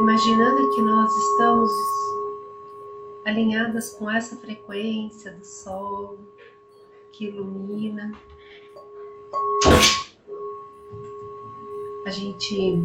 imaginando 0.00 0.70
que 0.70 0.80
nós 0.82 1.14
estamos 1.14 1.70
alinhadas 3.24 3.90
com 3.90 4.10
essa 4.10 4.36
frequência 4.36 5.32
do 5.32 5.44
sol 5.44 6.18
que 7.12 7.26
ilumina. 7.26 8.12
A 12.06 12.10
gente 12.10 12.82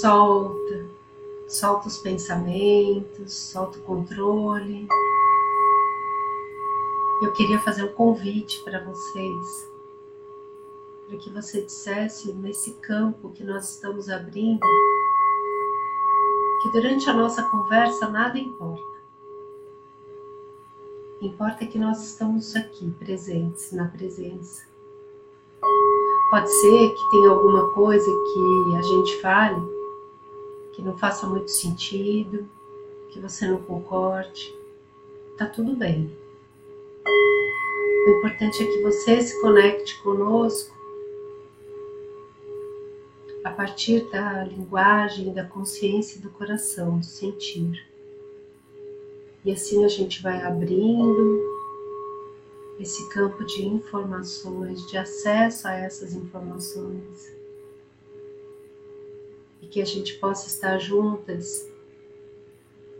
solta, 0.00 0.86
solta 1.48 1.88
os 1.88 1.98
pensamentos, 1.98 3.32
solta 3.32 3.78
o 3.78 3.82
controle. 3.82 4.86
Eu 7.22 7.32
queria 7.32 7.60
fazer 7.60 7.84
um 7.84 7.92
convite 7.92 8.62
para 8.64 8.82
vocês, 8.84 9.71
para 11.12 11.18
que 11.18 11.28
você 11.28 11.60
dissesse 11.60 12.32
nesse 12.32 12.72
campo 12.80 13.32
que 13.32 13.44
nós 13.44 13.74
estamos 13.74 14.08
abrindo 14.08 14.66
que 16.62 16.70
durante 16.72 17.10
a 17.10 17.12
nossa 17.12 17.42
conversa 17.42 18.08
nada 18.08 18.38
importa. 18.38 18.82
Importa 21.20 21.66
que 21.66 21.78
nós 21.78 22.02
estamos 22.02 22.56
aqui, 22.56 22.90
presentes, 22.92 23.72
na 23.72 23.88
presença. 23.88 24.66
Pode 26.30 26.48
ser 26.48 26.88
que 26.88 27.10
tenha 27.10 27.28
alguma 27.28 27.70
coisa 27.74 28.06
que 28.06 28.76
a 28.78 28.82
gente 28.82 29.20
fale 29.20 29.60
que 30.72 30.80
não 30.80 30.96
faça 30.96 31.26
muito 31.26 31.50
sentido, 31.50 32.48
que 33.10 33.20
você 33.20 33.46
não 33.46 33.58
concorde. 33.58 34.58
Tá 35.36 35.44
tudo 35.44 35.76
bem. 35.76 36.10
O 37.04 38.10
importante 38.12 38.62
é 38.62 38.66
que 38.66 38.82
você 38.82 39.20
se 39.20 39.38
conecte 39.42 40.02
conosco 40.02 40.81
a 43.44 43.50
partir 43.50 44.08
da 44.10 44.44
linguagem, 44.44 45.32
da 45.32 45.44
consciência 45.44 46.20
do 46.20 46.30
coração, 46.30 46.98
do 46.98 47.04
sentir. 47.04 47.84
E 49.44 49.50
assim 49.50 49.84
a 49.84 49.88
gente 49.88 50.22
vai 50.22 50.40
abrindo 50.42 51.52
esse 52.78 53.08
campo 53.08 53.44
de 53.44 53.66
informações, 53.66 54.86
de 54.88 54.96
acesso 54.96 55.66
a 55.66 55.74
essas 55.74 56.14
informações. 56.14 57.32
E 59.60 59.66
que 59.66 59.80
a 59.80 59.84
gente 59.84 60.14
possa 60.14 60.46
estar 60.46 60.78
juntas 60.78 61.68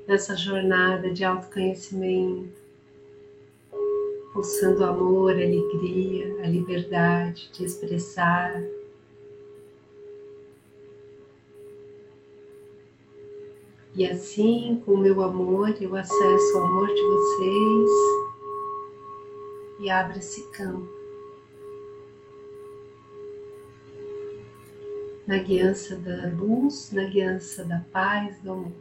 nessa 0.06 0.36
jornada 0.36 1.12
de 1.12 1.24
autoconhecimento, 1.24 2.60
pulsando 4.32 4.84
amor, 4.84 5.32
alegria, 5.32 6.42
a 6.42 6.48
liberdade 6.48 7.50
de 7.52 7.64
expressar 7.64 8.60
E 13.94 14.06
assim, 14.06 14.82
com 14.86 14.92
o 14.92 14.98
meu 14.98 15.22
amor, 15.22 15.76
eu 15.80 15.94
acesso 15.94 16.58
o 16.58 16.62
amor 16.62 16.86
de 16.88 17.02
vocês 17.02 17.90
e 19.80 19.90
abro 19.90 20.18
esse 20.18 20.48
campo. 20.50 20.88
Na 25.26 25.38
guiança 25.38 25.96
da 25.96 26.28
luz, 26.28 26.90
na 26.92 27.04
guiança 27.04 27.64
da 27.64 27.80
paz, 27.92 28.40
do 28.40 28.52
amor. 28.52 28.72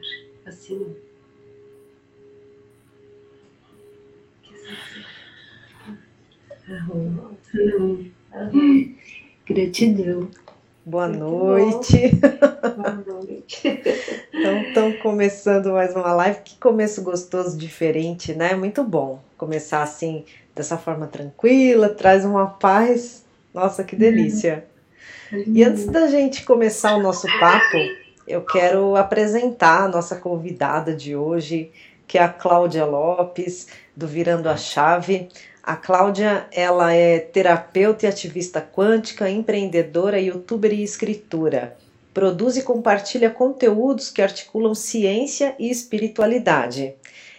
Assim. 0.45 0.95
Gratidão. 9.45 10.29
Boa 10.83 11.07
noite. 11.07 12.09
Boa 12.75 13.03
noite. 13.07 13.81
então, 14.33 14.61
estamos 14.63 14.99
começando 14.99 15.73
mais 15.73 15.95
uma 15.95 16.11
live. 16.13 16.39
Que 16.43 16.57
começo 16.57 17.03
gostoso, 17.03 17.55
diferente, 17.55 18.33
né? 18.33 18.55
Muito 18.55 18.83
bom 18.83 19.21
começar 19.37 19.83
assim, 19.83 20.25
dessa 20.55 20.79
forma 20.79 21.05
tranquila, 21.05 21.87
traz 21.89 22.25
uma 22.25 22.47
paz. 22.47 23.23
Nossa, 23.53 23.83
que 23.83 23.95
delícia. 23.95 24.65
Uhum. 25.31 25.43
E 25.47 25.63
antes 25.63 25.85
da 25.85 26.07
gente 26.07 26.43
começar 26.43 26.95
o 26.95 27.01
nosso 27.01 27.27
papo, 27.39 27.77
eu 28.27 28.41
quero 28.41 28.95
apresentar 28.95 29.83
a 29.83 29.87
nossa 29.87 30.15
convidada 30.15 30.95
de 30.95 31.15
hoje, 31.15 31.71
que 32.07 32.17
é 32.17 32.23
a 32.23 32.29
Cláudia 32.29 32.85
Lopes, 32.85 33.67
do 33.95 34.07
Virando 34.07 34.49
a 34.49 34.57
Chave. 34.57 35.29
A 35.63 35.75
Cláudia, 35.75 36.47
ela 36.51 36.91
é 36.91 37.19
terapeuta 37.19 38.05
e 38.05 38.09
ativista 38.09 38.59
quântica, 38.59 39.29
empreendedora, 39.29 40.19
youtuber 40.19 40.73
e 40.73 40.81
escritora. 40.81 41.77
Produz 42.11 42.57
e 42.57 42.63
compartilha 42.63 43.29
conteúdos 43.29 44.09
que 44.09 44.23
articulam 44.23 44.73
ciência 44.73 45.55
e 45.59 45.69
espiritualidade. 45.69 46.95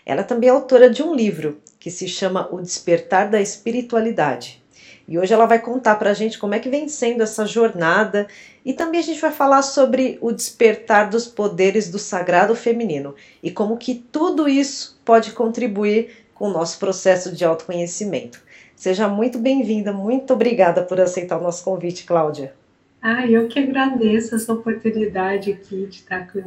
Ela 0.07 0.23
também 0.23 0.49
é 0.49 0.53
autora 0.53 0.89
de 0.89 1.03
um 1.03 1.13
livro 1.13 1.61
que 1.81 1.91
se 1.91 2.07
chama 2.07 2.49
O 2.53 2.61
Despertar 2.61 3.29
da 3.29 3.41
Espiritualidade. 3.41 4.63
E 5.07 5.19
hoje 5.19 5.35
ela 5.35 5.47
vai 5.47 5.59
contar 5.59 5.97
para 5.97 6.11
a 6.11 6.15
gente 6.15 6.39
como 6.39 6.55
é 6.55 6.61
que 6.61 6.69
vem 6.69 6.89
sendo 6.89 7.25
essa 7.25 7.45
jornada 7.45 8.29
e 8.65 8.73
também 8.73 9.01
a 9.01 9.03
gente 9.03 9.21
vai 9.21 9.33
falar 9.33 9.63
sobre 9.63 10.17
o 10.21 10.31
despertar 10.31 11.11
dos 11.11 11.27
poderes 11.27 11.91
do 11.91 11.99
sagrado 11.99 12.55
feminino 12.55 13.15
e 13.43 13.51
como 13.51 13.77
que 13.77 13.97
tudo 13.97 14.49
isso 14.49 14.99
pode 15.05 15.33
contribuir 15.33 16.22
o 16.43 16.49
nosso 16.49 16.77
processo 16.81 17.31
de 17.31 17.45
autoconhecimento. 17.45 18.43
Seja 18.75 19.07
muito 19.07 19.39
bem-vinda, 19.39 19.93
muito 19.93 20.33
obrigada 20.33 20.83
por 20.83 21.01
aceitar 21.01 21.39
o 21.39 21.41
nosso 21.41 21.63
convite, 21.63 22.05
Cláudia. 22.05 22.53
Ah, 23.01 23.25
eu 23.25 23.47
que 23.47 23.61
agradeço 23.61 24.35
essa 24.35 24.53
oportunidade 24.53 25.53
aqui 25.53 25.87
de 25.87 25.99
estar 25.99 26.33
com, 26.33 26.43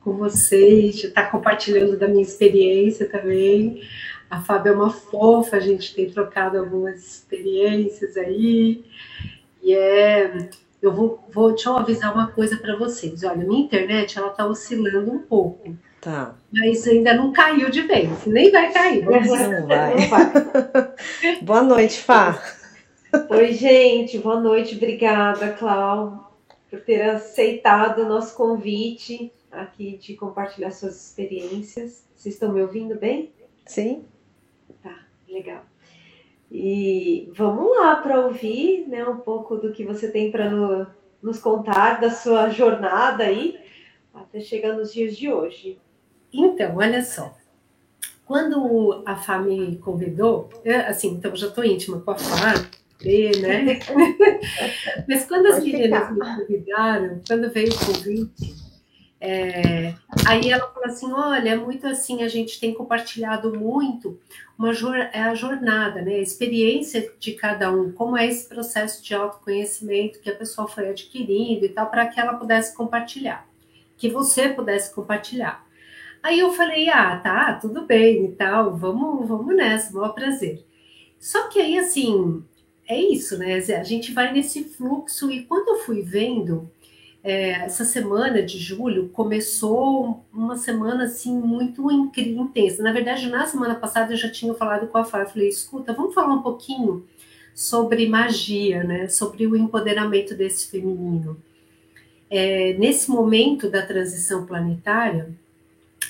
com 0.00 0.12
vocês, 0.14 0.96
de 0.96 1.08
estar 1.08 1.30
compartilhando 1.30 1.98
da 1.98 2.08
minha 2.08 2.22
experiência 2.22 3.06
também. 3.06 3.82
A 4.30 4.40
Fábio 4.40 4.72
é 4.72 4.76
uma 4.76 4.88
fofa, 4.90 5.58
a 5.58 5.60
gente 5.60 5.94
tem 5.94 6.08
trocado 6.08 6.56
algumas 6.56 7.06
experiências 7.06 8.16
aí. 8.16 8.82
E 9.62 9.74
é, 9.74 10.48
eu 10.80 10.90
vou, 10.90 11.22
vou 11.30 11.50
deixa 11.50 11.68
eu 11.68 11.76
avisar 11.76 12.14
uma 12.14 12.28
coisa 12.28 12.56
para 12.56 12.76
vocês. 12.76 13.22
Olha, 13.22 13.44
minha 13.44 13.60
internet 13.60 14.16
ela 14.16 14.28
está 14.28 14.46
oscilando 14.46 15.12
um 15.12 15.18
pouco. 15.18 15.76
Tá. 16.04 16.34
Mas 16.52 16.86
ainda 16.86 17.14
não 17.14 17.32
caiu 17.32 17.70
de 17.70 17.80
vez, 17.80 18.26
nem 18.26 18.50
vai 18.50 18.70
cair. 18.70 19.02
Não 19.06 19.24
vai. 19.24 19.60
Não 19.60 19.66
vai. 19.66 20.34
boa 21.40 21.62
noite, 21.62 22.02
Fá. 22.02 22.38
Oi, 23.30 23.54
gente, 23.54 24.18
boa 24.18 24.38
noite. 24.38 24.76
Obrigada, 24.76 25.54
Clau, 25.54 26.38
por 26.68 26.82
ter 26.82 27.00
aceitado 27.00 28.00
o 28.02 28.08
nosso 28.08 28.36
convite 28.36 29.32
aqui 29.50 29.96
de 29.96 30.14
compartilhar 30.14 30.72
suas 30.72 31.06
experiências. 31.06 32.04
Vocês 32.14 32.34
estão 32.34 32.52
me 32.52 32.60
ouvindo 32.60 32.96
bem? 32.96 33.32
Sim. 33.64 34.04
Tá, 34.82 35.06
legal. 35.26 35.62
E 36.52 37.30
vamos 37.34 37.78
lá 37.78 37.96
para 37.96 38.20
ouvir 38.20 38.86
né, 38.88 39.08
um 39.08 39.16
pouco 39.16 39.56
do 39.56 39.72
que 39.72 39.86
você 39.86 40.10
tem 40.10 40.30
para 40.30 40.50
no, 40.50 40.86
nos 41.22 41.38
contar 41.38 41.98
da 41.98 42.10
sua 42.10 42.50
jornada 42.50 43.24
aí, 43.24 43.58
até 44.12 44.38
chegar 44.40 44.74
nos 44.74 44.92
dias 44.92 45.16
de 45.16 45.32
hoje. 45.32 45.78
Então, 46.34 46.76
olha 46.76 47.02
só. 47.02 47.36
Quando 48.26 49.02
a 49.06 49.14
Fá 49.14 49.38
me 49.38 49.76
convidou, 49.76 50.50
eu, 50.64 50.80
assim, 50.80 51.12
então 51.12 51.34
já 51.36 51.46
estou 51.46 51.64
íntima 51.64 52.00
com 52.00 52.10
a 52.10 52.16
Fá, 52.16 52.54
né? 53.40 53.78
Mas 55.06 55.26
quando 55.26 55.46
as 55.46 55.62
meninas 55.62 56.10
me 56.10 56.18
convidaram, 56.18 57.20
quando 57.26 57.50
veio 57.50 57.70
o 57.70 57.86
convite, 57.86 58.54
é, 59.20 59.94
aí 60.26 60.50
ela 60.50 60.66
falou 60.68 60.88
assim: 60.88 61.12
olha, 61.12 61.50
é 61.50 61.56
muito 61.56 61.86
assim, 61.86 62.22
a 62.22 62.28
gente 62.28 62.58
tem 62.58 62.74
compartilhado 62.74 63.58
muito 63.58 64.18
uma 64.58 64.72
é 65.12 65.22
a 65.22 65.34
jornada, 65.34 66.00
né? 66.02 66.14
A 66.14 66.22
experiência 66.22 67.12
de 67.18 67.32
cada 67.32 67.70
um, 67.70 67.92
como 67.92 68.16
é 68.16 68.26
esse 68.26 68.48
processo 68.48 69.02
de 69.02 69.14
autoconhecimento 69.14 70.20
que 70.20 70.30
a 70.30 70.34
pessoa 70.34 70.66
foi 70.66 70.88
adquirindo 70.88 71.64
e 71.64 71.68
tal, 71.68 71.90
para 71.90 72.06
que 72.06 72.18
ela 72.18 72.34
pudesse 72.34 72.74
compartilhar, 72.74 73.46
que 73.96 74.08
você 74.08 74.48
pudesse 74.48 74.94
compartilhar. 74.94 75.64
Aí 76.24 76.40
eu 76.40 76.54
falei, 76.54 76.88
ah, 76.88 77.18
tá, 77.18 77.52
tudo 77.60 77.84
bem 77.84 78.24
e 78.24 78.32
tal, 78.32 78.74
vamos, 78.74 79.28
vamos 79.28 79.54
nessa, 79.54 79.92
maior 79.92 80.14
prazer. 80.14 80.64
Só 81.20 81.48
que 81.48 81.60
aí, 81.60 81.78
assim, 81.78 82.42
é 82.88 82.98
isso, 82.98 83.36
né? 83.36 83.56
A 83.56 83.84
gente 83.84 84.10
vai 84.10 84.32
nesse 84.32 84.64
fluxo 84.64 85.30
e 85.30 85.42
quando 85.42 85.68
eu 85.68 85.84
fui 85.84 86.00
vendo, 86.00 86.70
é, 87.22 87.50
essa 87.66 87.84
semana 87.84 88.42
de 88.42 88.56
julho 88.58 89.10
começou 89.10 90.24
uma 90.32 90.56
semana, 90.56 91.04
assim, 91.04 91.38
muito 91.38 91.90
intensa. 91.90 92.82
Na 92.82 92.92
verdade, 92.92 93.28
na 93.28 93.46
semana 93.46 93.74
passada 93.74 94.14
eu 94.14 94.16
já 94.16 94.30
tinha 94.30 94.54
falado 94.54 94.86
com 94.86 94.96
a 94.96 95.04
Fábio, 95.04 95.30
falei, 95.30 95.48
escuta, 95.48 95.92
vamos 95.92 96.14
falar 96.14 96.32
um 96.32 96.42
pouquinho 96.42 97.06
sobre 97.54 98.08
magia, 98.08 98.82
né? 98.82 99.08
Sobre 99.08 99.46
o 99.46 99.54
empoderamento 99.54 100.34
desse 100.34 100.70
feminino. 100.70 101.36
É, 102.30 102.72
nesse 102.78 103.10
momento 103.10 103.68
da 103.68 103.84
transição 103.86 104.46
planetária, 104.46 105.28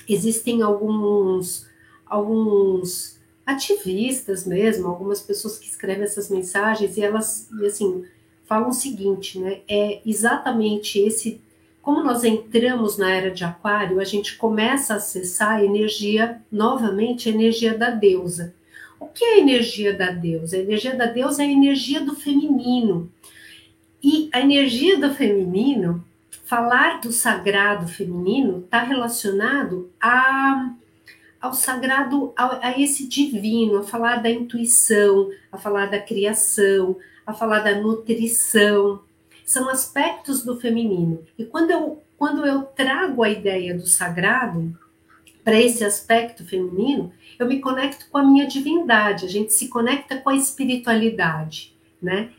existem 0.09 0.63
alguns, 0.63 1.67
alguns 2.07 3.19
ativistas 3.47 4.47
mesmo, 4.47 4.89
algumas 4.89 5.21
pessoas 5.21 5.59
que 5.59 5.67
escrevem 5.67 6.05
essas 6.05 6.31
mensagens 6.31 6.97
e 6.97 7.03
elas, 7.03 7.49
e 7.61 7.67
assim, 7.67 8.05
falam 8.45 8.71
o 8.71 8.73
seguinte, 8.73 9.39
né? 9.39 9.61
É 9.69 10.01
exatamente 10.05 10.99
esse. 10.99 11.41
Como 11.83 12.03
nós 12.03 12.25
entramos 12.25 12.97
na 12.97 13.11
era 13.11 13.31
de 13.31 13.45
Aquário, 13.45 14.01
a 14.01 14.05
gente 14.05 14.37
começa 14.37 14.95
a 14.95 14.97
acessar 14.97 15.57
a 15.57 15.65
energia, 15.65 16.41
novamente, 16.51 17.29
a 17.29 17.33
energia 17.33 17.77
da 17.77 17.91
deusa. 17.91 18.55
O 18.99 19.07
que 19.07 19.23
é 19.23 19.35
a 19.35 19.39
energia 19.39 19.93
da 19.93 20.11
deusa? 20.11 20.57
A 20.57 20.61
energia 20.61 20.95
da 20.95 21.07
deusa 21.07 21.43
é 21.43 21.47
a 21.47 21.53
energia 21.53 22.01
do 22.01 22.15
feminino. 22.15 23.11
E 24.03 24.31
a 24.33 24.41
energia 24.41 24.99
do 24.99 25.15
feminino, 25.15 26.03
falar 26.55 27.01
do 27.01 27.11
sagrado 27.11 27.89
feminino, 27.89 28.61
está 28.61 28.81
relacionado 28.81 29.91
a 30.01 30.73
ao 31.41 31.53
sagrado, 31.53 32.33
a, 32.37 32.69
a, 32.69 32.81
esse 32.81 33.07
divino, 33.07 33.79
a 33.79 33.83
falar 33.83 34.23
da 34.23 34.31
intuição, 34.31 35.29
a 35.53 35.59
falar 35.59 35.87
da 35.87 36.01
criação, 36.01 36.97
a 37.27 37.35
falar 37.35 37.59
da 37.59 37.75
nutrição. 37.75 39.03
São 39.45 39.69
aspectos 39.69 40.43
do 40.43 40.59
feminino. 40.59 41.23
E 41.37 41.45
quando 41.45 41.73
eu, 41.73 42.03
quando 42.17 42.47
eu 42.47 42.63
trago 42.63 43.23
a 43.23 43.29
ideia 43.29 43.75
do 43.75 43.87
sagrado 43.87 44.79
para 45.43 45.61
esse 45.61 45.85
aspecto 45.85 46.47
feminino, 46.47 47.13
eu 47.39 47.47
me 47.47 47.61
conecto 47.61 48.07
com 48.11 48.17
a 48.17 48.25
minha 48.25 48.47
divindade, 48.47 49.27
a 49.27 49.29
gente 49.29 49.53
se 49.53 49.69
conecta 49.69 50.17
com 50.17 50.31
a 50.31 50.37
espiritualidade, 50.37 51.77
né? 52.01 52.31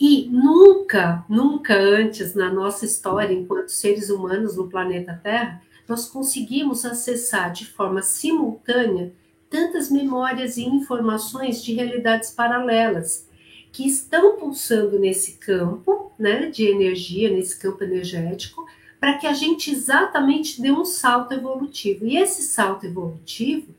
E 0.00 0.28
nunca, 0.30 1.24
nunca 1.28 1.76
antes 1.76 2.34
na 2.34 2.52
nossa 2.52 2.84
história, 2.84 3.34
enquanto 3.34 3.70
seres 3.70 4.10
humanos 4.10 4.56
no 4.56 4.68
planeta 4.68 5.18
Terra, 5.22 5.60
nós 5.88 6.08
conseguimos 6.08 6.84
acessar 6.84 7.52
de 7.52 7.66
forma 7.66 8.02
simultânea 8.02 9.12
tantas 9.50 9.90
memórias 9.90 10.56
e 10.56 10.64
informações 10.64 11.64
de 11.64 11.74
realidades 11.74 12.30
paralelas 12.30 13.26
que 13.72 13.86
estão 13.86 14.36
pulsando 14.36 14.98
nesse 14.98 15.32
campo 15.32 16.12
né, 16.18 16.46
de 16.46 16.66
energia, 16.66 17.30
nesse 17.30 17.58
campo 17.58 17.82
energético, 17.82 18.66
para 19.00 19.14
que 19.14 19.26
a 19.26 19.32
gente 19.32 19.70
exatamente 19.70 20.60
dê 20.60 20.70
um 20.70 20.84
salto 20.84 21.32
evolutivo. 21.32 22.06
E 22.06 22.16
esse 22.16 22.42
salto 22.42 22.86
evolutivo, 22.86 23.74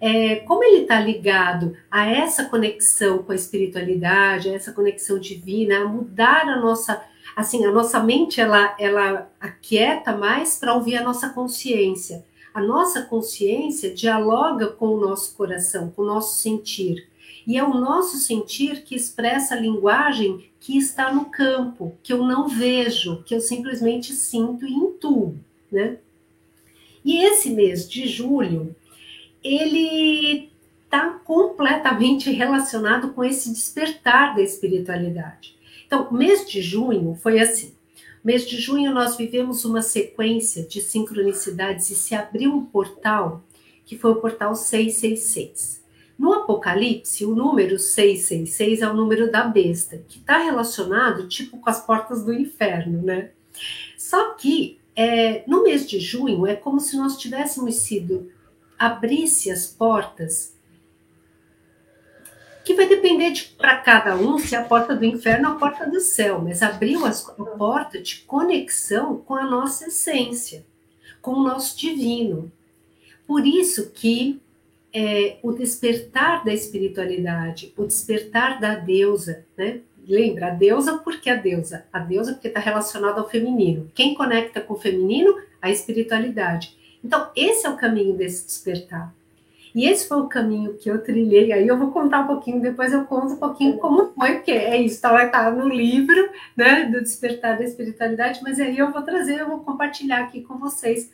é, 0.00 0.36
como 0.36 0.64
ele 0.64 0.82
está 0.82 0.98
ligado 0.98 1.76
a 1.90 2.06
essa 2.10 2.46
conexão 2.46 3.18
com 3.18 3.32
a 3.32 3.34
espiritualidade, 3.34 4.48
a 4.48 4.54
essa 4.54 4.72
conexão 4.72 5.18
divina, 5.18 5.80
a 5.80 5.84
mudar 5.86 6.48
a 6.48 6.58
nossa 6.58 7.04
assim, 7.36 7.64
a 7.64 7.70
nossa 7.70 8.00
mente 8.00 8.40
ela, 8.40 8.74
ela 8.78 9.30
aquieta 9.40 10.16
mais 10.16 10.56
para 10.58 10.74
ouvir 10.74 10.96
a 10.96 11.02
nossa 11.02 11.30
consciência. 11.30 12.24
A 12.52 12.60
nossa 12.60 13.02
consciência 13.02 13.94
dialoga 13.94 14.68
com 14.68 14.88
o 14.88 15.00
nosso 15.00 15.36
coração, 15.36 15.90
com 15.90 16.02
o 16.02 16.06
nosso 16.06 16.40
sentir. 16.40 17.08
E 17.46 17.56
é 17.56 17.64
o 17.64 17.74
nosso 17.74 18.16
sentir 18.18 18.82
que 18.82 18.94
expressa 18.94 19.54
a 19.54 19.60
linguagem 19.60 20.50
que 20.58 20.76
está 20.76 21.12
no 21.12 21.26
campo, 21.26 21.96
que 22.02 22.12
eu 22.12 22.24
não 22.24 22.48
vejo, 22.48 23.22
que 23.24 23.34
eu 23.34 23.40
simplesmente 23.40 24.12
sinto 24.12 24.66
e 24.66 24.72
intuo, 24.72 25.36
né? 25.70 25.98
E 27.02 27.24
esse 27.24 27.50
mês 27.50 27.88
de 27.88 28.06
julho, 28.06 28.74
ele 29.42 30.50
está 30.84 31.20
completamente 31.24 32.30
relacionado 32.30 33.12
com 33.12 33.22
esse 33.22 33.52
despertar 33.52 34.34
da 34.34 34.42
espiritualidade. 34.42 35.56
Então, 35.86 36.12
mês 36.12 36.48
de 36.48 36.60
junho 36.60 37.16
foi 37.20 37.40
assim. 37.40 37.74
Mês 38.22 38.46
de 38.46 38.58
junho 38.58 38.92
nós 38.92 39.16
vivemos 39.16 39.64
uma 39.64 39.82
sequência 39.82 40.64
de 40.64 40.80
sincronicidades 40.80 41.90
e 41.90 41.94
se 41.94 42.14
abriu 42.14 42.52
um 42.52 42.64
portal 42.64 43.42
que 43.86 43.96
foi 43.96 44.12
o 44.12 44.16
portal 44.16 44.54
666. 44.54 45.82
No 46.18 46.34
Apocalipse, 46.34 47.24
o 47.24 47.34
número 47.34 47.78
666 47.78 48.82
é 48.82 48.88
o 48.88 48.94
número 48.94 49.32
da 49.32 49.44
besta, 49.44 50.04
que 50.06 50.18
está 50.18 50.38
relacionado 50.38 51.26
tipo 51.26 51.58
com 51.58 51.70
as 51.70 51.84
portas 51.84 52.22
do 52.22 52.32
inferno, 52.32 53.00
né? 53.02 53.30
Só 53.96 54.34
que 54.34 54.78
é, 54.94 55.42
no 55.46 55.62
mês 55.62 55.88
de 55.88 55.98
junho 55.98 56.46
é 56.46 56.54
como 56.54 56.78
se 56.78 56.96
nós 56.96 57.16
tivéssemos 57.16 57.76
sido 57.76 58.30
abrisse 58.80 59.50
as 59.50 59.66
portas 59.66 60.58
que 62.64 62.72
vai 62.72 62.88
depender 62.88 63.30
de 63.32 63.44
para 63.44 63.76
cada 63.76 64.16
um 64.16 64.38
se 64.38 64.54
é 64.54 64.58
a 64.58 64.64
porta 64.64 64.96
do 64.96 65.04
inferno 65.04 65.50
ou 65.50 65.54
a 65.56 65.58
porta 65.58 65.88
do 65.88 66.00
céu, 66.00 66.40
mas 66.40 66.62
abriu 66.62 67.04
as, 67.04 67.28
a 67.28 67.32
porta 67.44 68.00
de 68.00 68.20
conexão 68.20 69.18
com 69.18 69.34
a 69.34 69.44
nossa 69.44 69.88
essência, 69.88 70.64
com 71.20 71.32
o 71.32 71.42
nosso 71.42 71.78
divino. 71.78 72.50
Por 73.26 73.46
isso 73.46 73.90
que 73.90 74.40
é, 74.94 75.38
o 75.42 75.52
despertar 75.52 76.42
da 76.42 76.54
espiritualidade, 76.54 77.74
o 77.76 77.84
despertar 77.84 78.58
da 78.60 78.74
deusa, 78.76 79.44
né? 79.56 79.80
Lembra, 80.08 80.48
a 80.48 80.50
deusa 80.50 80.98
porque 80.98 81.28
a 81.28 81.36
deusa? 81.36 81.86
A 81.92 81.98
deusa 81.98 82.32
porque 82.32 82.48
está 82.48 82.58
relacionada 82.58 83.20
ao 83.20 83.28
feminino. 83.28 83.90
Quem 83.94 84.14
conecta 84.14 84.60
com 84.60 84.74
o 84.74 84.78
feminino? 84.78 85.36
A 85.60 85.70
espiritualidade. 85.70 86.79
Então, 87.04 87.30
esse 87.34 87.66
é 87.66 87.70
o 87.70 87.76
caminho 87.76 88.14
desse 88.14 88.46
despertar. 88.46 89.14
E 89.74 89.86
esse 89.86 90.08
foi 90.08 90.18
o 90.18 90.28
caminho 90.28 90.74
que 90.74 90.90
eu 90.90 91.02
trilhei. 91.02 91.52
Aí 91.52 91.66
eu 91.66 91.78
vou 91.78 91.92
contar 91.92 92.20
um 92.20 92.26
pouquinho, 92.26 92.60
depois 92.60 92.92
eu 92.92 93.04
conto 93.04 93.34
um 93.34 93.36
pouquinho 93.36 93.78
como 93.78 94.12
foi, 94.12 94.34
porque 94.34 94.50
é 94.50 94.76
isso, 94.76 95.00
tá, 95.00 95.24
estar 95.24 95.52
no 95.52 95.68
livro, 95.68 96.30
né, 96.56 96.84
do 96.86 97.00
Despertar 97.00 97.56
da 97.56 97.64
Espiritualidade, 97.64 98.40
mas 98.42 98.58
aí 98.58 98.76
eu 98.76 98.90
vou 98.90 99.02
trazer, 99.02 99.40
eu 99.40 99.48
vou 99.48 99.60
compartilhar 99.60 100.24
aqui 100.24 100.42
com 100.42 100.58
vocês. 100.58 101.10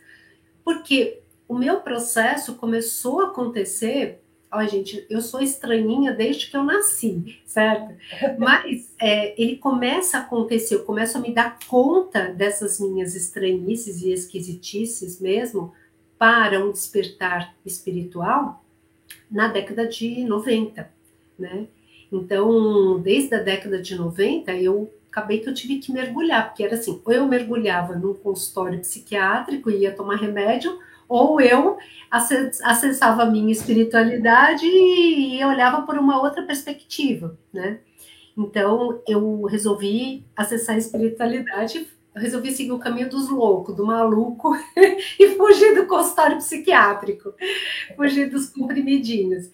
Porque 0.65 1.21
o 1.47 1.55
meu 1.55 1.81
processo 1.81 2.55
começou 2.55 3.21
a 3.21 3.27
acontecer. 3.27 4.21
Olha, 4.57 4.69
gente, 4.69 5.05
eu 5.11 5.21
sou 5.21 5.43
estranhinha 5.43 6.15
desde 6.15 6.47
que 6.47 6.57
eu 6.57 6.65
nasci, 6.65 7.39
certo? 7.45 7.95
Mas 8.39 8.91
é, 8.99 9.39
ele 9.41 9.57
começa 9.57 10.17
a 10.17 10.23
acontecer, 10.23 10.77
eu 10.77 10.85
começo 10.85 11.19
a 11.19 11.21
me 11.21 11.31
dar 11.31 11.59
conta 11.69 12.29
dessas 12.33 12.81
minhas 12.81 13.15
estranhices 13.15 14.01
e 14.01 14.11
esquisitices 14.11 15.21
mesmo, 15.21 15.75
para 16.19 16.65
um 16.65 16.73
despertar 16.73 17.55
espiritual 17.67 18.65
na 19.31 19.49
década 19.49 19.87
de 19.87 20.25
90, 20.25 20.91
né? 21.39 21.67
Então, 22.11 22.99
desde 22.99 23.35
a 23.35 23.43
década 23.43 23.79
de 23.83 23.95
90, 23.95 24.55
eu 24.55 24.91
acabei 25.11 25.41
que 25.41 25.51
eu 25.51 25.55
tive 25.55 25.81
que 25.81 25.93
mergulhar, 25.93 26.49
porque 26.49 26.63
era 26.63 26.77
assim, 26.77 26.99
ou 27.05 27.13
eu 27.13 27.27
mergulhava 27.27 27.95
num 27.95 28.15
consultório 28.15 28.81
psiquiátrico 28.81 29.71
e 29.71 29.81
ia 29.81 29.93
tomar 29.93 30.17
remédio, 30.17 30.79
ou 31.09 31.41
eu 31.41 31.79
acessava 32.11 33.23
a 33.23 33.31
minha 33.31 33.53
espiritualidade 33.53 34.67
e 34.67 35.45
olhava 35.45 35.83
por 35.83 35.99
uma 35.99 36.21
outra 36.21 36.43
perspectiva, 36.43 37.39
né? 37.53 37.81
Então, 38.37 39.01
eu 39.07 39.43
resolvi 39.45 40.27
acessar 40.37 40.75
a 40.75 40.79
espiritualidade 40.79 41.87
resolvi 42.17 42.51
seguir 42.51 42.73
o 42.73 42.79
caminho 42.79 43.09
dos 43.09 43.29
loucos, 43.29 43.77
do 43.77 43.85
maluco, 43.85 44.53
e 45.21 45.29
fugir 45.37 45.75
do 45.75 45.87
consultório 45.87 46.39
psiquiátrico, 46.39 47.35
fugir 47.95 48.31
dos 48.31 48.49
comprimidinhos. 48.49 49.51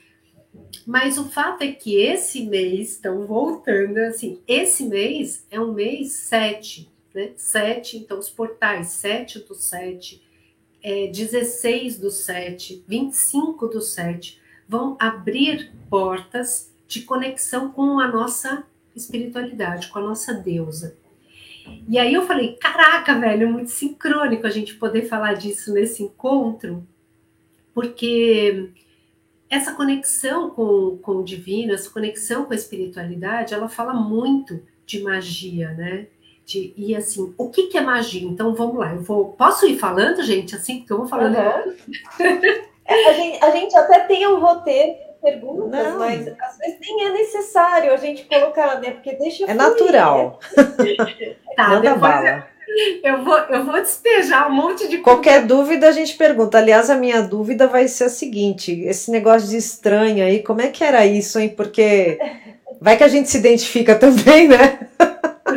Mas 0.87 1.19
o 1.19 1.29
fato 1.29 1.63
é 1.63 1.73
que 1.73 1.97
esse 1.97 2.47
mês, 2.47 2.93
estão 2.93 3.27
voltando, 3.27 3.99
assim, 3.99 4.41
esse 4.47 4.85
mês 4.85 5.47
é 5.51 5.61
um 5.61 5.73
mês 5.73 6.13
7, 6.13 6.91
né? 7.15 7.33
7, 7.37 7.99
então 7.99 8.19
os 8.19 8.31
portais 8.31 8.89
7 8.89 9.41
do 9.41 9.55
7, 9.55 10.23
é, 10.83 11.07
16 11.07 11.99
do 11.99 12.11
7, 12.11 12.85
25 12.87 13.69
do 13.69 13.81
7, 13.81 14.41
vão 14.69 14.97
abrir 14.99 15.73
portas 15.89 16.73
de 16.89 17.03
conexão 17.03 17.71
com 17.71 17.99
a 18.01 18.09
nossa 18.09 18.65
espiritualidade, 18.95 19.89
com 19.89 19.99
a 19.99 20.03
nossa 20.03 20.35
deusa. 20.35 20.97
E 21.89 21.99
aí 21.99 22.13
eu 22.13 22.27
falei, 22.27 22.57
caraca, 22.57 23.19
velho, 23.19 23.45
é 23.45 23.51
muito 23.51 23.71
sincrônico 23.71 24.47
a 24.47 24.51
gente 24.51 24.75
poder 24.75 25.03
falar 25.03 25.35
disso 25.35 25.73
nesse 25.73 26.03
encontro, 26.03 26.87
porque 27.73 28.71
essa 29.49 29.73
conexão 29.73 30.51
com, 30.51 30.99
com 30.99 31.13
o 31.17 31.25
divino, 31.25 31.73
essa 31.73 31.91
conexão 31.91 32.45
com 32.45 32.53
a 32.53 32.57
espiritualidade, 32.57 33.55
ela 33.55 33.69
fala 33.69 33.95
muito 33.95 34.63
de 34.85 35.03
magia, 35.03 35.73
né? 35.73 36.07
De, 36.45 36.75
e 36.77 36.95
assim, 36.95 37.35
o 37.39 37.49
que, 37.51 37.69
que 37.69 37.79
é 37.79 37.81
magia? 37.81 38.27
Então 38.27 38.55
vamos 38.55 38.77
lá, 38.77 38.93
eu 38.93 39.03
vou. 39.03 39.33
Posso 39.33 39.67
ir 39.67 39.79
falando, 39.79 40.23
gente, 40.23 40.55
assim, 40.55 40.81
porque 40.81 40.93
eu 40.93 40.99
vou 40.99 41.07
falando. 41.07 41.37
Uhum. 41.37 41.75
a, 42.89 43.13
gente, 43.13 43.45
a 43.45 43.51
gente 43.51 43.77
até 43.77 44.01
tem 44.01 44.27
um 44.27 44.41
roteiro 44.41 44.95
perguntas, 45.23 45.71
não. 45.71 45.99
mas 45.99 46.27
às 46.27 46.59
vezes 46.59 46.79
nem 46.81 47.07
é 47.07 47.11
necessário 47.13 47.93
a 47.93 47.97
gente 47.97 48.25
colocar, 48.25 48.81
né? 48.81 48.91
Porque 48.91 49.13
deixa. 49.13 49.45
É 49.45 49.47
fluir, 49.47 49.57
natural. 49.57 50.41
Né? 50.57 51.37
tá, 51.57 51.69
Manda 51.69 51.95
bala. 51.95 52.53
Eu 53.03 53.23
vou, 53.23 53.37
eu 53.37 53.65
vou 53.65 53.81
despejar 53.81 54.51
um 54.51 54.55
monte 54.55 54.89
de 54.89 54.99
Qualquer 54.99 55.45
dúvida 55.45 55.89
a 55.89 55.93
gente 55.93 56.17
pergunta. 56.17 56.59
Aliás, 56.59 56.89
a 56.89 56.95
minha 56.95 57.21
dúvida 57.23 57.67
vai 57.67 57.87
ser 57.87 58.05
a 58.05 58.09
seguinte: 58.09 58.83
esse 58.83 59.11
negócio 59.11 59.49
de 59.49 59.57
estranho 59.57 60.25
aí, 60.25 60.43
como 60.43 60.61
é 60.61 60.69
que 60.69 60.83
era 60.83 61.07
isso, 61.07 61.39
hein? 61.39 61.51
Porque 61.51 62.19
vai 62.81 62.97
que 62.97 63.05
a 63.05 63.09
gente 63.09 63.29
se 63.29 63.39
identifica 63.39 63.95
também, 63.95 64.49
né? 64.49 64.89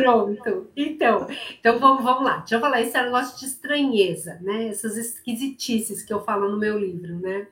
Pronto. 0.06 0.70
Então, 0.76 1.26
então 1.58 1.78
vamos, 1.80 2.04
vamos 2.04 2.24
lá. 2.24 2.38
Deixa 2.38 2.54
eu 2.54 2.60
falar 2.60 2.80
esse 2.80 3.00
negócio 3.00 3.38
de 3.38 3.46
estranheza, 3.46 4.38
né? 4.40 4.68
Essas 4.68 4.96
esquisitices 4.96 6.02
que 6.02 6.12
eu 6.12 6.22
falo 6.22 6.48
no 6.48 6.58
meu 6.58 6.78
livro, 6.78 7.18
né? 7.18 7.48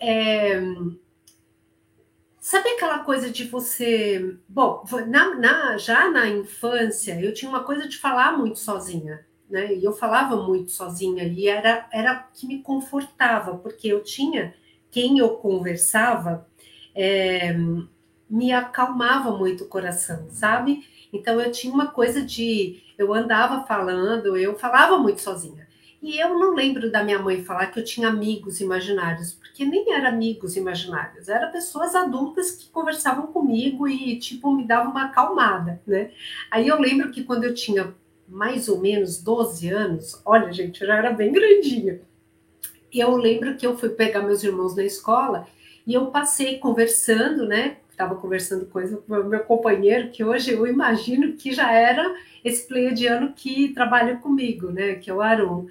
É, 0.00 0.60
Sabe 2.44 2.68
aquela 2.68 2.98
coisa 2.98 3.30
de 3.30 3.44
você. 3.44 4.36
Bom, 4.46 4.84
na, 5.08 5.34
na, 5.34 5.78
já 5.78 6.10
na 6.10 6.28
infância, 6.28 7.18
eu 7.18 7.32
tinha 7.32 7.48
uma 7.48 7.64
coisa 7.64 7.88
de 7.88 7.96
falar 7.96 8.36
muito 8.36 8.58
sozinha, 8.58 9.24
né? 9.48 9.74
E 9.74 9.82
eu 9.82 9.94
falava 9.94 10.36
muito 10.36 10.70
sozinha, 10.70 11.24
e 11.24 11.48
era, 11.48 11.88
era 11.90 12.14
que 12.34 12.46
me 12.46 12.60
confortava, 12.60 13.56
porque 13.56 13.88
eu 13.88 14.02
tinha 14.02 14.54
quem 14.90 15.18
eu 15.18 15.30
conversava, 15.36 16.46
é, 16.94 17.54
me 18.28 18.52
acalmava 18.52 19.36
muito 19.38 19.64
o 19.64 19.68
coração, 19.68 20.28
sabe? 20.30 20.86
Então 21.14 21.40
eu 21.40 21.52
tinha 21.52 21.72
uma 21.72 21.86
coisa 21.86 22.20
de. 22.20 22.82
Eu 22.98 23.14
andava 23.14 23.64
falando, 23.64 24.36
eu 24.36 24.58
falava 24.58 24.98
muito 24.98 25.20
sozinha. 25.20 25.66
E 26.02 26.18
eu 26.18 26.38
não 26.38 26.52
lembro 26.52 26.90
da 26.90 27.02
minha 27.02 27.18
mãe 27.18 27.42
falar 27.44 27.68
que 27.68 27.80
eu 27.80 27.84
tinha 27.84 28.08
amigos 28.08 28.60
imaginários, 28.60 29.32
porque 29.32 29.64
nem 29.64 29.90
eram 29.90 30.08
amigos 30.08 30.54
imaginários, 30.54 31.30
eram 31.30 31.50
pessoas 31.50 31.94
adultas 31.94 32.50
que 32.50 32.68
conversavam 32.68 33.28
comigo 33.28 33.88
e, 33.88 34.18
tipo, 34.18 34.52
me 34.52 34.66
davam 34.66 34.90
uma 34.90 35.06
acalmada, 35.06 35.80
né? 35.86 36.10
Aí 36.50 36.68
eu 36.68 36.78
lembro 36.78 37.10
que 37.10 37.24
quando 37.24 37.44
eu 37.44 37.54
tinha 37.54 37.94
mais 38.28 38.68
ou 38.68 38.80
menos 38.80 39.22
12 39.22 39.70
anos, 39.70 40.20
olha, 40.26 40.52
gente, 40.52 40.82
eu 40.82 40.88
já 40.88 40.96
era 40.96 41.10
bem 41.10 41.32
grandinha. 41.32 42.00
Eu 42.92 43.16
lembro 43.16 43.56
que 43.56 43.66
eu 43.66 43.78
fui 43.78 43.88
pegar 43.88 44.20
meus 44.20 44.44
irmãos 44.44 44.76
na 44.76 44.84
escola 44.84 45.46
e 45.86 45.94
eu 45.94 46.06
passei 46.06 46.58
conversando, 46.58 47.46
né? 47.46 47.78
Estava 47.94 48.16
conversando 48.16 48.66
com 48.66 48.80
o 48.80 49.24
meu 49.24 49.40
companheiro, 49.44 50.10
que 50.10 50.24
hoje 50.24 50.50
eu 50.50 50.66
imagino 50.66 51.34
que 51.34 51.52
já 51.52 51.70
era 51.70 52.12
esse 52.44 52.66
pleiadiano 52.66 53.32
que 53.32 53.68
trabalha 53.68 54.16
comigo, 54.16 54.72
né? 54.72 54.96
Que 54.96 55.10
é 55.10 55.14
o 55.14 55.22
Aron. 55.22 55.68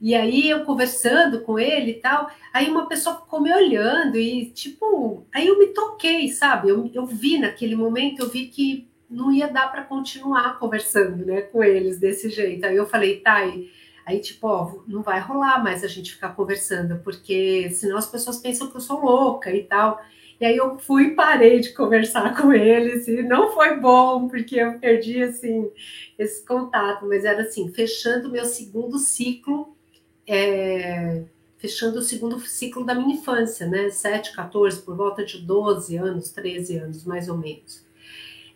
E 0.00 0.14
aí 0.14 0.48
eu 0.48 0.64
conversando 0.64 1.40
com 1.40 1.58
ele 1.58 1.90
e 1.90 1.94
tal, 1.94 2.30
aí 2.52 2.70
uma 2.70 2.86
pessoa 2.86 3.16
ficou 3.16 3.40
me 3.40 3.52
olhando 3.52 4.16
e 4.16 4.46
tipo, 4.50 5.26
aí 5.34 5.48
eu 5.48 5.58
me 5.58 5.66
toquei, 5.68 6.28
sabe? 6.28 6.68
Eu, 6.68 6.88
eu 6.94 7.04
vi 7.04 7.36
naquele 7.36 7.74
momento, 7.74 8.20
eu 8.20 8.28
vi 8.28 8.46
que 8.46 8.86
não 9.10 9.32
ia 9.32 9.48
dar 9.48 9.72
para 9.72 9.82
continuar 9.82 10.60
conversando, 10.60 11.26
né, 11.26 11.40
com 11.42 11.64
eles 11.64 11.98
desse 11.98 12.30
jeito. 12.30 12.64
Aí 12.64 12.76
eu 12.76 12.86
falei, 12.86 13.18
tá, 13.18 13.36
aí, 13.38 13.68
aí 14.04 14.20
tipo, 14.20 14.46
ó, 14.46 14.82
não 14.86 15.02
vai 15.02 15.18
rolar 15.18 15.64
mais 15.64 15.82
a 15.82 15.88
gente 15.88 16.12
ficar 16.14 16.28
conversando, 16.36 17.00
porque 17.02 17.70
senão 17.70 17.96
as 17.96 18.06
pessoas 18.06 18.38
pensam 18.38 18.68
que 18.68 18.76
eu 18.76 18.80
sou 18.80 19.00
louca 19.00 19.50
e 19.50 19.64
tal. 19.64 20.00
E 20.40 20.44
aí 20.44 20.56
eu 20.56 20.78
fui 20.78 21.10
parei 21.10 21.60
de 21.60 21.72
conversar 21.72 22.36
com 22.36 22.52
eles 22.52 23.08
e 23.08 23.22
não 23.22 23.52
foi 23.52 23.78
bom, 23.80 24.28
porque 24.28 24.56
eu 24.56 24.78
perdi, 24.78 25.22
assim, 25.22 25.70
esse 26.18 26.44
contato. 26.44 27.06
Mas 27.06 27.24
era 27.24 27.42
assim, 27.42 27.72
fechando 27.72 28.30
meu 28.30 28.44
segundo 28.44 28.98
ciclo 28.98 29.76
é, 30.26 31.22
fechando 31.58 32.00
o 32.00 32.02
segundo 32.02 32.38
ciclo 32.40 32.84
da 32.84 32.94
minha 32.94 33.16
infância, 33.16 33.66
né? 33.66 33.90
7, 33.90 34.34
14, 34.34 34.82
por 34.82 34.96
volta 34.96 35.24
de 35.24 35.38
12 35.38 35.96
anos, 35.96 36.30
13 36.30 36.78
anos, 36.78 37.04
mais 37.04 37.28
ou 37.28 37.38
menos. 37.38 37.84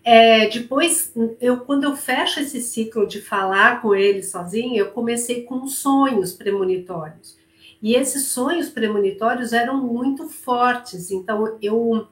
É, 0.02 0.48
depois, 0.48 1.12
eu, 1.40 1.58
quando 1.60 1.84
eu 1.84 1.94
fecho 1.94 2.40
esse 2.40 2.60
ciclo 2.60 3.06
de 3.06 3.20
falar 3.20 3.82
com 3.82 3.94
ele 3.94 4.22
sozinho, 4.22 4.76
eu 4.76 4.90
comecei 4.90 5.42
com 5.42 5.66
sonhos 5.68 6.32
premonitórios. 6.32 7.38
E 7.82 7.94
esses 7.94 8.26
sonhos 8.26 8.68
premonitórios 8.68 9.52
eram 9.52 9.80
muito 9.80 10.28
fortes. 10.28 11.10
Então, 11.10 11.56
eu 11.62 12.06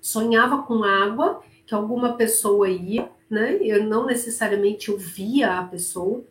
sonhava 0.00 0.62
com 0.62 0.84
água, 0.84 1.42
que 1.66 1.74
alguma 1.74 2.14
pessoa 2.14 2.68
ia, 2.68 3.08
né? 3.28 3.58
Eu 3.60 3.84
não 3.84 4.06
necessariamente 4.06 4.90
ouvia 4.90 5.58
a 5.58 5.64
pessoa, 5.64 6.24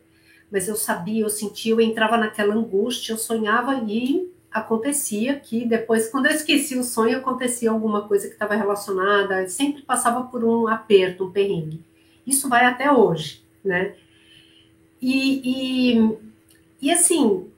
mas 0.50 0.68
eu 0.68 0.76
sabia, 0.76 1.22
eu 1.22 1.30
sentia, 1.30 1.72
eu 1.72 1.80
entrava 1.80 2.16
naquela 2.16 2.54
angústia, 2.54 3.12
eu 3.12 3.18
sonhava 3.18 3.82
e 3.86 4.30
acontecia 4.50 5.40
que 5.40 5.64
depois, 5.64 6.08
quando 6.08 6.26
eu 6.26 6.32
esquecia 6.32 6.78
o 6.78 6.84
sonho, 6.84 7.18
acontecia 7.18 7.70
alguma 7.70 8.06
coisa 8.06 8.28
que 8.28 8.34
estava 8.34 8.54
relacionada, 8.54 9.48
sempre 9.48 9.82
passava 9.82 10.24
por 10.24 10.44
um 10.44 10.68
aperto, 10.68 11.24
um 11.24 11.32
perrengue. 11.32 11.82
Isso 12.26 12.48
vai 12.48 12.66
até 12.66 12.92
hoje, 12.92 13.42
né? 13.64 13.94
E, 15.00 15.96
e, 15.96 16.18
e 16.80 16.90
assim, 16.90 17.50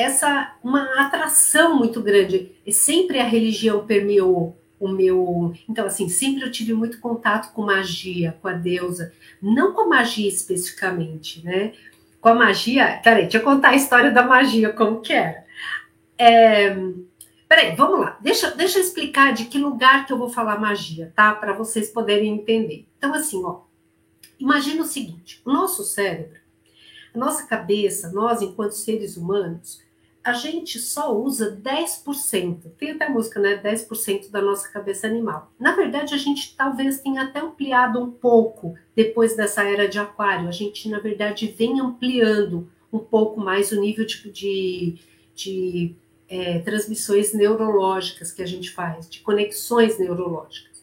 essa 0.00 0.56
uma 0.62 1.00
atração 1.00 1.76
muito 1.76 2.00
grande. 2.02 2.52
E 2.64 2.72
sempre 2.72 3.18
a 3.18 3.24
religião 3.24 3.86
permeou 3.86 4.56
o 4.78 4.88
meu. 4.88 5.52
Então, 5.68 5.86
assim, 5.86 6.08
sempre 6.08 6.42
eu 6.42 6.50
tive 6.50 6.72
muito 6.72 7.00
contato 7.00 7.52
com 7.52 7.62
magia, 7.62 8.36
com 8.40 8.48
a 8.48 8.52
deusa, 8.52 9.12
não 9.42 9.72
com 9.72 9.82
a 9.82 9.88
magia 9.88 10.28
especificamente, 10.28 11.44
né? 11.44 11.72
com 12.20 12.28
a 12.28 12.34
magia. 12.34 13.00
Peraí, 13.02 13.22
deixa 13.22 13.38
eu 13.38 13.42
contar 13.42 13.70
a 13.70 13.76
história 13.76 14.10
da 14.10 14.22
magia, 14.22 14.72
como 14.72 15.00
que 15.00 15.12
era. 15.12 15.44
É, 16.16 16.76
peraí, 17.48 17.74
vamos 17.76 18.00
lá. 18.00 18.18
Deixa, 18.20 18.50
deixa 18.50 18.78
eu 18.78 18.82
explicar 18.82 19.32
de 19.32 19.46
que 19.46 19.58
lugar 19.58 20.06
que 20.06 20.12
eu 20.12 20.18
vou 20.18 20.28
falar 20.28 20.60
magia, 20.60 21.12
tá? 21.14 21.34
Para 21.34 21.52
vocês 21.52 21.90
poderem 21.90 22.34
entender. 22.34 22.86
Então, 22.96 23.14
assim, 23.14 23.42
ó. 23.44 23.62
Imagina 24.38 24.82
o 24.82 24.86
seguinte: 24.86 25.40
o 25.44 25.52
nosso 25.52 25.82
cérebro, 25.84 26.38
a 27.14 27.18
nossa 27.18 27.46
cabeça, 27.46 28.12
nós, 28.12 28.42
enquanto 28.42 28.72
seres 28.72 29.16
humanos, 29.16 29.82
a 30.28 30.32
gente 30.34 30.78
só 30.78 31.16
usa 31.16 31.58
10%. 31.62 32.70
Tem 32.78 32.90
até 32.90 33.08
música, 33.08 33.40
né? 33.40 33.56
10% 33.56 34.30
da 34.30 34.42
nossa 34.42 34.68
cabeça 34.68 35.06
animal. 35.06 35.50
Na 35.58 35.74
verdade, 35.74 36.14
a 36.14 36.18
gente 36.18 36.54
talvez 36.56 37.00
tenha 37.00 37.22
até 37.22 37.40
ampliado 37.40 37.98
um 37.98 38.10
pouco 38.10 38.74
depois 38.94 39.34
dessa 39.34 39.64
era 39.64 39.88
de 39.88 39.98
aquário. 39.98 40.48
A 40.48 40.52
gente, 40.52 40.88
na 40.88 40.98
verdade, 40.98 41.54
vem 41.56 41.80
ampliando 41.80 42.68
um 42.92 42.98
pouco 42.98 43.40
mais 43.40 43.72
o 43.72 43.80
nível 43.80 44.04
de, 44.04 44.30
de, 44.30 44.98
de 45.34 45.94
é, 46.28 46.58
transmissões 46.58 47.32
neurológicas 47.32 48.30
que 48.30 48.42
a 48.42 48.46
gente 48.46 48.70
faz, 48.70 49.08
de 49.08 49.20
conexões 49.20 49.98
neurológicas. 49.98 50.82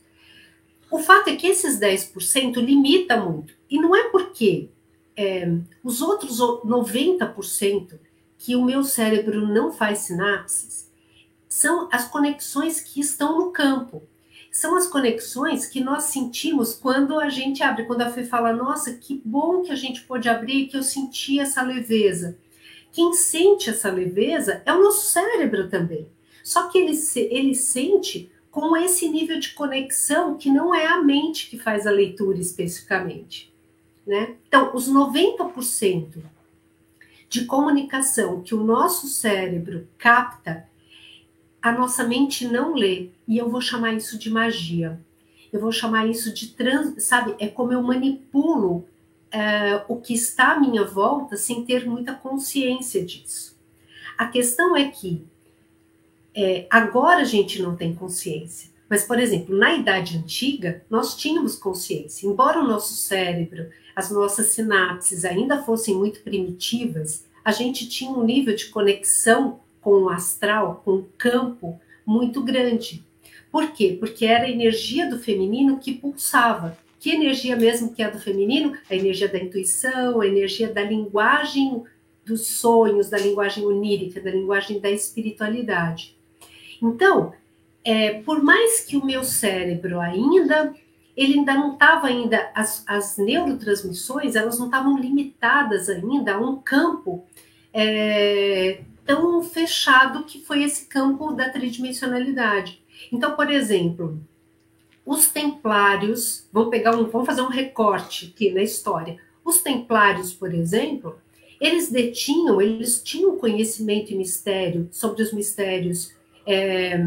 O 0.90 1.00
fato 1.00 1.30
é 1.30 1.36
que 1.36 1.48
esses 1.48 1.80
10% 1.80 2.56
limita 2.56 3.18
muito. 3.18 3.54
E 3.70 3.80
não 3.80 3.96
é 3.96 4.10
porque 4.10 4.70
é, 5.16 5.52
os 5.84 6.02
outros 6.02 6.40
90% 6.40 8.00
que 8.46 8.56
o 8.56 8.64
meu 8.64 8.84
cérebro 8.84 9.48
não 9.48 9.72
faz 9.72 10.00
sinapses 10.00 10.88
são 11.50 11.90
as 11.92 12.08
conexões 12.08 12.80
que 12.80 13.00
estão 13.00 13.40
no 13.40 13.52
campo. 13.52 14.04
São 14.52 14.76
as 14.76 14.86
conexões 14.86 15.66
que 15.66 15.82
nós 15.82 16.04
sentimos 16.04 16.76
quando 16.76 17.20
a 17.20 17.28
gente 17.28 17.64
abre, 17.64 17.86
quando 17.86 18.02
a 18.02 18.12
Fê 18.12 18.24
fala, 18.24 18.54
nossa, 18.54 18.94
que 18.94 19.20
bom 19.26 19.64
que 19.64 19.72
a 19.72 19.76
gente 19.76 20.02
pode 20.02 20.30
abrir, 20.30 20.68
que 20.68 20.78
eu 20.78 20.84
senti 20.84 21.40
essa 21.40 21.64
leveza. 21.64 22.38
Quem 22.92 23.14
sente 23.14 23.72
essa 23.72 23.90
leveza 23.90 24.62
é 24.64 24.72
o 24.72 24.84
nosso 24.84 25.08
cérebro 25.08 25.68
também. 25.68 26.08
Só 26.44 26.70
que 26.70 26.78
ele, 26.78 26.96
ele 27.16 27.56
sente 27.56 28.32
com 28.52 28.78
esse 28.78 29.10
nível 29.10 29.40
de 29.40 29.54
conexão 29.54 30.38
que 30.38 30.52
não 30.52 30.74
é 30.74 30.86
a 30.86 31.02
mente 31.02 31.50
que 31.50 31.58
faz 31.58 31.88
a 31.88 31.92
leitura 31.92 32.40
especificamente. 32.40 33.52
Né? 34.06 34.36
Então, 34.48 34.76
os 34.76 34.88
90% 34.88 36.35
de 37.36 37.44
comunicação 37.44 38.42
que 38.42 38.56
o 38.56 38.64
nosso 38.64 39.08
cérebro 39.08 39.90
capta, 39.98 40.66
a 41.62 41.70
nossa 41.70 42.06
mente 42.06 42.48
não 42.48 42.74
lê. 42.74 43.10
E 43.28 43.38
eu 43.38 43.50
vou 43.50 43.60
chamar 43.60 43.94
isso 43.94 44.18
de 44.18 44.30
magia. 44.30 44.98
Eu 45.52 45.60
vou 45.60 45.72
chamar 45.72 46.08
isso 46.08 46.34
de 46.34 46.48
trans, 46.48 47.04
sabe? 47.04 47.36
É 47.38 47.48
como 47.48 47.74
eu 47.74 47.82
manipulo 47.82 48.88
é, 49.30 49.84
o 49.90 49.98
que 49.98 50.14
está 50.14 50.54
à 50.54 50.60
minha 50.60 50.86
volta 50.86 51.36
sem 51.36 51.66
ter 51.66 51.86
muita 51.86 52.14
consciência 52.14 53.04
disso. 53.04 53.60
A 54.18 54.28
questão 54.28 54.74
é 54.74 54.88
que 54.88 55.22
é, 56.34 56.66
agora 56.70 57.20
a 57.20 57.26
gente 57.26 57.62
não 57.62 57.76
tem 57.76 57.94
consciência. 57.94 58.70
Mas, 58.90 59.04
por 59.04 59.20
exemplo, 59.20 59.58
na 59.58 59.74
Idade 59.74 60.18
Antiga, 60.18 60.84
nós 60.90 61.18
tínhamos 61.18 61.58
consciência. 61.58 62.28
Embora 62.28 62.62
o 62.62 62.68
nosso 62.68 62.94
cérebro, 62.94 63.70
as 63.96 64.12
nossas 64.12 64.48
sinapses 64.48 65.24
ainda 65.24 65.64
fossem 65.64 65.96
muito 65.96 66.22
primitivas, 66.22 67.26
a 67.44 67.52
gente 67.52 67.88
tinha 67.88 68.12
um 68.12 68.24
nível 68.24 68.56
de 68.56 68.66
conexão 68.66 69.60
com 69.80 70.04
o 70.04 70.10
astral, 70.10 70.82
com 70.84 70.96
o 70.96 71.10
campo, 71.18 71.80
muito 72.06 72.42
grande. 72.44 73.06
Por 73.52 73.72
quê? 73.72 73.96
Porque 74.00 74.26
era 74.26 74.46
a 74.46 74.50
energia 74.50 75.10
do 75.10 75.20
feminino 75.20 75.80
que 75.80 75.94
pulsava. 75.94 76.78
Que 77.00 77.12
energia 77.12 77.56
mesmo 77.56 77.94
que 77.94 78.02
é 78.02 78.10
do 78.10 78.20
feminino? 78.20 78.76
A 78.90 78.96
energia 78.96 79.28
da 79.28 79.38
intuição, 79.38 80.20
a 80.20 80.28
energia 80.28 80.68
da 80.68 80.82
linguagem 80.82 81.84
dos 82.26 82.48
sonhos, 82.48 83.10
da 83.10 83.18
linguagem 83.18 83.64
onírica, 83.64 84.20
da 84.20 84.32
linguagem 84.32 84.80
da 84.80 84.90
espiritualidade. 84.90 86.18
Então, 86.82 87.34
é, 87.84 88.22
por 88.22 88.44
mais 88.44 88.82
que 88.82 88.98
o 88.98 89.06
meu 89.06 89.24
cérebro 89.24 90.00
ainda 90.00 90.74
ele 91.16 91.40
ainda 91.40 91.54
não 91.54 91.74
estava 91.74 92.08
ainda 92.08 92.52
as, 92.54 92.84
as 92.88 93.18
neurotransmissões 93.18 94.36
elas 94.36 94.60
não 94.60 94.66
estavam 94.66 94.98
limitadas 94.98 95.90
ainda 95.90 96.36
a 96.36 96.40
um 96.40 96.58
campo 96.58 97.26
é, 97.74 98.82
tão 99.06 99.44
fechado 99.44 100.24
que 100.24 100.44
foi 100.44 100.64
esse 100.64 100.86
campo 100.86 101.34
da 101.34 101.50
tridimensionalidade. 101.50 102.82
Então, 103.12 103.36
por 103.36 103.52
exemplo, 103.52 104.20
os 105.06 105.28
templários, 105.28 106.48
vamos 106.52 106.70
pegar 106.70 106.96
um, 106.96 107.06
vamos 107.06 107.28
fazer 107.28 107.42
um 107.42 107.50
recorte 107.50 108.34
aqui 108.34 108.52
na 108.52 108.64
história. 108.64 109.18
Os 109.44 109.62
templários, 109.62 110.34
por 110.34 110.54
exemplo, 110.54 111.20
eles 111.62 111.92
detinham, 111.92 112.60
eles 112.62 113.02
tinham 113.04 113.38
conhecimento 113.38 114.12
e 114.12 114.16
mistério 114.16 114.88
sobre 114.92 115.22
os 115.22 115.32
mistérios 115.32 116.14
é, 116.46 116.98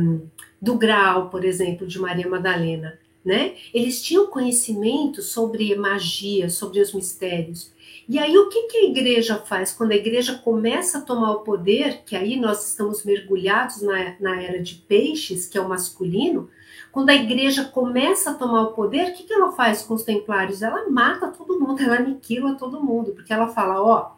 do 0.61 0.77
Graal, 0.77 1.29
por 1.31 1.45
exemplo, 1.45 1.87
de 1.87 1.99
Maria 1.99 2.29
Madalena, 2.29 2.99
né? 3.29 3.57
Eles 3.75 4.03
tinham 4.03 4.27
conhecimento 4.27 5.21
sobre 5.21 5.77
magia, 5.77 6.49
sobre 6.49 6.81
os 6.81 6.95
mistérios. 6.95 7.71
E 8.09 8.19
aí, 8.19 8.39
o 8.39 8.49
que, 8.49 8.63
que 8.69 8.79
a 8.79 8.85
igreja 8.85 9.37
faz? 9.37 9.71
Quando 9.71 9.93
a 9.93 9.97
igreja 9.97 10.39
começa 10.39 10.97
a 10.97 11.03
tomar 11.03 11.33
o 11.33 11.41
poder, 11.41 12.05
que 12.07 12.17
aí 12.17 12.41
nós 12.41 12.67
estamos 12.67 13.05
mergulhados 13.05 13.83
na, 13.83 14.17
na 14.19 14.43
era 14.43 14.63
de 14.63 14.77
peixes, 14.77 15.47
que 15.47 15.59
é 15.59 15.61
o 15.61 15.69
masculino, 15.69 16.49
quando 16.91 17.11
a 17.11 17.15
igreja 17.15 17.65
começa 17.65 18.31
a 18.31 18.35
tomar 18.35 18.63
o 18.63 18.73
poder, 18.73 19.11
o 19.11 19.13
que, 19.13 19.25
que 19.25 19.33
ela 19.35 19.53
faz 19.53 19.83
com 19.83 19.93
os 19.93 20.05
templários? 20.05 20.63
Ela 20.63 20.89
mata 20.89 21.29
todo 21.29 21.61
mundo, 21.61 21.83
ela 21.83 21.97
aniquila 21.97 22.55
todo 22.55 22.83
mundo, 22.83 23.13
porque 23.13 23.31
ela 23.31 23.49
fala: 23.49 23.83
ó, 23.83 24.13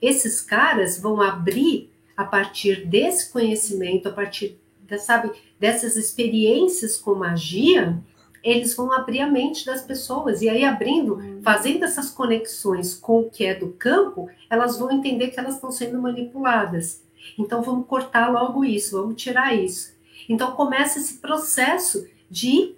esses 0.00 0.40
caras 0.40 1.00
vão 1.00 1.20
abrir 1.20 1.90
a 2.16 2.22
partir 2.22 2.86
desse 2.86 3.32
conhecimento, 3.32 4.08
a 4.08 4.12
partir, 4.12 4.56
da, 4.88 4.98
sabe, 4.98 5.32
dessas 5.58 5.96
experiências 5.96 6.96
com 6.96 7.16
magia, 7.16 8.00
eles 8.42 8.74
vão 8.74 8.92
abrir 8.92 9.20
a 9.20 9.26
mente 9.26 9.64
das 9.64 9.82
pessoas. 9.82 10.42
E 10.42 10.48
aí, 10.48 10.64
abrindo, 10.64 11.16
hum. 11.16 11.40
fazendo 11.42 11.84
essas 11.84 12.10
conexões 12.10 12.94
com 12.94 13.20
o 13.20 13.30
que 13.30 13.44
é 13.44 13.54
do 13.54 13.68
campo, 13.68 14.28
elas 14.50 14.78
vão 14.78 14.90
entender 14.90 15.28
que 15.28 15.38
elas 15.38 15.54
estão 15.54 15.70
sendo 15.70 16.00
manipuladas. 16.00 17.02
Então, 17.38 17.62
vamos 17.62 17.86
cortar 17.86 18.30
logo 18.30 18.64
isso, 18.64 19.00
vamos 19.00 19.20
tirar 19.20 19.54
isso. 19.54 19.94
Então, 20.28 20.52
começa 20.52 20.98
esse 20.98 21.18
processo 21.18 22.06
de 22.30 22.74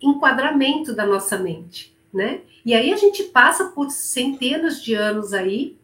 enquadramento 0.00 0.94
da 0.94 1.06
nossa 1.06 1.38
mente, 1.38 1.94
né? 2.12 2.40
E 2.64 2.74
aí 2.74 2.92
a 2.92 2.96
gente 2.96 3.24
passa 3.24 3.66
por 3.66 3.90
centenas 3.90 4.82
de 4.82 4.94
anos 4.94 5.32
aí, 5.32 5.76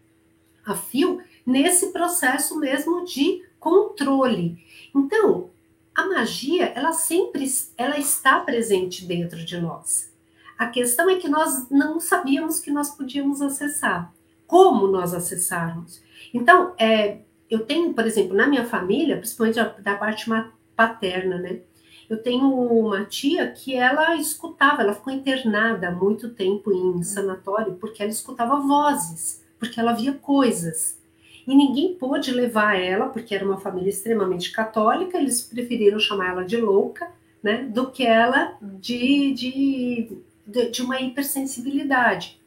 a 0.64 0.75
fio, 0.75 1.21
nesse 1.47 1.92
processo 1.92 2.59
mesmo 2.59 3.04
de 3.04 3.44
controle. 3.59 4.59
Então, 4.94 5.50
a 5.94 6.06
magia, 6.06 6.72
ela 6.74 6.92
sempre 6.92 7.46
ela 7.76 7.98
está 7.98 8.40
presente 8.40 9.04
dentro 9.04 9.44
de 9.44 9.60
nós. 9.60 10.12
A 10.58 10.66
questão 10.66 11.08
é 11.08 11.16
que 11.16 11.28
nós 11.28 11.70
não 11.70 12.00
sabíamos 12.00 12.58
que 12.58 12.70
nós 12.70 12.90
podíamos 12.90 13.40
acessar. 13.40 14.12
Como 14.46 14.88
nós 14.88 15.14
acessarmos? 15.14 16.02
Então, 16.32 16.74
é, 16.78 17.18
eu 17.48 17.60
tenho, 17.60 17.94
por 17.94 18.06
exemplo, 18.06 18.36
na 18.36 18.46
minha 18.46 18.64
família, 18.64 19.16
principalmente 19.16 19.58
da 19.80 19.96
parte 19.96 20.28
paterna, 20.76 21.38
né? 21.38 21.60
Eu 22.08 22.22
tenho 22.22 22.46
uma 22.52 23.04
tia 23.04 23.50
que 23.50 23.74
ela 23.74 24.14
escutava, 24.16 24.82
ela 24.82 24.94
ficou 24.94 25.12
internada 25.12 25.88
há 25.88 25.92
muito 25.92 26.30
tempo 26.30 26.72
em 26.72 27.02
sanatório 27.02 27.76
porque 27.76 28.02
ela 28.02 28.12
escutava 28.12 28.60
vozes, 28.60 29.42
porque 29.58 29.80
ela 29.80 29.94
via 29.94 30.12
coisas 30.12 30.98
e 31.46 31.54
ninguém 31.54 31.94
pôde 31.94 32.30
levar 32.30 32.74
ela, 32.80 33.08
porque 33.08 33.34
era 33.34 33.44
uma 33.44 33.60
família 33.60 33.90
extremamente 33.90 34.50
católica, 34.50 35.18
eles 35.18 35.42
preferiram 35.42 35.98
chamar 35.98 36.30
ela 36.30 36.44
de 36.44 36.56
louca, 36.56 37.10
né, 37.42 37.64
do 37.64 37.90
que 37.90 38.06
ela 38.06 38.56
de, 38.62 39.32
de, 39.34 40.18
de, 40.46 40.70
de 40.70 40.82
uma 40.82 41.00
hipersensibilidade. 41.00 42.40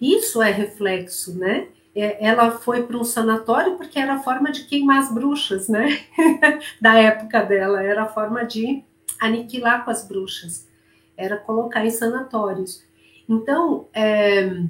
Isso 0.00 0.42
é 0.42 0.50
reflexo, 0.50 1.38
né? 1.38 1.68
É, 1.94 2.26
ela 2.26 2.50
foi 2.50 2.82
para 2.82 2.96
um 2.96 3.04
sanatório 3.04 3.76
porque 3.76 3.98
era 3.98 4.14
a 4.14 4.22
forma 4.22 4.50
de 4.50 4.64
queimar 4.64 4.98
as 4.98 5.12
bruxas, 5.12 5.68
né? 5.68 6.00
da 6.80 6.98
época 6.98 7.42
dela, 7.42 7.82
era 7.82 8.02
a 8.02 8.08
forma 8.08 8.44
de 8.44 8.82
aniquilar 9.20 9.84
com 9.84 9.90
as 9.90 10.06
bruxas, 10.06 10.68
era 11.16 11.36
colocar 11.36 11.86
em 11.86 11.90
sanatórios. 11.90 12.82
Então, 13.28 13.86
é, 13.94 14.64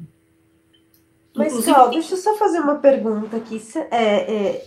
mas, 1.35 1.53
Inclusive... 1.53 1.91
deixa 1.91 2.15
eu 2.15 2.19
só 2.19 2.35
fazer 2.37 2.61
uma 2.61 2.77
pergunta 2.77 3.37
aqui. 3.37 3.61
É, 3.91 4.35
é, 4.35 4.67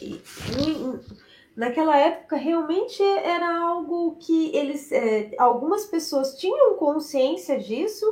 naquela 1.56 1.96
época, 1.98 2.36
realmente 2.36 3.02
era 3.04 3.60
algo 3.60 4.18
que 4.20 4.56
eles. 4.56 4.92
É, 4.92 5.32
algumas 5.38 5.86
pessoas 5.86 6.36
tinham 6.36 6.76
consciência 6.76 7.60
disso 7.60 8.06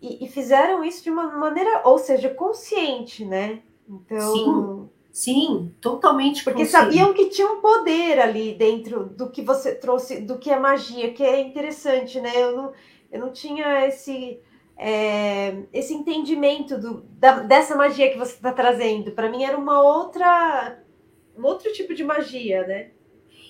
e, 0.00 0.24
e, 0.24 0.28
fizeram 0.28 0.84
isso 0.84 1.02
de 1.02 1.10
uma 1.10 1.38
maneira, 1.38 1.82
ou 1.84 1.98
seja, 1.98 2.28
consciente, 2.28 3.24
né? 3.24 3.62
Então. 3.88 4.32
Sim. 4.32 4.90
Sim, 5.14 5.72
totalmente 5.80 6.42
Porque 6.42 6.64
consciente. 6.64 6.86
sabiam 6.86 7.14
que 7.14 7.26
tinha 7.26 7.46
um 7.46 7.60
poder 7.60 8.18
ali 8.18 8.52
dentro 8.52 9.04
do 9.04 9.30
que 9.30 9.42
você 9.42 9.72
trouxe, 9.72 10.20
do 10.20 10.38
que 10.38 10.50
é 10.50 10.58
magia, 10.58 11.12
que 11.12 11.22
é 11.22 11.40
interessante, 11.40 12.20
né? 12.20 12.32
Eu 12.34 12.56
não, 12.56 12.72
eu 13.12 13.20
não 13.20 13.32
tinha 13.32 13.86
esse 13.86 14.40
é, 14.76 15.56
esse 15.72 15.94
entendimento 15.94 16.78
do, 16.78 17.02
da, 17.18 17.40
dessa 17.40 17.76
magia 17.76 18.10
que 18.10 18.18
você 18.18 18.34
está 18.34 18.52
trazendo. 18.52 19.12
Para 19.12 19.30
mim 19.30 19.44
era 19.44 19.56
uma 19.56 19.82
outra, 19.82 20.82
um 21.36 21.44
outro 21.44 21.72
tipo 21.72 21.94
de 21.94 22.04
magia, 22.04 22.66
né? 22.66 22.90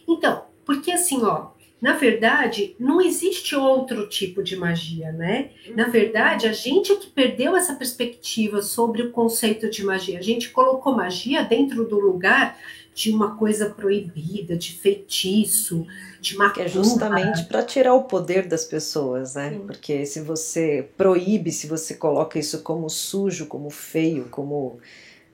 Então, 0.07 0.45
porque 0.65 0.93
assim, 0.93 1.23
ó, 1.23 1.53
na 1.81 1.93
verdade, 1.93 2.75
não 2.79 3.01
existe 3.01 3.55
outro 3.55 4.09
tipo 4.09 4.43
de 4.43 4.57
magia, 4.57 5.13
né? 5.13 5.51
Na 5.75 5.89
verdade, 5.89 6.47
a 6.47 6.53
gente 6.53 6.93
é 6.93 6.97
que 6.97 7.11
perdeu 7.11 7.55
essa 7.55 7.75
perspectiva 7.75 8.63
sobre 8.63 9.03
o 9.03 9.11
conceito 9.11 9.69
de 9.69 9.85
magia. 9.85 10.19
A 10.19 10.23
gente 10.23 10.49
colocou 10.51 10.95
magia 10.95 11.45
dentro 11.45 11.87
do 11.87 11.99
lugar 11.99 12.59
de 12.95 13.11
uma 13.11 13.37
coisa 13.37 13.71
proibida, 13.71 14.57
de 14.57 14.73
feitiço, 14.73 15.85
de 16.21 16.37
macumba. 16.37 16.55
Que 16.55 16.63
é 16.63 16.69
justamente 16.69 17.45
para 17.45 17.63
tirar 17.63 17.95
o 17.95 18.05
poder 18.05 18.47
das 18.47 18.65
pessoas, 18.65 19.35
né? 19.35 19.51
Sim. 19.51 19.67
Porque 19.67 20.07
se 20.07 20.21
você 20.21 20.89
proíbe, 20.97 21.51
se 21.51 21.67
você 21.67 21.95
coloca 21.95 22.39
isso 22.39 22.63
como 22.63 22.89
sujo, 22.89 23.47
como 23.47 23.69
feio, 23.69 24.29
como 24.31 24.79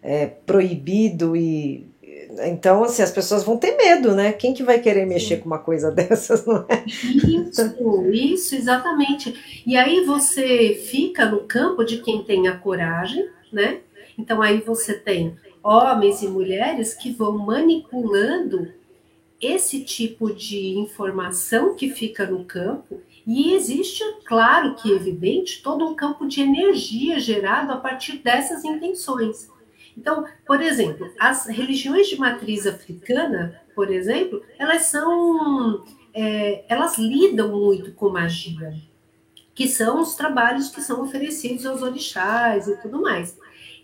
é, 0.02 0.26
proibido 0.26 1.36
e 1.36 1.86
então, 2.46 2.84
assim, 2.84 3.02
as 3.02 3.10
pessoas 3.10 3.42
vão 3.42 3.56
ter 3.56 3.76
medo, 3.76 4.14
né? 4.14 4.32
Quem 4.32 4.54
que 4.54 4.62
vai 4.62 4.78
querer 4.78 5.06
mexer 5.06 5.36
Sim. 5.36 5.40
com 5.42 5.46
uma 5.46 5.58
coisa 5.58 5.90
dessas, 5.92 6.44
não 6.46 6.64
é? 6.68 6.84
Isso, 6.86 8.10
isso, 8.12 8.54
exatamente. 8.54 9.62
E 9.66 9.76
aí 9.76 10.04
você 10.04 10.74
fica 10.74 11.26
no 11.26 11.40
campo 11.40 11.84
de 11.84 11.98
quem 11.98 12.22
tem 12.22 12.48
a 12.48 12.56
coragem, 12.56 13.28
né? 13.52 13.80
Então 14.18 14.40
aí 14.42 14.60
você 14.60 14.94
tem 14.94 15.36
homens 15.62 16.22
e 16.22 16.28
mulheres 16.28 16.94
que 16.94 17.10
vão 17.10 17.38
manipulando 17.38 18.72
esse 19.40 19.82
tipo 19.84 20.32
de 20.34 20.78
informação 20.78 21.74
que 21.74 21.90
fica 21.90 22.26
no 22.26 22.44
campo 22.44 23.00
e 23.26 23.54
existe, 23.54 24.02
claro 24.24 24.74
que 24.74 24.90
evidente, 24.90 25.62
todo 25.62 25.86
um 25.86 25.94
campo 25.94 26.26
de 26.26 26.40
energia 26.40 27.18
gerado 27.18 27.72
a 27.72 27.76
partir 27.76 28.18
dessas 28.18 28.64
intenções. 28.64 29.48
Então, 29.96 30.24
por 30.46 30.60
exemplo, 30.60 31.10
as 31.18 31.46
religiões 31.46 32.08
de 32.08 32.18
matriz 32.18 32.66
africana, 32.66 33.60
por 33.74 33.90
exemplo, 33.90 34.42
elas 34.58 34.82
são, 34.84 35.84
é, 36.14 36.64
elas 36.68 36.98
lidam 36.98 37.48
muito 37.48 37.92
com 37.92 38.08
magia, 38.08 38.74
que 39.54 39.68
são 39.68 40.00
os 40.00 40.14
trabalhos 40.14 40.68
que 40.68 40.80
são 40.80 41.02
oferecidos 41.02 41.66
aos 41.66 41.82
orixás 41.82 42.66
e 42.68 42.76
tudo 42.76 43.00
mais. 43.00 43.38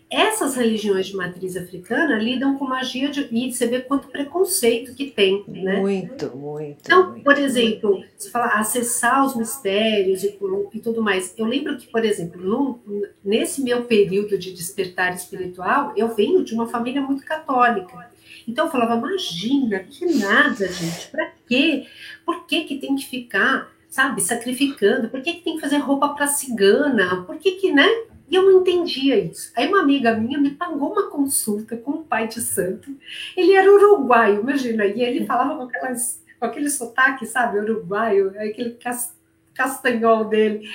Essas 0.09 0.55
religiões 0.55 1.07
de 1.07 1.17
matriz 1.17 1.57
africana 1.57 2.15
lidam 2.15 2.57
com 2.57 2.65
magia 2.65 3.09
de, 3.09 3.27
e 3.29 3.51
você 3.51 3.67
vê 3.67 3.81
quanto 3.81 4.07
preconceito 4.07 4.95
que 4.95 5.07
tem, 5.07 5.43
né? 5.47 5.81
Muito, 5.81 6.35
muito. 6.35 6.77
Então, 6.81 7.11
muito, 7.11 7.23
por 7.23 7.37
exemplo, 7.37 7.91
muito. 7.91 8.07
se 8.17 8.31
fala 8.31 8.45
acessar 8.53 9.25
os 9.25 9.35
mistérios 9.35 10.23
e, 10.23 10.37
e, 10.73 10.79
tudo 10.79 11.01
mais. 11.01 11.33
Eu 11.37 11.45
lembro 11.45 11.75
que, 11.77 11.87
por 11.87 12.05
exemplo, 12.05 12.41
no, 12.41 12.79
nesse 13.23 13.61
meu 13.61 13.83
período 13.83 14.37
de 14.37 14.53
despertar 14.53 15.13
espiritual, 15.13 15.91
eu 15.97 16.15
venho 16.15 16.41
de 16.41 16.53
uma 16.53 16.67
família 16.67 17.01
muito 17.01 17.25
católica. 17.25 18.09
Então 18.47 18.65
eu 18.65 18.71
falava, 18.71 18.95
imagina, 18.95 19.79
que 19.79 20.05
nada, 20.05 20.71
gente, 20.71 21.09
para 21.11 21.33
quê? 21.45 21.85
Por 22.25 22.45
que, 22.45 22.63
que 22.63 22.77
tem 22.77 22.95
que 22.95 23.05
ficar, 23.05 23.69
sabe, 23.89 24.21
sacrificando? 24.21 25.09
Por 25.09 25.21
que, 25.21 25.33
que 25.33 25.41
tem 25.41 25.55
que 25.55 25.61
fazer 25.61 25.77
roupa 25.77 26.09
para 26.09 26.27
cigana? 26.27 27.23
Por 27.23 27.37
que, 27.37 27.51
que, 27.51 27.73
né? 27.73 27.87
E 28.29 28.35
eu 28.35 28.43
não 28.43 28.61
entendia 28.61 29.17
isso. 29.17 29.51
Aí 29.55 29.67
uma 29.67 29.81
amiga 29.81 30.15
minha 30.15 30.37
me 30.37 30.51
pagou 30.51 30.91
uma 30.91 31.09
consulta 31.09 31.77
com 31.77 31.91
o 31.91 32.03
pai 32.03 32.27
de 32.27 32.41
santo. 32.41 32.93
Ele 33.35 33.53
era 33.53 33.71
uruguaio, 33.71 34.41
imagina, 34.41 34.85
e 34.85 35.01
ele 35.01 35.25
falava 35.25 35.55
com, 35.55 35.63
aquelas, 35.63 36.21
com 36.39 36.45
aquele 36.45 36.69
sotaque, 36.69 37.25
sabe, 37.25 37.59
uruguaio, 37.59 38.29
aquele 38.37 38.77
castanhol 39.53 40.25
dele. 40.25 40.69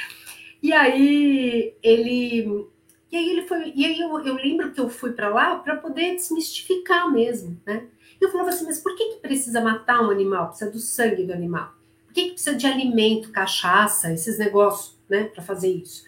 E 0.63 0.73
aí 0.73 1.75
ele 1.83 2.67
e 3.11 3.17
aí 3.17 3.29
ele 3.29 3.43
foi, 3.43 3.73
e 3.77 3.85
aí 3.85 4.01
eu, 4.01 4.19
eu 4.21 4.35
lembro 4.37 4.71
que 4.73 4.81
eu 4.81 4.89
fui 4.89 5.13
para 5.13 5.29
lá 5.29 5.57
para 5.57 5.77
poder 5.77 6.15
desmistificar 6.15 7.13
mesmo, 7.13 7.61
né? 7.67 7.85
Eu 8.19 8.31
falava 8.31 8.49
assim, 8.49 8.65
mas 8.65 8.81
por 8.81 8.97
que, 8.97 9.15
que 9.15 9.21
precisa 9.21 9.61
matar 9.61 10.01
um 10.01 10.11
animal? 10.11 10.49
Precisa 10.49 10.71
do 10.71 10.79
sangue 10.79 11.25
do 11.25 11.33
animal. 11.33 11.75
Por 12.07 12.15
que, 12.15 12.23
que 12.23 12.31
precisa 12.31 12.57
de 12.57 12.67
alimento, 12.67 13.31
cachaça, 13.31 14.11
esses 14.13 14.39
negócios, 14.39 14.97
né, 15.11 15.25
para 15.25 15.43
fazer 15.43 15.69
isso? 15.69 16.05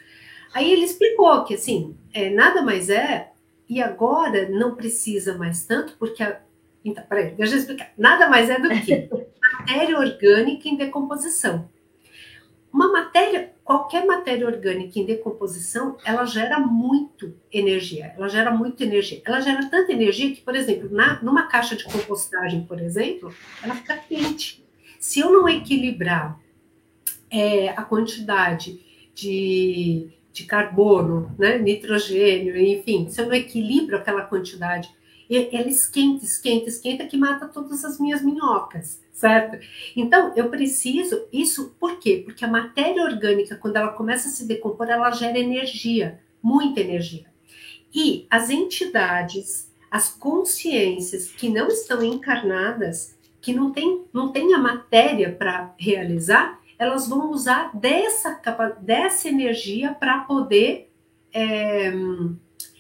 Aí 0.55 0.73
ele 0.73 0.85
explicou 0.85 1.45
que, 1.45 1.55
assim, 1.55 1.97
é, 2.12 2.31
nada 2.31 2.62
mais 2.62 2.88
é, 2.88 3.33
e 3.69 3.83
agora 3.83 4.49
não 4.49 4.77
precisa 4.77 5.37
mais 5.37 5.67
tanto, 5.67 5.97
porque. 5.99 6.23
A, 6.23 6.40
então, 6.85 7.03
peraí, 7.09 7.35
deixa 7.35 7.55
eu 7.55 7.59
explicar. 7.59 7.93
Nada 7.99 8.29
mais 8.29 8.49
é 8.49 8.61
do 8.61 8.69
que 8.69 9.09
matéria 9.43 9.99
orgânica 9.99 10.69
em 10.69 10.77
decomposição. 10.77 11.69
uma 12.73 12.93
matéria, 12.93 13.53
qualquer 13.64 14.07
matéria 14.07 14.47
orgânica 14.47 14.99
em 14.99 15.07
decomposição, 15.07 15.97
ela 16.05 16.25
gera 16.25 16.61
muito 16.61 17.35
energia. 17.51 18.14
Ela 18.17 18.29
gera 18.29 18.53
muito 18.53 18.81
energia. 18.81 19.23
Ela 19.25 19.40
gera 19.40 19.69
tanta 19.69 19.90
energia 19.93 20.33
que, 20.33 20.40
por 20.40 20.55
exemplo, 20.55 20.88
na, 20.93 21.21
numa 21.21 21.49
caixa 21.49 21.75
de 21.75 21.85
compostagem, 21.85 22.64
por 22.64 22.79
exemplo, 22.79 23.35
ela 23.62 23.75
fica 23.75 23.97
quente. 23.97 24.64
Se 25.01 25.19
eu 25.19 25.33
não 25.33 25.49
equilibrar 25.49 26.38
é, 27.31 27.71
a 27.71 27.83
quantidade 27.83 28.81
de, 29.14 30.11
de 30.35 30.44
carbono, 30.44 31.33
né, 31.38 31.59
nitrogênio, 31.59 32.61
enfim, 32.61 33.09
se 33.09 33.20
eu 33.20 33.27
não 33.27 33.35
equilibro 33.35 33.97
aquela 33.97 34.23
quantidade, 34.23 34.90
ela 35.31 35.68
esquenta, 35.68 36.25
esquenta, 36.25 36.68
esquenta, 36.68 37.07
que 37.07 37.16
mata 37.16 37.47
todas 37.47 37.85
as 37.85 38.01
minhas 38.01 38.20
minhocas, 38.20 39.01
certo? 39.12 39.64
Então, 39.97 40.33
eu 40.35 40.51
preciso, 40.51 41.25
isso 41.33 41.75
por 41.79 42.01
quê? 42.01 42.20
Porque 42.25 42.44
a 42.44 42.49
matéria 42.49 43.05
orgânica, 43.05 43.57
quando 43.57 43.77
ela 43.77 43.92
começa 43.92 44.29
a 44.29 44.33
se 44.33 44.44
decompor, 44.47 44.88
ela 44.88 45.11
gera 45.12 45.38
energia, 45.38 46.20
muita 46.42 46.81
energia. 46.81 47.27
E 47.94 48.27
as 48.29 48.51
entidades, 48.51 49.73
as 49.88 50.09
consciências 50.09 51.29
que 51.29 51.49
não 51.49 51.68
estão 51.68 52.03
encarnadas, 52.03 53.16
que 53.40 53.53
não 53.53 53.70
tem, 53.70 54.05
não 54.12 54.33
tem 54.33 54.53
a 54.53 54.59
matéria 54.59 55.31
para 55.31 55.73
realizar, 55.79 56.61
elas 56.85 57.09
vão 57.09 57.31
usar 57.31 57.70
dessa, 57.75 58.40
dessa 58.81 59.29
energia 59.29 59.94
para 59.94 60.20
poder 60.20 60.90
é, 61.33 61.92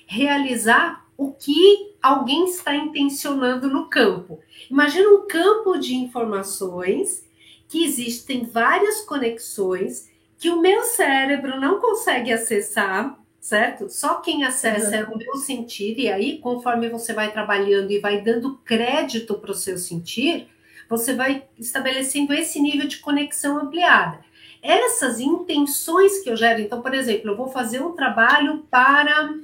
realizar 0.06 1.04
o 1.16 1.32
que 1.32 1.94
alguém 2.02 2.44
está 2.44 2.74
intencionando 2.74 3.68
no 3.68 3.88
campo. 3.88 4.40
Imagina 4.70 5.08
um 5.08 5.26
campo 5.26 5.78
de 5.78 5.94
informações 5.94 7.24
que 7.68 7.84
existem 7.84 8.44
várias 8.44 9.00
conexões 9.00 10.10
que 10.38 10.50
o 10.50 10.60
meu 10.60 10.82
cérebro 10.82 11.58
não 11.58 11.80
consegue 11.80 12.32
acessar, 12.32 13.18
certo? 13.40 13.88
Só 13.88 14.16
quem 14.16 14.44
acessa 14.44 14.88
uhum. 14.88 14.94
é 14.94 15.04
o 15.04 15.18
meu 15.18 15.36
sentir, 15.36 15.98
e 15.98 16.08
aí, 16.08 16.38
conforme 16.38 16.88
você 16.88 17.12
vai 17.12 17.32
trabalhando 17.32 17.90
e 17.90 18.00
vai 18.00 18.20
dando 18.20 18.58
crédito 18.58 19.34
para 19.34 19.52
o 19.52 19.54
seu 19.54 19.78
sentir, 19.78 20.48
você 20.88 21.14
vai 21.14 21.44
estabelecendo 21.58 22.32
esse 22.32 22.60
nível 22.60 22.86
de 22.86 22.98
conexão 22.98 23.58
ampliada. 23.58 24.20
Essas 24.62 25.20
intenções 25.20 26.22
que 26.22 26.30
eu 26.30 26.36
gero, 26.36 26.60
então, 26.60 26.80
por 26.80 26.94
exemplo, 26.94 27.30
eu 27.30 27.36
vou 27.36 27.48
fazer 27.48 27.82
um 27.82 27.92
trabalho 27.92 28.66
para 28.70 29.34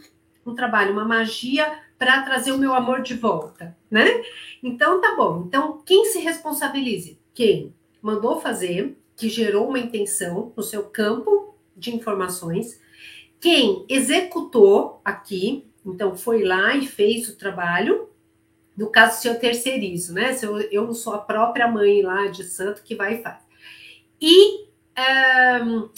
um 0.47 0.55
trabalho, 0.55 0.93
uma 0.93 1.05
magia 1.05 1.71
para 1.99 2.23
trazer 2.23 2.53
o 2.53 2.59
meu 2.59 2.75
amor 2.75 3.03
de 3.03 3.15
volta, 3.15 3.77
né? 3.91 4.07
Então 4.63 5.01
tá 5.01 5.15
bom. 5.15 5.45
Então, 5.47 5.83
quem 5.85 6.07
se 6.07 6.19
responsabilize? 6.21 7.19
Quem 7.35 7.75
mandou 8.01 8.41
fazer, 8.41 8.97
que 9.15 9.29
gerou 9.29 9.69
uma 9.69 9.79
intenção 9.79 10.53
no 10.57 10.63
seu 10.63 10.85
campo 10.85 11.55
de 11.77 11.95
informações, 11.95 12.81
quem 13.39 13.85
executou 13.89 15.01
aqui, 15.05 15.67
então 15.85 16.17
foi 16.17 16.43
lá 16.43 16.75
e 16.77 16.87
fez 16.87 17.29
o 17.29 17.37
trabalho, 17.37 18.10
no 18.81 18.89
caso, 18.89 19.21
se 19.21 19.29
eu 19.29 19.39
terceirizo, 19.39 20.15
né? 20.15 20.33
Se 20.33 20.47
eu, 20.47 20.59
eu 20.59 20.87
não 20.87 20.95
sou 20.95 21.13
a 21.13 21.19
própria 21.19 21.69
mãe 21.69 22.01
lá 22.01 22.29
de 22.29 22.45
santo 22.45 22.83
que 22.83 22.95
vai 22.95 23.17
e 23.17 23.23
faz. 23.23 23.37
E 24.19 24.65
um, 25.63 25.91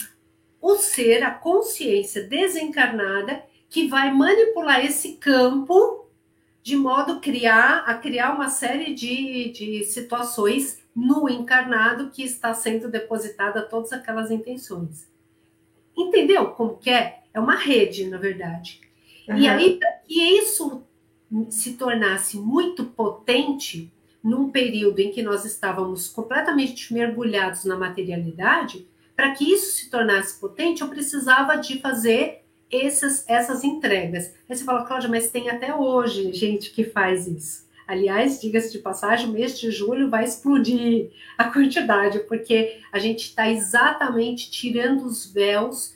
o 0.61 0.75
ser, 0.75 1.23
a 1.23 1.31
consciência 1.31 2.27
desencarnada, 2.27 3.41
que 3.69 3.87
vai 3.87 4.11
manipular 4.13 4.85
esse 4.85 5.13
campo 5.13 6.09
de 6.61 6.75
modo 6.75 7.21
criar, 7.21 7.85
a 7.87 7.93
criar 7.93 8.33
uma 8.33 8.49
série 8.49 8.93
de, 8.93 9.53
de 9.53 9.85
situações 9.85 10.83
no 10.93 11.29
encarnado 11.29 12.09
que 12.09 12.21
está 12.21 12.53
sendo 12.53 12.89
depositada 12.89 13.61
todas 13.61 13.93
aquelas 13.93 14.29
intenções. 14.29 15.09
Entendeu 15.95 16.47
como 16.51 16.75
que 16.75 16.89
é? 16.89 17.21
É 17.33 17.39
uma 17.39 17.55
rede, 17.55 18.09
na 18.09 18.17
verdade. 18.17 18.81
Uhum. 19.29 19.37
E 19.37 19.47
aí, 19.47 19.77
para 19.79 19.89
que 20.05 20.21
isso 20.21 20.83
se 21.49 21.73
tornasse 21.73 22.37
muito 22.37 22.85
potente 22.85 23.91
num 24.23 24.49
período 24.49 24.99
em 24.99 25.11
que 25.11 25.21
nós 25.21 25.43
estávamos 25.43 26.07
completamente 26.07 26.93
mergulhados 26.93 27.65
na 27.65 27.75
materialidade, 27.75 28.87
para 29.15 29.31
que 29.31 29.51
isso 29.51 29.73
se 29.73 29.89
tornasse 29.89 30.39
potente, 30.39 30.81
eu 30.81 30.87
precisava 30.87 31.55
de 31.57 31.79
fazer 31.79 32.43
essas, 32.71 33.27
essas 33.27 33.63
entregas. 33.63 34.33
Aí 34.49 34.55
você 34.55 34.63
fala, 34.63 34.85
Cláudia, 34.85 35.09
mas 35.09 35.29
tem 35.29 35.49
até 35.49 35.75
hoje 35.75 36.33
gente 36.33 36.71
que 36.71 36.83
faz 36.83 37.27
isso. 37.27 37.63
Aliás, 37.85 38.39
diga-se 38.39 38.71
de 38.71 38.79
passagem, 38.79 39.27
o 39.27 39.33
mês 39.33 39.59
de 39.59 39.69
julho 39.69 40.09
vai 40.09 40.23
explodir 40.23 41.11
a 41.37 41.45
quantidade, 41.51 42.19
porque 42.19 42.79
a 42.91 42.97
gente 42.97 43.25
está 43.25 43.49
exatamente 43.49 44.49
tirando 44.49 45.05
os 45.05 45.31
véus, 45.31 45.93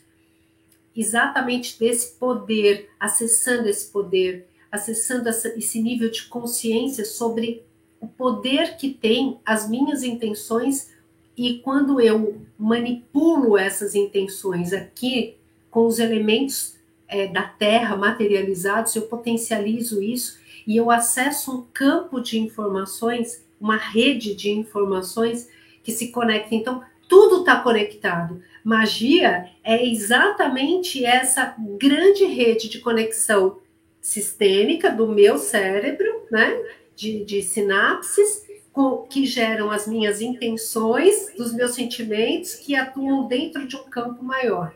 exatamente 0.95 1.79
desse 1.79 2.17
poder, 2.17 2.89
acessando 2.99 3.69
esse 3.69 3.89
poder, 3.89 4.46
acessando 4.71 5.29
esse 5.29 5.81
nível 5.81 6.09
de 6.09 6.23
consciência 6.23 7.05
sobre 7.05 7.63
o 7.99 8.07
poder 8.07 8.77
que 8.77 8.93
tem 8.93 9.39
as 9.45 9.69
minhas 9.69 10.03
intenções 10.03 10.91
e 11.37 11.59
quando 11.59 12.01
eu 12.01 12.41
manipulo 12.57 13.57
essas 13.57 13.93
intenções 13.93 14.73
aqui 14.73 15.35
com 15.69 15.85
os 15.85 15.99
elementos 15.99 16.75
é, 17.07 17.27
da 17.27 17.43
Terra 17.43 17.95
materializados, 17.95 18.95
eu 18.95 19.03
potencializo 19.03 20.01
isso 20.01 20.39
e 20.65 20.75
eu 20.75 20.89
acesso 20.89 21.55
um 21.55 21.65
campo 21.73 22.19
de 22.19 22.39
informações, 22.39 23.45
uma 23.59 23.77
rede 23.77 24.35
de 24.35 24.49
informações 24.49 25.47
que 25.83 25.91
se 25.91 26.11
conecta. 26.11 26.53
Então, 26.53 26.83
tudo 27.07 27.39
está 27.39 27.61
conectado. 27.61 28.41
Magia 28.63 29.49
é 29.63 29.87
exatamente 29.87 31.05
essa 31.05 31.55
grande 31.79 32.25
rede 32.25 32.67
de 32.67 32.79
conexão 32.79 33.59
sistêmica 34.07 34.89
do 34.89 35.05
meu 35.05 35.37
cérebro, 35.37 36.25
né? 36.31 36.57
De, 36.95 37.25
de 37.25 37.41
sinapses 37.41 38.47
com, 38.71 38.99
que 38.99 39.25
geram 39.25 39.69
as 39.69 39.85
minhas 39.85 40.21
intenções, 40.21 41.35
dos 41.35 41.53
meus 41.53 41.75
sentimentos, 41.75 42.55
que 42.55 42.73
atuam 42.73 43.27
dentro 43.27 43.67
de 43.67 43.75
um 43.75 43.83
campo 43.89 44.23
maior. 44.23 44.73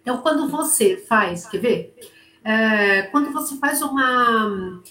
Então, 0.00 0.18
quando 0.18 0.48
você 0.48 0.96
faz, 0.96 1.48
quer 1.48 1.58
ver? 1.58 1.96
É, 2.44 3.02
quando 3.10 3.32
você 3.32 3.56
faz 3.56 3.82
uma, 3.82 4.82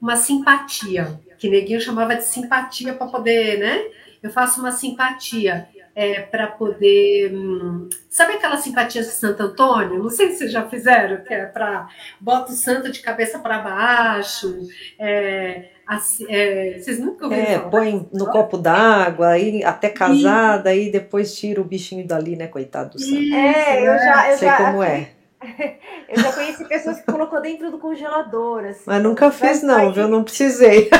uma 0.00 0.14
simpatia, 0.14 1.20
que 1.36 1.50
Neguinho 1.50 1.80
chamava 1.80 2.14
de 2.14 2.24
simpatia 2.24 2.94
para 2.94 3.08
poder, 3.08 3.58
né? 3.58 3.90
Eu 4.22 4.30
faço 4.30 4.60
uma 4.60 4.70
simpatia 4.70 5.68
é, 5.94 6.20
para 6.22 6.48
poder. 6.48 7.32
Hum, 7.32 7.88
sabe 8.10 8.34
aquela 8.34 8.56
simpatia 8.56 9.02
de 9.02 9.08
Santo 9.08 9.42
Antônio? 9.42 10.02
Não 10.02 10.10
sei 10.10 10.30
se 10.30 10.38
vocês 10.38 10.52
já 10.52 10.68
fizeram, 10.68 11.22
que 11.24 11.32
é 11.32 11.46
para. 11.46 11.88
Bota 12.20 12.52
o 12.52 12.54
santo 12.54 12.90
de 12.90 13.00
cabeça 13.00 13.38
para 13.38 13.58
baixo. 13.58 14.66
É, 14.98 15.66
assim, 15.86 16.26
é, 16.28 16.78
vocês 16.78 16.98
nunca 16.98 17.26
ouviram 17.26 17.44
É, 17.44 17.58
põe 17.58 18.08
no 18.12 18.26
copo 18.26 18.58
d'água, 18.58 19.28
aí 19.28 19.62
até 19.62 19.88
casada, 19.88 20.70
aí 20.70 20.90
depois 20.90 21.36
tira 21.36 21.60
o 21.60 21.64
bichinho 21.64 22.06
dali, 22.06 22.34
né, 22.36 22.48
coitado 22.48 22.90
do 22.90 23.00
santo. 23.00 23.34
É, 23.34 23.80
eu 23.80 23.98
já. 23.98 24.30
Eu 24.32 24.38
sei 24.38 24.48
já, 24.48 24.56
como 24.56 24.82
é. 24.82 25.10
Eu 26.08 26.22
já 26.22 26.32
conheci 26.32 26.64
pessoas 26.64 27.00
que 27.00 27.10
colocou 27.10 27.40
dentro 27.40 27.70
do 27.70 27.78
congelador, 27.78 28.64
assim. 28.64 28.84
Mas 28.86 29.02
nunca 29.02 29.30
fiz, 29.30 29.62
não, 29.62 29.92
viu? 29.92 30.08
Não 30.08 30.24
precisei. 30.24 30.88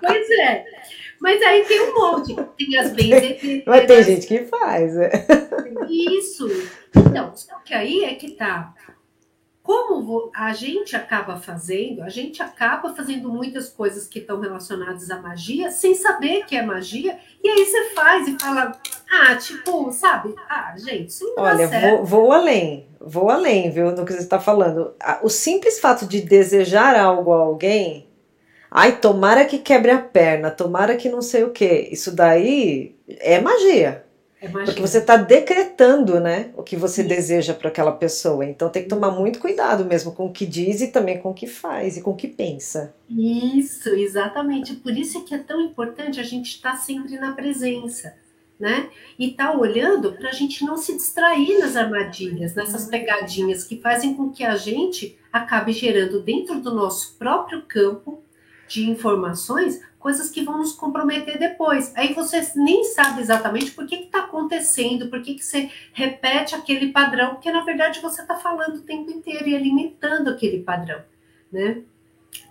Pois 0.00 0.30
é. 0.30 0.64
Mas 1.20 1.42
aí 1.42 1.64
tem 1.66 1.82
um 1.82 1.94
monte. 1.94 2.34
Tem 2.56 2.78
as 2.78 2.92
benzedeiras. 2.92 3.64
Mas 3.68 3.86
tem 3.86 4.02
gente 4.02 4.26
que 4.26 4.44
faz. 4.46 4.96
É. 4.96 5.26
Isso. 5.88 6.48
Então, 6.96 7.36
só 7.36 7.56
que 7.56 7.74
aí 7.74 8.04
é 8.04 8.14
que 8.14 8.30
tá. 8.30 8.74
Como 9.62 10.32
a 10.34 10.52
gente 10.54 10.96
acaba 10.96 11.36
fazendo, 11.36 12.02
a 12.02 12.08
gente 12.08 12.42
acaba 12.42 12.94
fazendo 12.94 13.28
muitas 13.28 13.68
coisas 13.68 14.08
que 14.08 14.18
estão 14.18 14.40
relacionadas 14.40 15.10
à 15.10 15.20
magia 15.20 15.70
sem 15.70 15.94
saber 15.94 16.46
que 16.46 16.56
é 16.56 16.62
magia, 16.62 17.18
e 17.44 17.48
aí 17.48 17.64
você 17.64 17.90
faz 17.90 18.26
e 18.26 18.36
fala, 18.40 18.72
ah, 19.12 19.36
tipo, 19.36 19.92
sabe? 19.92 20.34
Ah, 20.48 20.74
gente, 20.76 21.10
isso 21.10 21.24
não 21.36 21.44
Olha, 21.44 21.68
vou, 21.68 22.04
vou, 22.04 22.32
além, 22.32 22.88
vou 22.98 23.30
além, 23.30 23.70
viu, 23.70 23.92
no 23.92 24.04
que 24.04 24.14
você 24.14 24.20
está 24.20 24.40
falando. 24.40 24.94
O 25.22 25.28
simples 25.28 25.78
fato 25.78 26.06
de 26.06 26.22
desejar 26.22 26.98
algo 26.98 27.32
a 27.32 27.40
alguém 27.40 28.09
Ai, 28.70 29.00
tomara 29.00 29.44
que 29.44 29.58
quebre 29.58 29.90
a 29.90 29.98
perna, 29.98 30.50
tomara 30.50 30.96
que 30.96 31.08
não 31.08 31.20
sei 31.20 31.42
o 31.42 31.50
que. 31.50 31.88
Isso 31.90 32.14
daí 32.14 32.94
é 33.08 33.40
magia. 33.40 34.04
É 34.40 34.48
magia. 34.48 34.66
Porque 34.66 34.80
você 34.80 34.98
está 34.98 35.16
decretando, 35.16 36.20
né, 36.20 36.50
o 36.56 36.62
que 36.62 36.76
você 36.76 37.02
Sim. 37.02 37.08
deseja 37.08 37.52
para 37.52 37.68
aquela 37.68 37.90
pessoa. 37.90 38.44
Então 38.44 38.70
tem 38.70 38.84
que 38.84 38.88
tomar 38.88 39.10
muito 39.10 39.40
cuidado 39.40 39.84
mesmo 39.84 40.12
com 40.12 40.26
o 40.26 40.32
que 40.32 40.46
diz 40.46 40.80
e 40.80 40.88
também 40.88 41.18
com 41.18 41.30
o 41.30 41.34
que 41.34 41.48
faz 41.48 41.96
e 41.96 42.00
com 42.00 42.12
o 42.12 42.16
que 42.16 42.28
pensa. 42.28 42.94
Isso, 43.08 43.88
exatamente. 43.88 44.76
Por 44.76 44.96
isso 44.96 45.18
é 45.18 45.22
que 45.22 45.34
é 45.34 45.38
tão 45.38 45.60
importante 45.60 46.20
a 46.20 46.24
gente 46.24 46.54
estar 46.54 46.72
tá 46.72 46.76
sempre 46.78 47.18
na 47.18 47.32
presença. 47.32 48.14
Né? 48.58 48.90
E 49.18 49.30
tá 49.30 49.56
olhando 49.56 50.12
para 50.12 50.28
a 50.28 50.32
gente 50.32 50.66
não 50.66 50.76
se 50.76 50.94
distrair 50.94 51.58
nas 51.58 51.76
armadilhas, 51.76 52.54
nessas 52.54 52.84
pegadinhas 52.84 53.64
que 53.64 53.80
fazem 53.80 54.14
com 54.14 54.30
que 54.30 54.44
a 54.44 54.54
gente 54.54 55.18
acabe 55.32 55.72
gerando 55.72 56.20
dentro 56.20 56.60
do 56.60 56.74
nosso 56.74 57.16
próprio 57.16 57.62
campo 57.62 58.22
de 58.70 58.88
informações 58.88 59.80
coisas 59.98 60.30
que 60.30 60.42
vão 60.42 60.58
nos 60.58 60.72
comprometer 60.72 61.38
depois. 61.38 61.92
Aí 61.94 62.14
você 62.14 62.40
nem 62.56 62.84
sabe 62.84 63.20
exatamente 63.20 63.72
por 63.72 63.86
que 63.86 63.96
está 63.96 64.20
acontecendo, 64.20 65.08
por 65.08 65.20
que, 65.20 65.34
que 65.34 65.44
você 65.44 65.70
repete 65.92 66.54
aquele 66.54 66.90
padrão, 66.90 67.34
porque 67.34 67.52
na 67.52 67.62
verdade 67.64 68.00
você 68.00 68.22
está 68.22 68.36
falando 68.36 68.76
o 68.76 68.82
tempo 68.82 69.10
inteiro 69.10 69.46
e 69.46 69.54
alimentando 69.54 70.30
aquele 70.30 70.62
padrão, 70.62 71.02
né? 71.52 71.82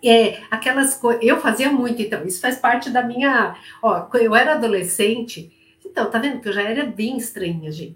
É, 0.03 0.41
aquelas 0.51 0.93
coisas. 0.95 1.23
Eu 1.23 1.39
fazia 1.41 1.71
muito, 1.71 2.01
então, 2.01 2.23
isso 2.25 2.39
faz 2.39 2.57
parte 2.57 2.89
da 2.89 3.01
minha. 3.01 3.55
Ó, 3.81 4.07
eu 4.13 4.35
era 4.35 4.53
adolescente, 4.53 5.51
então, 5.83 6.11
tá 6.11 6.19
vendo 6.19 6.39
que 6.39 6.47
eu 6.47 6.53
já 6.53 6.61
era 6.61 6.85
bem 6.85 7.17
estranha, 7.17 7.71
gente. 7.71 7.95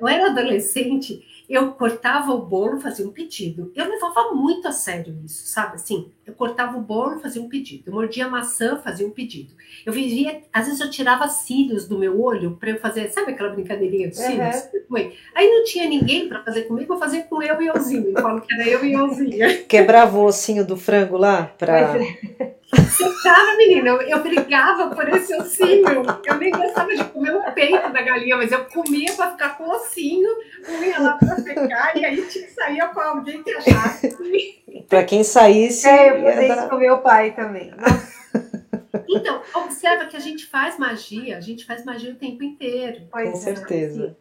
Eu 0.00 0.08
era 0.08 0.26
adolescente, 0.26 1.24
eu 1.52 1.72
cortava 1.72 2.32
o 2.32 2.46
bolo, 2.46 2.80
fazia 2.80 3.06
um 3.06 3.10
pedido. 3.10 3.70
Eu 3.76 3.86
levava 3.86 4.32
muito 4.32 4.66
a 4.66 4.72
sério 4.72 5.14
isso, 5.22 5.46
sabe? 5.46 5.74
Assim, 5.74 6.10
eu 6.26 6.32
cortava 6.32 6.78
o 6.78 6.80
bolo, 6.80 7.20
fazia 7.20 7.42
um 7.42 7.48
pedido. 7.48 7.82
Eu 7.86 7.92
mordia 7.92 8.26
maçã, 8.26 8.78
fazia 8.78 9.06
um 9.06 9.10
pedido. 9.10 9.52
Eu 9.84 9.92
vivia, 9.92 10.40
às 10.50 10.64
vezes 10.64 10.80
eu 10.80 10.88
tirava 10.88 11.28
cílios 11.28 11.86
do 11.86 11.98
meu 11.98 12.18
olho 12.22 12.56
para 12.58 12.70
eu 12.70 12.78
fazer, 12.78 13.10
sabe 13.10 13.32
aquela 13.32 13.50
brincadeirinha 13.50 14.08
de 14.08 14.16
cílios? 14.16 14.68
Uhum. 14.90 15.12
Aí 15.34 15.50
não 15.50 15.64
tinha 15.64 15.86
ninguém 15.86 16.26
para 16.26 16.42
fazer 16.42 16.62
comigo, 16.62 16.94
eu 16.94 16.98
fazia 16.98 17.22
com 17.24 17.42
eu 17.42 17.60
e 17.60 17.66
euzinho. 17.66 18.12
Eu 18.16 18.22
falo 18.22 18.40
que 18.40 18.54
era 18.54 18.66
eu 18.66 18.82
e 18.82 18.94
euzinho. 18.94 19.66
Quebrava 19.68 20.16
o 20.16 20.24
ossinho 20.24 20.66
do 20.66 20.78
frango 20.78 21.18
lá 21.18 21.44
para 21.44 21.98
Secava, 22.74 23.56
menina, 23.56 23.90
eu, 23.90 24.00
eu 24.02 24.22
brigava 24.22 24.94
por 24.94 25.08
esse 25.08 25.34
ossinho. 25.34 26.02
Eu 26.24 26.36
nem 26.38 26.50
gostava 26.50 26.94
de 26.94 27.04
comer 27.04 27.34
o 27.34 27.52
peito 27.52 27.92
da 27.92 28.02
galinha, 28.02 28.36
mas 28.36 28.50
eu 28.50 28.64
comia 28.66 29.12
para 29.14 29.32
ficar 29.32 29.58
com 29.58 29.64
o 29.64 29.70
ossinho, 29.70 30.30
comia 30.64 30.98
lá 31.00 31.12
para 31.18 31.36
secar, 31.36 31.96
e 31.96 32.04
aí 32.04 32.26
tinha 32.26 32.46
que 32.46 32.52
sair 32.52 32.88
com 32.92 33.00
alguém 33.00 33.42
que 33.42 33.50
achasse. 33.52 34.16
para 34.88 35.04
quem 35.04 35.22
saísse. 35.22 35.86
É, 35.86 36.10
eu 36.10 36.22
fazia 36.22 36.56
isso 36.56 36.68
com 36.68 36.76
meu 36.76 36.98
pai 36.98 37.32
também. 37.32 37.72
Então, 39.08 39.42
observa 39.54 40.06
que 40.06 40.16
a 40.16 40.20
gente 40.20 40.46
faz 40.46 40.78
magia, 40.78 41.36
a 41.36 41.40
gente 41.40 41.66
faz 41.66 41.84
magia 41.84 42.12
o 42.12 42.16
tempo 42.16 42.42
inteiro. 42.42 43.06
Com 43.10 43.18
é. 43.18 43.34
certeza. 43.34 44.16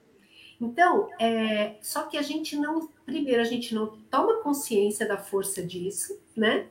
Então, 0.60 1.10
é, 1.20 1.76
só 1.82 2.04
que 2.04 2.18
a 2.18 2.22
gente 2.22 2.56
não, 2.56 2.88
primeiro, 3.06 3.42
a 3.42 3.46
gente 3.46 3.74
não 3.74 3.88
toma 4.12 4.42
consciência 4.42 5.08
da 5.08 5.18
força 5.18 5.64
disso, 5.64 6.20
né? 6.36 6.68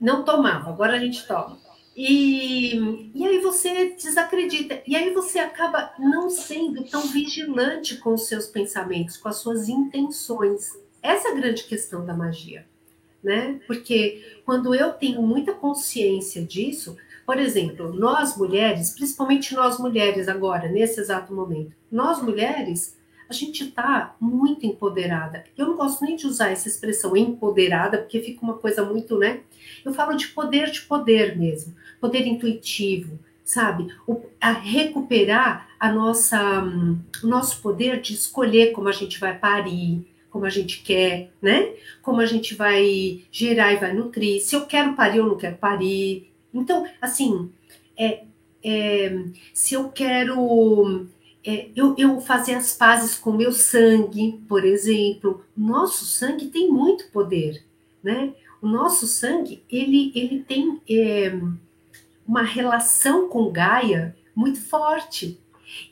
Não 0.00 0.24
tomava, 0.24 0.70
agora 0.70 0.94
a 0.94 0.98
gente 0.98 1.26
toma. 1.26 1.58
E, 1.96 3.10
e 3.14 3.26
aí 3.26 3.40
você 3.40 3.94
desacredita, 3.94 4.80
e 4.86 4.96
aí 4.96 5.12
você 5.12 5.38
acaba 5.38 5.92
não 5.98 6.30
sendo 6.30 6.84
tão 6.84 7.02
vigilante 7.02 7.96
com 7.96 8.14
os 8.14 8.26
seus 8.26 8.46
pensamentos, 8.46 9.16
com 9.16 9.28
as 9.28 9.36
suas 9.36 9.68
intenções. 9.68 10.70
Essa 11.02 11.28
é 11.28 11.32
a 11.32 11.34
grande 11.34 11.64
questão 11.64 12.06
da 12.06 12.14
magia, 12.14 12.64
né? 13.22 13.60
Porque 13.66 14.40
quando 14.46 14.74
eu 14.74 14.92
tenho 14.92 15.20
muita 15.20 15.52
consciência 15.52 16.42
disso, 16.42 16.96
por 17.26 17.38
exemplo, 17.38 17.92
nós 17.92 18.36
mulheres, 18.36 18.94
principalmente 18.94 19.54
nós 19.54 19.78
mulheres 19.78 20.28
agora, 20.28 20.68
nesse 20.68 21.00
exato 21.00 21.34
momento, 21.34 21.76
nós 21.90 22.22
mulheres, 22.22 22.96
a 23.30 23.32
gente 23.32 23.62
está 23.62 24.16
muito 24.20 24.66
empoderada. 24.66 25.44
Eu 25.56 25.68
não 25.68 25.76
gosto 25.76 26.04
nem 26.04 26.16
de 26.16 26.26
usar 26.26 26.50
essa 26.50 26.68
expressão 26.68 27.16
empoderada, 27.16 27.98
porque 27.98 28.20
fica 28.20 28.42
uma 28.42 28.58
coisa 28.58 28.84
muito, 28.84 29.16
né? 29.16 29.40
Eu 29.84 29.94
falo 29.94 30.16
de 30.16 30.26
poder 30.28 30.68
de 30.72 30.80
poder 30.82 31.38
mesmo, 31.38 31.72
poder 32.00 32.26
intuitivo, 32.26 33.20
sabe? 33.44 33.86
O, 34.04 34.20
a 34.40 34.50
recuperar 34.50 35.68
a 35.78 35.92
nossa, 35.92 36.60
um, 36.60 36.98
o 37.22 37.26
nosso 37.28 37.62
poder 37.62 38.00
de 38.00 38.14
escolher 38.14 38.72
como 38.72 38.88
a 38.88 38.92
gente 38.92 39.20
vai 39.20 39.38
parir, 39.38 40.04
como 40.28 40.44
a 40.44 40.50
gente 40.50 40.82
quer, 40.82 41.30
né? 41.40 41.72
Como 42.02 42.20
a 42.20 42.26
gente 42.26 42.56
vai 42.56 43.22
gerar 43.30 43.72
e 43.72 43.76
vai 43.76 43.94
nutrir. 43.94 44.42
Se 44.42 44.56
eu 44.56 44.66
quero 44.66 44.94
parir 44.94 45.20
ou 45.20 45.28
não 45.28 45.36
quero 45.36 45.56
parir. 45.56 46.28
Então, 46.52 46.84
assim, 47.00 47.48
é, 47.96 48.24
é, 48.64 49.24
se 49.54 49.74
eu 49.74 49.88
quero 49.88 51.06
é, 51.44 51.68
eu, 51.74 51.94
eu 51.96 52.20
fazer 52.20 52.54
as 52.54 52.74
pazes 52.74 53.16
com 53.16 53.32
meu 53.32 53.52
sangue, 53.52 54.40
por 54.48 54.64
exemplo. 54.64 55.44
Nosso 55.56 56.04
sangue 56.04 56.46
tem 56.46 56.70
muito 56.70 57.10
poder, 57.10 57.64
né? 58.02 58.34
O 58.60 58.68
nosso 58.68 59.06
sangue, 59.06 59.62
ele, 59.70 60.12
ele 60.14 60.44
tem 60.46 60.80
é, 60.88 61.32
uma 62.26 62.42
relação 62.42 63.28
com 63.28 63.50
Gaia 63.50 64.14
muito 64.34 64.60
forte. 64.60 65.40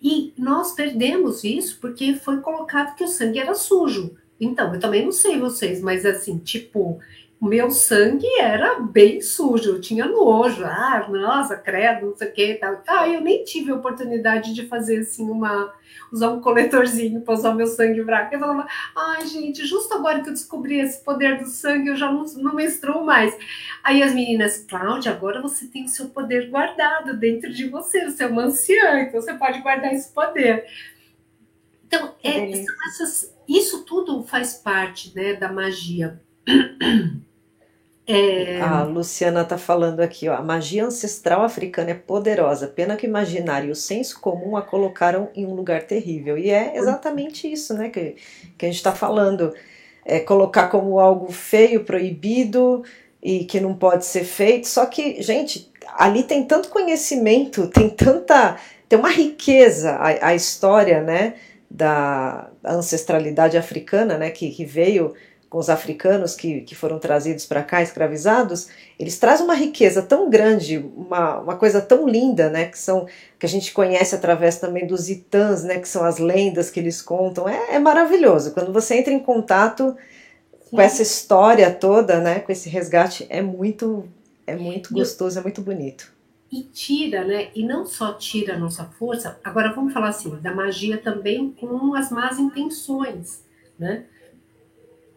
E 0.03 0.33
nós 0.37 0.73
perdemos 0.73 1.45
isso 1.45 1.79
porque 1.81 2.15
foi 2.15 2.41
colocado 2.41 2.95
que 2.95 3.05
o 3.05 3.09
sangue 3.09 3.39
era 3.39 3.55
sujo. 3.55 4.17
Então, 4.41 4.75
eu 4.75 4.81
também 4.81 5.05
não 5.05 5.13
sei 5.13 5.39
vocês, 5.39 5.81
mas 5.81 6.05
assim, 6.05 6.39
tipo, 6.39 7.01
o 7.41 7.47
meu 7.47 7.71
sangue 7.71 8.27
era 8.41 8.81
bem 8.81 9.21
sujo, 9.21 9.71
eu 9.71 9.81
tinha 9.81 10.07
nojo, 10.07 10.65
ah, 10.65 11.07
nossa, 11.09 11.57
credo, 11.57 12.07
não 12.07 12.17
sei 12.17 12.29
o 12.29 12.33
que 12.33 12.55
tal. 12.55 12.83
Ah, 12.87 13.09
eu 13.09 13.21
nem 13.21 13.45
tive 13.45 13.71
a 13.71 13.77
oportunidade 13.77 14.53
de 14.53 14.67
fazer 14.67 14.99
assim 14.99 15.29
uma 15.29 15.73
usar 16.11 16.31
um 16.31 16.41
coletorzinho 16.41 17.21
para 17.21 17.35
usar 17.35 17.55
meu 17.55 17.67
sangue 17.67 18.03
fraco. 18.03 18.35
Eu 18.35 18.41
falava, 18.41 18.67
ai, 18.97 19.27
gente, 19.27 19.65
justo 19.65 19.95
agora 19.95 20.21
que 20.21 20.29
eu 20.29 20.33
descobri 20.33 20.81
esse 20.81 21.05
poder 21.05 21.39
do 21.39 21.47
sangue, 21.47 21.89
eu 21.89 21.97
já 21.97 22.11
não, 22.11 22.25
não 22.25 22.55
menstruo 22.55 23.05
mais. 23.05 23.37
Aí 23.85 24.03
as 24.03 24.15
meninas, 24.15 24.65
Cláudia, 24.69 25.13
agora 25.13 25.41
você 25.41 25.67
tem 25.67 25.85
o 25.85 25.89
seu 25.89 26.09
poder 26.09 26.51
guardado 26.51 27.17
dentro 27.17 27.53
de 27.53 27.69
você, 27.69 28.05
você 28.05 28.25
é 28.25 28.27
uma 28.27 28.45
anciã, 28.45 29.01
então 29.01 29.21
você 29.21 29.35
pode 29.35 29.61
guardar 29.61 29.93
esse 29.93 30.13
poder. 30.13 30.65
Então, 31.87 32.15
é, 32.23 32.51
essas, 32.89 33.35
isso 33.49 33.85
tudo 33.85 34.23
faz 34.25 34.55
parte 34.55 35.15
né, 35.15 35.35
da 35.35 35.51
magia. 35.51 36.21
É... 38.09 38.59
A 38.63 38.85
Luciana 38.85 39.43
está 39.43 39.59
falando 39.59 40.01
aqui, 40.01 40.31
ó, 40.31 40.35
a 40.35 40.43
magia 40.43 40.87
ancestral 40.87 41.43
africana 41.45 41.91
é 41.91 41.95
poderosa, 41.95 42.67
pena 42.67 42.97
que 42.97 43.07
o 43.07 43.09
imaginário 43.09 43.69
e 43.69 43.71
o 43.71 43.77
senso 43.77 44.19
comum 44.19 44.57
a 44.57 44.63
colocaram 44.63 45.29
em 45.35 45.45
um 45.45 45.53
lugar 45.55 45.83
terrível. 45.83 46.39
E 46.39 46.51
é 46.51 46.75
exatamente 46.75 47.51
isso 47.53 47.75
né, 47.75 47.91
que, 47.91 48.17
que 48.57 48.65
a 48.65 48.69
gente 48.69 48.79
está 48.79 48.93
falando. 48.93 49.53
É 50.07 50.21
colocar 50.21 50.69
como 50.69 50.99
algo 50.99 51.31
feio, 51.31 51.85
proibido 51.85 52.83
e 53.23 53.45
que 53.45 53.61
não 53.61 53.75
pode 53.75 54.07
ser 54.07 54.25
feito. 54.25 54.67
Só 54.67 54.87
que, 54.87 55.21
gente, 55.21 55.71
ali 55.99 56.23
tem 56.23 56.45
tanto 56.45 56.71
conhecimento, 56.71 57.69
tem 57.69 57.91
tanta. 57.91 58.57
tem 58.89 58.99
uma 58.99 59.11
riqueza 59.11 59.93
a, 59.97 60.29
a 60.29 60.35
história 60.35 61.03
né, 61.03 61.35
da 61.71 62.49
ancestralidade 62.65 63.59
africana, 63.59 64.17
né, 64.17 64.31
que, 64.31 64.51
que 64.51 64.65
veio 64.65 65.15
com 65.49 65.59
os 65.59 65.71
africanos 65.71 66.35
que, 66.35 66.61
que 66.61 66.75
foram 66.75 66.99
trazidos 66.99 67.47
para 67.47 67.63
cá, 67.63 67.83
escravizados, 67.83 68.69
eles 68.99 69.19
trazem 69.19 69.45
uma 69.45 69.55
riqueza 69.55 70.03
tão 70.03 70.29
grande, 70.29 70.79
uma, 70.95 71.41
uma 71.41 71.57
coisa 71.57 71.81
tão 71.81 72.07
linda, 72.07 72.51
né, 72.51 72.67
que 72.67 72.79
são 72.79 73.07
que 73.39 73.47
a 73.47 73.49
gente 73.49 73.73
conhece 73.73 74.15
através 74.15 74.59
também 74.59 74.87
dos 74.87 75.09
itãs, 75.09 75.65
né, 75.65 75.79
que 75.79 75.89
são 75.89 76.05
as 76.05 76.19
lendas 76.19 76.71
que 76.71 76.81
eles 76.81 77.01
contam. 77.01 77.49
É, 77.49 77.77
é 77.77 77.79
maravilhoso. 77.79 78.53
Quando 78.53 78.73
você 78.73 78.97
entra 78.97 79.13
em 79.13 79.21
contato 79.21 79.97
Sim. 80.61 80.71
com 80.71 80.81
essa 80.81 81.03
história 81.03 81.71
toda, 81.71 82.21
né, 82.21 82.41
com 82.41 82.53
esse 82.53 82.69
resgate, 82.69 83.27
é 83.31 83.41
muito 83.41 84.07
é 84.47 84.57
muito 84.57 84.95
gostoso, 84.95 85.39
é 85.39 85.43
muito 85.43 85.61
bonito. 85.61 86.11
E 86.51 86.63
tira, 86.63 87.25
né? 87.25 87.49
E 87.55 87.63
não 87.63 87.85
só 87.85 88.15
tira 88.15 88.55
a 88.55 88.59
nossa 88.59 88.85
força. 88.85 89.39
Agora 89.45 89.75
vamos 89.75 89.93
falar 89.93 90.09
assim 90.09 90.35
da 90.37 90.55
magia 90.55 90.97
também 90.97 91.51
com 91.53 91.95
as 91.95 92.11
más 92.11 92.39
intenções, 92.39 93.45
né? 93.79 94.07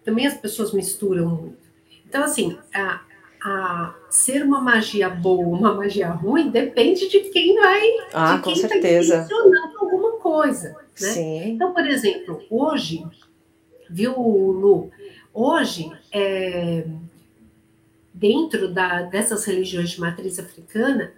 Também 0.03 0.25
as 0.25 0.35
pessoas 0.35 0.73
misturam 0.73 1.27
muito. 1.29 1.61
Então, 2.07 2.23
assim, 2.23 2.57
a, 2.73 3.01
a 3.43 3.95
ser 4.09 4.43
uma 4.43 4.61
magia 4.61 5.09
boa, 5.09 5.57
uma 5.57 5.73
magia 5.73 6.09
ruim, 6.09 6.49
depende 6.49 7.07
de 7.07 7.21
quem 7.31 7.55
vai, 7.55 7.81
ah, 8.13 8.35
de 8.35 8.43
quem 8.43 8.53
está 8.53 8.77
intencionando 8.77 9.77
alguma 9.79 10.13
coisa. 10.17 10.69
Né? 10.69 11.07
Sim. 11.07 11.43
Então, 11.51 11.73
por 11.73 11.85
exemplo, 11.85 12.41
hoje, 12.49 13.05
viu, 13.89 14.13
Lu? 14.19 14.91
Hoje, 15.33 15.91
é, 16.11 16.85
dentro 18.13 18.73
da, 18.73 19.03
dessas 19.03 19.45
religiões 19.45 19.91
de 19.91 19.99
matriz 19.99 20.37
africana, 20.37 21.13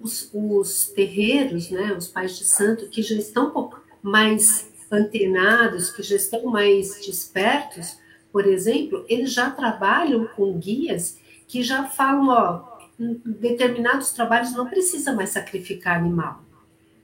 os, 0.00 0.28
os 0.34 0.86
terreiros, 0.88 1.70
né, 1.70 1.92
os 1.96 2.08
pais 2.08 2.36
de 2.36 2.44
santo, 2.44 2.88
que 2.88 3.02
já 3.02 3.14
estão 3.16 3.48
um 3.48 3.50
pouco 3.50 3.82
mais 4.02 4.70
antenados, 4.90 5.90
que 5.90 6.02
já 6.02 6.16
estão 6.16 6.44
mais 6.44 7.00
despertos, 7.04 7.98
por 8.34 8.48
exemplo, 8.48 9.04
eles 9.08 9.32
já 9.32 9.48
trabalham 9.48 10.26
com 10.26 10.58
guias 10.58 11.20
que 11.46 11.62
já 11.62 11.84
falam, 11.84 12.26
ó, 12.30 12.78
em 12.98 13.20
determinados 13.24 14.10
trabalhos 14.10 14.52
não 14.52 14.68
precisa 14.68 15.12
mais 15.12 15.30
sacrificar 15.30 15.98
animal, 15.98 16.42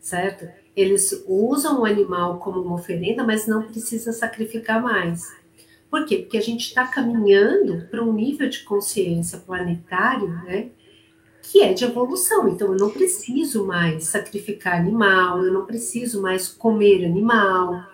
certo? 0.01 0.49
Eles 0.75 1.25
usam 1.29 1.83
o 1.83 1.85
animal 1.85 2.41
como 2.41 2.61
uma 2.61 2.75
oferenda, 2.75 3.23
mas 3.23 3.47
não 3.47 3.63
precisa 3.63 4.13
sacrificar 4.13 4.83
mais. 4.83 5.33
Por 5.89 6.05
quê? 6.05 6.17
Porque 6.17 6.37
a 6.37 6.43
gente 6.43 6.67
está 6.67 6.85
caminhando 6.85 7.87
para 7.89 8.03
um 8.03 8.13
nível 8.13 8.49
de 8.49 8.65
consciência 8.65 9.39
planetário, 9.39 10.27
né? 10.27 10.71
Que 11.45 11.63
é 11.63 11.73
de 11.73 11.85
evolução. 11.85 12.49
Então, 12.49 12.73
eu 12.73 12.77
não 12.77 12.91
preciso 12.91 13.65
mais 13.65 14.03
sacrificar 14.07 14.81
animal, 14.81 15.45
eu 15.45 15.53
não 15.53 15.65
preciso 15.65 16.21
mais 16.21 16.49
comer 16.49 17.05
animal, 17.05 17.85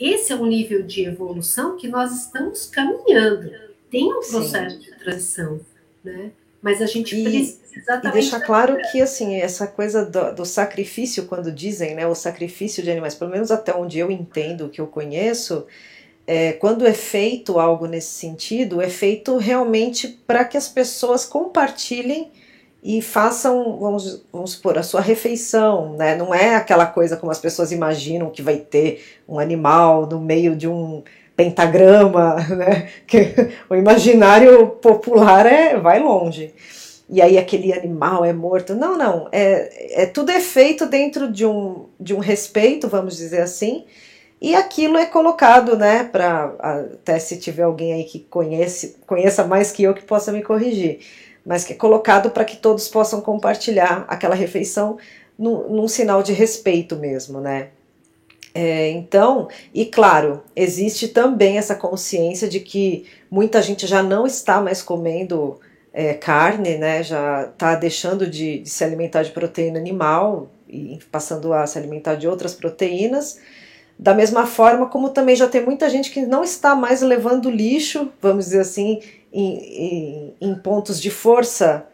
esse 0.00 0.32
é 0.32 0.36
um 0.36 0.46
nível 0.46 0.82
de 0.82 1.04
evolução 1.04 1.76
que 1.76 1.86
nós 1.86 2.12
estamos 2.12 2.66
caminhando. 2.66 3.52
Tem 3.90 4.10
um 4.10 4.20
processo 4.20 4.76
Sim. 4.76 4.82
de 4.82 4.98
transição, 4.98 5.60
né? 6.02 6.30
Mas 6.62 6.80
a 6.80 6.86
gente 6.86 7.14
e, 7.16 7.22
precisa 7.22 7.58
exatamente. 7.74 8.08
E 8.08 8.20
deixar 8.20 8.40
claro 8.40 8.78
que 8.90 9.00
assim, 9.00 9.36
essa 9.36 9.66
coisa 9.66 10.04
do, 10.04 10.34
do, 10.34 10.44
sacrifício, 10.44 11.26
quando 11.26 11.50
dizem, 11.52 11.94
né, 11.94 12.06
o 12.06 12.14
sacrifício 12.14 12.82
de 12.82 12.90
animais, 12.90 13.14
pelo 13.14 13.30
menos 13.30 13.50
até 13.50 13.74
onde 13.74 13.98
eu 13.98 14.10
entendo, 14.10 14.68
que 14.68 14.80
eu 14.80 14.86
conheço, 14.86 15.66
é, 16.26 16.52
quando 16.52 16.86
é 16.86 16.92
feito 16.92 17.58
algo 17.58 17.86
nesse 17.86 18.12
sentido, 18.12 18.80
é 18.80 18.88
feito 18.88 19.36
realmente 19.36 20.08
para 20.26 20.44
que 20.44 20.56
as 20.56 20.68
pessoas 20.68 21.24
compartilhem 21.24 22.30
e 22.82 23.02
façam, 23.02 23.78
vamos, 23.78 24.24
vamos 24.32 24.52
supor, 24.52 24.78
a 24.78 24.82
sua 24.82 25.00
refeição, 25.00 25.94
né? 25.96 26.16
Não 26.16 26.34
é 26.34 26.54
aquela 26.54 26.86
coisa 26.86 27.16
como 27.16 27.30
as 27.30 27.38
pessoas 27.38 27.72
imaginam 27.72 28.30
que 28.30 28.40
vai 28.40 28.56
ter 28.56 29.04
um 29.28 29.38
animal 29.38 30.06
no 30.06 30.18
meio 30.18 30.56
de 30.56 30.66
um 30.66 31.02
pentagrama, 31.36 32.36
né? 32.56 32.88
Que 33.06 33.34
o 33.68 33.74
imaginário 33.74 34.68
popular 34.68 35.44
é 35.46 35.78
vai 35.78 36.00
longe. 36.00 36.54
E 37.08 37.20
aí 37.20 37.36
aquele 37.36 37.72
animal 37.72 38.24
é 38.24 38.32
morto. 38.32 38.74
Não, 38.74 38.96
não. 38.96 39.28
É, 39.32 40.02
é 40.02 40.06
tudo 40.06 40.30
é 40.30 40.40
feito 40.40 40.86
dentro 40.86 41.30
de 41.30 41.44
um, 41.44 41.86
de 41.98 42.14
um 42.14 42.18
respeito, 42.18 42.88
vamos 42.88 43.16
dizer 43.16 43.42
assim. 43.42 43.84
E 44.40 44.54
aquilo 44.54 44.96
é 44.96 45.04
colocado, 45.04 45.76
né? 45.76 46.04
Para 46.04 46.54
até 46.58 47.18
se 47.18 47.36
tiver 47.36 47.64
alguém 47.64 47.92
aí 47.92 48.04
que 48.04 48.20
conhece, 48.20 48.96
conheça 49.06 49.44
mais 49.44 49.70
que 49.70 49.82
eu 49.82 49.92
que 49.92 50.02
possa 50.02 50.32
me 50.32 50.42
corrigir, 50.42 51.00
mas 51.44 51.64
que 51.64 51.72
é 51.72 51.76
colocado 51.76 52.30
para 52.30 52.44
que 52.44 52.56
todos 52.56 52.88
possam 52.88 53.20
compartilhar 53.20 54.04
aquela 54.08 54.34
refeição 54.34 54.98
num, 55.38 55.68
num 55.68 55.88
sinal 55.88 56.22
de 56.22 56.32
respeito 56.32 56.96
mesmo, 56.96 57.40
né? 57.40 57.68
É, 58.52 58.90
então, 58.90 59.48
e 59.72 59.86
claro, 59.86 60.42
existe 60.56 61.08
também 61.08 61.56
essa 61.56 61.74
consciência 61.74 62.48
de 62.48 62.60
que 62.60 63.06
muita 63.30 63.62
gente 63.62 63.86
já 63.86 64.02
não 64.02 64.26
está 64.26 64.60
mais 64.60 64.82
comendo 64.82 65.58
é, 65.92 66.14
carne, 66.14 66.76
né? 66.76 67.02
Já 67.02 67.44
está 67.44 67.74
deixando 67.74 68.26
de, 68.26 68.58
de, 68.58 68.68
se 68.68 68.82
alimentar 68.82 69.22
de 69.22 69.30
proteína 69.30 69.78
animal 69.78 70.50
e 70.68 70.98
passando 71.10 71.52
a 71.52 71.66
se 71.66 71.78
alimentar 71.78 72.16
de 72.16 72.26
outras 72.28 72.54
proteínas. 72.54 73.38
Da 73.98 74.14
mesma 74.14 74.46
forma 74.46 74.86
como 74.86 75.10
também 75.10 75.36
já 75.36 75.46
tem 75.46 75.64
muita 75.64 75.88
gente 75.88 76.10
que 76.10 76.22
não 76.22 76.42
está 76.42 76.74
mais 76.74 77.02
levando 77.02 77.50
lixo, 77.50 78.10
vamos 78.20 78.46
dizer 78.46 78.60
assim, 78.60 79.00
em, 79.32 79.56
em, 79.56 80.34
em 80.40 80.54
pontos 80.54 81.00
de 81.00 81.10
força 81.10 81.86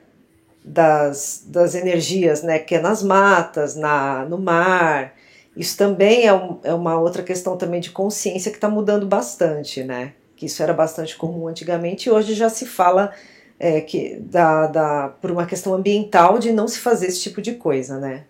das, 0.65 1.45
das 1.47 1.75
energias, 1.75 2.43
né? 2.43 2.59
Que 2.59 2.77
é 2.77 2.81
nas 2.81 3.03
matas, 3.03 3.77
na, 3.77 4.25
no 4.25 4.39
mar, 4.39 5.15
isso 5.57 5.77
também 5.77 6.27
é, 6.27 6.35
um, 6.35 6.59
é 6.63 6.75
uma 6.75 7.01
outra 7.01 7.23
questão 7.23 7.57
também 7.57 7.81
de 7.81 7.91
consciência 7.91 8.51
que 8.51 8.59
está 8.59 8.69
mudando 8.69 9.07
bastante, 9.07 9.83
né? 9.83 10.13
Que 10.37 10.47
isso 10.47 10.63
era 10.63 10.75
bastante 10.75 11.17
comum 11.17 11.49
antigamente 11.49 12.09
e 12.09 12.13
hoje 12.13 12.35
já 12.35 12.51
se 12.51 12.67
fala 12.67 13.11
é, 13.59 13.81
que 13.81 14.17
da, 14.17 14.67
da, 14.67 15.09
por 15.09 15.31
uma 15.31 15.47
questão 15.47 15.73
ambiental 15.73 16.39
de 16.39 16.53
não 16.53 16.69
se 16.69 16.79
fazer 16.81 17.07
esse 17.07 17.23
tipo 17.23 17.41
de 17.41 17.55
coisa, 17.55 17.99
né? 17.99 18.25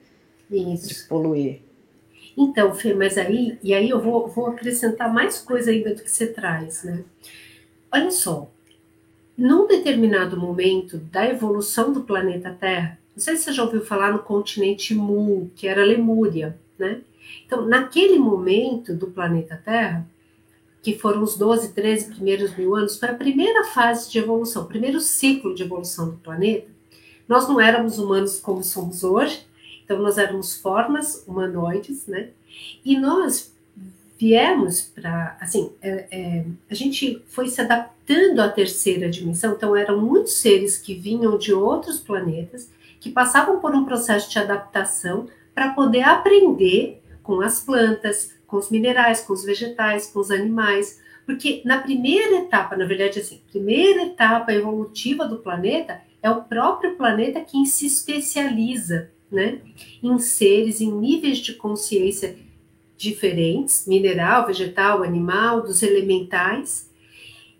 Isso. 0.49 0.89
De 0.89 0.95
poluir. 1.09 1.63
Então, 2.39 2.73
Fê, 2.75 2.95
mas 2.95 3.19
aí, 3.19 3.59
e 3.61 3.75
aí 3.75 3.91
eu 3.91 4.01
vou, 4.01 4.29
vou 4.29 4.47
acrescentar 4.47 5.13
mais 5.13 5.39
coisa 5.39 5.73
ainda 5.73 5.95
do 5.95 6.03
que 6.03 6.11
você 6.11 6.29
traz, 6.29 6.85
né? 6.85 7.03
Olha 7.91 8.11
só, 8.11 8.49
num 9.37 9.67
determinado 9.67 10.39
momento 10.39 10.99
da 10.99 11.27
evolução 11.29 11.93
do 11.93 12.01
planeta 12.01 12.57
Terra, 12.59 12.99
não 13.15 13.23
sei 13.23 13.37
se 13.37 13.45
você 13.45 13.53
já 13.53 13.65
ouviu 13.65 13.85
falar 13.85 14.13
no 14.13 14.21
continente 14.21 14.95
Mu, 14.95 15.51
que 15.55 15.67
era 15.67 15.85
Lemúria, 15.85 16.59
né? 16.79 17.01
Então, 17.45 17.67
naquele 17.67 18.19
momento 18.19 18.95
do 18.95 19.09
planeta 19.09 19.61
Terra, 19.65 20.07
que 20.83 20.97
foram 20.97 21.23
os 21.23 21.37
12, 21.37 21.73
13 21.73 22.15
primeiros 22.15 22.57
mil 22.57 22.77
anos, 22.77 22.99
foi 22.99 23.09
a 23.09 23.15
primeira 23.15 23.65
fase 23.65 24.11
de 24.11 24.19
evolução, 24.19 24.63
o 24.63 24.69
primeiro 24.69 25.01
ciclo 25.01 25.55
de 25.55 25.63
evolução 25.63 26.11
do 26.11 26.17
planeta. 26.19 26.69
Nós 27.29 27.49
não 27.49 27.61
éramos 27.61 27.99
humanos 27.99 28.39
como 28.39 28.63
somos 28.63 29.03
hoje, 29.03 29.47
então 29.85 29.99
nós 29.99 30.17
éramos 30.19 30.57
formas 30.57 31.25
humanoides, 31.27 32.07
né? 32.07 32.31
E 32.85 32.97
nós 32.97 33.56
viemos 34.19 34.81
para, 34.81 35.37
assim, 35.41 35.73
é, 35.83 36.07
é, 36.11 36.45
a 36.71 36.75
gente 36.75 37.23
foi 37.29 37.49
se 37.49 37.61
adaptando 37.61 38.41
à 38.41 38.49
terceira 38.49 39.11
dimensão, 39.11 39.55
então 39.55 39.77
eram 39.77 40.01
muitos 40.01 40.35
seres 40.35 40.79
que 40.79 40.95
vinham 40.95 41.37
de 41.37 41.53
outros 41.53 41.99
planetas, 42.01 42.71
que 42.99 43.11
passavam 43.11 43.61
por 43.61 43.75
um 43.75 43.85
processo 43.85 44.31
de 44.31 44.39
adaptação 44.39 45.29
para 45.55 45.73
poder 45.73 46.03
aprender 46.03 47.03
com 47.23 47.41
as 47.41 47.61
plantas, 47.61 48.35
com 48.47 48.57
os 48.57 48.71
minerais, 48.71 49.21
com 49.21 49.33
os 49.33 49.45
vegetais, 49.45 50.07
com 50.07 50.21
os 50.21 50.31
animais, 50.31 51.01
porque 51.27 51.61
na 51.65 51.79
primeira 51.79 52.39
etapa, 52.39 52.77
na 52.77 52.87
verdade, 52.87 53.19
assim, 53.19 53.41
primeira 53.51 54.05
etapa 54.05 54.53
evolutiva 54.53 55.27
do 55.27 55.39
planeta 55.39 56.01
é 56.23 56.31
o 56.31 56.43
próprio 56.43 56.97
planeta 56.97 57.41
quem 57.41 57.67
se 57.67 57.87
especializa, 57.87 59.11
né, 59.31 59.59
em 60.03 60.19
seres, 60.21 60.81
em 60.81 60.91
níveis 60.91 61.39
de 61.39 61.55
consciência 61.55 62.37
diferentes, 62.97 63.87
mineral, 63.87 64.47
vegetal, 64.47 65.03
animal, 65.03 65.63
dos 65.63 65.83
elementais. 65.83 66.91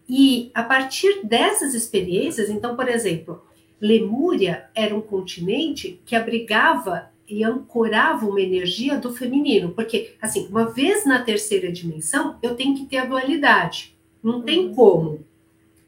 E 0.09 0.51
a 0.55 0.63
partir 0.63 1.25
dessas 1.25 1.75
experiências, 1.75 2.49
então, 2.49 2.77
por 2.77 2.89
exemplo, 2.89 3.43
Lemúria 3.81 4.71
era 4.75 4.95
um 4.95 5.01
continente 5.01 6.01
que 6.07 6.17
abrigava 6.17 7.11
e 7.29 7.43
ancorava 7.43 8.25
uma 8.25 8.41
energia 8.41 8.97
do 8.97 9.13
feminino, 9.13 9.71
porque 9.71 10.15
assim, 10.23 10.47
uma 10.49 10.67
vez 10.67 11.05
na 11.05 11.23
terceira 11.23 11.71
dimensão, 11.71 12.39
eu 12.41 12.55
tenho 12.55 12.77
que 12.77 12.87
ter 12.87 12.99
a 12.99 13.05
dualidade. 13.05 13.97
Não 14.23 14.43
tem 14.43 14.69
uhum. 14.69 14.75
como. 14.75 15.25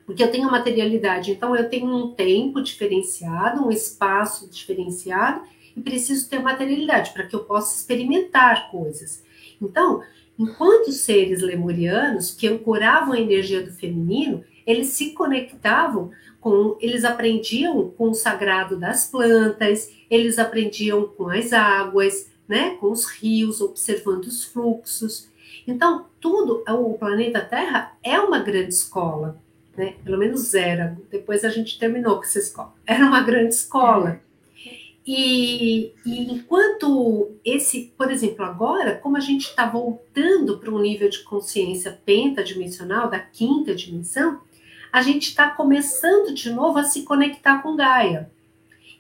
Porque 0.05 0.23
eu 0.23 0.31
tenho 0.31 0.49
a 0.49 0.53
materialidade, 0.53 1.31
então 1.31 1.55
eu 1.55 1.69
tenho 1.69 1.87
um 1.87 2.13
tempo 2.13 2.63
diferenciado, 2.63 3.65
um 3.65 3.71
espaço 3.71 4.49
diferenciado 4.51 5.43
e 5.77 5.81
preciso 5.81 6.29
ter 6.29 6.41
materialidade 6.41 7.13
para 7.13 7.27
que 7.27 7.37
eu 7.37 7.45
possa 7.45 7.77
experimentar 7.77 8.71
coisas. 8.71 9.23
Então, 9.61 10.03
enquanto 10.39 10.93
seres 10.93 11.43
lemurianos 11.43 12.35
que 12.35 12.49
ancoravam 12.49 13.13
a 13.13 13.21
energia 13.21 13.63
do 13.63 13.73
feminino, 13.73 14.45
eles 14.67 14.89
se 14.89 15.13
conectavam 15.13 16.11
com, 16.41 16.77
eles 16.81 17.05
aprendiam 17.05 17.91
com 17.91 18.11
o 18.11 18.15
sagrado 18.15 18.77
das 18.77 19.07
plantas, 19.11 19.93
eles 20.11 20.39
aprendiam 20.39 21.07
com 21.07 21.29
as 21.29 21.53
águas, 21.53 22.31
né, 22.47 22.77
com 22.81 22.91
os 22.91 23.07
rios, 23.07 23.61
observando 23.61 24.25
os 24.25 24.45
fluxos. 24.45 25.29
Então, 25.67 26.07
tudo, 26.21 26.63
o 26.67 26.95
planeta 26.99 27.41
Terra 27.41 27.97
é 28.03 28.19
uma 28.19 28.39
grande 28.39 28.73
escola, 28.73 29.41
né? 29.77 29.97
Pelo 30.03 30.17
menos 30.19 30.55
era. 30.55 30.97
Depois 31.11 31.45
a 31.45 31.51
gente 31.51 31.79
terminou 31.79 32.17
com 32.17 32.23
essa 32.23 32.39
escola. 32.39 32.75
Era 32.87 33.05
uma 33.05 33.23
grande 33.23 33.55
escola. 33.55 34.21
E, 35.11 35.95
e, 36.05 36.31
enquanto 36.31 37.31
esse, 37.43 37.95
por 37.97 38.11
exemplo, 38.11 38.45
agora, 38.45 38.95
como 38.97 39.17
a 39.17 39.21
gente 39.21 39.47
está 39.47 39.65
voltando 39.65 40.59
para 40.59 40.71
um 40.71 40.79
nível 40.79 41.09
de 41.09 41.21
consciência 41.21 41.99
pentadimensional, 42.05 43.09
da 43.09 43.19
quinta 43.19 43.75
dimensão, 43.75 44.43
a 44.93 45.01
gente 45.01 45.29
está 45.29 45.49
começando 45.49 46.35
de 46.35 46.51
novo 46.51 46.79
a 46.79 46.85
se 46.85 47.05
conectar 47.05 47.63
com 47.63 47.75
Gaia. 47.75 48.31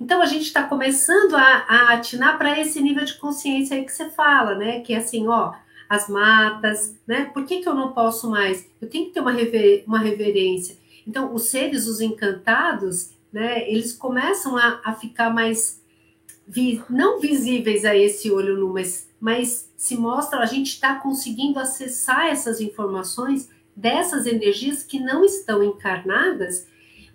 Então 0.00 0.22
a 0.22 0.24
gente 0.24 0.44
está 0.44 0.62
começando 0.62 1.34
a, 1.34 1.66
a 1.68 1.92
atinar 1.92 2.38
para 2.38 2.58
esse 2.58 2.80
nível 2.80 3.04
de 3.04 3.18
consciência 3.18 3.76
aí 3.76 3.84
que 3.84 3.92
você 3.92 4.08
fala, 4.08 4.54
né? 4.54 4.80
Que 4.80 4.94
é 4.94 4.96
assim, 4.96 5.28
ó, 5.28 5.52
as 5.90 6.08
matas, 6.08 6.96
né? 7.06 7.26
Por 7.34 7.44
que, 7.44 7.60
que 7.60 7.68
eu 7.68 7.74
não 7.74 7.92
posso 7.92 8.30
mais? 8.30 8.66
Eu 8.80 8.88
tenho 8.88 9.08
que 9.08 9.12
ter 9.12 9.20
uma, 9.20 9.32
rever, 9.32 9.84
uma 9.86 9.98
reverência. 9.98 10.74
Então, 11.06 11.34
os 11.34 11.50
seres, 11.50 11.86
os 11.86 12.00
encantados, 12.00 13.10
né? 13.30 13.70
Eles 13.70 13.92
começam 13.92 14.56
a, 14.56 14.80
a 14.82 14.94
ficar 14.94 15.28
mais 15.28 15.86
vi, 16.48 16.82
não 16.88 17.20
visíveis 17.20 17.84
a 17.84 17.94
esse 17.94 18.30
olho 18.30 18.56
nu, 18.56 18.72
mas, 18.72 19.08
mas 19.20 19.70
se 19.76 19.96
mostra, 19.96 20.40
a 20.40 20.46
gente 20.46 20.68
está 20.68 20.94
conseguindo 20.96 21.58
acessar 21.58 22.26
essas 22.26 22.60
informações 22.60 23.48
dessas 23.76 24.26
energias 24.26 24.82
que 24.82 24.98
não 24.98 25.24
estão 25.24 25.62
encarnadas, 25.62 26.66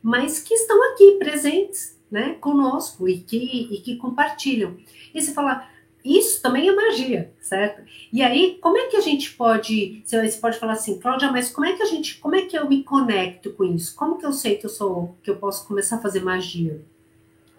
mas 0.01 0.39
que 0.39 0.53
estão 0.53 0.91
aqui 0.91 1.13
presentes, 1.13 1.99
né, 2.09 2.35
conosco 2.35 3.09
e 3.09 3.19
que, 3.19 3.67
e 3.71 3.81
que 3.81 3.95
compartilham. 3.95 4.77
E 5.13 5.19
você 5.19 5.33
fala, 5.33 5.67
isso 6.05 6.41
também 6.41 6.69
é 6.69 6.75
magia, 6.75 7.33
certo? 7.41 7.81
E 8.11 8.21
aí, 8.21 8.59
como 8.61 8.77
é 8.77 8.87
que 8.87 8.97
a 8.97 9.01
gente 9.01 9.31
pode, 9.33 10.03
você 10.05 10.31
pode 10.33 10.59
falar 10.59 10.73
assim, 10.73 10.99
Cláudia, 10.99 11.31
mas 11.31 11.49
como 11.49 11.65
é 11.65 11.73
que 11.73 11.81
a 11.81 11.87
gente, 11.87 12.19
como 12.19 12.35
é 12.35 12.43
que 12.43 12.57
eu 12.57 12.69
me 12.69 12.83
conecto 12.83 13.51
com 13.53 13.63
isso? 13.63 13.95
Como 13.95 14.17
que 14.17 14.25
eu 14.25 14.31
sei 14.31 14.57
que 14.57 14.65
eu 14.65 14.69
sou, 14.69 15.17
que 15.23 15.29
eu 15.31 15.37
posso 15.37 15.67
começar 15.67 15.95
a 15.95 16.01
fazer 16.01 16.21
magia? 16.21 16.85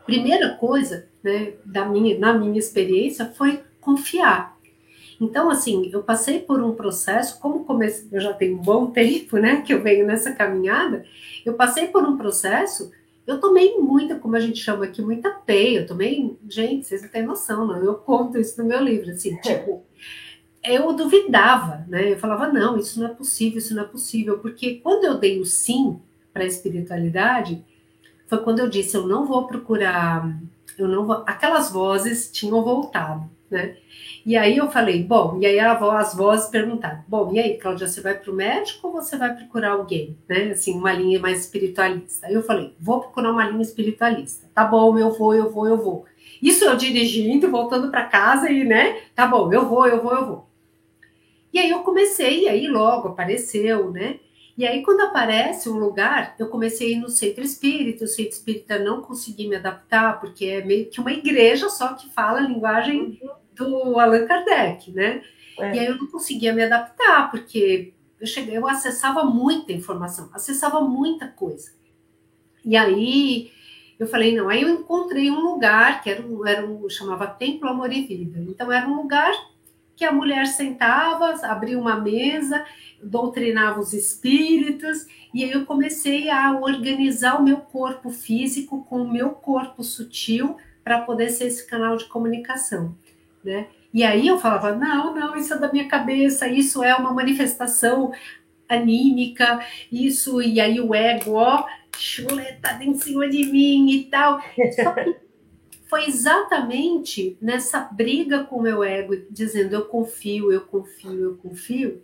Primeira 0.05 0.51
coisa, 0.51 1.09
né, 1.23 1.55
da 1.65 1.87
minha, 1.87 2.19
na 2.19 2.35
minha 2.35 2.59
experiência, 2.59 3.27
foi 3.27 3.63
confiar. 3.81 4.55
Então, 5.21 5.51
assim, 5.51 5.89
eu 5.93 6.03
passei 6.03 6.41
por 6.41 6.61
um 6.63 6.75
processo, 6.75 7.39
como 7.41 7.65
comecei, 7.65 8.09
eu 8.13 8.21
já 8.21 8.33
tenho 8.33 8.57
um 8.57 8.63
bom 8.63 8.87
tempo, 8.93 9.39
né, 9.39 9.63
que 9.63 9.73
eu 9.73 9.83
venho 9.83 10.07
nessa 10.07 10.33
caminhada, 10.33 11.05
eu 11.45 11.55
passei 11.55 11.89
por 11.89 12.05
um 12.05 12.17
processo, 12.17 12.91
eu 13.27 13.41
tomei 13.41 13.79
muita, 13.79 14.17
como 14.17 14.37
a 14.37 14.41
gente 14.41 14.59
chama 14.59 14.85
aqui, 14.85 15.01
muita 15.01 15.31
peia, 15.31 15.81
eu 15.81 15.87
tomei, 15.87 16.37
gente, 16.49 16.87
vocês 16.87 17.03
não 17.03 17.09
têm 17.09 17.23
noção, 17.23 17.67
não, 17.67 17.83
eu 17.83 17.95
conto 17.95 18.39
isso 18.39 18.61
no 18.61 18.69
meu 18.69 18.83
livro, 18.83 19.11
assim, 19.11 19.37
tipo, 19.37 19.83
eu 20.63 20.93
duvidava, 20.93 21.85
né, 21.89 22.13
eu 22.13 22.19
falava, 22.19 22.53
não, 22.53 22.77
isso 22.77 23.01
não 23.01 23.09
é 23.09 23.15
possível, 23.15 23.59
isso 23.59 23.75
não 23.75 23.85
é 23.85 23.87
possível, 23.87 24.39
porque 24.39 24.77
quando 24.77 25.05
eu 25.05 25.19
dei 25.19 25.41
o 25.41 25.47
sim 25.47 25.99
para 26.33 26.43
a 26.43 26.47
espiritualidade, 26.47 27.65
foi 28.27 28.39
quando 28.39 28.61
eu 28.61 28.69
disse: 28.69 28.97
eu 28.97 29.07
não 29.07 29.27
vou 29.27 29.47
procurar, 29.47 30.29
eu 30.79 30.89
não 30.89 31.05
vou. 31.05 31.23
Aquelas 31.27 31.71
vozes 31.71 32.31
tinham 32.31 32.63
voltado, 32.63 33.29
né? 33.51 33.77
E 34.25 34.37
aí 34.37 34.57
eu 34.57 34.71
falei: 34.71 35.03
bom, 35.03 35.39
e 35.41 35.47
aí 35.47 35.59
as 35.61 36.15
vozes 36.15 36.49
perguntaram: 36.49 37.05
bom, 37.07 37.33
e 37.33 37.39
aí, 37.39 37.59
Cláudia, 37.59 37.87
você 37.87 38.01
vai 38.01 38.15
para 38.15 38.31
o 38.31 38.35
médico 38.35 38.89
ou 38.89 38.95
você 38.95 39.17
vai 39.17 39.35
procurar 39.35 39.73
alguém, 39.73 40.17
né? 40.29 40.53
Assim, 40.53 40.75
uma 40.75 40.93
linha 40.93 41.21
mais 41.21 41.41
espiritualista. 41.41 42.27
Aí 42.27 42.35
eu 42.35 42.43
falei: 42.43 42.75
vou 42.81 43.01
procurar 43.01 43.31
uma 43.31 43.49
linha 43.49 43.63
espiritualista. 43.63 44.49
Tá 44.55 44.65
bom, 44.65 44.99
eu 44.99 45.13
vou, 45.13 45.35
eu 45.35 45.51
vou, 45.53 45.67
eu 45.67 45.77
vou. 45.77 46.07
Isso 46.43 46.65
eu 46.65 46.77
dirigindo, 46.77 47.51
voltando 47.51 47.91
para 47.91 48.05
casa 48.05 48.51
e, 48.51 48.65
né? 48.65 49.01
Tá 49.15 49.27
bom, 49.27 49.53
eu 49.53 49.69
vou, 49.69 49.87
eu 49.87 50.03
vou, 50.03 50.15
eu 50.15 50.27
vou. 50.27 50.49
E 51.53 51.59
aí 51.59 51.71
eu 51.71 51.81
comecei, 51.81 52.45
e 52.45 52.49
aí 52.49 52.67
logo 52.67 53.09
apareceu, 53.09 53.91
né? 53.91 54.19
E 54.57 54.65
aí, 54.65 54.83
quando 54.83 55.01
aparece 55.01 55.69
um 55.69 55.79
lugar, 55.79 56.37
eu 56.39 56.49
comecei 56.49 56.89
a 56.89 56.97
ir 56.97 57.01
no 57.01 57.09
centro 57.09 57.43
espírita. 57.43 58.05
O 58.05 58.09
centro 58.09 58.33
espírita 58.33 58.79
não 58.79 59.03
consegui 59.03 59.49
me 59.49 59.57
adaptar, 59.57 60.21
porque 60.21 60.47
é 60.47 60.65
meio 60.65 60.89
que 60.89 61.01
uma 61.01 61.13
igreja 61.13 61.69
só 61.69 61.95
que 61.95 62.09
fala 62.11 62.39
a 62.39 62.43
linguagem 62.43 63.21
do 63.53 63.99
Allan 63.99 64.27
Kardec, 64.27 64.93
né? 64.93 65.23
É. 65.59 65.75
E 65.75 65.79
aí 65.81 65.87
eu 65.87 65.97
não 65.97 66.07
conseguia 66.07 66.53
me 66.53 66.63
adaptar, 66.63 67.31
porque 67.31 67.93
eu 68.21 68.27
cheguei, 68.27 68.57
eu 68.57 68.67
acessava 68.69 69.25
muita 69.25 69.73
informação, 69.73 70.31
acessava 70.33 70.81
muita 70.81 71.27
coisa. 71.27 71.73
E 72.65 72.77
aí 72.77 73.51
eu 73.99 74.07
falei, 74.07 74.37
não, 74.37 74.49
aí 74.49 74.63
eu 74.63 74.69
encontrei 74.69 75.31
um 75.31 75.41
lugar 75.41 76.03
que 76.03 76.11
era 76.11 76.23
um, 76.23 76.47
era 76.47 76.67
um 76.67 76.89
chamava 76.89 77.27
Templo 77.27 77.69
Amor 77.69 77.93
e 77.93 78.03
Vida. 78.03 78.39
Então 78.41 78.71
era 78.71 78.87
um 78.89 78.97
lugar 78.97 79.33
que 79.97 80.05
a 80.05 80.13
mulher 80.13 80.47
sentava, 80.47 81.35
abria 81.47 81.79
uma 81.79 82.01
mesa, 82.01 82.65
doutrinava 83.03 83.81
os 83.81 83.93
espíritos, 83.93 85.07
e 85.33 85.45
aí 85.45 85.53
eu 85.53 85.65
comecei 85.65 86.31
a 86.31 86.53
organizar 86.59 87.41
o 87.41 87.43
meu 87.43 87.59
corpo 87.59 88.11
físico 88.11 88.85
com 88.85 89.03
o 89.03 89.11
meu 89.11 89.31
corpo 89.31 89.83
sutil 89.85 90.57
para 90.83 91.01
poder 91.01 91.31
ser 91.31 91.47
esse 91.47 91.67
canal 91.67 91.97
de 91.97 92.07
comunicação, 92.07 92.95
né? 93.43 93.67
E 93.93 94.03
aí 94.03 94.27
eu 94.27 94.39
falava, 94.39 94.75
não, 94.75 95.15
não, 95.15 95.37
isso 95.37 95.55
é 95.55 95.59
da 95.59 95.73
minha 95.73 95.87
cabeça, 95.87 96.49
isso 96.49 96.83
é 96.83 96.95
uma 96.97 97.13
manifestação 97.13 98.13
anímica, 98.69 99.61
isso, 99.91 100.43
e 100.43 100.61
aí 100.61 100.81
o 100.81 100.95
ego, 100.95 101.35
ó, 101.35 101.65
chuletada 101.97 102.83
em 102.83 102.95
cima 102.95 103.29
de 103.29 103.45
mim 103.47 103.91
e 103.91 104.05
tal. 104.05 104.41
Só 104.83 104.93
que 104.93 105.24
foi 105.87 106.07
exatamente 106.07 107.37
nessa 107.41 107.81
briga 107.81 108.45
com 108.45 108.57
o 108.57 108.63
meu 108.63 108.83
ego, 108.83 109.17
dizendo 109.31 109.75
eu 109.75 109.85
confio, 109.85 110.51
eu 110.51 110.63
confio, 110.63 111.25
eu 111.25 111.37
confio, 111.37 112.03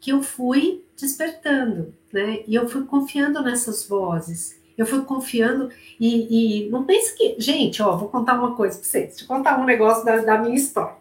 que 0.00 0.12
eu 0.12 0.22
fui 0.22 0.84
despertando, 0.96 1.94
né? 2.12 2.42
E 2.46 2.54
eu 2.54 2.68
fui 2.68 2.84
confiando 2.84 3.42
nessas 3.42 3.86
vozes. 3.86 4.60
Eu 4.76 4.84
fui 4.84 5.02
confiando 5.02 5.70
e, 5.98 6.66
e 6.66 6.70
não 6.70 6.84
pense 6.84 7.16
que. 7.16 7.36
Gente, 7.38 7.82
ó, 7.82 7.96
vou 7.96 8.08
contar 8.08 8.34
uma 8.34 8.54
coisa 8.54 8.78
para 8.78 8.86
vocês. 8.86 9.20
Vou 9.20 9.36
contar 9.36 9.58
um 9.58 9.64
negócio 9.64 10.04
da, 10.04 10.16
da 10.18 10.38
minha 10.38 10.54
história. 10.54 10.96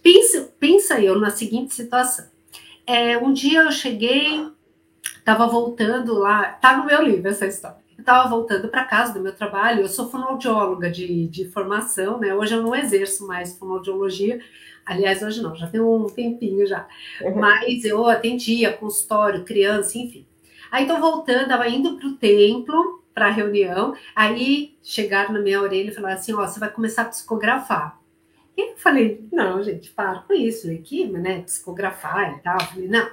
Pensa, 0.00 0.48
pensa 0.60 1.00
eu 1.00 1.18
na 1.18 1.30
seguinte 1.30 1.74
situação. 1.74 2.26
É, 2.86 3.18
um 3.18 3.32
dia 3.32 3.62
eu 3.62 3.72
cheguei, 3.72 4.48
estava 5.18 5.48
voltando 5.48 6.14
lá, 6.14 6.52
tá 6.52 6.76
no 6.76 6.86
meu 6.86 7.02
livro 7.02 7.28
essa 7.28 7.46
história 7.46 7.85
estava 7.98 8.28
voltando 8.28 8.68
para 8.68 8.84
casa 8.84 9.14
do 9.14 9.20
meu 9.20 9.32
trabalho. 9.32 9.82
Eu 9.82 9.88
sou 9.88 10.10
fonoaudióloga 10.10 10.90
de, 10.90 11.26
de 11.28 11.48
formação, 11.48 12.18
né? 12.18 12.34
Hoje 12.34 12.54
eu 12.54 12.62
não 12.62 12.74
exerço 12.74 13.26
mais 13.26 13.58
fonoaudiologia. 13.58 14.40
Aliás, 14.84 15.22
hoje 15.22 15.42
não, 15.42 15.54
já 15.56 15.66
tem 15.66 15.80
um 15.80 16.06
tempinho 16.06 16.66
já. 16.66 16.86
Uhum. 17.20 17.36
Mas 17.36 17.84
eu 17.84 18.06
atendia 18.06 18.72
consultório, 18.72 19.44
criança, 19.44 19.98
enfim. 19.98 20.24
Aí 20.70 20.84
estou 20.84 21.00
voltando, 21.00 21.42
estava 21.42 21.68
indo 21.68 21.96
para 21.96 22.06
o 22.06 22.14
templo, 22.14 23.02
para 23.12 23.26
a 23.26 23.30
reunião. 23.30 23.94
Aí 24.14 24.76
chegaram 24.82 25.32
na 25.32 25.40
minha 25.40 25.60
orelha 25.60 25.90
e 25.90 25.94
falaram 25.94 26.14
assim: 26.14 26.32
Ó, 26.34 26.46
você 26.46 26.60
vai 26.60 26.70
começar 26.70 27.02
a 27.02 27.06
psicografar. 27.06 27.98
E 28.56 28.72
eu 28.72 28.76
falei: 28.76 29.26
Não, 29.32 29.62
gente, 29.62 29.90
para 29.90 30.20
com 30.20 30.32
isso, 30.32 30.70
aqui, 30.70 31.06
né? 31.06 31.42
Psicografar 31.42 32.36
e 32.36 32.42
tal. 32.42 32.58
Eu 32.60 32.66
falei: 32.66 32.88
Não, 32.88 33.10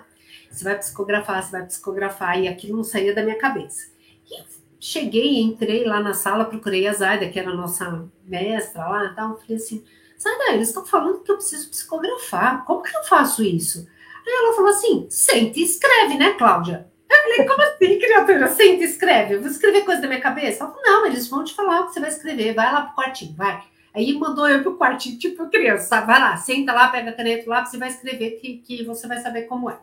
você 0.49 0.63
vai 0.63 0.77
psicografar, 0.77 1.41
você 1.41 1.51
vai 1.51 1.65
psicografar. 1.65 2.39
E 2.39 2.47
aquilo 2.47 2.77
não 2.77 2.83
saía 2.83 3.15
da 3.15 3.23
minha 3.23 3.37
cabeça. 3.37 3.91
E 4.29 4.62
Cheguei, 4.85 5.39
entrei 5.39 5.85
lá 5.85 6.01
na 6.01 6.13
sala, 6.13 6.43
procurei 6.43 6.85
a 6.85 6.91
Zaida, 6.91 7.29
que 7.29 7.39
era 7.39 7.51
a 7.51 7.55
nossa 7.55 8.05
mestra 8.25 8.85
lá 8.85 9.05
e 9.05 9.15
tal. 9.15 9.39
Falei 9.39 9.55
assim: 9.55 9.81
Zaida, 10.21 10.51
eles 10.51 10.67
estão 10.67 10.85
falando 10.85 11.23
que 11.23 11.31
eu 11.31 11.37
preciso 11.37 11.69
psicografar. 11.69 12.65
Como 12.65 12.83
que 12.83 12.93
eu 12.93 13.01
faço 13.05 13.41
isso? 13.41 13.87
Aí 14.27 14.33
ela 14.33 14.53
falou 14.53 14.71
assim: 14.71 15.07
sente 15.09 15.61
e 15.61 15.63
escreve, 15.63 16.15
né, 16.15 16.33
Cláudia? 16.33 16.91
Eu 17.09 17.17
falei: 17.17 17.47
como 17.47 17.61
assim, 17.61 17.97
criatura? 17.97 18.47
Sente 18.49 18.81
e 18.81 18.85
escreve. 18.85 19.35
Eu 19.35 19.39
vou 19.41 19.49
escrever 19.49 19.85
coisa 19.85 20.01
da 20.01 20.07
minha 20.09 20.19
cabeça? 20.19 20.65
Ela 20.65 20.73
falou: 20.73 20.85
não, 20.85 21.05
eles 21.05 21.29
vão 21.29 21.45
te 21.45 21.55
falar 21.55 21.79
o 21.79 21.85
que 21.87 21.93
você 21.93 22.01
vai 22.01 22.09
escrever. 22.09 22.53
Vai 22.53 22.73
lá 22.73 22.81
pro 22.81 22.95
quartinho, 23.01 23.33
vai. 23.37 23.63
Aí 23.93 24.11
mandou 24.19 24.49
eu 24.49 24.63
pro 24.63 24.77
quartinho, 24.77 25.17
tipo 25.17 25.49
criança? 25.49 26.01
Vai 26.01 26.19
lá, 26.19 26.35
senta 26.35 26.73
lá, 26.73 26.89
pega 26.89 27.11
a 27.11 27.13
caneta 27.13 27.49
lá, 27.49 27.63
você 27.63 27.77
vai 27.77 27.87
escrever 27.87 28.31
que, 28.31 28.57
que 28.57 28.83
você 28.83 29.07
vai 29.07 29.19
saber 29.19 29.43
como 29.43 29.69
é. 29.69 29.79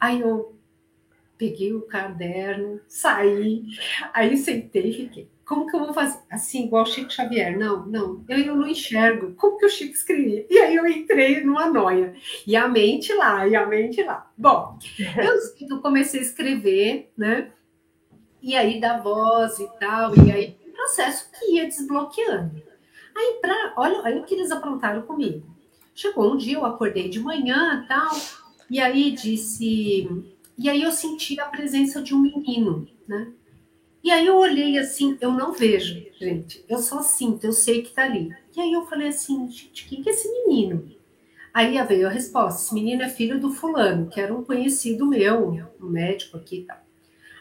Aí 0.00 0.20
eu 0.20 0.60
peguei 1.42 1.72
o 1.72 1.82
caderno, 1.82 2.80
saí, 2.86 3.64
aí 4.14 4.36
sentei 4.36 4.90
e 4.90 4.92
fiquei. 4.92 5.28
Como 5.44 5.66
que 5.66 5.74
eu 5.74 5.80
vou 5.80 5.92
fazer? 5.92 6.20
Assim, 6.30 6.66
igual 6.66 6.84
o 6.84 6.86
Chico 6.86 7.12
Xavier? 7.12 7.58
Não, 7.58 7.84
não, 7.84 8.24
eu, 8.28 8.38
eu 8.38 8.54
não 8.54 8.68
enxergo. 8.68 9.34
Como 9.34 9.58
que 9.58 9.66
o 9.66 9.68
Chico 9.68 9.92
escrevia? 9.92 10.46
E 10.48 10.56
aí 10.56 10.76
eu 10.76 10.86
entrei 10.86 11.42
numa 11.42 11.68
noia. 11.68 12.14
E 12.46 12.54
a 12.54 12.68
mente 12.68 13.12
lá, 13.12 13.46
e 13.48 13.56
a 13.56 13.66
mente 13.66 14.04
lá. 14.04 14.30
Bom, 14.38 14.78
eu, 15.68 15.80
comecei 15.80 16.20
a 16.20 16.22
escrever, 16.22 17.10
né? 17.18 17.50
E 18.40 18.56
aí 18.56 18.80
da 18.80 18.98
voz 18.98 19.58
e 19.58 19.68
tal, 19.80 20.14
e 20.16 20.30
aí 20.30 20.56
um 20.68 20.72
processo 20.72 21.28
que 21.32 21.56
ia 21.56 21.66
desbloqueando. 21.66 22.62
Aí, 23.16 23.38
pra, 23.42 23.74
olha, 23.76 24.00
olha 24.02 24.20
o 24.20 24.24
que 24.24 24.34
eles 24.34 24.52
aprontaram 24.52 25.02
comigo. 25.02 25.44
Chegou 25.92 26.32
um 26.32 26.36
dia, 26.36 26.54
eu 26.54 26.64
acordei 26.64 27.08
de 27.08 27.18
manhã 27.18 27.84
tal, 27.88 28.16
e 28.70 28.80
aí 28.80 29.10
disse: 29.10 30.08
e 30.62 30.70
aí 30.70 30.82
eu 30.82 30.92
senti 30.92 31.40
a 31.40 31.46
presença 31.46 32.00
de 32.00 32.14
um 32.14 32.20
menino, 32.20 32.86
né? 33.06 33.32
E 34.02 34.10
aí 34.10 34.26
eu 34.26 34.36
olhei 34.36 34.78
assim, 34.78 35.16
eu 35.20 35.32
não 35.32 35.52
vejo, 35.52 36.04
gente, 36.18 36.64
eu 36.68 36.78
só 36.78 37.02
sinto, 37.02 37.44
eu 37.44 37.52
sei 37.52 37.82
que 37.82 37.92
tá 37.92 38.04
ali. 38.04 38.34
E 38.56 38.60
aí 38.60 38.72
eu 38.72 38.86
falei 38.86 39.08
assim, 39.08 39.48
gente, 39.48 39.86
quem 39.88 40.02
que 40.02 40.08
é 40.08 40.12
esse 40.12 40.28
menino? 40.28 40.88
Aí 41.52 41.80
veio 41.84 42.06
a 42.06 42.10
resposta, 42.10 42.62
esse 42.62 42.74
menino 42.74 43.02
é 43.02 43.08
filho 43.08 43.40
do 43.40 43.50
fulano, 43.50 44.08
que 44.08 44.20
era 44.20 44.34
um 44.34 44.42
conhecido 44.44 45.06
meu, 45.06 45.68
um 45.80 45.86
médico 45.86 46.36
aqui 46.36 46.58
e 46.58 46.62
tal. 46.62 46.78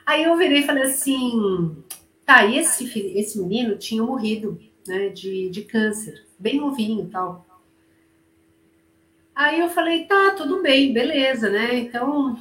Aí 0.06 0.24
eu 0.24 0.36
virei 0.36 0.60
e 0.60 0.66
falei 0.66 0.84
assim, 0.84 1.78
tá, 2.26 2.46
esse, 2.46 2.86
esse 3.16 3.40
menino 3.40 3.78
tinha 3.78 4.04
morrido, 4.04 4.60
né, 4.88 5.10
de, 5.10 5.50
de 5.50 5.62
câncer, 5.62 6.26
bem 6.38 6.60
novinho 6.60 7.06
e 7.06 7.10
tal. 7.10 7.46
Aí 9.34 9.60
eu 9.60 9.70
falei, 9.70 10.06
tá, 10.06 10.32
tudo 10.32 10.62
bem, 10.62 10.92
beleza, 10.92 11.50
né, 11.50 11.76
então 11.76 12.38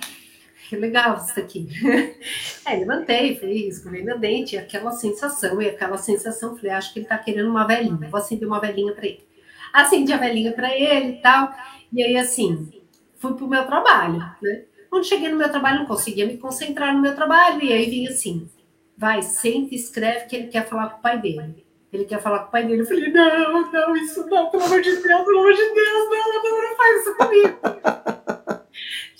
que 0.71 0.77
legal 0.77 1.16
isso 1.16 1.39
aqui. 1.41 1.66
é, 2.64 2.77
levantei, 2.77 3.35
fiz, 3.35 3.79
escovei 3.79 4.05
meu 4.05 4.16
dente, 4.16 4.57
aquela 4.57 4.93
sensação, 4.93 5.61
e 5.61 5.68
aquela 5.68 5.99
sensação, 5.99 6.57
falei, 6.57 6.71
acho 6.71 6.93
que 6.93 7.01
ele 7.01 7.07
tá 7.07 7.18
querendo 7.18 7.51
uma 7.51 7.66
velhinha, 7.66 8.09
vou 8.09 8.21
acender 8.21 8.47
uma 8.47 8.61
velhinha 8.61 8.93
para 8.93 9.05
ele. 9.05 9.27
Acendi 9.73 10.12
a 10.12 10.16
velhinha 10.16 10.53
para 10.53 10.73
ele 10.73 11.14
e 11.14 11.21
tal, 11.21 11.53
e 11.93 12.01
aí 12.01 12.16
assim, 12.16 12.71
fui 13.18 13.35
pro 13.35 13.49
meu 13.49 13.66
trabalho, 13.66 14.18
né? 14.41 14.62
Quando 14.89 15.07
cheguei 15.07 15.29
no 15.29 15.37
meu 15.37 15.51
trabalho, 15.51 15.81
não 15.81 15.87
conseguia 15.87 16.25
me 16.25 16.39
concentrar 16.39 16.95
no 16.95 17.03
meu 17.03 17.16
trabalho, 17.16 17.61
e 17.64 17.73
aí 17.73 17.91
vinha 17.91 18.11
assim, 18.11 18.49
vai, 18.97 19.23
senta 19.23 19.75
e 19.75 19.77
escreve 19.77 20.27
que 20.27 20.37
ele 20.37 20.47
quer 20.47 20.68
falar 20.68 20.91
com 20.91 20.99
o 20.99 21.03
pai 21.03 21.21
dele. 21.21 21.66
Ele 21.93 22.05
quer 22.05 22.23
falar 22.23 22.41
com 22.41 22.49
o 22.49 22.51
pai 22.53 22.64
dele. 22.64 22.83
Eu 22.83 22.87
falei, 22.87 23.11
não, 23.11 23.73
não, 23.73 23.97
isso 23.97 24.25
não, 24.29 24.49
pelo 24.51 24.62
amor 24.62 24.81
de 24.81 24.91
Deus, 24.91 25.03
pelo 25.03 25.41
amor 25.41 25.53
de 25.53 25.75
Deus, 25.75 26.09
não, 26.11 26.43
não, 26.45 26.62
não 26.62 26.77
faz 26.77 27.01
isso 27.01 27.16
comigo. 27.16 28.00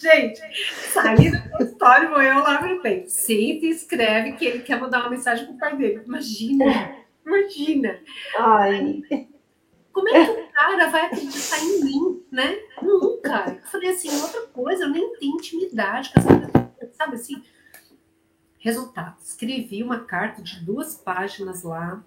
Gente, 0.01 0.41
saí 0.95 1.31
do 1.31 1.51
consultório, 1.51 2.09
vou 2.09 2.23
eu 2.23 2.39
lá 2.39 2.67
no 2.67 2.81
bem. 2.81 3.07
Senta 3.07 3.67
e 3.67 3.69
escreve 3.69 4.33
que 4.33 4.47
ele 4.47 4.61
quer 4.61 4.81
mandar 4.81 5.01
uma 5.01 5.11
mensagem 5.11 5.45
pro 5.45 5.59
pai 5.59 5.77
dele. 5.77 6.03
Imagina, 6.07 6.97
imagina. 7.27 8.01
Ai. 8.39 9.03
Como 9.93 10.09
é 10.09 10.25
que 10.25 10.31
o 10.31 10.53
cara 10.53 10.89
vai 10.89 11.05
acreditar 11.05 11.59
em 11.59 11.85
mim, 11.85 12.23
né? 12.33 12.57
Nunca. 12.81 13.59
Eu 13.63 13.69
falei 13.69 13.91
assim, 13.91 14.09
outra 14.23 14.41
coisa, 14.47 14.85
eu 14.85 14.89
nem 14.89 15.13
tenho 15.19 15.35
intimidade 15.35 16.11
com 16.15 16.21
essa 16.21 16.35
pessoa, 16.35 16.93
sabe 16.95 17.17
assim? 17.17 17.43
Resultado, 18.59 19.17
escrevi 19.23 19.83
uma 19.83 20.05
carta 20.05 20.41
de 20.41 20.65
duas 20.65 20.95
páginas 20.95 21.63
lá. 21.63 22.03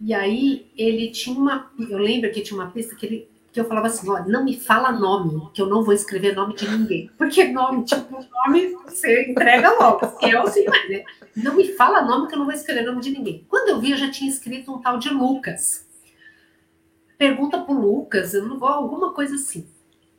E 0.00 0.14
aí 0.14 0.70
ele 0.76 1.10
tinha 1.10 1.36
uma. 1.36 1.72
Eu 1.78 1.98
lembro 1.98 2.30
que 2.30 2.42
tinha 2.42 2.60
uma 2.60 2.70
pista 2.70 2.94
que 2.94 3.06
ele 3.06 3.37
que 3.58 3.62
eu 3.62 3.68
falava 3.68 3.88
assim, 3.88 4.06
não 4.28 4.44
me 4.44 4.56
fala 4.56 4.92
nome, 4.92 5.48
que 5.52 5.60
eu 5.60 5.66
não 5.66 5.82
vou 5.82 5.92
escrever 5.92 6.32
nome 6.32 6.54
de 6.54 6.70
ninguém. 6.70 7.10
Porque 7.18 7.42
nome, 7.42 7.84
tipo, 7.84 8.24
nome 8.46 8.68
você 8.84 9.28
entrega 9.28 9.70
logo. 9.72 10.06
Eu 10.22 10.46
sim, 10.46 10.64
né? 10.88 11.02
Não 11.34 11.56
me 11.56 11.72
fala 11.72 12.02
nome 12.02 12.28
que 12.28 12.34
eu 12.34 12.38
não 12.38 12.46
vou 12.46 12.54
escrever 12.54 12.82
nome 12.82 13.00
de 13.00 13.10
ninguém. 13.10 13.44
Quando 13.48 13.70
eu 13.70 13.80
vi, 13.80 13.90
eu 13.90 13.96
já 13.96 14.08
tinha 14.12 14.30
escrito 14.30 14.72
um 14.72 14.78
tal 14.78 14.96
de 14.96 15.08
Lucas. 15.08 15.84
Pergunta 17.16 17.58
pro 17.58 17.74
Lucas, 17.74 18.32
eu 18.32 18.46
não 18.46 18.60
vou, 18.60 18.68
alguma 18.68 19.12
coisa 19.12 19.34
assim. 19.34 19.66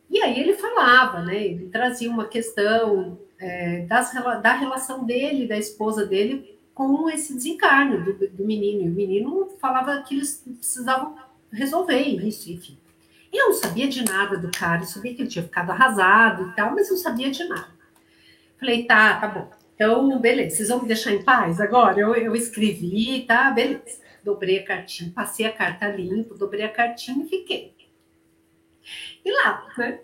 E 0.10 0.22
aí 0.22 0.38
ele 0.38 0.56
falava, 0.56 1.22
né? 1.22 1.42
Ele 1.42 1.70
trazia 1.70 2.12
uma 2.12 2.26
questão 2.26 3.18
é, 3.40 3.86
das, 3.86 4.12
da 4.44 4.54
relação 4.54 5.06
dele, 5.06 5.48
da 5.48 5.58
esposa 5.58 6.06
dele 6.06 6.60
com 6.74 7.10
esse 7.10 7.34
desencarne 7.34 8.00
do, 8.04 8.28
do 8.28 8.46
menino. 8.46 8.82
E 8.82 8.90
o 8.90 8.94
menino 8.94 9.48
falava 9.62 10.02
que 10.02 10.16
eles 10.16 10.44
precisavam 10.46 11.16
resolver 11.54 12.02
isso, 12.02 12.52
enfim. 12.52 12.78
Eu 13.32 13.50
não 13.50 13.54
sabia 13.54 13.88
de 13.88 14.04
nada 14.04 14.38
do 14.38 14.52
cara, 14.52 14.82
eu 14.82 14.88
sabia 14.88 15.14
que 15.14 15.22
ele 15.22 15.30
tinha 15.30 15.44
ficado 15.44 15.72
arrasado 15.72 16.50
e 16.50 16.56
tal, 16.56 16.72
mas 16.72 16.90
não 16.90 16.98
sabia 16.98 17.30
de 17.30 17.44
nada. 17.46 17.70
Falei, 18.60 18.86
tá, 18.86 19.20
tá 19.20 19.28
bom. 19.28 19.50
Então, 19.76 20.20
beleza, 20.20 20.58
vocês 20.58 20.70
vão 20.70 20.82
me 20.82 20.88
deixar 20.88 21.12
em 21.12 21.24
paz 21.24 21.62
agora? 21.62 22.00
Eu, 22.00 22.14
eu 22.16 22.36
escrevi, 22.36 23.24
tá, 23.26 23.52
beleza. 23.52 24.02
Dobrei 24.24 24.60
a 24.60 24.66
cartinha, 24.66 25.12
passei 25.16 25.46
a 25.46 25.54
carta 25.54 25.88
limpo, 25.88 26.36
dobrei 26.36 26.64
a 26.66 26.70
cartinha 26.70 27.24
e 27.24 27.30
fiquei. 27.30 27.74
E 29.24 29.32
lá, 29.32 29.66
né? 29.78 30.02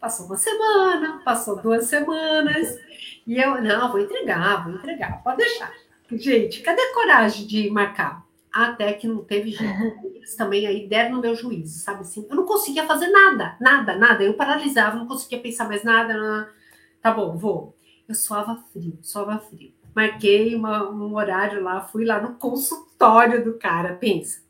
Passou 0.00 0.26
uma 0.26 0.36
semana, 0.36 1.20
passou 1.24 1.60
duas 1.60 1.86
semanas, 1.86 2.78
e 3.26 3.36
eu, 3.36 3.60
não, 3.60 3.90
vou 3.90 4.00
entregar, 4.00 4.64
vou 4.64 4.74
entregar, 4.74 5.22
pode 5.22 5.38
deixar. 5.38 5.72
Gente, 6.10 6.62
cadê 6.62 6.80
a 6.80 6.94
coragem 6.94 7.46
de 7.46 7.68
marcar? 7.68 8.24
Até 8.58 8.92
que 8.92 9.06
não 9.06 9.22
teve 9.22 9.52
jeito. 9.52 10.00
Eles 10.12 10.34
também 10.34 10.66
aí 10.66 10.88
deram 10.88 11.14
no 11.14 11.20
meu 11.20 11.32
juízo, 11.36 11.78
sabe 11.78 12.00
assim? 12.00 12.26
Eu 12.28 12.34
não 12.34 12.44
conseguia 12.44 12.84
fazer 12.84 13.06
nada, 13.06 13.56
nada, 13.60 13.94
nada. 13.96 14.24
Eu 14.24 14.34
paralisava, 14.34 14.96
não 14.96 15.06
conseguia 15.06 15.38
pensar 15.38 15.68
mais 15.68 15.84
nada. 15.84 16.52
Tá 17.00 17.12
bom, 17.12 17.36
vou. 17.36 17.76
Eu 18.08 18.16
suava 18.16 18.56
frio, 18.72 18.98
suava 19.00 19.38
frio. 19.38 19.72
Marquei 19.94 20.56
uma, 20.56 20.90
um 20.90 21.14
horário 21.14 21.62
lá, 21.62 21.82
fui 21.82 22.04
lá 22.04 22.20
no 22.20 22.34
consultório 22.34 23.44
do 23.44 23.54
cara, 23.58 23.94
pensa. 23.94 24.42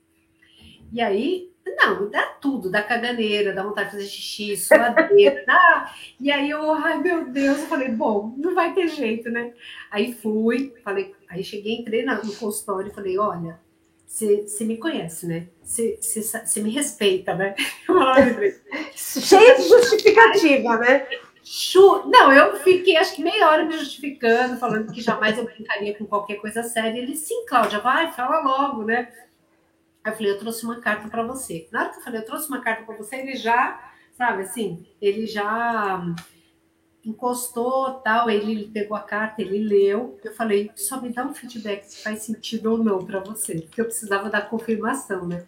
E 0.91 1.03
aí, 1.03 1.51
não, 1.67 2.09
dá 2.09 2.23
tudo, 2.41 2.71
dá 2.71 2.83
caganeira, 2.83 3.53
dá 3.53 3.63
vontade 3.63 3.91
de 3.91 3.97
fazer 3.97 4.09
xixi, 4.09 4.57
suadeira, 4.57 5.45
dá. 5.47 5.93
E 6.19 6.33
aí 6.33 6.49
eu, 6.49 6.73
ai 6.73 6.99
meu 6.99 7.29
Deus, 7.31 7.59
eu 7.59 7.67
falei, 7.67 7.91
bom, 7.91 8.35
não 8.39 8.55
vai 8.55 8.73
ter 8.73 8.89
jeito, 8.89 9.29
né? 9.29 9.53
Aí 9.91 10.15
fui, 10.15 10.73
falei, 10.83 11.15
aí 11.29 11.45
cheguei, 11.45 11.75
entrei 11.75 12.07
no 12.07 12.17
consultório 12.37 12.91
e 12.91 12.95
falei, 12.95 13.19
olha, 13.19 13.68
você 14.09 14.65
me 14.65 14.79
conhece, 14.79 15.27
né? 15.27 15.49
Você 15.63 16.63
me 16.63 16.71
respeita, 16.71 17.35
né? 17.35 17.55
Cheio 18.97 19.57
de 19.57 19.69
justificativa, 19.69 20.79
né? 20.79 21.07
Não, 22.07 22.33
eu 22.33 22.57
fiquei 22.57 22.97
acho 22.97 23.15
que 23.15 23.23
meia 23.23 23.49
hora 23.49 23.65
me 23.65 23.77
justificando, 23.77 24.59
falando 24.59 24.93
que 24.93 25.01
jamais 25.01 25.37
eu 25.37 25.45
brincaria 25.45 25.97
com 25.97 26.07
qualquer 26.07 26.37
coisa 26.37 26.63
séria. 26.63 26.99
Ele, 26.99 27.17
sim, 27.17 27.45
Cláudia, 27.47 27.81
vai, 27.81 28.11
fala 28.13 28.41
logo, 28.41 28.85
né? 28.85 29.13
Aí 30.03 30.13
eu 30.13 30.17
falei, 30.17 30.33
eu 30.33 30.39
trouxe 30.39 30.65
uma 30.65 30.81
carta 30.81 31.09
para 31.09 31.23
você. 31.23 31.69
Na 31.71 31.81
hora 31.81 31.91
que 31.91 31.99
eu 31.99 32.03
falei, 32.03 32.21
eu 32.21 32.25
trouxe 32.25 32.49
uma 32.49 32.63
carta 32.63 32.85
para 32.85 32.97
você, 32.97 33.17
ele 33.17 33.37
já, 33.37 33.93
sabe 34.17 34.43
assim, 34.43 34.87
ele 35.01 35.27
já 35.27 36.03
encostou, 37.09 37.95
tal, 38.05 38.29
ele 38.29 38.69
pegou 38.69 38.97
a 38.97 39.01
carta, 39.01 39.41
ele 39.41 39.59
leu. 39.59 40.19
Eu 40.23 40.33
falei, 40.35 40.71
só 40.77 41.01
me 41.01 41.11
dá 41.11 41.25
um 41.25 41.35
feedback 41.35 41.85
se 41.85 42.03
faz 42.03 42.23
sentido 42.23 42.73
ou 42.73 42.79
não 42.79 43.05
para 43.05 43.21
você, 43.21 43.61
porque 43.63 43.81
eu 43.81 43.87
precisava 43.87 44.29
da 44.29 44.41
confirmação, 44.41 45.27
né? 45.27 45.45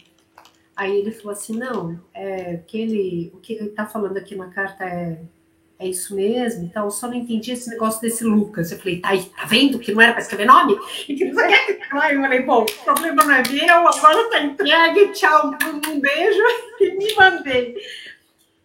Aí 0.75 0.97
ele 0.97 1.11
falou 1.11 1.33
assim, 1.33 1.57
não, 1.57 2.01
é, 2.15 2.57
que 2.67 2.81
ele, 2.81 3.31
o 3.35 3.39
que 3.39 3.53
ele 3.53 3.69
está 3.69 3.85
falando 3.85 4.17
aqui 4.17 4.35
na 4.35 4.49
carta 4.49 4.85
é, 4.85 5.21
é 5.79 5.87
isso 5.87 6.15
mesmo, 6.15 6.65
então 6.65 6.85
eu 6.85 6.91
só 6.91 7.07
não 7.07 7.15
entendi 7.15 7.53
esse 7.53 7.69
negócio 7.69 8.01
desse 8.01 8.25
Lucas. 8.25 8.73
Eu 8.73 8.79
falei, 8.79 9.01
tá 9.01 9.11
tá 9.11 9.45
vendo 9.45 9.79
que 9.79 9.93
não 9.93 10.01
era 10.01 10.13
para 10.13 10.23
escrever 10.23 10.47
nome? 10.47 10.79
E 11.07 11.15
que 11.15 11.27
não 11.27 11.35
sei 11.35 11.47
o 11.47 11.67
que. 11.67 11.81
Aí 11.93 12.15
eu 12.15 12.23
falei, 12.23 12.43
bom, 12.43 12.63
o 12.63 12.85
problema 12.85 13.25
não 13.25 13.35
é 13.35 13.43
meu, 13.49 13.89
agora 13.89 14.31
tá 14.31 14.43
entregue, 14.43 15.13
tchau, 15.13 15.51
um 15.89 16.01
beijo 16.01 16.43
e 16.81 16.97
me 16.97 17.15
mandei. 17.15 17.77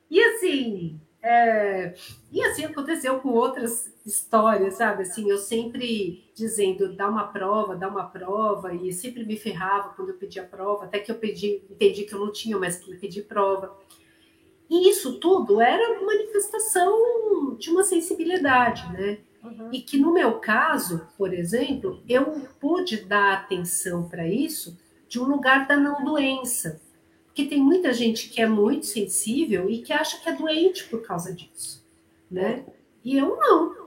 E 0.09 0.21
assim, 0.21 0.99
é, 1.25 1.95
e 2.35 2.43
assim 2.43 2.65
aconteceu 2.65 3.17
com 3.21 3.29
outras 3.29 3.89
histórias, 4.05 4.73
sabe? 4.73 5.03
Assim, 5.03 5.29
eu 5.29 5.37
sempre 5.37 6.29
dizendo, 6.35 6.93
dá 6.93 7.07
uma 7.07 7.27
prova, 7.27 7.77
dá 7.77 7.87
uma 7.87 8.03
prova, 8.03 8.75
e 8.75 8.91
sempre 8.91 9.25
me 9.25 9.37
ferrava 9.37 9.93
quando 9.95 10.09
eu 10.09 10.17
pedia 10.17 10.43
prova, 10.43 10.83
até 10.83 10.99
que 10.99 11.09
eu 11.09 11.15
pedi, 11.15 11.63
entendi 11.69 12.03
que 12.03 12.13
eu 12.13 12.19
não 12.19 12.33
tinha 12.33 12.57
mais 12.57 12.75
que 12.75 12.93
pedir 12.97 13.21
prova. 13.21 13.73
E 14.69 14.89
isso 14.89 15.17
tudo 15.17 15.61
era 15.61 16.01
manifestação 16.03 17.55
de 17.57 17.69
uma 17.69 17.85
sensibilidade, 17.85 18.91
né? 18.91 19.19
Uhum. 19.41 19.69
E 19.71 19.79
que 19.79 19.97
no 19.97 20.13
meu 20.13 20.39
caso, 20.39 21.07
por 21.17 21.33
exemplo, 21.33 22.03
eu 22.09 22.49
pude 22.59 22.97
dar 22.97 23.31
atenção 23.31 24.09
para 24.09 24.27
isso 24.27 24.77
de 25.07 25.21
um 25.21 25.23
lugar 25.23 25.67
da 25.67 25.77
não 25.77 26.03
doença. 26.03 26.81
Porque 27.27 27.45
tem 27.45 27.61
muita 27.61 27.93
gente 27.93 28.27
que 28.27 28.41
é 28.41 28.47
muito 28.47 28.85
sensível 28.85 29.69
e 29.69 29.81
que 29.81 29.93
acha 29.93 30.19
que 30.19 30.27
é 30.27 30.33
doente 30.33 30.83
por 30.85 31.01
causa 31.01 31.33
disso, 31.33 31.84
né? 32.29 32.63
E 33.03 33.17
eu 33.17 33.35
não. 33.37 33.85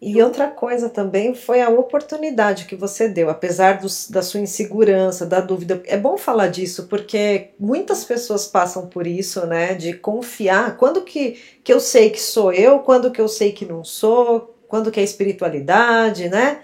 E 0.00 0.22
outra 0.22 0.48
coisa 0.48 0.90
também 0.90 1.34
foi 1.34 1.62
a 1.62 1.70
oportunidade 1.70 2.66
que 2.66 2.76
você 2.76 3.08
deu, 3.08 3.30
apesar 3.30 3.80
dos, 3.80 4.10
da 4.10 4.20
sua 4.20 4.40
insegurança, 4.40 5.24
da 5.24 5.40
dúvida. 5.40 5.82
É 5.86 5.96
bom 5.96 6.18
falar 6.18 6.48
disso, 6.48 6.86
porque 6.86 7.48
muitas 7.58 8.04
pessoas 8.04 8.46
passam 8.46 8.86
por 8.88 9.06
isso, 9.06 9.46
né? 9.46 9.74
De 9.74 9.94
confiar. 9.94 10.76
Quando 10.76 11.02
que, 11.02 11.40
que 11.64 11.72
eu 11.72 11.80
sei 11.80 12.10
que 12.10 12.20
sou 12.20 12.52
eu, 12.52 12.80
quando 12.80 13.10
que 13.10 13.20
eu 13.20 13.28
sei 13.28 13.52
que 13.52 13.64
não 13.64 13.82
sou, 13.82 14.54
quando 14.68 14.90
que 14.90 15.00
é 15.00 15.02
espiritualidade, 15.02 16.28
né? 16.28 16.60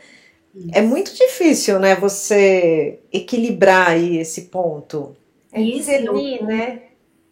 Isso. 0.54 0.68
É 0.72 0.82
muito 0.82 1.14
difícil, 1.14 1.78
né? 1.78 1.96
Você 1.96 3.00
equilibrar 3.10 3.90
aí 3.90 4.18
esse 4.18 4.42
ponto. 4.42 5.16
É 5.50 5.60
isso, 5.60 5.90
é 5.90 6.10
um, 6.10 6.46
né? 6.46 6.82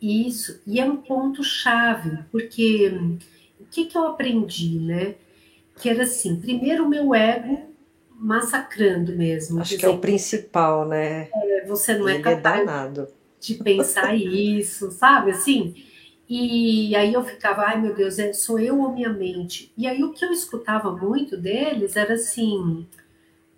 Isso, 0.00 0.60
e 0.66 0.80
é 0.80 0.84
um 0.84 0.96
ponto 0.96 1.44
chave, 1.44 2.18
porque 2.32 2.90
que, 3.70 3.86
que 3.86 3.96
eu 3.96 4.06
aprendi, 4.06 4.78
né? 4.78 5.14
Que 5.80 5.88
era 5.88 6.02
assim, 6.02 6.36
primeiro 6.36 6.84
o 6.84 6.88
meu 6.88 7.14
ego 7.14 7.70
massacrando 8.10 9.16
mesmo. 9.16 9.60
Acho 9.60 9.78
que 9.78 9.86
é 9.86 9.88
o 9.88 9.98
principal, 9.98 10.86
né? 10.86 11.28
É, 11.34 11.64
você 11.66 11.96
não 11.96 12.08
é 12.08 12.14
Ele 12.14 12.28
é 12.28 12.36
capaz 12.36 12.98
é 12.98 13.06
de 13.40 13.54
pensar 13.54 14.14
isso, 14.14 14.90
sabe? 14.90 15.30
Assim, 15.30 15.74
e 16.28 16.94
aí 16.94 17.12
eu 17.12 17.24
ficava, 17.24 17.62
ai 17.62 17.80
meu 17.80 17.94
Deus, 17.94 18.18
é, 18.18 18.32
sou 18.32 18.60
eu 18.60 18.80
ou 18.80 18.92
minha 18.92 19.08
mente? 19.08 19.72
E 19.76 19.86
aí 19.86 20.04
o 20.04 20.12
que 20.12 20.24
eu 20.24 20.30
escutava 20.30 20.92
muito 20.92 21.36
deles 21.36 21.96
era 21.96 22.14
assim, 22.14 22.86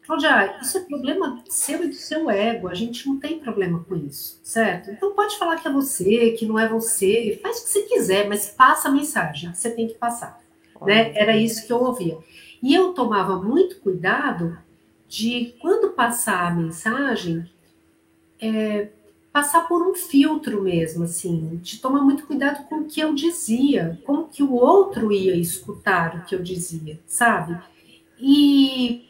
Cláudia, 0.05 0.59
isso 0.61 0.79
é 0.79 0.81
problema 0.81 1.43
seu 1.49 1.85
e 1.85 1.89
do 1.89 1.95
seu 1.95 2.29
ego, 2.29 2.69
a 2.69 2.75
gente 2.75 3.07
não 3.07 3.19
tem 3.19 3.39
problema 3.39 3.85
com 3.89 3.95
isso, 3.95 4.41
certo? 4.43 4.91
Então 4.91 5.15
pode 5.15 5.39
falar 5.39 5.57
que 5.57 5.69
é 5.69 5.73
você, 5.73 6.33
que 6.33 6.45
não 6.45 6.59
é 6.59 6.69
você, 6.69 7.39
faz 7.41 7.59
o 7.59 7.65
que 7.65 7.71
você 7.71 7.83
quiser, 7.83 8.29
mas 8.29 8.51
passa 8.51 8.89
a 8.89 8.93
mensagem, 8.93 9.55
você 9.55 9.71
tem 9.71 9.87
que 9.87 9.95
passar. 9.95 10.43
Né? 10.83 11.13
Era 11.15 11.37
isso 11.37 11.67
que 11.67 11.73
eu 11.73 11.81
ouvia. 11.81 12.19
E 12.61 12.75
eu 12.75 12.93
tomava 12.93 13.41
muito 13.41 13.81
cuidado 13.81 14.59
de, 15.09 15.55
quando 15.61 15.93
passar 15.93 16.49
a 16.49 16.55
mensagem, 16.55 17.49
é, 18.41 18.89
passar 19.33 19.69
por 19.69 19.87
um 19.87 19.95
filtro 19.95 20.63
mesmo, 20.63 21.05
assim, 21.05 21.61
de 21.63 21.79
tomar 21.79 22.03
muito 22.03 22.27
cuidado 22.27 22.65
com 22.69 22.81
o 22.81 22.85
que 22.85 23.01
eu 23.01 23.15
dizia, 23.15 24.01
como 24.05 24.29
que 24.29 24.43
o 24.43 24.53
outro 24.53 25.13
ia 25.13 25.37
escutar 25.37 26.17
o 26.17 26.25
que 26.25 26.35
eu 26.35 26.43
dizia, 26.43 26.99
sabe? 27.07 27.61
E 28.19 29.07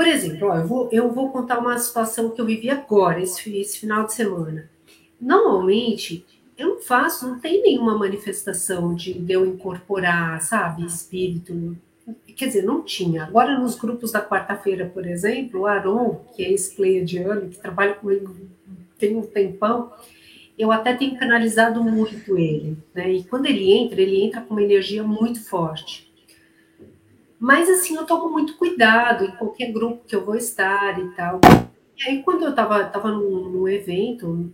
por 0.00 0.08
exemplo, 0.08 0.48
ó, 0.48 0.56
eu, 0.56 0.66
vou, 0.66 0.88
eu 0.90 1.12
vou 1.12 1.28
contar 1.28 1.58
uma 1.58 1.78
situação 1.78 2.30
que 2.30 2.40
eu 2.40 2.46
vivi 2.46 2.70
agora, 2.70 3.20
esse, 3.20 3.54
esse 3.58 3.80
final 3.80 4.06
de 4.06 4.14
semana. 4.14 4.70
Normalmente, 5.20 6.24
eu 6.56 6.70
não 6.70 6.80
faço, 6.80 7.28
não 7.28 7.38
tem 7.38 7.60
nenhuma 7.60 7.98
manifestação 7.98 8.94
de, 8.94 9.22
eu 9.28 9.44
incorporar, 9.44 10.40
sabe, 10.40 10.86
espírito. 10.86 11.76
Quer 12.34 12.46
dizer, 12.46 12.62
não 12.62 12.82
tinha. 12.82 13.24
Agora, 13.24 13.58
nos 13.58 13.74
grupos 13.74 14.10
da 14.10 14.26
quarta-feira, 14.26 14.86
por 14.86 15.06
exemplo, 15.06 15.60
o 15.60 15.66
Aron, 15.66 16.24
que 16.34 16.42
é 16.46 16.50
esse 16.50 16.74
pleiadiano, 16.74 17.50
que 17.50 17.58
trabalha 17.58 17.92
comigo 17.92 18.34
tem 18.98 19.14
um 19.14 19.20
tempão, 19.20 19.92
eu 20.58 20.72
até 20.72 20.94
tenho 20.94 21.18
canalizado 21.18 21.84
muito 21.84 22.38
ele. 22.38 22.74
Né? 22.94 23.12
E 23.16 23.24
quando 23.24 23.44
ele 23.44 23.70
entra, 23.70 24.00
ele 24.00 24.22
entra 24.22 24.40
com 24.40 24.54
uma 24.54 24.62
energia 24.62 25.02
muito 25.02 25.46
forte. 25.46 26.09
Mas 27.40 27.70
assim, 27.70 27.96
eu 27.96 28.04
tomo 28.04 28.30
muito 28.30 28.58
cuidado 28.58 29.24
em 29.24 29.30
qualquer 29.30 29.72
grupo 29.72 30.04
que 30.06 30.14
eu 30.14 30.22
vou 30.22 30.36
estar 30.36 31.00
e 31.00 31.08
tal. 31.12 31.40
E 31.96 32.06
aí, 32.06 32.22
quando 32.22 32.42
eu 32.42 32.50
estava 32.50 32.84
tava 32.84 33.10
num, 33.12 33.48
num 33.48 33.66
evento 33.66 34.52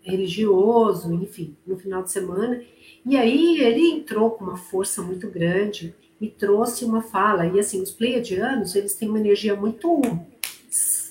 religioso, 0.00 1.12
enfim, 1.12 1.54
no 1.66 1.76
final 1.76 2.02
de 2.02 2.10
semana, 2.10 2.62
e 3.04 3.14
aí 3.18 3.60
ele 3.60 3.90
entrou 3.90 4.30
com 4.30 4.44
uma 4.44 4.56
força 4.56 5.02
muito 5.02 5.28
grande 5.28 5.94
e 6.18 6.26
trouxe 6.28 6.86
uma 6.86 7.02
fala. 7.02 7.46
E 7.46 7.60
assim, 7.60 7.82
os 7.82 7.90
pleiadianos, 7.90 8.74
eles 8.74 8.94
têm 8.94 9.08
uma 9.08 9.20
energia 9.20 9.54
muito 9.54 10.00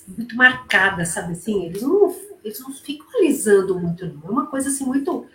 muito 0.06 0.36
marcada, 0.36 1.04
sabe 1.04 1.32
assim? 1.32 1.64
Eles 1.64 1.80
não, 1.80 2.14
eles 2.44 2.60
não 2.60 2.72
ficam 2.72 3.06
alisando 3.16 3.78
muito, 3.78 4.04
não. 4.06 4.22
É 4.26 4.30
uma 4.30 4.46
coisa 4.46 4.68
assim 4.68 4.84
muito. 4.84 5.26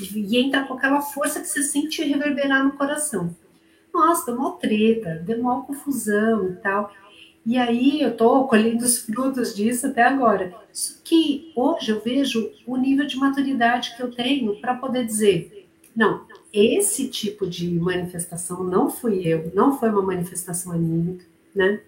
E 0.00 0.38
entra 0.38 0.64
com 0.64 0.74
aquela 0.74 1.00
força 1.00 1.40
que 1.40 1.46
você 1.46 1.62
sente 1.62 2.02
reverberar 2.02 2.64
no 2.64 2.72
coração 2.72 3.34
nossa, 3.96 4.26
deu 4.26 4.40
uma 4.40 4.52
treta, 4.52 5.22
deu 5.24 5.40
uma 5.40 5.62
confusão 5.62 6.50
e 6.50 6.56
tal. 6.56 6.92
E 7.44 7.56
aí 7.56 8.02
eu 8.02 8.10
estou 8.10 8.46
colhendo 8.48 8.84
os 8.84 8.98
frutos 8.98 9.54
disso 9.54 9.86
até 9.86 10.02
agora. 10.02 10.54
Só 10.72 10.94
que 11.04 11.52
hoje 11.54 11.92
eu 11.92 12.00
vejo 12.00 12.50
o 12.66 12.76
nível 12.76 13.06
de 13.06 13.16
maturidade 13.16 13.96
que 13.96 14.02
eu 14.02 14.10
tenho 14.10 14.60
para 14.60 14.74
poder 14.74 15.04
dizer, 15.06 15.68
não, 15.94 16.26
esse 16.52 17.08
tipo 17.08 17.46
de 17.46 17.70
manifestação 17.78 18.62
não 18.64 18.90
fui 18.90 19.26
eu, 19.26 19.50
não 19.54 19.78
foi 19.78 19.88
uma 19.90 20.02
manifestação 20.02 20.72
anímica, 20.72 21.24
né? 21.54 21.80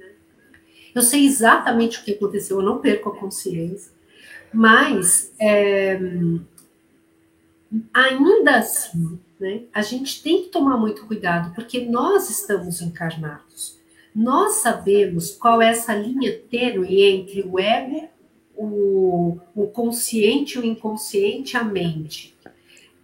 Eu 0.95 1.03
sei 1.03 1.27
exatamente 1.27 1.99
o 1.99 2.05
que 2.05 2.13
aconteceu, 2.13 2.59
eu 2.59 2.65
não 2.65 2.79
perco 2.79 3.11
a 3.11 3.17
consciência, 3.17 3.93
mas 4.53 5.33
é, 5.39 6.01
ainda 7.93 8.57
assim, 8.59 9.19
né, 9.39 9.62
a 9.72 9.82
gente 9.82 10.22
tem 10.22 10.43
que 10.43 10.49
tomar 10.49 10.76
muito 10.76 11.07
cuidado, 11.07 11.55
porque 11.55 11.80
nós 11.86 12.28
estamos 12.30 12.80
encarnados. 12.80 13.78
Nós 14.14 14.55
sabemos 14.55 15.30
qual 15.30 15.62
é 15.62 15.70
essa 15.70 15.95
linha 15.95 16.36
tênue 16.51 17.03
entre 17.03 17.43
o 17.43 17.59
ego, 17.59 18.09
o, 18.57 19.39
o 19.55 19.66
consciente, 19.68 20.59
o 20.59 20.64
inconsciente, 20.64 21.57
a 21.57 21.62
mente. 21.62 22.36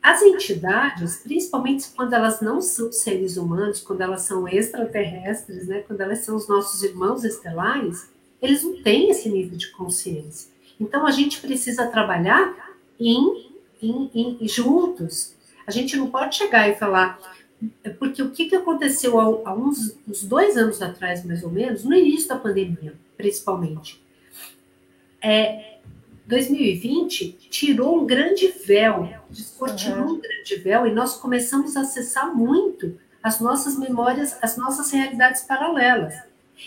As 0.03 0.21
entidades, 0.21 1.17
principalmente 1.23 1.89
quando 1.95 2.13
elas 2.13 2.41
não 2.41 2.61
são 2.61 2.93
seres 2.93 3.37
humanos, 3.37 3.81
quando 3.81 4.03
elas 4.03 4.23
são 4.23 4.47
extraterrestres, 4.47 5.67
né, 5.69 5.81
quando 5.81 6.01
elas 6.01 6.19
são 6.19 6.37
os 6.37 6.47
nossos 6.49 6.83
irmãos 6.83 7.25
estelares, 7.25 8.11
eles 8.43 8.63
não 8.63 8.83
têm 8.83 9.11
esse 9.11 9.31
nível 9.31 9.57
de 9.57 9.71
consciência. 9.71 10.51
Então 10.79 11.07
a 11.07 11.11
gente 11.11 11.41
precisa 11.41 11.87
trabalhar 11.87 12.55
em, 13.01 13.51
em, 13.81 14.11
em 14.41 14.49
juntos. 14.49 15.34
A 15.67 15.71
gente 15.71 15.97
não 15.97 16.11
pode 16.11 16.37
chegar 16.37 16.69
e 16.69 16.75
falar, 16.75 17.19
porque 17.99 18.23
o 18.23 18.31
que, 18.31 18.47
que 18.47 18.57
aconteceu 18.57 19.19
há, 19.19 19.51
há 19.51 19.55
uns, 19.55 19.97
uns, 20.07 20.23
dois 20.23 20.57
anos 20.57 20.83
atrás, 20.83 21.25
mais 21.25 21.43
ou 21.43 21.51
menos, 21.51 21.85
no 21.85 21.95
início 21.95 22.29
da 22.29 22.37
pandemia, 22.37 22.95
principalmente. 23.17 24.03
É, 25.23 25.79
2020 26.27 27.33
tirou 27.51 28.03
um 28.03 28.07
grande 28.07 28.49
véu, 28.67 29.09
descortinou 29.31 30.07
uhum. 30.07 30.15
um 30.15 30.21
grande 30.21 30.57
véu, 30.57 30.87
e 30.87 30.93
nós 30.93 31.17
começamos 31.17 31.77
a 31.77 31.81
acessar 31.81 32.35
muito 32.35 32.99
as 33.23 33.41
nossas 33.41 33.79
memórias, 33.79 34.37
as 34.43 34.57
nossas 34.57 34.91
realidades 34.91 35.43
paralelas. 35.43 36.15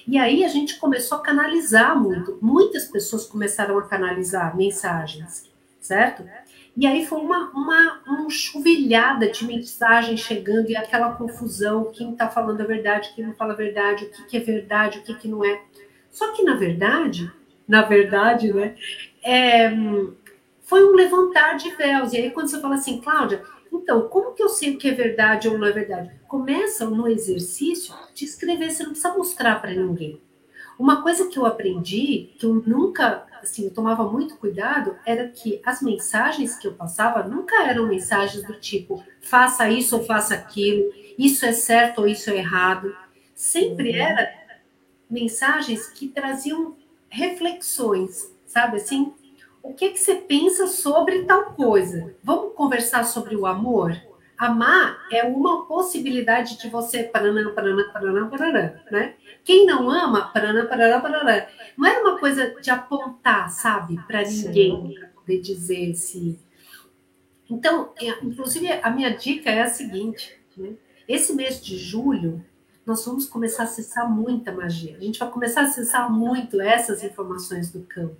E 0.08 0.18
aí 0.18 0.44
a 0.44 0.48
gente 0.48 0.78
começou 0.80 1.20
a 1.20 1.22
canalizar 1.22 1.98
muito. 2.00 2.38
Muitas 2.42 2.86
pessoas 2.86 3.26
começaram 3.26 3.78
a 3.78 3.84
canalizar 3.84 4.56
mensagens, 4.56 5.50
certo? 5.80 6.24
E 6.78 6.86
aí 6.86 7.04
foi 7.08 7.20
uma, 7.20 7.50
uma, 7.50 8.02
uma 8.06 8.30
chuvilhada 8.30 9.32
de 9.32 9.44
mensagens 9.46 10.20
chegando 10.20 10.70
e 10.70 10.76
aquela 10.78 11.16
confusão, 11.16 11.92
quem 11.92 12.12
está 12.12 12.30
falando 12.30 12.62
a 12.62 12.66
verdade, 12.66 13.14
quem 13.16 13.26
não 13.26 13.34
fala 13.34 13.54
a 13.54 13.58
verdade, 13.58 14.06
o 14.06 14.10
que, 14.12 14.24
que 14.26 14.38
é 14.38 14.40
verdade, 14.40 15.00
o 15.00 15.02
que, 15.02 15.16
que 15.16 15.28
não 15.28 15.44
é. 15.44 15.60
Só 16.12 16.32
que, 16.34 16.44
na 16.44 16.56
verdade, 16.56 17.32
na 17.68 17.82
verdade, 17.82 18.54
né, 18.54 18.76
é, 19.24 19.72
foi 20.62 20.86
um 20.86 20.96
levantar 20.96 21.58
de 21.58 21.72
véus. 21.72 22.14
E 22.14 22.18
aí, 22.18 22.30
quando 22.30 22.48
você 22.48 22.62
fala 22.62 22.76
assim, 22.76 23.02
Cláudia, 23.02 23.42
então, 23.74 24.08
como 24.08 24.34
que 24.34 24.44
eu 24.44 24.50
sei 24.50 24.76
o 24.76 24.78
que 24.78 24.90
é 24.90 24.94
verdade 24.94 25.50
ou 25.50 25.58
não 25.58 25.68
é 25.68 25.72
verdade? 25.72 26.12
Começa 26.28 26.86
no 26.86 27.08
exercício 27.08 27.92
de 28.14 28.24
escrever, 28.24 28.70
você 28.70 28.84
não 28.84 28.92
precisa 28.92 29.18
mostrar 29.18 29.60
para 29.60 29.74
ninguém. 29.74 30.22
Uma 30.80 31.02
coisa 31.02 31.28
que 31.28 31.38
eu 31.40 31.46
aprendi, 31.46 32.30
que 32.38 32.46
eu 32.46 32.54
nunca, 32.66 33.26
assim, 33.42 33.66
eu 33.66 33.74
tomava 33.74 34.04
muito 34.10 34.38
cuidado, 34.38 34.96
era 35.06 35.28
que 35.28 35.60
as 35.66 35.82
mensagens 35.82 36.56
que 36.56 36.68
eu 36.68 36.74
passava 36.74 37.24
nunca 37.24 37.64
eram 37.64 37.88
mensagens 37.88 38.44
do 38.44 38.54
tipo, 38.60 39.04
faça 39.22 39.70
isso 39.70 39.98
ou 39.98 40.06
faça 40.06 40.36
aquilo, 40.36 40.92
isso 41.18 41.46
é 41.46 41.52
certo 41.52 42.00
ou 42.00 42.08
isso 42.08 42.30
é 42.30 42.38
errado. 42.38 42.96
Sempre 43.34 43.92
uhum. 43.92 43.98
era 43.98 44.34
mensagens 45.10 45.88
que 45.88 46.08
traziam 46.08 46.76
reflexões, 47.10 48.32
sabe 48.46 48.78
assim? 48.78 49.14
O 49.64 49.74
que, 49.74 49.90
que 49.90 50.00
você 50.00 50.16
pensa 50.16 50.68
sobre 50.68 51.24
tal 51.24 51.54
coisa? 51.54 52.16
Vamos 52.24 52.54
conversar 52.56 53.04
sobre 53.04 53.36
o 53.36 53.46
amor? 53.46 54.00
Amar 54.38 55.08
é 55.12 55.24
uma 55.24 55.66
possibilidade 55.66 56.60
de 56.60 56.70
você 56.70 57.04
paranã, 57.04 57.52
paranã, 57.54 57.90
paranã, 57.92 58.30
paranã, 58.30 58.74
né? 58.92 59.16
Quem 59.44 59.66
não 59.66 59.90
ama, 59.90 60.32
paranã, 60.32 60.66
paranã, 60.66 61.02
paranã. 61.02 61.46
Não 61.76 61.88
é 61.88 62.00
uma 62.00 62.20
coisa 62.20 62.54
de 62.62 62.70
apontar, 62.70 63.50
sabe, 63.50 64.00
para 64.06 64.22
ninguém, 64.22 64.94
para 64.94 65.08
poder 65.10 65.42
dizer 65.42 65.96
se. 65.96 66.38
Então, 67.50 67.94
é, 68.00 68.10
inclusive, 68.24 68.72
a 68.72 68.90
minha 68.92 69.10
dica 69.10 69.50
é 69.50 69.62
a 69.62 69.68
seguinte: 69.68 70.40
né? 70.56 70.74
esse 71.08 71.34
mês 71.34 71.60
de 71.60 71.76
julho, 71.76 72.46
nós 72.86 73.04
vamos 73.06 73.26
começar 73.26 73.64
a 73.64 73.66
acessar 73.66 74.08
muita 74.10 74.52
magia. 74.52 74.98
A 74.98 75.04
gente 75.04 75.18
vai 75.18 75.32
começar 75.32 75.62
a 75.62 75.64
acessar 75.64 76.12
muito 76.12 76.62
essas 76.62 77.04
informações 77.04 77.72
do 77.72 77.82
campo. 77.82 78.18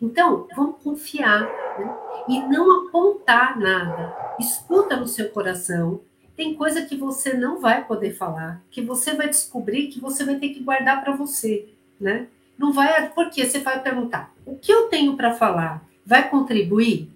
Então, 0.00 0.48
vamos 0.56 0.82
confiar 0.82 1.42
né? 1.78 1.96
E 2.28 2.40
não 2.40 2.86
apontar 2.86 3.58
nada. 3.58 4.34
Escuta 4.38 4.96
no 4.96 5.06
seu 5.06 5.28
coração. 5.30 6.00
Tem 6.36 6.54
coisa 6.54 6.82
que 6.82 6.96
você 6.96 7.34
não 7.34 7.60
vai 7.60 7.84
poder 7.84 8.12
falar, 8.12 8.62
que 8.70 8.80
você 8.80 9.14
vai 9.14 9.28
descobrir 9.28 9.88
que 9.88 10.00
você 10.00 10.24
vai 10.24 10.36
ter 10.36 10.48
que 10.48 10.60
guardar 10.60 11.02
para 11.02 11.14
você, 11.14 11.68
né? 12.00 12.26
Não 12.58 12.72
vai, 12.72 13.10
porque 13.10 13.44
você 13.44 13.58
vai 13.58 13.82
perguntar: 13.82 14.32
o 14.46 14.56
que 14.56 14.72
eu 14.72 14.88
tenho 14.88 15.16
para 15.16 15.34
falar 15.34 15.84
vai 16.04 16.28
contribuir? 16.28 17.10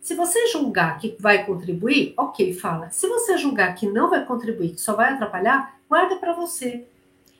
Se 0.00 0.14
você 0.14 0.46
julgar 0.46 0.98
que 0.98 1.14
vai 1.18 1.44
contribuir, 1.44 2.14
ok, 2.16 2.54
fala. 2.54 2.90
Se 2.90 3.06
você 3.06 3.36
julgar 3.36 3.74
que 3.74 3.86
não 3.86 4.08
vai 4.08 4.24
contribuir, 4.24 4.70
que 4.70 4.80
só 4.80 4.94
vai 4.94 5.12
atrapalhar, 5.12 5.78
guarda 5.88 6.16
para 6.16 6.32
você. 6.32 6.86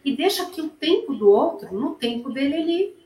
E 0.05 0.15
deixa 0.15 0.47
que 0.47 0.61
o 0.61 0.69
tempo 0.69 1.15
do 1.15 1.31
outro, 1.31 1.75
no 1.75 1.95
tempo 1.95 2.31
dele, 2.31 2.57
ele, 2.57 2.97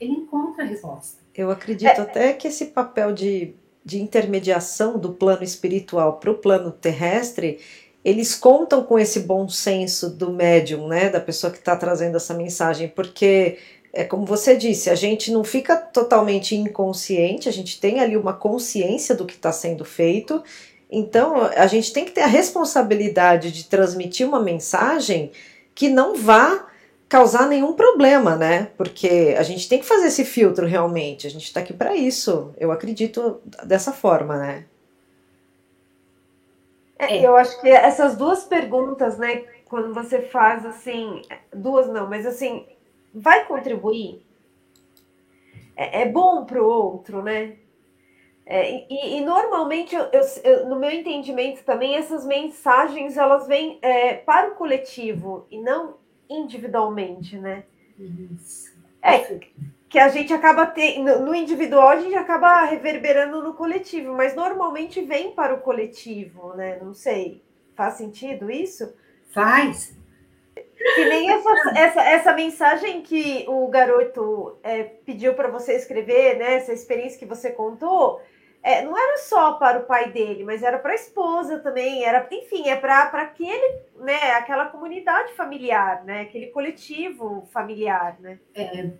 ele 0.00 0.12
encontra 0.12 0.64
a 0.64 0.66
resposta. 0.66 1.22
Eu 1.34 1.50
acredito 1.50 1.98
é. 1.98 2.00
até 2.00 2.32
que 2.32 2.48
esse 2.48 2.66
papel 2.66 3.12
de, 3.12 3.54
de 3.84 4.00
intermediação 4.00 4.98
do 4.98 5.12
plano 5.12 5.44
espiritual 5.44 6.14
para 6.14 6.30
o 6.30 6.38
plano 6.38 6.70
terrestre, 6.70 7.60
eles 8.04 8.34
contam 8.34 8.82
com 8.82 8.98
esse 8.98 9.20
bom 9.20 9.48
senso 9.48 10.10
do 10.10 10.32
médium, 10.32 10.88
né, 10.88 11.08
da 11.08 11.20
pessoa 11.20 11.50
que 11.50 11.58
está 11.58 11.74
trazendo 11.76 12.16
essa 12.16 12.34
mensagem, 12.34 12.88
porque 12.88 13.58
é 13.92 14.04
como 14.04 14.26
você 14.26 14.56
disse, 14.56 14.90
a 14.90 14.94
gente 14.94 15.30
não 15.30 15.44
fica 15.44 15.76
totalmente 15.76 16.56
inconsciente, 16.56 17.48
a 17.48 17.52
gente 17.52 17.80
tem 17.80 18.00
ali 18.00 18.16
uma 18.16 18.32
consciência 18.32 19.14
do 19.14 19.24
que 19.24 19.34
está 19.34 19.52
sendo 19.52 19.84
feito, 19.84 20.42
então 20.90 21.36
a 21.56 21.66
gente 21.66 21.92
tem 21.92 22.04
que 22.04 22.10
ter 22.10 22.22
a 22.22 22.26
responsabilidade 22.26 23.52
de 23.52 23.64
transmitir 23.64 24.26
uma 24.26 24.40
mensagem 24.40 25.30
que 25.74 25.88
não 25.88 26.16
vá 26.16 26.66
causar 27.08 27.46
nenhum 27.46 27.74
problema, 27.74 28.36
né? 28.36 28.70
Porque 28.76 29.34
a 29.38 29.42
gente 29.42 29.68
tem 29.68 29.78
que 29.78 29.84
fazer 29.84 30.08
esse 30.08 30.24
filtro 30.24 30.66
realmente. 30.66 31.26
A 31.26 31.30
gente 31.30 31.44
está 31.44 31.60
aqui 31.60 31.72
para 31.72 31.94
isso. 31.94 32.54
Eu 32.58 32.72
acredito 32.72 33.40
dessa 33.64 33.92
forma, 33.92 34.36
né? 34.36 34.66
É, 36.98 37.26
eu 37.26 37.36
acho 37.36 37.60
que 37.60 37.68
essas 37.68 38.16
duas 38.16 38.44
perguntas, 38.44 39.18
né? 39.18 39.44
Quando 39.68 39.92
você 39.92 40.22
faz 40.22 40.64
assim, 40.64 41.22
duas 41.52 41.88
não, 41.88 42.08
mas 42.08 42.24
assim, 42.24 42.66
vai 43.12 43.44
contribuir? 43.44 44.24
É, 45.76 46.02
é 46.02 46.08
bom 46.08 46.44
para 46.44 46.62
o 46.62 46.66
outro, 46.66 47.22
né? 47.22 47.56
É, 48.46 48.84
e, 48.90 49.18
e, 49.18 49.20
normalmente, 49.22 49.94
eu, 49.94 50.06
eu, 50.44 50.68
no 50.68 50.78
meu 50.78 50.90
entendimento 50.90 51.64
também, 51.64 51.96
essas 51.96 52.26
mensagens 52.26 53.16
elas 53.16 53.46
vêm 53.46 53.78
é, 53.80 54.14
para 54.14 54.50
o 54.50 54.54
coletivo 54.54 55.46
e 55.50 55.58
não 55.60 55.94
individualmente, 56.28 57.36
né? 57.38 57.64
Isso. 57.98 58.72
É, 59.02 59.38
que 59.88 59.98
a 59.98 60.08
gente 60.08 60.32
acaba 60.32 60.66
tendo, 60.66 61.20
no 61.20 61.34
individual 61.34 61.90
a 61.90 62.00
gente 62.00 62.16
acaba 62.16 62.64
reverberando 62.64 63.42
no 63.42 63.54
coletivo, 63.54 64.12
mas 64.12 64.34
normalmente 64.34 65.00
vem 65.02 65.30
para 65.32 65.54
o 65.54 65.60
coletivo, 65.60 66.54
né? 66.54 66.78
Não 66.82 66.92
sei. 66.92 67.42
Faz 67.76 67.94
sentido 67.94 68.50
isso? 68.50 68.92
Faz. 69.30 69.96
Que 70.94 71.04
nem 71.04 71.30
essa, 71.30 71.50
essa, 71.76 72.02
essa 72.02 72.32
mensagem 72.32 73.02
que 73.02 73.44
o 73.48 73.68
garoto 73.68 74.56
é, 74.62 74.82
pediu 74.82 75.34
para 75.34 75.48
você 75.48 75.74
escrever, 75.74 76.38
né? 76.38 76.54
Essa 76.54 76.72
experiência 76.72 77.18
que 77.18 77.24
você 77.24 77.50
contou, 77.50 78.20
é, 78.64 78.82
não 78.82 78.96
era 78.96 79.18
só 79.18 79.52
para 79.52 79.80
o 79.80 79.84
pai 79.84 80.10
dele, 80.10 80.42
mas 80.42 80.62
era 80.62 80.78
para 80.78 80.92
a 80.92 80.94
esposa 80.94 81.58
também, 81.58 82.02
era, 82.02 82.26
enfim, 82.32 82.66
é 82.66 82.74
para 82.74 83.02
aquele, 83.02 83.80
né, 84.00 84.32
aquela 84.32 84.64
comunidade 84.64 85.34
familiar, 85.34 86.02
né, 86.02 86.22
aquele 86.22 86.46
coletivo 86.46 87.46
familiar, 87.52 88.16
né. 88.20 88.38
É, 88.54 88.90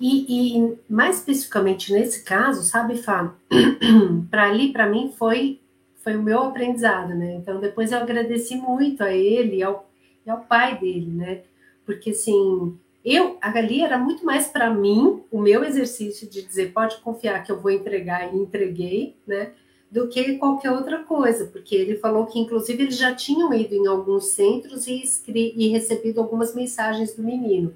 e, 0.00 0.58
e 0.58 0.78
mais 0.88 1.18
especificamente 1.18 1.92
nesse 1.92 2.24
caso, 2.24 2.64
sabe, 2.64 3.00
Fá, 3.00 3.32
para 4.28 4.48
ali, 4.48 4.72
para 4.72 4.88
mim, 4.88 5.14
foi, 5.16 5.60
foi 6.02 6.16
o 6.16 6.22
meu 6.22 6.42
aprendizado, 6.42 7.14
né, 7.14 7.34
então 7.34 7.60
depois 7.60 7.92
eu 7.92 7.98
agradeci 7.98 8.56
muito 8.56 9.04
a 9.04 9.12
ele 9.12 9.58
e 9.58 9.62
ao, 9.62 9.88
e 10.26 10.30
ao 10.30 10.40
pai 10.40 10.78
dele, 10.78 11.12
né, 11.12 11.42
porque 11.86 12.10
assim, 12.10 12.76
eu 13.04 13.36
ali 13.40 13.82
era 13.82 13.98
muito 13.98 14.24
mais 14.24 14.46
para 14.46 14.72
mim 14.72 15.22
o 15.30 15.40
meu 15.40 15.64
exercício 15.64 16.28
de 16.28 16.42
dizer 16.42 16.72
pode 16.72 16.98
confiar 16.98 17.42
que 17.42 17.50
eu 17.50 17.60
vou 17.60 17.70
entregar 17.70 18.32
e 18.32 18.36
entreguei, 18.36 19.16
né? 19.26 19.50
Do 19.90 20.08
que 20.08 20.38
qualquer 20.38 20.70
outra 20.70 21.02
coisa, 21.02 21.46
porque 21.46 21.74
ele 21.74 21.96
falou 21.96 22.26
que 22.26 22.38
inclusive 22.38 22.84
eles 22.84 22.96
já 22.96 23.14
tinham 23.14 23.52
ido 23.52 23.74
em 23.74 23.86
alguns 23.86 24.26
centros 24.28 24.86
e, 24.86 25.02
e 25.34 25.68
recebido 25.68 26.20
algumas 26.20 26.54
mensagens 26.54 27.14
do 27.14 27.22
menino. 27.22 27.74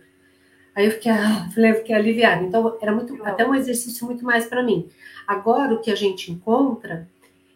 Aí 0.74 0.87
eu 0.87 0.93
fiquei, 0.93 1.11
ah, 1.12 1.49
eu 1.57 1.74
fiquei 1.74 1.95
aliviada. 1.95 2.43
Então 2.45 2.77
era 2.81 2.93
muito 2.93 3.22
até 3.24 3.47
um 3.47 3.55
exercício 3.55 4.07
muito 4.07 4.24
mais 4.24 4.47
para 4.47 4.62
mim. 4.62 4.89
Agora 5.27 5.74
o 5.74 5.81
que 5.81 5.91
a 5.91 5.97
gente 5.97 6.31
encontra 6.31 7.09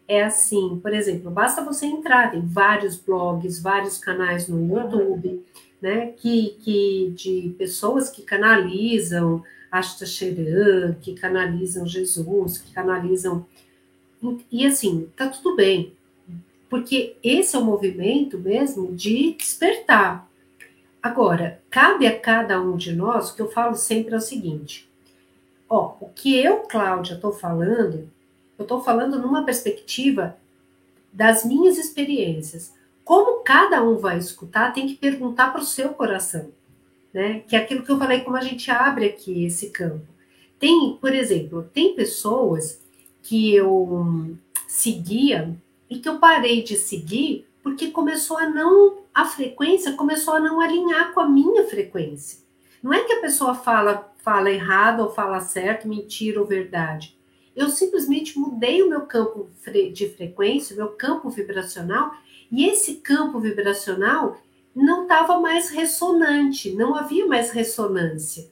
é 0.07 0.21
assim, 0.23 0.77
por 0.83 0.93
exemplo, 0.93 1.31
basta 1.31 1.63
você 1.63 1.85
entrar, 1.85 2.31
tem 2.31 2.41
vários 2.41 2.97
blogs, 2.97 3.61
vários 3.61 3.97
canais 3.97 4.47
no 4.47 4.67
YouTube 4.67 5.41
né, 5.81 6.13
que, 6.17 6.57
que 6.63 7.13
de 7.15 7.55
pessoas 7.57 8.09
que 8.09 8.21
canalizam 8.21 9.43
Ashta 9.71 10.05
que 11.01 11.13
canalizam 11.13 11.87
Jesus, 11.87 12.57
que 12.57 12.73
canalizam 12.73 13.45
e 14.51 14.67
assim, 14.67 15.09
tá 15.15 15.29
tudo 15.29 15.55
bem, 15.55 15.93
porque 16.69 17.15
esse 17.23 17.55
é 17.55 17.59
o 17.59 17.65
movimento 17.65 18.37
mesmo 18.37 18.93
de 18.93 19.33
despertar. 19.33 20.29
Agora, 21.01 21.59
cabe 21.69 22.05
a 22.05 22.19
cada 22.19 22.61
um 22.61 22.77
de 22.77 22.93
nós, 22.93 23.31
o 23.31 23.35
que 23.35 23.41
eu 23.41 23.49
falo 23.49 23.75
sempre 23.75 24.13
é 24.13 24.17
o 24.17 24.21
seguinte: 24.21 24.87
ó, 25.67 25.95
o 25.99 26.09
que 26.09 26.37
eu, 26.37 26.57
Cláudia, 26.59 27.15
estou 27.15 27.31
falando, 27.31 28.09
eu 28.59 28.63
estou 28.63 28.83
falando 28.83 29.17
numa 29.17 29.43
perspectiva 29.43 30.37
das 31.11 31.43
minhas 31.43 31.77
experiências. 31.77 32.73
Como 33.03 33.43
cada 33.43 33.83
um 33.83 33.97
vai 33.97 34.17
escutar, 34.17 34.73
tem 34.73 34.87
que 34.87 34.95
perguntar 34.95 35.51
para 35.51 35.61
o 35.61 35.65
seu 35.65 35.89
coração, 35.89 36.51
né? 37.13 37.41
Que 37.47 37.55
é 37.55 37.59
aquilo 37.59 37.83
que 37.83 37.91
eu 37.91 37.97
falei, 37.97 38.21
como 38.21 38.37
a 38.37 38.41
gente 38.41 38.69
abre 38.69 39.05
aqui 39.05 39.45
esse 39.45 39.69
campo. 39.69 40.07
Tem, 40.59 40.97
por 41.01 41.13
exemplo, 41.13 41.69
tem 41.73 41.95
pessoas 41.95 42.81
que 43.23 43.53
eu 43.53 44.37
seguia 44.67 45.55
e 45.89 45.99
que 45.99 46.07
eu 46.07 46.19
parei 46.19 46.63
de 46.63 46.75
seguir 46.75 47.47
porque 47.63 47.91
começou 47.91 48.37
a 48.37 48.49
não 48.49 49.01
a 49.13 49.25
frequência 49.25 49.93
começou 49.93 50.35
a 50.35 50.39
não 50.39 50.61
alinhar 50.61 51.13
com 51.13 51.19
a 51.19 51.27
minha 51.27 51.65
frequência. 51.67 52.39
Não 52.81 52.93
é 52.93 53.03
que 53.03 53.13
a 53.13 53.21
pessoa 53.21 53.53
fala 53.53 54.09
fala 54.23 54.51
errado 54.51 55.01
ou 55.01 55.09
fala 55.09 55.39
certo, 55.39 55.87
mentira 55.87 56.39
ou 56.39 56.45
verdade. 56.45 57.17
Eu 57.55 57.69
simplesmente 57.69 58.37
mudei 58.39 58.81
o 58.81 58.89
meu 58.89 59.01
campo 59.01 59.49
de 59.93 60.09
frequência, 60.09 60.73
o 60.73 60.77
meu 60.77 60.89
campo 60.89 61.29
vibracional, 61.29 62.13
e 62.51 62.65
esse 62.65 62.95
campo 62.95 63.39
vibracional 63.39 64.37
não 64.75 65.03
estava 65.03 65.39
mais 65.39 65.69
ressonante, 65.69 66.73
não 66.73 66.95
havia 66.95 67.25
mais 67.25 67.51
ressonância. 67.51 68.49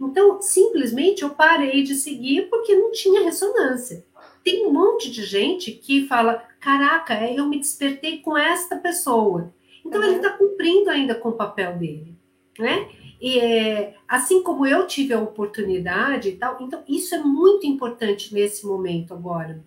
Então, 0.00 0.40
simplesmente 0.40 1.22
eu 1.22 1.30
parei 1.30 1.82
de 1.82 1.94
seguir 1.94 2.48
porque 2.48 2.74
não 2.74 2.90
tinha 2.92 3.22
ressonância. 3.22 4.04
Tem 4.44 4.66
um 4.66 4.72
monte 4.72 5.10
de 5.10 5.24
gente 5.24 5.70
que 5.72 6.06
fala: 6.06 6.42
caraca, 6.60 7.14
é, 7.14 7.38
eu 7.38 7.46
me 7.46 7.58
despertei 7.58 8.18
com 8.18 8.36
esta 8.36 8.76
pessoa. 8.76 9.52
Então, 9.84 10.00
uhum. 10.00 10.06
ele 10.06 10.16
está 10.16 10.30
cumprindo 10.30 10.90
ainda 10.90 11.14
com 11.14 11.30
o 11.30 11.36
papel 11.36 11.76
dele. 11.78 12.16
Né? 12.58 12.88
E 13.20 13.38
é, 13.38 13.94
assim 14.06 14.42
como 14.42 14.66
eu 14.66 14.86
tive 14.86 15.14
a 15.14 15.20
oportunidade 15.20 16.28
e 16.28 16.36
tal, 16.36 16.58
então 16.60 16.82
isso 16.88 17.14
é 17.14 17.18
muito 17.18 17.66
importante 17.66 18.34
nesse 18.34 18.66
momento 18.66 19.14
agora. 19.14 19.62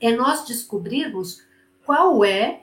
É 0.00 0.10
nós 0.12 0.46
descobrirmos 0.46 1.42
qual 1.84 2.24
é 2.24 2.62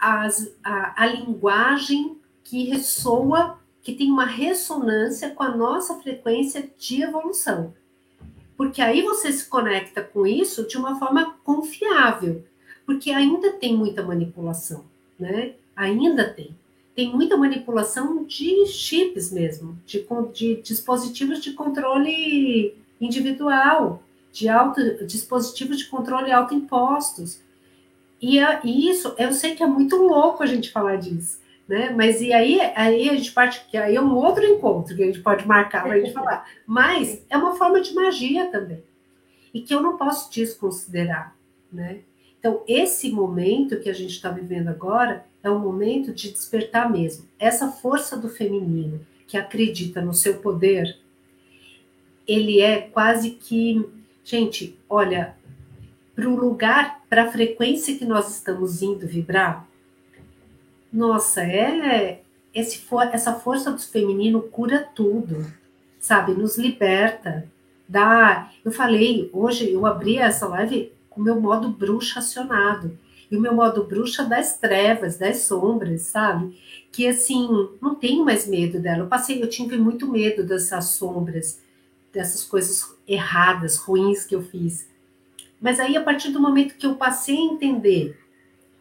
as, 0.00 0.52
a, 0.64 1.04
a 1.04 1.06
linguagem 1.06 2.16
que 2.42 2.64
ressoa 2.64 3.58
que 3.82 3.92
tem 3.92 4.10
uma 4.10 4.26
ressonância 4.26 5.30
com 5.30 5.42
a 5.42 5.56
nossa 5.56 5.94
frequência 6.00 6.68
de 6.78 7.02
evolução. 7.02 7.74
Porque 8.56 8.82
aí 8.82 9.02
você 9.02 9.32
se 9.32 9.46
conecta 9.46 10.02
com 10.02 10.26
isso 10.26 10.66
de 10.66 10.76
uma 10.76 10.98
forma 10.98 11.34
confiável, 11.44 12.44
porque 12.84 13.10
ainda 13.10 13.52
tem 13.52 13.74
muita 13.76 14.02
manipulação, 14.02 14.84
né? 15.18 15.54
Ainda 15.74 16.28
tem. 16.28 16.54
Tem 16.94 17.10
muita 17.10 17.36
manipulação 17.36 18.24
de 18.24 18.66
chips 18.66 19.32
mesmo, 19.32 19.78
de, 19.86 20.06
de 20.34 20.60
dispositivos 20.60 21.40
de 21.40 21.52
controle 21.52 22.76
individual, 23.00 24.02
de 24.32 24.48
auto, 24.48 25.06
dispositivos 25.06 25.78
de 25.78 25.86
controle 25.86 26.30
autoimpostos. 26.30 27.40
E, 28.20 28.38
a, 28.38 28.60
e 28.62 28.90
isso, 28.90 29.14
eu 29.18 29.32
sei 29.32 29.54
que 29.54 29.62
é 29.62 29.66
muito 29.66 29.96
louco 29.96 30.42
a 30.42 30.46
gente 30.46 30.70
falar 30.70 30.96
disso, 30.96 31.40
né? 31.66 31.90
Mas 31.90 32.20
e 32.20 32.32
aí, 32.32 32.60
aí 32.74 33.08
a 33.08 33.14
gente 33.14 33.32
parte, 33.32 33.64
que 33.70 33.76
aí 33.76 33.96
é 33.96 34.00
um 34.00 34.14
outro 34.14 34.44
encontro 34.44 34.94
que 34.94 35.02
a 35.02 35.06
gente 35.06 35.20
pode 35.20 35.46
marcar 35.46 35.84
para 35.84 35.94
a 35.94 36.00
gente 36.00 36.12
falar. 36.12 36.46
Mas 36.66 37.24
é 37.30 37.36
uma 37.36 37.56
forma 37.56 37.80
de 37.80 37.94
magia 37.94 38.50
também. 38.50 38.82
E 39.54 39.60
que 39.60 39.74
eu 39.74 39.80
não 39.80 39.96
posso 39.96 40.30
desconsiderar, 40.30 41.34
né? 41.72 42.00
Então, 42.38 42.62
esse 42.66 43.10
momento 43.10 43.80
que 43.80 43.90
a 43.90 43.92
gente 43.92 44.12
está 44.12 44.30
vivendo 44.30 44.68
agora 44.68 45.26
é 45.42 45.50
um 45.50 45.58
momento 45.58 46.12
de 46.12 46.30
despertar 46.30 46.90
mesmo. 46.90 47.26
Essa 47.38 47.68
força 47.68 48.16
do 48.16 48.28
feminino 48.28 49.06
que 49.26 49.36
acredita 49.36 50.00
no 50.00 50.14
seu 50.14 50.38
poder, 50.38 50.98
ele 52.26 52.60
é 52.60 52.80
quase 52.80 53.32
que, 53.32 53.86
gente, 54.24 54.78
olha, 54.88 55.36
para 56.14 56.28
o 56.28 56.36
lugar, 56.36 57.02
para 57.08 57.24
a 57.24 57.30
frequência 57.30 57.96
que 57.96 58.04
nós 58.04 58.30
estamos 58.30 58.82
indo 58.82 59.06
vibrar, 59.06 59.66
nossa, 60.92 61.42
é 61.42 62.20
esse, 62.54 62.82
essa 63.12 63.34
força 63.34 63.70
do 63.70 63.80
feminino 63.80 64.42
cura 64.42 64.88
tudo, 64.94 65.46
sabe? 65.98 66.32
Nos 66.32 66.58
liberta. 66.58 67.46
Dá. 67.88 68.50
Eu 68.64 68.72
falei, 68.72 69.30
hoje 69.32 69.72
eu 69.72 69.86
abri 69.86 70.18
essa 70.18 70.46
live 70.48 70.92
com 71.08 71.20
o 71.20 71.24
meu 71.24 71.40
modo 71.40 71.68
bruxa 71.68 72.18
acionado. 72.18 72.98
E 73.30 73.36
o 73.36 73.40
meu 73.40 73.54
modo 73.54 73.84
bruxa 73.84 74.24
das 74.24 74.58
trevas, 74.58 75.16
das 75.16 75.42
sombras, 75.42 76.02
sabe? 76.02 76.58
Que 76.90 77.06
assim, 77.06 77.48
não 77.80 77.94
tenho 77.94 78.24
mais 78.24 78.46
medo 78.48 78.80
dela. 78.80 79.04
Eu 79.04 79.06
passei, 79.06 79.40
eu 79.40 79.48
tive 79.48 79.78
muito 79.78 80.10
medo 80.10 80.42
dessas 80.42 80.86
sombras, 80.86 81.60
dessas 82.12 82.42
coisas 82.42 82.92
erradas, 83.06 83.76
ruins 83.76 84.24
que 84.24 84.34
eu 84.34 84.42
fiz. 84.42 84.88
Mas 85.60 85.78
aí, 85.78 85.96
a 85.96 86.02
partir 86.02 86.30
do 86.30 86.40
momento 86.40 86.76
que 86.76 86.86
eu 86.86 86.94
passei 86.94 87.36
a 87.36 87.52
entender 87.52 88.18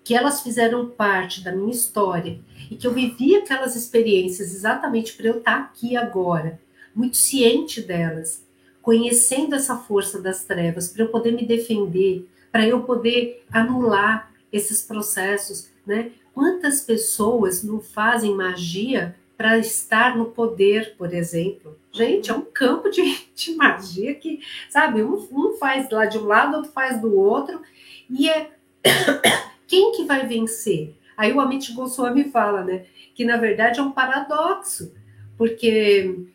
que 0.03 0.15
elas 0.15 0.41
fizeram 0.41 0.89
parte 0.89 1.43
da 1.43 1.51
minha 1.51 1.71
história 1.71 2.39
e 2.71 2.75
que 2.75 2.87
eu 2.87 2.93
vivi 2.93 3.35
aquelas 3.35 3.75
experiências 3.75 4.53
exatamente 4.55 5.13
para 5.13 5.27
eu 5.27 5.37
estar 5.37 5.57
tá 5.57 5.63
aqui 5.63 5.95
agora, 5.97 6.59
muito 6.95 7.17
ciente 7.17 7.81
delas, 7.81 8.43
conhecendo 8.81 9.55
essa 9.55 9.77
força 9.77 10.19
das 10.19 10.45
trevas, 10.45 10.87
para 10.87 11.03
eu 11.03 11.09
poder 11.09 11.31
me 11.31 11.45
defender, 11.45 12.27
para 12.51 12.65
eu 12.65 12.81
poder 12.83 13.45
anular 13.51 14.31
esses 14.51 14.81
processos, 14.81 15.69
né? 15.85 16.11
Quantas 16.33 16.81
pessoas 16.81 17.63
não 17.63 17.81
fazem 17.81 18.33
magia 18.33 19.15
para 19.39 19.57
estar 19.57 20.17
no 20.17 20.25
poder, 20.25 20.97
por 20.97 21.13
exemplo? 21.13 21.79
Gente, 21.93 22.29
é 22.29 22.33
um 22.33 22.41
campo 22.41 22.89
de, 22.89 23.01
de 23.33 23.55
magia 23.55 24.13
que, 24.13 24.41
sabe, 24.69 25.01
um, 25.01 25.15
um 25.31 25.53
faz 25.53 25.89
lá 25.89 26.05
de 26.05 26.17
um 26.17 26.25
lado, 26.25 26.57
outro 26.57 26.73
faz 26.73 26.99
do 26.99 27.17
outro, 27.17 27.61
e 28.09 28.29
é 28.29 28.51
quem 29.65 29.93
que 29.93 30.03
vai 30.03 30.27
vencer? 30.27 30.93
Aí 31.15 31.31
o 31.31 31.39
Amit 31.39 31.71
Goswami 31.71 32.25
fala, 32.25 32.65
né, 32.65 32.85
que 33.15 33.23
na 33.23 33.37
verdade 33.37 33.79
é 33.79 33.81
um 33.83 33.93
paradoxo, 33.93 34.93
porque 35.37 36.25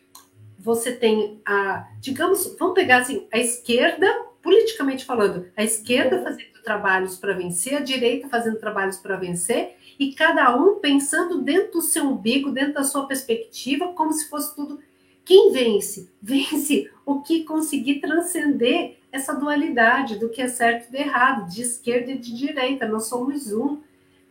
você 0.57 0.91
tem 0.91 1.39
a, 1.45 1.87
digamos, 1.99 2.55
vamos 2.57 2.73
pegar 2.73 3.01
assim, 3.01 3.27
a 3.31 3.37
esquerda, 3.37 4.11
politicamente 4.41 5.05
falando, 5.05 5.45
a 5.55 5.63
esquerda 5.63 6.23
fazendo 6.23 6.59
trabalhos 6.63 7.17
para 7.17 7.33
vencer, 7.33 7.75
a 7.75 7.81
direita 7.81 8.27
fazendo 8.29 8.57
trabalhos 8.57 8.97
para 8.97 9.15
vencer, 9.15 9.77
e 9.99 10.13
cada 10.13 10.55
um 10.55 10.79
pensando 10.79 11.41
dentro 11.41 11.73
do 11.73 11.81
seu 11.81 12.05
umbigo, 12.05 12.51
dentro 12.51 12.73
da 12.73 12.83
sua 12.83 13.07
perspectiva, 13.07 13.93
como 13.93 14.11
se 14.11 14.29
fosse 14.29 14.55
tudo. 14.55 14.79
Quem 15.23 15.51
vence? 15.51 16.09
Vence 16.21 16.91
o 17.05 17.21
que 17.21 17.43
conseguir 17.43 17.99
transcender 17.99 18.97
essa 19.11 19.33
dualidade 19.33 20.19
do 20.19 20.29
que 20.29 20.41
é 20.41 20.47
certo 20.47 20.89
e 20.89 20.91
de 20.91 20.97
errado, 20.97 21.49
de 21.49 21.61
esquerda 21.61 22.11
e 22.11 22.17
de 22.17 22.35
direita, 22.35 22.87
nós 22.87 23.05
somos 23.05 23.51
um, 23.53 23.79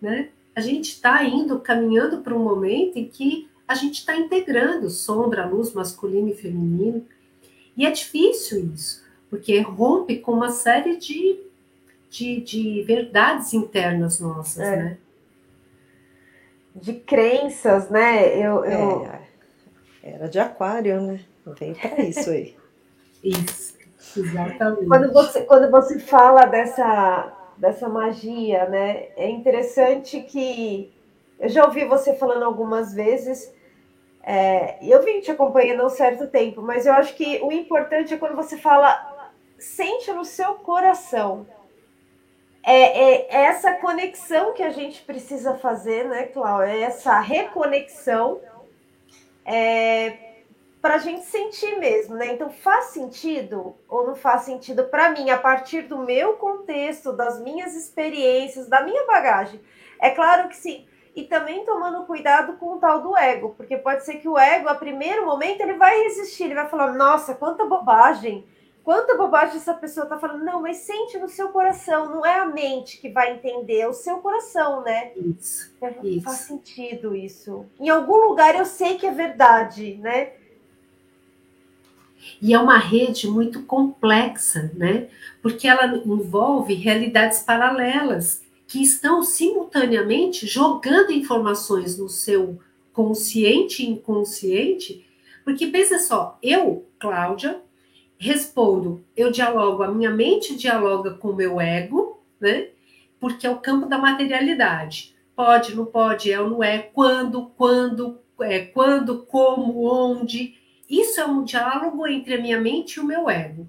né? 0.01 0.29
A 0.55 0.61
gente 0.61 0.91
está 0.91 1.25
indo, 1.25 1.59
caminhando 1.59 2.19
para 2.19 2.35
um 2.35 2.45
momento 2.45 2.97
em 2.97 3.09
que 3.09 3.49
a 3.67 3.75
gente 3.75 3.95
está 3.95 4.17
integrando 4.17 4.91
sombra, 4.91 5.47
luz, 5.47 5.73
masculino 5.73 6.29
e 6.29 6.35
feminino, 6.35 7.05
e 7.77 7.87
é 7.87 7.91
difícil 7.91 8.71
isso, 8.73 9.03
porque 9.31 9.59
rompe 9.61 10.19
com 10.19 10.33
uma 10.33 10.51
série 10.51 10.97
de, 10.97 11.41
de, 12.11 12.41
de 12.41 12.83
verdades 12.83 13.53
internas 13.53 14.21
nossas, 14.21 14.63
é. 14.63 14.77
né? 14.77 14.99
De 16.75 16.95
crenças, 16.95 17.89
né? 17.89 18.37
Eu, 18.37 18.65
eu... 18.65 19.07
É, 19.07 19.21
era 20.03 20.29
de 20.29 20.39
aquário, 20.39 21.01
né? 21.01 21.21
Para 21.45 22.03
isso 22.03 22.31
aí. 22.31 22.57
isso. 23.23 23.75
Exatamente. 24.17 24.87
Quando 24.87 25.13
você, 25.13 25.43
quando 25.43 25.71
você 25.71 25.99
fala 25.99 26.47
dessa, 26.47 27.33
dessa 27.57 27.89
magia, 27.89 28.69
né? 28.69 29.09
É 29.17 29.29
interessante 29.29 30.21
que 30.21 30.93
eu 31.39 31.49
já 31.49 31.65
ouvi 31.65 31.85
você 31.85 32.15
falando 32.15 32.45
algumas 32.45 32.95
vezes, 32.95 33.53
é, 34.23 34.83
e 34.83 34.91
eu 34.91 35.03
vim 35.03 35.21
te 35.21 35.31
acompanhando 35.31 35.83
há 35.83 35.87
um 35.87 35.91
certo 35.91 36.27
tempo, 36.29 36.63
mas 36.63 36.87
eu 36.87 36.93
acho 36.95 37.15
que 37.15 37.41
o 37.43 37.53
importante 37.53 38.15
é 38.15 38.17
quando 38.17 38.37
você 38.37 38.57
fala, 38.57 39.31
sente 39.59 40.13
no 40.13 40.25
seu 40.25 40.55
coração. 40.55 41.47
É, 42.67 43.37
é, 43.37 43.45
essa 43.45 43.75
conexão 43.75 44.55
que 44.55 44.63
a 44.63 44.71
gente 44.71 45.03
precisa 45.03 45.55
fazer, 45.55 46.09
né, 46.09 46.25
Cláudia? 46.25 46.73
É 46.73 46.81
essa 46.81 47.21
reconexão 47.21 48.41
é, 49.45 50.17
para 50.81 50.95
a 50.95 50.99
gente 50.99 51.27
sentir 51.27 51.79
mesmo, 51.79 52.15
né? 52.15 52.33
Então 52.33 52.49
faz 52.49 52.87
sentido 52.87 53.77
ou 53.87 54.07
não 54.07 54.15
faz 54.15 54.43
sentido 54.43 54.85
para 54.85 55.11
mim 55.11 55.29
a 55.29 55.39
partir 55.39 55.83
do 55.83 55.99
meu 55.99 56.35
contexto, 56.35 57.13
das 57.13 57.39
minhas 57.41 57.75
experiências, 57.75 58.67
da 58.67 58.83
minha 58.83 59.07
bagagem? 59.07 59.61
É 60.01 60.11
claro 60.11 60.49
que 60.49 60.57
sim. 60.57 60.87
e 61.15 61.23
também 61.25 61.65
tomando 61.65 62.05
cuidado 62.07 62.55
com 62.55 62.73
o 62.75 62.79
tal 62.79 63.01
do 63.01 63.17
ego, 63.17 63.55
porque 63.57 63.77
pode 63.77 64.05
ser 64.05 64.17
que 64.17 64.29
o 64.29 64.39
ego, 64.39 64.69
a 64.69 64.75
primeiro 64.75 65.25
momento, 65.25 65.61
ele 65.61 65.75
vai 65.75 66.03
resistir, 66.03 66.45
ele 66.45 66.55
vai 66.55 66.69
falar: 66.69 66.93
nossa, 66.93 67.35
quanta 67.35 67.65
bobagem, 67.67 68.47
quanta 68.85 69.17
bobagem 69.17 69.57
essa 69.57 69.75
pessoa 69.75 70.05
está 70.05 70.19
falando. 70.19 70.45
Não, 70.45 70.61
mas 70.61 70.77
sente 70.79 71.19
no 71.19 71.29
seu 71.29 71.49
coração, 71.49 72.11
não 72.11 72.25
é 72.25 72.39
a 72.39 72.47
mente 72.47 72.99
que 72.99 73.09
vai 73.09 73.33
entender, 73.33 73.81
é 73.81 73.89
o 73.89 73.95
seu 73.95 74.19
coração, 74.19 74.83
né? 74.83 75.13
Isso, 75.17 75.73
é, 75.81 75.95
isso. 76.03 76.25
Faz 76.25 76.39
sentido 76.41 77.17
isso. 77.17 77.65
Em 77.81 77.89
algum 77.89 78.29
lugar 78.29 78.55
eu 78.55 78.67
sei 78.67 78.97
que 78.97 79.07
é 79.07 79.11
verdade, 79.11 79.97
né? 79.97 80.33
E 82.41 82.55
é 82.55 82.59
uma 82.59 82.79
rede 82.79 83.29
muito 83.29 83.63
complexa, 83.63 84.71
né? 84.75 85.09
Porque 85.43 85.67
ela 85.67 85.87
envolve 85.87 86.75
realidades 86.75 87.41
paralelas 87.41 88.43
que 88.67 88.83
estão 88.83 89.23
simultaneamente 89.23 90.47
jogando 90.47 91.13
informações 91.13 91.99
no 91.99 92.09
seu 92.09 92.59
consciente 92.93 93.83
e 93.83 93.91
inconsciente. 93.91 95.07
Porque 95.45 95.67
pensa 95.67 95.99
só, 95.99 96.39
eu, 96.43 96.87
Cláudia, 96.99 97.61
respondo, 98.19 99.05
eu 99.17 99.31
dialogo, 99.31 99.83
a 99.83 99.93
minha 99.93 100.11
mente 100.11 100.57
dialoga 100.57 101.13
com 101.13 101.29
o 101.29 101.37
meu 101.37 101.61
ego, 101.61 102.23
né? 102.41 102.69
Porque 103.21 103.47
é 103.47 103.51
o 103.51 103.59
campo 103.59 103.87
da 103.87 103.99
materialidade. 103.99 105.15
Pode, 105.35 105.75
não 105.75 105.85
pode, 105.85 106.31
é 106.31 106.41
ou 106.41 106.49
não 106.49 106.63
é, 106.63 106.79
quando, 106.79 107.47
quando, 107.57 108.21
é, 108.41 108.61
quando, 108.61 109.25
como, 109.27 109.85
onde. 109.85 110.55
Isso 110.89 111.21
é 111.21 111.27
um 111.27 111.43
diálogo 111.43 112.07
entre 112.07 112.35
a 112.35 112.41
minha 112.41 112.61
mente 112.61 112.95
e 112.95 113.01
o 113.01 113.05
meu 113.05 113.29
ego. 113.29 113.69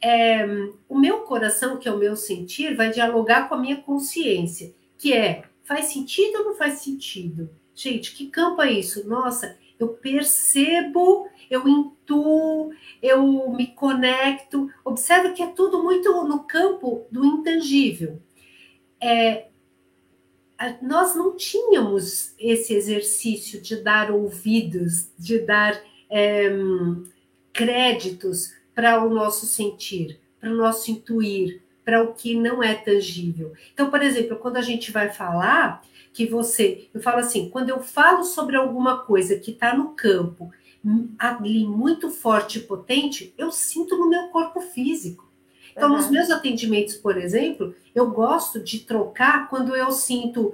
É, 0.00 0.44
o 0.88 0.98
meu 0.98 1.20
coração, 1.20 1.76
que 1.76 1.88
é 1.88 1.92
o 1.92 1.98
meu 1.98 2.16
sentir, 2.16 2.74
vai 2.74 2.90
dialogar 2.90 3.48
com 3.48 3.54
a 3.54 3.60
minha 3.60 3.76
consciência, 3.76 4.74
que 4.96 5.12
é 5.12 5.42
faz 5.64 5.86
sentido 5.86 6.38
ou 6.38 6.44
não 6.46 6.54
faz 6.54 6.80
sentido? 6.80 7.50
Gente, 7.74 8.14
que 8.14 8.26
campo 8.28 8.62
é 8.62 8.72
isso? 8.72 9.06
Nossa, 9.06 9.56
eu 9.78 9.88
percebo, 9.88 11.28
eu 11.50 11.66
intuo, 11.66 12.72
eu 13.02 13.50
me 13.50 13.68
conecto. 13.68 14.70
Observe 14.84 15.32
que 15.32 15.42
é 15.42 15.46
tudo 15.46 15.82
muito 15.82 16.10
no 16.24 16.40
campo 16.40 17.06
do 17.10 17.24
intangível. 17.24 18.20
É, 19.00 19.46
nós 20.82 21.14
não 21.14 21.36
tínhamos 21.36 22.34
esse 22.38 22.74
exercício 22.74 23.60
de 23.60 23.76
dar 23.76 24.10
ouvidos, 24.10 25.08
de 25.16 25.38
dar 25.38 25.80
é, 26.10 26.50
créditos 27.52 28.52
para 28.74 29.04
o 29.04 29.08
nosso 29.08 29.46
sentir, 29.46 30.20
para 30.40 30.50
o 30.50 30.56
nosso 30.56 30.90
intuir, 30.90 31.62
para 31.84 32.02
o 32.02 32.12
que 32.12 32.34
não 32.34 32.62
é 32.62 32.74
tangível. 32.74 33.52
Então, 33.72 33.88
por 33.90 34.02
exemplo, 34.02 34.36
quando 34.36 34.56
a 34.56 34.62
gente 34.62 34.90
vai 34.90 35.10
falar 35.10 35.82
que 36.12 36.26
você, 36.26 36.88
eu 36.92 37.00
falo 37.00 37.18
assim, 37.18 37.48
quando 37.48 37.70
eu 37.70 37.80
falo 37.80 38.24
sobre 38.24 38.56
alguma 38.56 38.98
coisa 38.98 39.38
que 39.38 39.52
está 39.52 39.76
no 39.76 39.90
campo 39.90 40.52
ali 41.18 41.66
muito 41.66 42.10
forte 42.10 42.58
e 42.58 42.62
potente, 42.62 43.34
eu 43.36 43.50
sinto 43.50 43.96
no 43.96 44.08
meu 44.08 44.28
corpo 44.28 44.60
físico. 44.60 45.28
Então, 45.72 45.90
uhum. 45.90 45.96
nos 45.96 46.10
meus 46.10 46.30
atendimentos, 46.30 46.94
por 46.94 47.16
exemplo, 47.16 47.74
eu 47.94 48.10
gosto 48.10 48.60
de 48.60 48.80
trocar 48.80 49.48
quando 49.48 49.76
eu 49.76 49.92
sinto. 49.92 50.52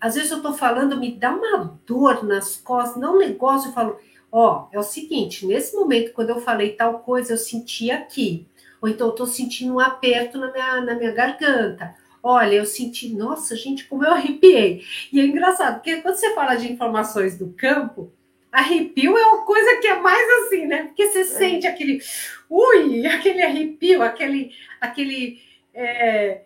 Às 0.00 0.16
vezes 0.16 0.30
eu 0.30 0.38
estou 0.38 0.52
falando, 0.52 0.98
me 0.98 1.12
dá 1.12 1.32
uma 1.32 1.78
dor 1.86 2.24
nas 2.24 2.56
costas, 2.56 3.00
não 3.00 3.16
um 3.16 3.18
negócio, 3.18 3.68
eu 3.68 3.72
falo, 3.72 3.96
ó, 4.30 4.66
é 4.72 4.78
o 4.78 4.82
seguinte, 4.82 5.46
nesse 5.46 5.76
momento, 5.76 6.12
quando 6.12 6.30
eu 6.30 6.40
falei 6.40 6.72
tal 6.72 6.98
coisa, 7.00 7.34
eu 7.34 7.38
senti 7.38 7.90
aqui. 7.90 8.46
Ou 8.82 8.88
então 8.88 9.06
eu 9.06 9.12
estou 9.12 9.26
sentindo 9.26 9.74
um 9.74 9.80
aperto 9.80 10.38
na 10.38 10.50
minha, 10.52 10.80
na 10.80 10.94
minha 10.94 11.12
garganta. 11.12 11.94
Olha, 12.22 12.54
eu 12.54 12.66
senti, 12.66 13.14
nossa, 13.14 13.54
gente, 13.54 13.86
como 13.86 14.04
eu 14.04 14.10
arrepiei. 14.10 14.82
E 15.12 15.20
é 15.20 15.24
engraçado, 15.24 15.74
porque 15.74 16.02
quando 16.02 16.16
você 16.16 16.34
fala 16.34 16.56
de 16.56 16.72
informações 16.72 17.38
do 17.38 17.50
campo, 17.50 18.12
arrepio 18.54 19.18
é 19.18 19.26
uma 19.26 19.44
coisa 19.44 19.80
que 19.80 19.86
é 19.88 19.98
mais 20.00 20.44
assim, 20.44 20.66
né? 20.66 20.84
Porque 20.84 21.08
você 21.08 21.20
é. 21.20 21.24
sente 21.24 21.66
aquele, 21.66 22.00
ui, 22.48 23.04
aquele 23.06 23.42
arrepio, 23.42 24.00
aquele, 24.00 24.52
aquele, 24.80 25.42
é, 25.74 26.42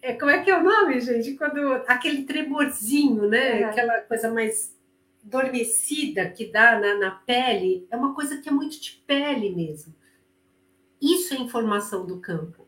é, 0.00 0.12
como 0.14 0.30
é 0.30 0.42
que 0.42 0.50
é 0.50 0.56
o 0.56 0.62
nome, 0.62 1.00
gente? 1.00 1.34
Quando 1.34 1.82
aquele 1.88 2.22
tremorzinho, 2.22 3.28
né? 3.28 3.62
É. 3.62 3.64
Aquela 3.64 4.00
coisa 4.02 4.30
mais 4.30 4.74
adormecida 5.26 6.30
que 6.30 6.46
dá 6.46 6.78
na, 6.78 6.94
na 6.98 7.10
pele 7.10 7.86
é 7.90 7.96
uma 7.96 8.14
coisa 8.14 8.36
que 8.36 8.48
é 8.48 8.52
muito 8.52 8.80
de 8.80 9.02
pele 9.04 9.50
mesmo. 9.50 9.92
Isso 11.02 11.34
é 11.34 11.38
informação 11.38 12.06
do 12.06 12.20
campo. 12.20 12.63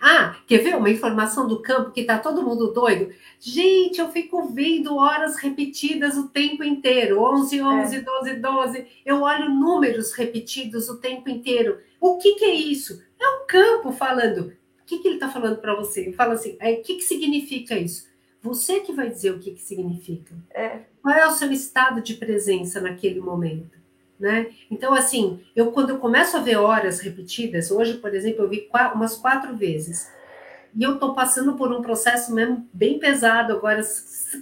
Ah, 0.00 0.36
quer 0.46 0.58
ver 0.58 0.76
uma 0.76 0.90
informação 0.90 1.46
do 1.46 1.60
campo 1.60 1.90
que 1.90 2.04
tá 2.04 2.18
todo 2.18 2.42
mundo 2.42 2.72
doido? 2.72 3.12
Gente, 3.40 4.00
eu 4.00 4.10
fico 4.10 4.48
vendo 4.48 4.96
horas 4.96 5.36
repetidas 5.36 6.16
o 6.16 6.28
tempo 6.28 6.62
inteiro. 6.64 7.20
11, 7.20 7.60
11, 7.60 7.96
é. 7.96 8.00
12, 8.00 8.34
12. 8.34 8.86
Eu 9.04 9.22
olho 9.22 9.50
números 9.50 10.12
repetidos 10.12 10.88
o 10.88 10.98
tempo 10.98 11.28
inteiro. 11.28 11.78
O 12.00 12.18
que, 12.18 12.34
que 12.34 12.44
é 12.44 12.54
isso? 12.54 13.02
É 13.20 13.28
o 13.28 13.46
campo 13.46 13.92
falando. 13.92 14.52
O 14.82 14.86
que, 14.86 14.98
que 14.98 15.08
ele 15.08 15.16
está 15.16 15.28
falando 15.28 15.58
para 15.58 15.74
você? 15.74 16.02
Ele 16.02 16.12
fala 16.12 16.34
assim, 16.34 16.52
o 16.52 16.82
que, 16.82 16.96
que 16.96 17.02
significa 17.02 17.76
isso? 17.76 18.06
Você 18.40 18.80
que 18.80 18.92
vai 18.92 19.10
dizer 19.10 19.32
o 19.32 19.40
que, 19.40 19.50
que 19.50 19.62
significa. 19.62 20.34
É. 20.54 20.82
Qual 21.02 21.14
é 21.14 21.26
o 21.26 21.32
seu 21.32 21.50
estado 21.50 22.00
de 22.00 22.14
presença 22.14 22.80
naquele 22.80 23.20
momento? 23.20 23.76
Né? 24.18 24.46
Então, 24.70 24.94
assim, 24.94 25.40
eu 25.54 25.72
quando 25.72 25.90
eu 25.90 25.98
começo 25.98 26.36
a 26.36 26.40
ver 26.40 26.56
horas 26.56 27.00
repetidas, 27.00 27.70
hoje, 27.70 27.94
por 27.94 28.14
exemplo, 28.14 28.44
eu 28.44 28.48
vi 28.48 28.68
umas 28.94 29.16
quatro 29.16 29.54
vezes. 29.54 30.10
E 30.74 30.82
eu 30.82 30.94
estou 30.94 31.14
passando 31.14 31.54
por 31.54 31.72
um 31.72 31.82
processo 31.82 32.34
mesmo 32.34 32.66
bem 32.72 32.98
pesado 32.98 33.52
agora. 33.52 33.82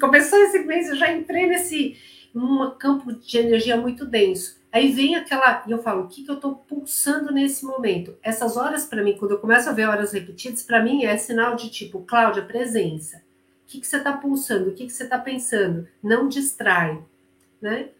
Começou 0.00 0.38
esse 0.40 0.60
mês, 0.60 0.88
eu 0.88 0.96
já 0.96 1.12
entrei 1.12 1.46
nesse 1.46 1.96
um 2.34 2.70
campo 2.70 3.12
de 3.12 3.38
energia 3.38 3.76
muito 3.76 4.04
denso. 4.04 4.58
Aí 4.72 4.90
vem 4.90 5.14
aquela, 5.14 5.62
e 5.68 5.70
eu 5.70 5.80
falo, 5.80 6.02
o 6.02 6.08
que, 6.08 6.24
que 6.24 6.30
eu 6.30 6.34
estou 6.34 6.56
pulsando 6.56 7.32
nesse 7.32 7.64
momento? 7.64 8.16
Essas 8.20 8.56
horas, 8.56 8.84
para 8.84 9.04
mim, 9.04 9.16
quando 9.16 9.30
eu 9.30 9.38
começo 9.38 9.70
a 9.70 9.72
ver 9.72 9.88
horas 9.88 10.12
repetidas, 10.12 10.64
para 10.64 10.82
mim 10.82 11.04
é 11.04 11.16
sinal 11.16 11.54
de 11.54 11.70
tipo, 11.70 12.02
Cláudia, 12.02 12.42
presença. 12.42 13.18
O 13.18 13.66
que, 13.68 13.80
que 13.80 13.86
você 13.86 13.98
está 13.98 14.12
pulsando? 14.12 14.70
O 14.70 14.74
que, 14.74 14.86
que 14.86 14.92
você 14.92 15.04
está 15.04 15.16
pensando? 15.16 15.86
Não 16.02 16.28
distrai, 16.28 17.00
né? 17.62 17.90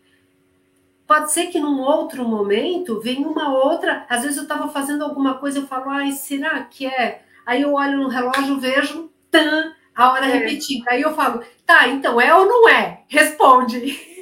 Pode 1.15 1.31
ser 1.31 1.47
que 1.47 1.61
num 1.61 1.81
outro 1.81 2.25
momento 2.29 3.01
venha 3.01 3.29
uma 3.29 3.57
outra. 3.57 4.05
Às 4.09 4.23
vezes 4.23 4.37
eu 4.37 4.43
estava 4.43 4.69
fazendo 4.69 5.05
alguma 5.05 5.39
coisa, 5.39 5.61
eu 5.61 5.67
falo, 5.69 5.89
ai, 5.91 6.11
será 6.11 6.65
que 6.65 6.87
é? 6.87 7.23
Aí 7.47 7.63
eu 7.63 7.75
olho 7.75 7.99
no 7.99 8.09
relógio, 8.09 8.59
vejo, 8.59 9.13
tan, 9.31 9.73
a 9.95 10.11
hora 10.11 10.27
é. 10.27 10.39
repetida. 10.39 10.91
Aí 10.91 11.03
eu 11.03 11.15
falo, 11.15 11.41
tá, 11.65 11.87
então 11.87 12.21
é 12.21 12.35
ou 12.35 12.47
não 12.47 12.69
é? 12.69 13.05
Responde. 13.07 13.79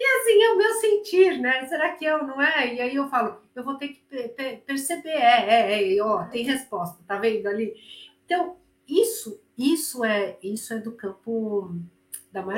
e 0.00 0.04
assim 0.04 0.42
é 0.42 0.50
o 0.50 0.58
meu 0.58 0.74
sentir, 0.80 1.38
né? 1.38 1.64
Será 1.66 1.90
que 1.90 2.04
é 2.04 2.16
ou 2.16 2.26
não 2.26 2.42
é? 2.42 2.74
E 2.74 2.80
aí 2.80 2.96
eu 2.96 3.08
falo, 3.08 3.36
eu 3.54 3.62
vou 3.62 3.76
ter 3.76 3.90
que 3.90 4.02
perceber, 4.66 5.10
é, 5.10 5.44
é, 5.48 5.96
é, 5.96 6.02
ó, 6.02 6.24
tem 6.24 6.42
resposta, 6.42 6.98
tá 7.06 7.18
vendo 7.18 7.46
ali? 7.46 7.72
Então, 8.24 8.56
isso 8.88 9.40
isso 9.56 10.04
é 10.04 10.36
isso 10.42 10.74
é 10.74 10.78
do 10.78 10.90
campo. 10.90 11.70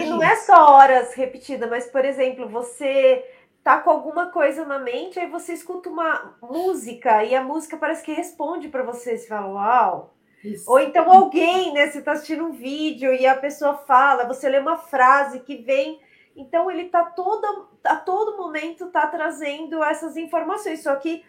E 0.00 0.06
não 0.06 0.22
é 0.22 0.36
só 0.36 0.72
horas 0.72 1.14
repetidas, 1.14 1.68
mas 1.68 1.86
por 1.86 2.04
exemplo, 2.04 2.48
você 2.48 3.24
tá 3.62 3.78
com 3.80 3.90
alguma 3.90 4.30
coisa 4.30 4.64
na 4.64 4.78
mente, 4.78 5.20
aí 5.20 5.28
você 5.28 5.52
escuta 5.52 5.90
uma 5.90 6.36
música 6.42 7.22
e 7.24 7.34
a 7.34 7.42
música 7.42 7.76
parece 7.76 8.02
que 8.02 8.12
responde 8.12 8.68
para 8.68 8.82
você, 8.82 9.16
você 9.16 9.26
fala, 9.26 9.48
uau. 9.48 10.14
Isso. 10.42 10.70
Ou 10.70 10.78
então 10.78 11.10
alguém, 11.12 11.72
né? 11.72 11.90
Você 11.90 12.00
tá 12.00 12.12
assistindo 12.12 12.44
um 12.44 12.52
vídeo 12.52 13.12
e 13.12 13.26
a 13.26 13.34
pessoa 13.34 13.74
fala, 13.74 14.24
você 14.24 14.48
lê 14.48 14.58
uma 14.58 14.78
frase 14.78 15.40
que 15.40 15.56
vem. 15.56 16.00
Então 16.36 16.70
ele 16.70 16.84
tá 16.86 17.04
todo, 17.04 17.68
a 17.84 17.96
todo 17.96 18.36
momento 18.36 18.86
tá 18.86 19.06
trazendo 19.06 19.82
essas 19.82 20.16
informações. 20.16 20.82
Só 20.82 20.94
que 20.96 21.24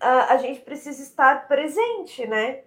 a, 0.00 0.34
a 0.34 0.36
gente 0.38 0.60
precisa 0.60 1.02
estar 1.02 1.46
presente, 1.46 2.26
né? 2.26 2.64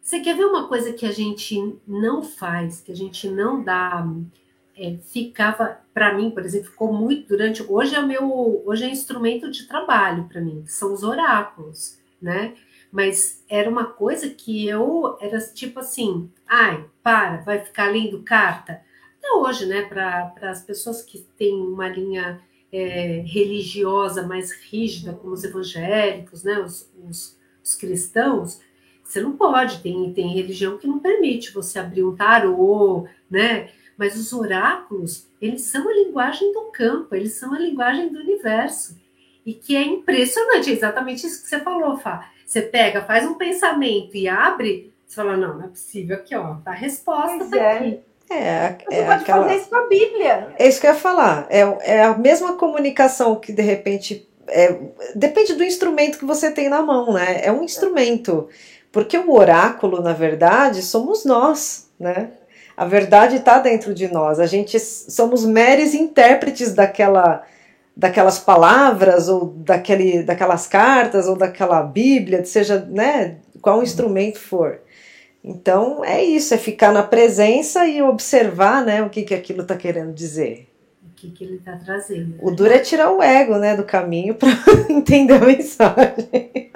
Você 0.00 0.20
quer 0.20 0.36
ver 0.36 0.46
uma 0.46 0.66
coisa 0.66 0.92
que 0.92 1.06
a 1.06 1.12
gente 1.12 1.78
não 1.86 2.22
faz, 2.22 2.80
que 2.80 2.90
a 2.90 2.96
gente 2.96 3.28
não 3.28 3.62
dá. 3.62 4.06
É, 4.76 4.96
ficava, 5.12 5.78
para 5.92 6.14
mim, 6.14 6.30
por 6.30 6.44
exemplo, 6.44 6.70
ficou 6.70 6.92
muito 6.92 7.28
durante. 7.28 7.62
Hoje 7.62 7.94
é 7.94 8.00
meu, 8.00 8.62
hoje 8.66 8.84
é 8.84 8.88
instrumento 8.88 9.50
de 9.50 9.68
trabalho 9.68 10.24
para 10.28 10.40
mim, 10.40 10.64
são 10.66 10.92
os 10.92 11.02
oráculos, 11.02 11.98
né? 12.20 12.54
Mas 12.90 13.44
era 13.48 13.68
uma 13.70 13.84
coisa 13.84 14.30
que 14.30 14.66
eu 14.66 15.16
era 15.20 15.38
tipo 15.38 15.80
assim, 15.80 16.30
ai, 16.46 16.84
para, 17.02 17.42
vai 17.42 17.60
ficar 17.60 17.92
lendo 17.92 18.22
carta. 18.22 18.82
Até 19.18 19.32
hoje, 19.32 19.66
né? 19.66 19.82
Para 19.82 20.32
as 20.50 20.62
pessoas 20.62 21.02
que 21.02 21.18
têm 21.36 21.54
uma 21.54 21.88
linha 21.88 22.40
é, 22.72 23.22
religiosa 23.26 24.26
mais 24.26 24.52
rígida, 24.52 25.12
como 25.12 25.34
os 25.34 25.44
evangélicos, 25.44 26.44
né? 26.44 26.58
os, 26.58 26.90
os, 27.06 27.36
os 27.62 27.74
cristãos, 27.74 28.60
você 29.10 29.20
não 29.20 29.32
pode, 29.32 29.82
tem, 29.82 30.12
tem 30.12 30.32
religião 30.32 30.78
que 30.78 30.86
não 30.86 31.00
permite 31.00 31.52
você 31.52 31.80
abrir 31.80 32.04
um 32.04 32.14
tarô, 32.14 33.08
né? 33.28 33.68
Mas 33.98 34.16
os 34.16 34.32
oráculos, 34.32 35.26
eles 35.42 35.62
são 35.62 35.88
a 35.88 35.92
linguagem 35.92 36.52
do 36.52 36.70
campo, 36.72 37.14
eles 37.14 37.32
são 37.32 37.52
a 37.52 37.58
linguagem 37.58 38.08
do 38.08 38.20
universo. 38.20 38.96
E 39.44 39.52
que 39.52 39.74
é 39.74 39.82
impressionante, 39.82 40.70
é 40.70 40.72
exatamente 40.74 41.26
isso 41.26 41.42
que 41.42 41.48
você 41.48 41.58
falou, 41.58 41.96
Fá. 41.96 42.30
Você 42.46 42.62
pega, 42.62 43.02
faz 43.02 43.26
um 43.26 43.34
pensamento 43.34 44.16
e 44.16 44.28
abre, 44.28 44.92
você 45.04 45.16
fala, 45.16 45.36
não, 45.36 45.58
não 45.58 45.64
é 45.64 45.68
possível, 45.68 46.16
aqui, 46.16 46.36
ó, 46.36 46.54
tá 46.64 46.70
a 46.70 46.74
resposta, 46.74 47.44
tá 47.46 47.56
é. 47.58 47.76
aqui. 47.76 48.00
É, 48.30 48.76
Você 48.88 48.94
é 48.94 49.04
pode 49.06 49.22
aquela... 49.22 49.42
fazer 49.42 49.56
isso 49.56 49.68
com 49.68 49.76
a 49.76 49.88
Bíblia. 49.88 50.54
É 50.56 50.68
isso 50.68 50.80
que 50.80 50.86
eu 50.86 50.92
ia 50.92 50.96
falar. 50.96 51.48
É, 51.50 51.60
é 51.82 52.04
a 52.04 52.16
mesma 52.16 52.54
comunicação 52.54 53.34
que 53.34 53.52
de 53.52 53.62
repente. 53.62 54.28
É, 54.46 54.78
depende 55.14 55.54
do 55.54 55.64
instrumento 55.64 56.18
que 56.18 56.24
você 56.24 56.50
tem 56.50 56.68
na 56.68 56.80
mão, 56.80 57.12
né? 57.12 57.40
É 57.42 57.50
um 57.52 57.64
instrumento. 57.64 58.48
Porque 58.92 59.16
o 59.16 59.32
oráculo, 59.32 60.02
na 60.02 60.12
verdade, 60.12 60.82
somos 60.82 61.24
nós, 61.24 61.88
né? 61.98 62.30
A 62.76 62.84
verdade 62.86 63.36
está 63.36 63.58
dentro 63.58 63.94
de 63.94 64.08
nós. 64.08 64.40
A 64.40 64.46
gente 64.46 64.80
somos 64.80 65.44
meros 65.44 65.92
intérpretes 65.92 66.72
daquela, 66.72 67.44
daquelas 67.94 68.38
palavras 68.38 69.28
ou 69.28 69.52
daquele, 69.56 70.22
daquelas 70.22 70.66
cartas 70.66 71.26
ou 71.26 71.36
daquela 71.36 71.82
Bíblia, 71.82 72.44
seja, 72.44 72.78
né, 72.88 73.36
qual 73.60 73.82
instrumento 73.82 74.38
for. 74.38 74.80
Então 75.44 76.04
é 76.04 76.22
isso, 76.24 76.54
é 76.54 76.58
ficar 76.58 76.92
na 76.92 77.02
presença 77.02 77.86
e 77.86 78.00
observar 78.02 78.84
né, 78.84 79.02
o 79.02 79.10
que, 79.10 79.22
que 79.22 79.34
aquilo 79.34 79.62
está 79.62 79.76
querendo 79.76 80.12
dizer. 80.12 80.66
O 81.04 81.14
que, 81.14 81.30
que 81.30 81.44
ele 81.44 81.56
está 81.56 81.76
trazendo. 81.76 82.30
Né? 82.30 82.38
O 82.40 82.50
duro 82.50 82.72
é 82.72 82.78
tirar 82.78 83.10
o 83.10 83.22
ego 83.22 83.56
né, 83.56 83.76
do 83.76 83.84
caminho 83.84 84.34
para 84.34 84.48
entender 84.88 85.34
a 85.34 85.40
mensagem. 85.40 86.70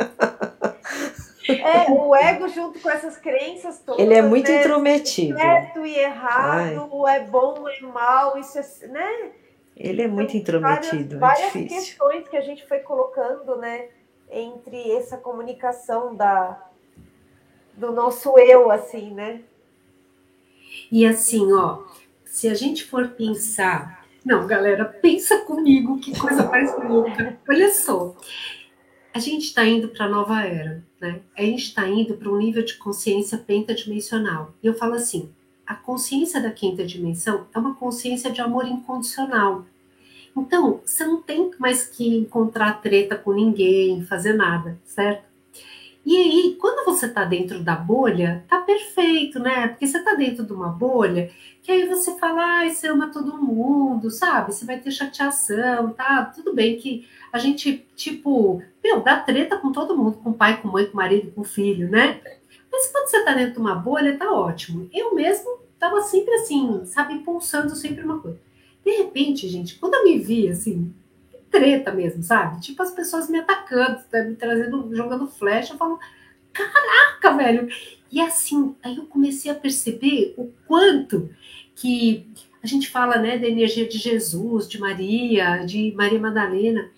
É, 1.47 1.91
o 1.91 2.15
ego 2.15 2.49
junto 2.49 2.81
com 2.81 2.91
essas 2.91 3.19
crenças 3.19 3.79
todas. 3.81 4.01
Ele 4.01 4.15
é 4.15 4.23
muito 4.23 4.51
né, 4.51 4.61
intrometido. 4.61 5.37
Certo 5.37 5.85
e 5.85 5.99
errado, 5.99 7.05
Ai. 7.07 7.17
é 7.17 7.25
bom 7.25 7.69
e 7.69 7.83
mal, 7.85 8.39
isso 8.39 8.59
é, 8.59 8.87
né? 8.87 9.31
Ele 9.77 10.03
é 10.03 10.09
muito 10.09 10.37
então, 10.37 10.57
intrometido, 10.57 11.19
várias, 11.19 11.41
é 11.41 11.51
várias 11.51 11.73
questões 11.73 12.29
que 12.29 12.37
a 12.37 12.41
gente 12.41 12.67
foi 12.67 12.79
colocando, 12.79 13.57
né, 13.57 13.89
entre 14.31 14.93
essa 14.93 15.17
comunicação 15.17 16.15
da 16.15 16.61
do 17.77 17.91
nosso 17.91 18.39
eu, 18.39 18.71
assim, 18.71 19.13
né? 19.13 19.41
E 20.91 21.05
assim, 21.05 21.53
ó, 21.53 21.83
se 22.25 22.49
a 22.49 22.55
gente 22.55 22.85
for 22.85 23.09
pensar, 23.09 24.07
não, 24.25 24.47
galera, 24.47 24.85
pensa 24.85 25.39
comigo, 25.39 25.99
que 25.99 26.19
coisa 26.19 26.45
mais 26.45 26.73
louca. 26.79 27.37
Olha 27.49 27.71
só, 27.73 28.15
a 29.15 29.21
gente 29.21 29.45
está 29.45 29.65
indo 29.65 29.87
para 29.87 30.07
a 30.07 30.09
nova 30.09 30.43
era, 30.43 30.83
né? 31.01 31.21
A 31.39 31.43
gente 31.43 31.63
está 31.63 31.89
indo 31.89 32.15
para 32.15 32.29
um 32.29 32.37
nível 32.37 32.65
de 32.65 32.75
consciência 32.75 33.39
pentadimensional. 33.39 34.53
E 34.61 34.67
eu 34.67 34.75
falo 34.75 34.95
assim, 34.95 35.31
a 35.65 35.73
consciência 35.73 36.43
da 36.43 36.51
quinta 36.51 36.85
dimensão 36.85 37.47
é 37.55 37.59
uma 37.61 37.77
consciência 37.77 38.29
de 38.29 38.41
amor 38.41 38.67
incondicional. 38.67 39.65
Então, 40.37 40.81
você 40.85 41.07
não 41.07 41.23
tem 41.23 41.49
mais 41.61 41.87
que 41.87 42.09
encontrar 42.09 42.83
treta 42.83 43.17
com 43.17 43.33
ninguém, 43.33 44.05
fazer 44.05 44.33
nada, 44.33 44.77
certo? 44.85 45.23
E 46.05 46.17
aí, 46.17 46.57
quando 46.61 46.85
você 46.85 47.07
está 47.07 47.25
dentro 47.25 47.63
da 47.63 47.75
bolha, 47.75 48.45
tá 48.47 48.61
perfeito, 48.61 49.39
né? 49.39 49.69
Porque 49.69 49.87
você 49.87 49.99
está 49.99 50.15
dentro 50.15 50.45
de 50.45 50.53
uma 50.53 50.69
bolha 50.69 51.31
que 51.63 51.73
aí 51.73 51.89
você 51.89 52.19
fala, 52.19 52.59
ai, 52.59 52.71
você 52.71 52.89
ama 52.89 53.11
todo 53.11 53.39
mundo, 53.39 54.11
sabe? 54.11 54.53
Você 54.53 54.67
vai 54.67 54.79
ter 54.79 54.91
chateação, 54.91 55.95
tá? 55.95 56.27
Tudo 56.27 56.55
bem 56.55 56.77
que 56.77 57.09
a 57.33 57.39
gente, 57.39 57.87
tipo, 57.97 58.63
meu, 58.83 59.01
dá 59.01 59.19
treta 59.19 59.57
com 59.57 59.73
todo 59.73 59.97
mundo, 59.97 60.19
com 60.19 60.33
pai, 60.33 60.61
com 60.61 60.69
mãe, 60.69 60.85
com 60.85 60.97
marido, 60.97 61.33
com 61.33 61.43
filho, 61.43 61.89
né? 61.89 62.21
Mas 62.71 62.89
quando 62.89 63.09
você 63.09 63.17
está 63.17 63.33
dentro 63.33 63.55
de 63.55 63.61
uma 63.61 63.75
bolha, 63.75 64.19
tá 64.19 64.31
ótimo. 64.31 64.91
Eu 64.93 65.15
mesmo 65.15 65.59
tava 65.79 66.03
sempre 66.03 66.35
assim, 66.35 66.85
sabe, 66.85 67.21
pulsando 67.21 67.75
sempre 67.75 68.05
uma 68.05 68.19
coisa. 68.19 68.39
De 68.85 68.91
repente, 68.91 69.49
gente, 69.49 69.77
quando 69.79 69.95
eu 69.95 70.05
me 70.05 70.19
vi 70.19 70.49
assim, 70.51 70.93
treta 71.55 71.93
mesmo, 71.93 72.21
sabe? 72.21 72.61
Tipo 72.61 72.83
as 72.83 72.91
pessoas 72.91 73.31
me 73.31 73.39
atacando, 73.39 74.01
tá 74.11 74.25
me 74.25 74.35
trazendo, 74.35 74.93
jogando 74.93 75.29
flecha, 75.29 75.73
eu 75.73 75.79
falo, 75.79 76.01
caraca, 76.53 77.37
velho. 77.37 77.69
E 78.11 78.21
assim, 78.21 78.75
aí 78.83 78.97
eu 78.97 79.07
comecei 79.07 79.53
a 79.53 79.55
perceber 79.55 80.35
o 80.37 80.51
quanto 80.67 81.31
que 81.77 82.27
a 82.61 82.67
gente 82.67 82.91
fala, 82.91 83.19
né, 83.19 83.39
da 83.39 83.47
energia 83.47 83.87
de 83.87 83.99
Jesus, 83.99 84.69
de 84.69 84.81
Maria, 84.81 85.65
de 85.65 85.93
Maria 85.95 86.19
Madalena. 86.19 86.91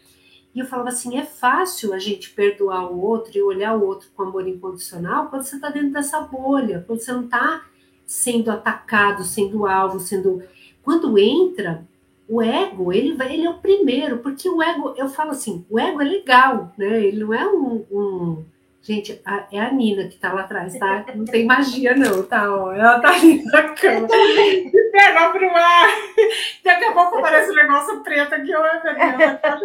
E 0.55 0.59
eu 0.59 0.65
falava 0.65 0.89
assim, 0.89 1.19
é 1.19 1.25
fácil 1.25 1.93
a 1.93 1.99
gente 1.99 2.31
perdoar 2.31 2.91
o 2.91 2.99
outro 2.99 3.37
e 3.37 3.43
olhar 3.43 3.77
o 3.77 3.85
outro 3.85 4.09
com 4.17 4.23
amor 4.23 4.49
incondicional 4.49 5.29
quando 5.29 5.43
você 5.43 5.57
está 5.57 5.69
dentro 5.69 5.91
dessa 5.91 6.21
bolha, 6.21 6.83
quando 6.87 7.01
você 7.01 7.13
não 7.13 7.25
está 7.25 7.67
sendo 8.07 8.51
atacado, 8.51 9.23
sendo 9.23 9.67
alvo, 9.67 10.01
sendo. 10.01 10.43
Quando 10.83 11.19
entra, 11.19 11.87
o 12.29 12.43
ego, 12.43 12.93
ele, 12.93 13.15
vai, 13.15 13.33
ele 13.33 13.47
é 13.47 13.51
o 13.51 13.59
primeiro, 13.59 14.19
porque 14.19 14.49
o 14.49 14.63
ego, 14.63 14.95
eu 14.97 15.09
falo 15.09 15.31
assim, 15.31 15.65
o 15.71 15.79
ego 15.79 16.01
é 16.01 16.05
legal, 16.05 16.73
né? 16.77 17.05
Ele 17.05 17.25
não 17.25 17.35
é 17.35 17.47
um. 17.47 17.87
um... 17.91 18.45
Gente, 18.83 19.21
a, 19.25 19.49
é 19.51 19.59
a 19.59 19.73
Nina 19.73 20.07
que 20.07 20.17
tá 20.17 20.33
lá 20.33 20.43
atrás, 20.43 20.79
tá? 20.79 21.05
Não 21.13 21.25
tem 21.25 21.45
magia, 21.45 21.97
não, 21.97 22.23
tá? 22.23 22.55
Ó, 22.55 22.73
ela 22.73 23.01
tá 23.01 23.15
ali 23.15 23.43
na 23.45 23.63
cama. 23.75 24.09
Se 24.09 24.91
pega 24.93 25.31
pro 25.31 25.51
ar. 25.51 25.89
Daqui 26.63 26.85
a 26.85 26.93
pouco 26.93 27.19
aparece 27.19 27.51
um 27.51 27.55
negócio 27.55 28.01
preto 28.05 28.35
aqui, 28.35 28.55
ó, 28.55 28.65
ela 28.65 29.35
tá 29.39 29.59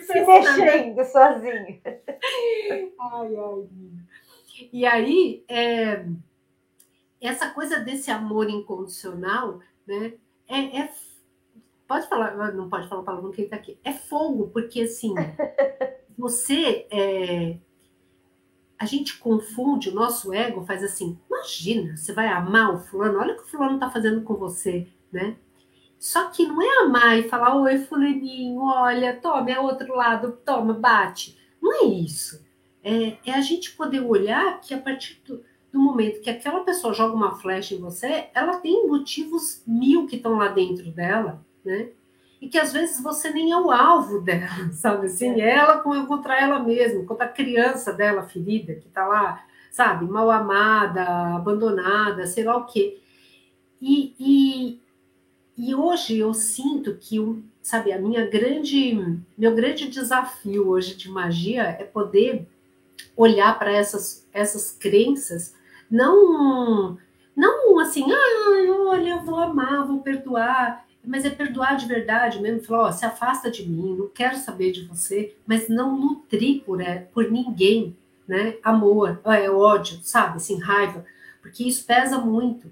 Se 0.00 0.20
mexendo 0.24 1.04
sozinha. 1.04 1.80
Ai, 2.98 3.36
ai, 3.36 3.68
Nina. 3.72 4.00
E 4.72 4.86
aí, 4.86 5.44
é, 5.48 6.04
essa 7.20 7.50
coisa 7.50 7.78
desse 7.78 8.10
amor 8.10 8.48
incondicional, 8.48 9.60
né? 9.86 10.14
É, 10.48 10.78
é 10.80 10.88
Pode 11.90 12.06
falar, 12.06 12.52
não 12.52 12.68
pode 12.68 12.86
falar 12.86 13.02
palavrão 13.02 13.32
que 13.32 13.40
ele 13.40 13.48
tá 13.48 13.56
aqui. 13.56 13.76
É 13.82 13.92
fogo, 13.92 14.46
porque 14.52 14.82
assim, 14.82 15.12
você. 16.16 16.86
É, 16.88 17.56
a 18.78 18.86
gente 18.86 19.18
confunde, 19.18 19.88
o 19.88 19.94
nosso 19.94 20.32
ego 20.32 20.64
faz 20.64 20.84
assim: 20.84 21.18
imagina, 21.28 21.96
você 21.96 22.12
vai 22.12 22.28
amar 22.28 22.72
o 22.72 22.78
fulano, 22.78 23.18
olha 23.18 23.34
o 23.34 23.38
que 23.38 23.42
o 23.42 23.46
fulano 23.48 23.76
tá 23.76 23.90
fazendo 23.90 24.22
com 24.22 24.36
você, 24.36 24.86
né? 25.10 25.36
Só 25.98 26.30
que 26.30 26.46
não 26.46 26.62
é 26.62 26.84
amar 26.84 27.18
e 27.18 27.28
falar, 27.28 27.56
oi, 27.56 27.78
fulaninho, 27.78 28.60
olha, 28.62 29.20
toma, 29.20 29.50
é 29.50 29.58
outro 29.58 29.92
lado, 29.92 30.38
toma, 30.44 30.72
bate. 30.72 31.36
Não 31.60 31.82
é 31.82 31.86
isso. 31.86 32.46
É, 32.84 33.16
é 33.26 33.34
a 33.34 33.40
gente 33.40 33.72
poder 33.72 33.98
olhar 33.98 34.60
que 34.60 34.72
a 34.72 34.80
partir 34.80 35.20
do, 35.26 35.42
do, 35.72 35.80
momento 35.80 36.20
que 36.20 36.30
aquela 36.30 36.60
pessoa 36.60 36.94
joga 36.94 37.16
uma 37.16 37.34
flecha 37.34 37.74
em 37.74 37.80
você, 37.80 38.28
ela 38.32 38.58
tem 38.58 38.86
motivos 38.86 39.64
mil 39.66 40.06
que 40.06 40.14
estão 40.14 40.36
lá 40.36 40.46
dentro 40.46 40.92
dela 40.92 41.44
né? 41.64 41.90
E 42.40 42.48
que 42.48 42.58
às 42.58 42.72
vezes 42.72 43.02
você 43.02 43.30
nem 43.30 43.52
é 43.52 43.56
o 43.56 43.70
alvo 43.70 44.20
dela, 44.20 44.70
sabe? 44.72 45.06
Assim, 45.06 45.40
é. 45.40 45.56
ela 45.56 45.78
contra 45.78 46.40
ela 46.40 46.58
mesma, 46.58 47.04
contra 47.04 47.26
a 47.26 47.30
criança 47.30 47.92
dela 47.92 48.22
ferida, 48.22 48.74
que 48.74 48.88
tá 48.88 49.06
lá, 49.06 49.44
sabe? 49.70 50.06
Mal 50.06 50.30
amada, 50.30 51.36
abandonada, 51.36 52.26
sei 52.26 52.44
lá 52.44 52.56
o 52.56 52.64
quê. 52.64 52.98
E, 53.80 54.14
e, 54.18 54.80
e 55.56 55.74
hoje 55.74 56.18
eu 56.18 56.32
sinto 56.32 56.96
que, 56.96 57.18
sabe, 57.62 57.92
a 57.92 57.98
minha 57.98 58.26
grande, 58.26 59.20
meu 59.36 59.54
grande 59.54 59.88
desafio 59.88 60.68
hoje 60.68 60.96
de 60.96 61.10
magia 61.10 61.62
é 61.62 61.84
poder 61.84 62.46
olhar 63.16 63.58
para 63.58 63.72
essas, 63.72 64.26
essas 64.32 64.72
crenças, 64.72 65.54
não, 65.90 66.98
não 67.36 67.78
assim, 67.78 68.04
ah, 68.10 68.88
olha, 68.88 69.10
eu 69.10 69.20
vou 69.22 69.36
amar, 69.36 69.86
vou 69.86 70.00
perdoar 70.00 70.86
mas 71.04 71.24
é 71.24 71.30
perdoar 71.30 71.76
de 71.76 71.86
verdade 71.86 72.40
mesmo, 72.40 72.62
falar, 72.62 72.88
ó, 72.88 72.92
se 72.92 73.04
afasta 73.04 73.50
de 73.50 73.68
mim, 73.68 73.96
não 73.96 74.08
quero 74.08 74.36
saber 74.36 74.72
de 74.72 74.84
você, 74.84 75.34
mas 75.46 75.68
não 75.68 75.98
nutrir 75.98 76.62
por, 76.62 76.80
é, 76.80 77.08
por 77.12 77.30
ninguém, 77.30 77.96
né? 78.28 78.56
Amor, 78.62 79.20
é 79.24 79.50
ódio, 79.50 79.98
sabe? 80.02 80.36
Assim, 80.36 80.58
raiva, 80.60 81.04
porque 81.40 81.64
isso 81.64 81.84
pesa 81.84 82.18
muito. 82.18 82.70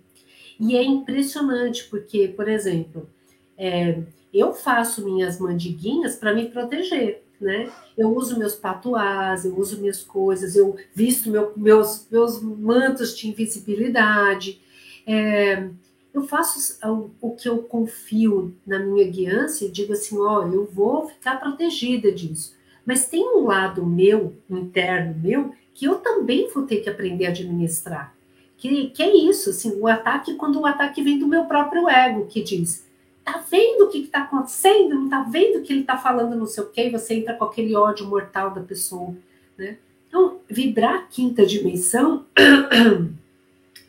E 0.60 0.76
é 0.76 0.82
impressionante, 0.82 1.84
porque, 1.84 2.28
por 2.28 2.48
exemplo, 2.48 3.08
é, 3.56 3.98
eu 4.32 4.52
faço 4.52 5.04
minhas 5.04 5.38
mandiguinhas 5.38 6.16
para 6.16 6.34
me 6.34 6.48
proteger, 6.48 7.22
né? 7.40 7.70
Eu 7.96 8.14
uso 8.14 8.38
meus 8.38 8.54
patuás, 8.54 9.44
eu 9.44 9.56
uso 9.58 9.80
minhas 9.80 10.02
coisas, 10.02 10.54
eu 10.54 10.76
visto 10.94 11.30
meu, 11.30 11.52
meus, 11.56 12.06
meus 12.10 12.42
mantos 12.42 13.16
de 13.16 13.28
invisibilidade. 13.28 14.60
É, 15.06 15.68
eu 16.12 16.22
faço 16.22 16.78
o 17.20 17.30
que 17.34 17.48
eu 17.48 17.58
confio 17.58 18.54
na 18.66 18.78
minha 18.78 19.08
guiança 19.08 19.64
e 19.64 19.70
digo 19.70 19.92
assim, 19.92 20.18
ó, 20.18 20.46
eu 20.46 20.66
vou 20.66 21.08
ficar 21.08 21.38
protegida 21.38 22.10
disso. 22.10 22.56
Mas 22.84 23.06
tem 23.06 23.22
um 23.22 23.44
lado 23.44 23.84
meu, 23.84 24.34
interno 24.48 25.14
meu, 25.20 25.52
que 25.74 25.84
eu 25.84 25.96
também 25.96 26.50
vou 26.52 26.64
ter 26.64 26.78
que 26.78 26.88
aprender 26.88 27.26
a 27.26 27.30
administrar. 27.30 28.14
Que, 28.56 28.88
que 28.88 29.02
é 29.02 29.14
isso, 29.14 29.50
assim, 29.50 29.78
o 29.78 29.86
ataque, 29.86 30.34
quando 30.34 30.58
o 30.58 30.66
ataque 30.66 31.02
vem 31.02 31.18
do 31.18 31.28
meu 31.28 31.44
próprio 31.44 31.88
ego, 31.88 32.26
que 32.26 32.42
diz, 32.42 32.84
tá 33.24 33.44
vendo 33.48 33.84
o 33.84 33.88
que 33.88 33.98
está 33.98 34.22
acontecendo? 34.22 34.94
Não 34.94 35.08
tá 35.08 35.22
vendo 35.22 35.62
que 35.62 35.72
ele 35.72 35.82
está 35.82 35.96
falando 35.96 36.34
não 36.34 36.46
sei 36.46 36.64
o 36.64 36.70
quê? 36.70 36.86
E 36.86 36.90
você 36.90 37.14
entra 37.14 37.34
com 37.34 37.44
aquele 37.44 37.76
ódio 37.76 38.06
mortal 38.06 38.50
da 38.50 38.60
pessoa, 38.62 39.14
né? 39.56 39.76
Então, 40.08 40.38
vibrar 40.48 40.94
a 40.94 41.02
quinta 41.02 41.44
dimensão, 41.44 42.24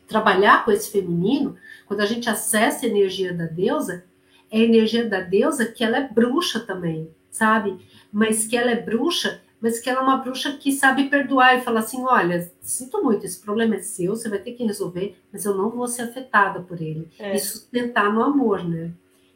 trabalhar 0.10 0.66
com 0.66 0.72
esse 0.72 0.92
feminino, 0.92 1.56
quando 1.86 2.02
a 2.02 2.06
gente 2.06 2.30
acessa 2.30 2.86
a 2.86 2.90
energia 2.90 3.34
da 3.34 3.46
deusa, 3.46 4.04
é 4.52 4.58
a 4.58 4.64
energia 4.64 5.08
da 5.08 5.22
deusa 5.22 5.66
que 5.66 5.84
ela 5.84 5.98
é 5.98 6.08
bruxa 6.10 6.60
também, 6.60 7.10
sabe? 7.30 7.78
Mas 8.12 8.46
que 8.46 8.58
ela 8.58 8.72
é 8.72 8.76
bruxa 8.76 9.42
mas 9.62 9.80
que 9.80 9.90
ela 9.90 10.00
é 10.00 10.04
uma 10.04 10.18
bruxa 10.18 10.54
que 10.54 10.72
sabe 10.72 11.10
perdoar 11.10 11.58
e 11.58 11.62
falar 11.62 11.82
assim: 11.82 12.04
olha, 12.04 12.50
sinto 12.62 13.04
muito, 13.04 13.26
esse 13.26 13.40
problema 13.40 13.76
é 13.76 13.80
seu, 13.80 14.16
você 14.16 14.30
vai 14.30 14.40
ter 14.40 14.54
que 14.54 14.64
resolver, 14.64 15.18
mas 15.32 15.46
eu 15.46 15.56
não 15.56 15.70
vou 15.70 15.88
ser 15.88 16.04
afetada 16.04 16.62
por 16.62 16.82
ele. 16.82 17.08
É. 17.20 17.36
E 17.36 17.40
sustentar 17.40 18.12
no 18.14 18.24
amor, 18.24 18.64
né? 18.64 18.92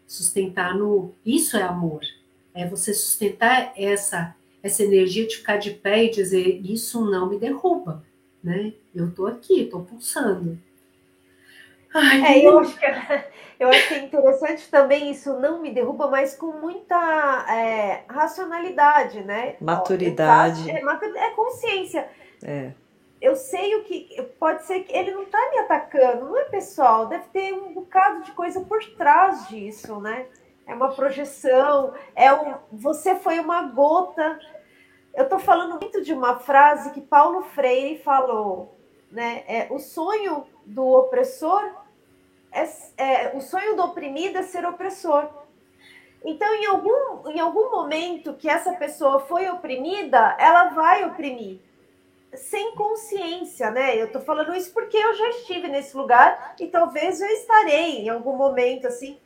Sustentar 0.07 0.75
no. 0.77 1.13
Isso 1.25 1.57
é 1.57 1.63
amor. 1.63 2.01
É 2.53 2.67
você 2.67 2.93
sustentar 2.93 3.73
essa, 3.75 4.35
essa 4.61 4.83
energia 4.83 5.27
de 5.27 5.37
ficar 5.37 5.57
de 5.57 5.71
pé 5.71 6.05
e 6.05 6.11
dizer: 6.11 6.61
isso 6.63 7.03
não 7.03 7.29
me 7.29 7.37
derruba, 7.37 8.03
né? 8.43 8.73
Eu 8.93 9.13
tô 9.13 9.25
aqui, 9.25 9.65
tô 9.65 9.79
pulsando. 9.79 10.59
Ai, 11.93 12.39
é, 12.39 12.47
eu 12.47 12.59
acho 12.59 12.77
que 12.77 12.85
é 12.85 13.31
eu 13.59 13.69
acho 13.69 13.87
que 13.87 13.93
é 13.93 14.03
interessante 14.03 14.69
também 14.69 15.11
isso 15.11 15.39
não 15.39 15.61
me 15.61 15.71
derruba, 15.71 16.07
mas 16.07 16.35
com 16.35 16.51
muita 16.53 17.45
é, 17.49 18.03
racionalidade, 18.09 19.21
né? 19.23 19.55
Maturidade. 19.61 20.69
É, 20.69 20.81
é, 20.81 21.29
consciência. 21.31 22.09
É. 22.43 22.71
Eu 23.21 23.35
sei 23.35 23.75
o 23.75 23.83
que. 23.83 24.21
Pode 24.37 24.65
ser 24.65 24.81
que 24.81 24.93
ele 24.93 25.11
não 25.11 25.23
está 25.23 25.39
me 25.51 25.59
atacando, 25.59 26.25
não 26.25 26.37
é 26.37 26.43
pessoal, 26.45 27.07
deve 27.07 27.23
ter 27.31 27.53
um 27.53 27.73
bocado 27.73 28.23
de 28.23 28.31
coisa 28.33 28.59
por 28.61 28.83
trás 28.97 29.47
disso, 29.47 29.99
né? 30.01 30.25
É 30.65 30.73
uma 30.73 30.93
projeção, 30.93 31.93
é 32.15 32.33
um. 32.33 32.55
Você 32.71 33.15
foi 33.15 33.39
uma 33.39 33.63
gota. 33.63 34.39
Eu 35.13 35.25
estou 35.25 35.39
falando 35.39 35.79
muito 35.79 36.01
de 36.01 36.13
uma 36.13 36.39
frase 36.39 36.91
que 36.91 37.01
Paulo 37.01 37.43
Freire 37.43 38.01
falou, 38.01 38.77
né? 39.11 39.43
É, 39.47 39.67
o 39.69 39.79
sonho 39.79 40.45
do 40.65 40.85
opressor 40.85 41.83
é, 42.53 42.69
é, 42.97 43.35
o 43.35 43.41
sonho 43.41 43.75
do 43.75 43.83
oprimido 43.83 44.37
é 44.37 44.43
ser 44.43 44.65
opressor. 44.65 45.27
Então, 46.23 46.53
em 46.53 46.65
algum, 46.67 47.29
em 47.29 47.39
algum 47.39 47.71
momento 47.71 48.35
que 48.35 48.47
essa 48.47 48.73
pessoa 48.73 49.19
foi 49.19 49.49
oprimida, 49.49 50.37
ela 50.39 50.69
vai 50.69 51.03
oprimir. 51.03 51.59
Sem 52.33 52.73
consciência, 52.75 53.69
né? 53.71 53.99
Eu 54.01 54.11
tô 54.11 54.19
falando 54.19 54.55
isso 54.55 54.71
porque 54.71 54.95
eu 54.95 55.13
já 55.15 55.29
estive 55.29 55.67
nesse 55.67 55.97
lugar 55.97 56.55
e 56.59 56.67
talvez 56.67 57.21
eu 57.21 57.27
estarei 57.27 58.03
em 58.03 58.09
algum 58.09 58.35
momento, 58.37 58.87
assim, 58.87 59.19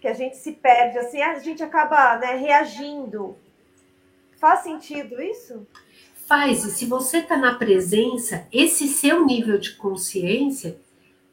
que 0.00 0.06
a 0.06 0.14
gente 0.14 0.36
se 0.36 0.52
perde, 0.52 0.98
assim, 0.98 1.20
a 1.20 1.38
gente 1.38 1.62
acaba 1.62 2.16
né, 2.16 2.34
reagindo. 2.34 3.36
Faz 4.38 4.60
sentido 4.60 5.20
isso? 5.20 5.66
Faz, 6.26 6.64
e 6.64 6.70
se 6.70 6.84
você 6.84 7.18
está 7.18 7.36
na 7.36 7.54
presença, 7.54 8.46
esse 8.52 8.86
seu 8.86 9.24
nível 9.24 9.58
de 9.58 9.72
consciência 9.72 10.78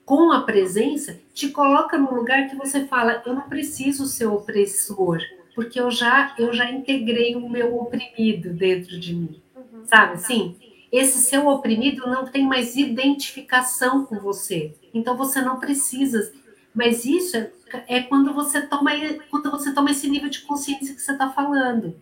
com 0.06 0.32
a 0.32 0.41
presença, 0.41 1.20
te 1.34 1.49
coloca 1.49 1.97
no 1.97 2.14
lugar 2.14 2.47
que 2.47 2.56
você 2.56 2.86
fala, 2.86 3.22
eu 3.26 3.34
não 3.34 3.49
preciso 3.49 4.06
ser 4.06 4.28
opressor, 4.28 5.20
porque 5.53 5.80
eu 5.80 5.89
já 5.89 6.34
eu 6.38 6.53
já 6.53 6.72
integrei 6.72 7.36
o 7.36 7.49
meu 7.49 7.76
oprimido 7.76 8.53
dentro 8.53 8.99
de 8.99 9.14
mim. 9.14 9.41
Uhum. 9.56 9.86
Sabe 9.86 10.14
assim? 10.14 10.56
Esse 10.91 11.18
seu 11.20 11.47
oprimido 11.47 12.08
não 12.08 12.26
tem 12.26 12.45
mais 12.45 12.76
identificação 12.76 14.06
com 14.06 14.18
você. 14.20 14.74
Então 14.93 15.18
você 15.18 15.41
não 15.41 15.60
precisa. 15.60 16.32
Mas 16.74 17.03
isso 17.03 17.36
é, 17.36 17.51
é 17.88 18.01
quando 18.01 18.34
você 18.34 18.62
toma 18.62 18.91
quando 19.30 19.51
você 19.51 19.74
toma 19.74 19.91
esse 19.91 20.08
nível 20.08 20.30
de 20.30 20.41
consciência 20.41 20.93
que 20.93 21.01
você 21.01 21.12
está 21.12 21.30
falando, 21.30 21.95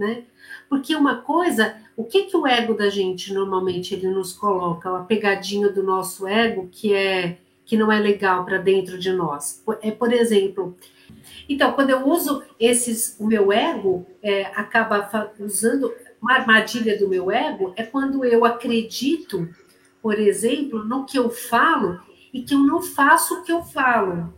né? 0.00 0.24
Porque 0.68 0.96
uma 0.96 1.16
coisa, 1.16 1.76
o 1.94 2.04
que 2.04 2.22
que 2.22 2.36
o 2.36 2.46
ego 2.46 2.72
da 2.72 2.88
gente 2.88 3.34
normalmente 3.34 3.94
ele 3.94 4.08
nos 4.08 4.32
coloca, 4.32 4.96
a 4.96 5.02
pegadinha 5.04 5.68
do 5.68 5.82
nosso 5.82 6.26
ego, 6.26 6.68
que 6.72 6.94
é 6.94 7.36
que 7.66 7.76
não 7.76 7.92
é 7.92 8.00
legal 8.00 8.44
para 8.44 8.58
dentro 8.58 8.98
de 8.98 9.12
nós. 9.12 9.62
É, 9.80 9.92
por 9.92 10.12
exemplo, 10.12 10.76
então, 11.48 11.72
quando 11.72 11.90
eu 11.90 12.04
uso 12.08 12.42
esses, 12.58 13.16
o 13.20 13.26
meu 13.26 13.52
ego 13.52 14.04
é, 14.20 14.46
acaba 14.56 15.30
usando 15.38 15.92
uma 16.20 16.34
armadilha 16.34 16.98
do 16.98 17.08
meu 17.08 17.30
ego 17.30 17.72
é 17.76 17.84
quando 17.84 18.24
eu 18.24 18.44
acredito, 18.44 19.48
por 20.02 20.18
exemplo, 20.18 20.84
no 20.84 21.04
que 21.04 21.16
eu 21.16 21.30
falo 21.30 22.00
e 22.32 22.42
que 22.42 22.54
eu 22.54 22.58
não 22.58 22.82
faço 22.82 23.34
o 23.34 23.42
que 23.42 23.52
eu 23.52 23.62
falo. 23.62 24.32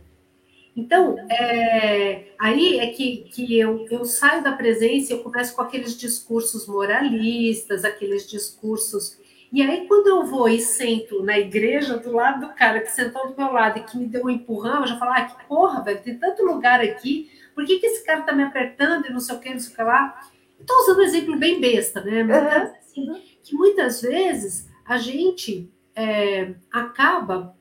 Então, 0.75 1.15
é, 1.29 2.33
aí 2.39 2.79
é 2.79 2.87
que, 2.87 3.29
que 3.31 3.59
eu, 3.59 3.85
eu 3.91 4.05
saio 4.05 4.43
da 4.43 4.51
presença 4.51 5.13
e 5.13 5.15
eu 5.15 5.23
começo 5.23 5.55
com 5.55 5.61
aqueles 5.61 5.95
discursos 5.95 6.67
moralistas, 6.67 7.85
aqueles 7.85 8.27
discursos 8.27 9.17
e 9.53 9.61
aí, 9.61 9.85
quando 9.87 10.07
eu 10.07 10.25
vou 10.25 10.49
e 10.49 10.59
sento 10.59 11.21
na 11.21 11.37
igreja 11.37 11.95
do 11.97 12.11
lado 12.11 12.47
do 12.47 12.55
cara 12.55 12.81
que 12.81 12.89
sentou 12.89 13.29
do 13.29 13.37
meu 13.37 13.53
lado 13.53 13.77
e 13.77 13.83
que 13.83 13.95
me 13.95 14.07
deu 14.07 14.25
um 14.25 14.29
empurrão, 14.31 14.81
eu 14.81 14.87
já 14.87 14.97
falo, 14.97 15.11
ah, 15.11 15.21
que 15.25 15.45
porra, 15.45 15.83
velho, 15.83 16.01
tem 16.01 16.17
tanto 16.17 16.43
lugar 16.43 16.81
aqui, 16.81 17.29
por 17.53 17.63
que, 17.63 17.77
que 17.77 17.85
esse 17.85 18.03
cara 18.03 18.23
tá 18.23 18.33
me 18.33 18.41
apertando 18.41 19.05
e 19.05 19.13
não 19.13 19.19
sei 19.19 19.35
o 19.35 19.39
que, 19.39 19.53
não 19.53 19.59
sei 19.59 19.71
o 19.71 19.75
que 19.75 19.83
lá? 19.83 20.19
Estou 20.59 20.75
usando 20.77 20.97
um 20.97 21.03
exemplo 21.03 21.37
bem 21.37 21.61
besta, 21.61 22.01
né? 22.01 22.23
Mas, 22.23 22.41
uhum. 22.41 22.75
assim, 22.79 23.21
que 23.43 23.53
muitas 23.53 24.01
vezes 24.01 24.67
a 24.83 24.97
gente 24.97 25.71
é, 25.95 26.55
acaba, 26.71 27.55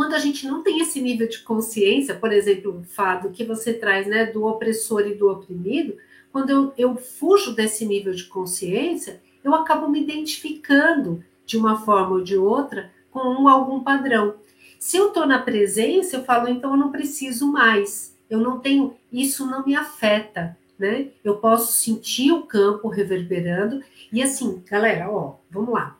quando 0.00 0.14
a 0.14 0.18
gente 0.18 0.46
não 0.46 0.62
tem 0.62 0.80
esse 0.80 0.98
nível 0.98 1.28
de 1.28 1.40
consciência, 1.40 2.14
por 2.14 2.32
exemplo, 2.32 2.80
o 2.80 2.84
Fado, 2.84 3.28
que 3.28 3.44
você 3.44 3.74
traz, 3.74 4.06
né, 4.06 4.24
do 4.24 4.46
opressor 4.46 5.02
e 5.06 5.14
do 5.14 5.30
oprimido, 5.30 5.94
quando 6.32 6.48
eu, 6.48 6.72
eu 6.78 6.96
fujo 6.96 7.54
desse 7.54 7.84
nível 7.84 8.14
de 8.14 8.24
consciência, 8.24 9.20
eu 9.44 9.54
acabo 9.54 9.90
me 9.90 10.00
identificando 10.00 11.22
de 11.44 11.58
uma 11.58 11.84
forma 11.84 12.12
ou 12.12 12.24
de 12.24 12.34
outra 12.34 12.90
com 13.10 13.20
um, 13.20 13.46
algum 13.46 13.80
padrão. 13.80 14.36
Se 14.78 14.96
eu 14.96 15.08
estou 15.08 15.26
na 15.26 15.38
presença, 15.38 16.16
eu 16.16 16.24
falo, 16.24 16.48
então 16.48 16.70
eu 16.70 16.78
não 16.78 16.90
preciso 16.90 17.52
mais. 17.52 18.16
Eu 18.30 18.38
não 18.40 18.58
tenho, 18.58 18.96
isso 19.12 19.44
não 19.44 19.66
me 19.66 19.74
afeta, 19.74 20.56
né? 20.78 21.08
Eu 21.22 21.36
posso 21.36 21.74
sentir 21.74 22.32
o 22.32 22.44
campo 22.44 22.88
reverberando. 22.88 23.82
E 24.10 24.22
assim, 24.22 24.62
galera, 24.66 25.10
ó, 25.10 25.34
vamos 25.50 25.74
lá. 25.74 25.99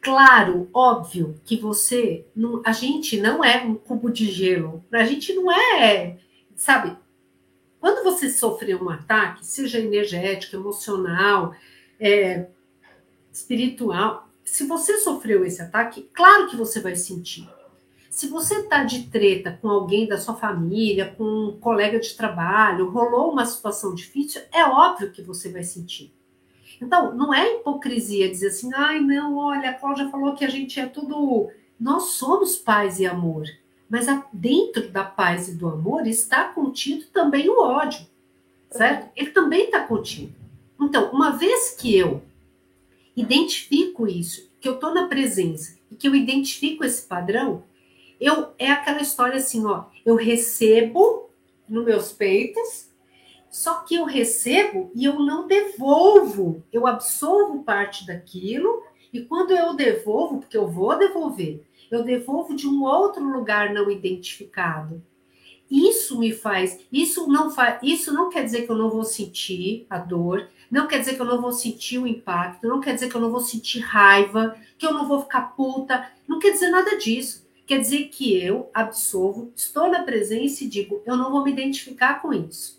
Claro, 0.00 0.68
óbvio 0.72 1.40
que 1.44 1.56
você, 1.56 2.26
não, 2.34 2.62
a 2.64 2.72
gente 2.72 3.20
não 3.20 3.44
é 3.44 3.64
um 3.64 3.74
cubo 3.74 4.10
de 4.10 4.30
gelo. 4.30 4.84
A 4.92 5.04
gente 5.04 5.32
não 5.34 5.50
é, 5.52 6.18
sabe? 6.54 6.96
Quando 7.80 8.04
você 8.04 8.30
sofreu 8.30 8.82
um 8.82 8.90
ataque, 8.90 9.44
seja 9.44 9.78
energético, 9.78 10.56
emocional, 10.56 11.54
é, 11.98 12.46
espiritual, 13.32 14.28
se 14.44 14.66
você 14.66 14.98
sofreu 14.98 15.44
esse 15.44 15.60
ataque, 15.60 16.08
claro 16.12 16.48
que 16.48 16.56
você 16.56 16.80
vai 16.80 16.96
sentir. 16.96 17.48
Se 18.10 18.26
você 18.26 18.60
está 18.60 18.82
de 18.82 19.04
treta 19.08 19.56
com 19.60 19.68
alguém 19.68 20.08
da 20.08 20.18
sua 20.18 20.34
família, 20.34 21.14
com 21.16 21.24
um 21.24 21.60
colega 21.60 22.00
de 22.00 22.14
trabalho, 22.14 22.90
rolou 22.90 23.30
uma 23.30 23.46
situação 23.46 23.94
difícil, 23.94 24.42
é 24.52 24.64
óbvio 24.64 25.12
que 25.12 25.22
você 25.22 25.50
vai 25.52 25.62
sentir. 25.62 26.12
Então, 26.80 27.14
não 27.14 27.34
é 27.34 27.56
hipocrisia 27.56 28.30
dizer 28.30 28.48
assim, 28.48 28.70
ai, 28.74 29.00
não, 29.00 29.36
olha, 29.36 29.70
a 29.70 29.74
Cláudia 29.74 30.08
falou 30.10 30.34
que 30.34 30.44
a 30.44 30.50
gente 30.50 30.78
é 30.78 30.86
tudo. 30.86 31.50
Nós 31.78 32.10
somos 32.10 32.56
paz 32.56 33.00
e 33.00 33.06
amor. 33.06 33.46
Mas 33.88 34.06
dentro 34.32 34.88
da 34.90 35.02
paz 35.02 35.48
e 35.48 35.54
do 35.54 35.68
amor 35.68 36.06
está 36.06 36.44
contido 36.44 37.06
também 37.06 37.48
o 37.48 37.58
ódio, 37.60 38.06
certo? 38.70 39.10
Ele 39.16 39.30
também 39.30 39.64
está 39.64 39.80
contido. 39.80 40.34
Então, 40.80 41.10
uma 41.10 41.30
vez 41.30 41.70
que 41.70 41.96
eu 41.96 42.22
identifico 43.16 44.06
isso, 44.06 44.48
que 44.60 44.68
eu 44.68 44.74
estou 44.74 44.92
na 44.92 45.08
presença 45.08 45.78
e 45.90 45.96
que 45.96 46.06
eu 46.06 46.14
identifico 46.14 46.84
esse 46.84 47.02
padrão, 47.02 47.64
eu 48.20 48.52
é 48.58 48.70
aquela 48.70 49.00
história 49.00 49.36
assim, 49.36 49.64
ó, 49.64 49.84
eu 50.04 50.16
recebo 50.16 51.30
nos 51.68 51.84
meus 51.84 52.12
peitos, 52.12 52.87
só 53.50 53.80
que 53.80 53.94
eu 53.94 54.04
recebo 54.04 54.90
e 54.94 55.04
eu 55.04 55.20
não 55.20 55.46
devolvo, 55.46 56.62
eu 56.72 56.86
absorvo 56.86 57.62
parte 57.62 58.06
daquilo 58.06 58.82
e 59.12 59.20
quando 59.20 59.52
eu 59.52 59.74
devolvo, 59.74 60.38
porque 60.38 60.56
eu 60.56 60.68
vou 60.68 60.96
devolver, 60.98 61.62
eu 61.90 62.02
devolvo 62.02 62.54
de 62.54 62.68
um 62.68 62.84
outro 62.84 63.24
lugar 63.24 63.72
não 63.72 63.90
identificado. 63.90 65.02
Isso 65.70 66.18
me 66.18 66.32
faz, 66.32 66.80
isso 66.90 67.26
não 67.26 67.50
faz, 67.50 67.78
isso 67.82 68.12
não 68.12 68.30
quer 68.30 68.42
dizer 68.44 68.62
que 68.62 68.70
eu 68.70 68.76
não 68.76 68.88
vou 68.88 69.04
sentir 69.04 69.86
a 69.90 69.98
dor, 69.98 70.48
não 70.70 70.86
quer 70.86 70.98
dizer 70.98 71.14
que 71.14 71.20
eu 71.20 71.26
não 71.26 71.40
vou 71.40 71.52
sentir 71.52 71.98
o 71.98 72.06
impacto, 72.06 72.66
não 72.66 72.80
quer 72.80 72.94
dizer 72.94 73.10
que 73.10 73.14
eu 73.14 73.20
não 73.20 73.30
vou 73.30 73.40
sentir 73.40 73.80
raiva, 73.80 74.56
que 74.78 74.86
eu 74.86 74.94
não 74.94 75.06
vou 75.06 75.20
ficar 75.20 75.54
puta, 75.54 76.10
não 76.26 76.38
quer 76.38 76.52
dizer 76.52 76.70
nada 76.70 76.96
disso. 76.96 77.46
Quer 77.66 77.80
dizer 77.80 78.08
que 78.08 78.34
eu 78.34 78.70
absolvo, 78.72 79.52
estou 79.54 79.90
na 79.90 80.02
presença 80.02 80.64
e 80.64 80.68
digo, 80.68 81.02
eu 81.04 81.18
não 81.18 81.30
vou 81.30 81.44
me 81.44 81.52
identificar 81.52 82.22
com 82.22 82.32
isso. 82.32 82.77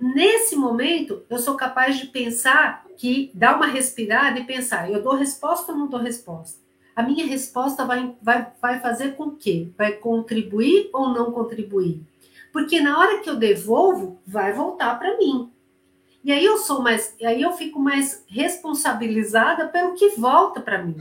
Nesse 0.00 0.56
momento, 0.56 1.24
eu 1.30 1.38
sou 1.38 1.56
capaz 1.56 1.98
de 1.98 2.06
pensar 2.06 2.84
que 2.96 3.30
dar 3.34 3.56
uma 3.56 3.66
respirada 3.66 4.38
e 4.38 4.44
pensar, 4.44 4.90
eu 4.90 5.02
dou 5.02 5.14
resposta 5.14 5.72
ou 5.72 5.78
não 5.78 5.88
dou 5.88 6.00
resposta? 6.00 6.66
a 6.96 7.02
minha 7.02 7.26
resposta 7.26 7.84
vai, 7.84 8.16
vai, 8.22 8.50
vai 8.60 8.80
fazer 8.80 9.16
com 9.16 9.32
que? 9.32 9.70
Vai 9.76 9.92
contribuir 9.92 10.88
ou 10.94 11.10
não 11.10 11.30
contribuir? 11.30 12.02
Porque 12.50 12.80
na 12.80 12.98
hora 12.98 13.20
que 13.20 13.28
eu 13.28 13.36
devolvo, 13.36 14.18
vai 14.26 14.54
voltar 14.54 14.98
para 14.98 15.18
mim. 15.18 15.52
E 16.24 16.32
aí 16.32 16.42
eu 16.42 16.56
sou 16.56 16.80
mais, 16.80 17.14
aí 17.22 17.42
eu 17.42 17.52
fico 17.52 17.78
mais 17.78 18.24
responsabilizada 18.26 19.68
pelo 19.68 19.92
que 19.92 20.08
volta 20.16 20.58
para 20.58 20.82
mim, 20.82 20.96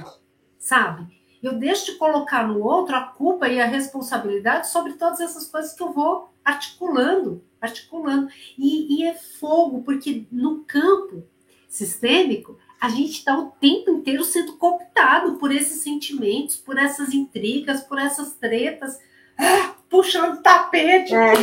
sabe? 0.59 1.07
Eu 1.41 1.53
deixo 1.53 1.85
de 1.85 1.97
colocar 1.97 2.47
no 2.47 2.63
outro 2.63 2.95
a 2.95 3.01
culpa 3.01 3.47
e 3.47 3.59
a 3.61 3.65
responsabilidade 3.65 4.69
sobre 4.69 4.93
todas 4.93 5.19
essas 5.19 5.47
coisas 5.47 5.73
que 5.73 5.83
eu 5.83 5.91
vou 5.91 6.33
articulando, 6.43 7.43
articulando. 7.59 8.29
E, 8.57 8.99
e 8.99 9.07
é 9.07 9.13
fogo, 9.13 9.81
porque 9.83 10.25
no 10.31 10.63
campo 10.63 11.23
sistêmico, 11.67 12.57
a 12.79 12.89
gente 12.89 13.11
está 13.11 13.37
o 13.37 13.51
tempo 13.51 13.89
inteiro 13.89 14.23
sendo 14.23 14.57
cooptado 14.57 15.35
por 15.35 15.51
esses 15.51 15.81
sentimentos, 15.81 16.55
por 16.55 16.77
essas 16.77 17.13
intrigas, 17.13 17.81
por 17.81 17.99
essas 17.99 18.33
tretas, 18.35 18.99
ah, 19.37 19.75
puxando 19.89 20.41
tapete. 20.41 21.13
É. 21.13 21.33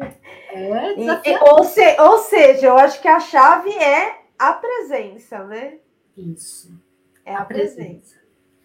é 0.54 0.94
e, 0.98 1.38
ou, 1.40 1.64
se, 1.64 2.00
ou 2.00 2.18
seja, 2.18 2.68
eu 2.68 2.78
acho 2.78 3.00
que 3.00 3.08
a 3.08 3.20
chave 3.20 3.70
é 3.70 4.20
a 4.38 4.52
presença, 4.52 5.44
né? 5.44 5.74
Isso. 6.16 6.72
É 7.24 7.34
a, 7.34 7.40
a 7.40 7.44
presença. 7.44 7.74
presença. 7.74 8.20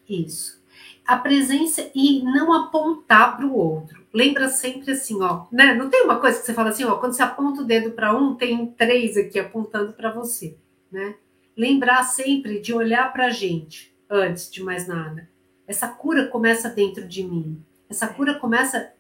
Isso. 0.08 0.64
A 1.06 1.18
presença 1.18 1.90
e 1.94 2.24
não 2.24 2.52
apontar 2.52 3.38
para 3.38 3.46
o 3.46 3.56
outro. 3.56 4.06
Lembra 4.14 4.48
sempre 4.50 4.92
assim, 4.92 5.22
ó, 5.22 5.46
né? 5.52 5.74
Não 5.76 5.90
tem 5.90 6.04
uma 6.04 6.20
coisa 6.20 6.40
que 6.40 6.46
você 6.46 6.54
fala 6.54 6.70
assim, 6.70 6.84
ó, 6.84 6.96
quando 6.98 7.14
você 7.14 7.24
aponta 7.24 7.62
o 7.62 7.66
dedo 7.66 7.92
para 7.92 8.16
um, 8.16 8.36
tem 8.36 8.66
três 8.68 9.18
aqui 9.18 9.40
apontando 9.40 9.94
para 9.94 10.12
você, 10.12 10.58
né? 10.92 11.16
Lembrar 11.56 12.04
sempre 12.04 12.60
de 12.60 12.74
olhar 12.74 13.12
para 13.14 13.28
a 13.28 13.30
gente 13.30 13.96
antes 14.10 14.50
de 14.50 14.64
mais 14.64 14.88
nada. 14.88 15.30
Essa 15.68 15.88
cura 15.88 16.28
começa 16.28 16.70
dentro 16.70 17.08
de 17.08 17.24
mim. 17.24 17.64
Essa 17.90 18.08
cura 18.08 18.36
começa 18.36 18.94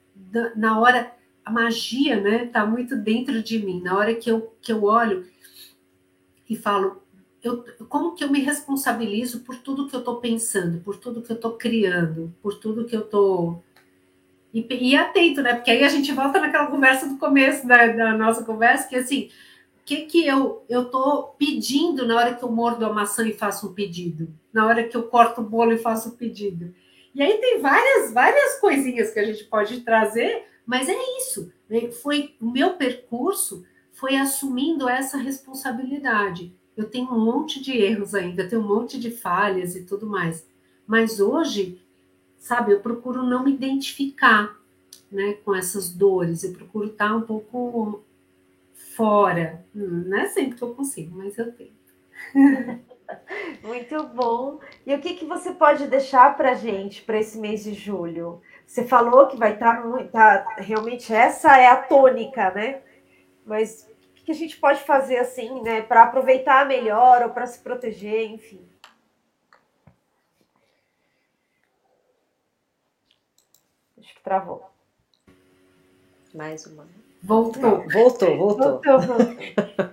na 0.55 0.79
hora 0.79 1.11
a 1.43 1.51
magia, 1.51 2.19
né, 2.19 2.47
tá 2.47 2.65
muito 2.65 2.95
dentro 2.95 3.41
de 3.41 3.59
mim. 3.59 3.81
Na 3.81 3.95
hora 3.97 4.15
que 4.15 4.29
eu 4.29 4.55
que 4.61 4.71
eu 4.71 4.83
olho 4.83 5.27
e 6.49 6.55
falo, 6.55 7.03
eu, 7.47 7.63
como 7.87 8.15
que 8.15 8.23
eu 8.23 8.31
me 8.31 8.39
responsabilizo 8.39 9.41
por 9.41 9.55
tudo 9.57 9.87
que 9.87 9.95
eu 9.95 9.99
estou 9.99 10.17
pensando, 10.17 10.79
por 10.79 10.97
tudo 10.97 11.21
que 11.21 11.31
eu 11.31 11.35
estou 11.35 11.51
criando, 11.51 12.33
por 12.41 12.55
tudo 12.55 12.85
que 12.85 12.95
eu 12.95 13.01
estou. 13.01 13.63
E, 14.53 14.65
e, 14.69 14.95
atento, 14.95 15.41
né? 15.41 15.53
Porque 15.53 15.69
aí 15.69 15.83
a 15.83 15.89
gente 15.89 16.11
volta 16.11 16.39
naquela 16.39 16.67
conversa 16.67 17.07
do 17.07 17.17
começo 17.17 17.67
da, 17.67 17.87
da 17.87 18.17
nossa 18.17 18.43
conversa, 18.43 18.87
que 18.87 18.95
assim, 18.95 19.29
o 19.79 19.85
que, 19.85 20.05
que 20.05 20.25
eu 20.25 20.63
estou 20.69 21.35
pedindo 21.37 22.07
na 22.07 22.15
hora 22.15 22.33
que 22.33 22.43
eu 22.43 22.51
mordo 22.51 22.85
a 22.85 22.93
maçã 22.93 23.27
e 23.27 23.33
faço 23.33 23.69
um 23.69 23.73
pedido? 23.73 24.33
Na 24.51 24.65
hora 24.65 24.83
que 24.83 24.95
eu 24.95 25.03
corto 25.03 25.41
o 25.41 25.43
bolo 25.43 25.73
e 25.73 25.77
faço 25.77 26.09
um 26.09 26.15
pedido? 26.15 26.73
E 27.13 27.21
aí 27.21 27.37
tem 27.37 27.61
várias, 27.61 28.11
várias 28.11 28.59
coisinhas 28.59 29.11
que 29.11 29.19
a 29.19 29.25
gente 29.25 29.43
pode 29.43 29.81
trazer, 29.81 30.45
mas 30.65 30.89
é 30.89 30.97
isso. 31.19 31.51
Né? 31.69 31.91
Foi 31.91 32.35
o 32.41 32.49
meu 32.49 32.73
percurso 32.73 33.63
foi 33.95 34.17
assumindo 34.17 34.89
essa 34.89 35.17
responsabilidade 35.17 36.53
eu 36.75 36.89
tenho 36.89 37.11
um 37.11 37.19
monte 37.19 37.61
de 37.61 37.77
erros 37.77 38.13
ainda, 38.13 38.47
tenho 38.47 38.61
um 38.61 38.67
monte 38.67 38.99
de 38.99 39.11
falhas 39.11 39.75
e 39.75 39.83
tudo 39.83 40.05
mais. 40.05 40.45
Mas 40.85 41.19
hoje, 41.19 41.81
sabe, 42.37 42.73
eu 42.73 42.79
procuro 42.79 43.23
não 43.23 43.43
me 43.43 43.53
identificar 43.53 44.59
né, 45.11 45.33
com 45.45 45.55
essas 45.55 45.89
dores, 45.89 46.43
eu 46.43 46.53
procuro 46.53 46.87
estar 46.87 47.15
um 47.15 47.21
pouco 47.21 48.03
fora. 48.95 49.65
Não 49.73 50.17
é 50.17 50.27
sempre 50.27 50.57
que 50.57 50.63
eu 50.63 50.73
consigo, 50.73 51.17
mas 51.17 51.37
eu 51.37 51.51
tento. 51.51 51.73
Muito 53.63 54.03
bom. 54.07 54.59
E 54.85 54.93
o 54.93 54.99
que, 54.99 55.13
que 55.13 55.25
você 55.25 55.53
pode 55.53 55.87
deixar 55.87 56.35
para 56.35 56.55
gente 56.55 57.01
para 57.03 57.19
esse 57.19 57.37
mês 57.37 57.63
de 57.63 57.73
julho? 57.73 58.41
Você 58.65 58.83
falou 58.83 59.27
que 59.27 59.37
vai 59.37 59.53
estar 59.53 59.81
tá, 60.11 60.39
tá, 60.39 60.55
realmente 60.57 61.13
essa 61.13 61.57
é 61.57 61.67
a 61.67 61.75
tônica, 61.75 62.51
né? 62.51 62.81
Mas 63.45 63.87
que 64.25 64.31
a 64.31 64.35
gente 64.35 64.57
pode 64.57 64.81
fazer 64.81 65.17
assim, 65.17 65.61
né, 65.61 65.81
para 65.81 66.03
aproveitar 66.03 66.67
melhor 66.67 67.21
ou 67.21 67.29
para 67.29 67.45
se 67.45 67.59
proteger, 67.59 68.25
enfim. 68.31 68.67
Acho 73.99 74.15
que 74.15 74.23
travou. 74.23 74.67
Mais 76.33 76.65
uma. 76.65 76.87
Voltou. 77.21 77.87
Voltou, 77.87 78.37
voltou. 78.37 78.81
voltou, 78.81 78.99
voltou. 78.99 79.35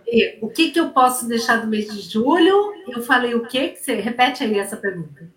E, 0.06 0.38
o 0.42 0.48
que, 0.48 0.70
que 0.70 0.80
eu 0.80 0.90
posso 0.90 1.28
deixar 1.28 1.56
do 1.56 1.66
mês 1.66 1.92
de 1.92 2.00
julho? 2.00 2.74
Eu 2.88 3.02
falei 3.02 3.34
o 3.34 3.46
quê? 3.46 3.68
Que 3.68 3.78
você 3.78 3.94
repete 3.94 4.42
aí 4.42 4.59
essa 4.59 4.76
pergunta. 4.76 5.30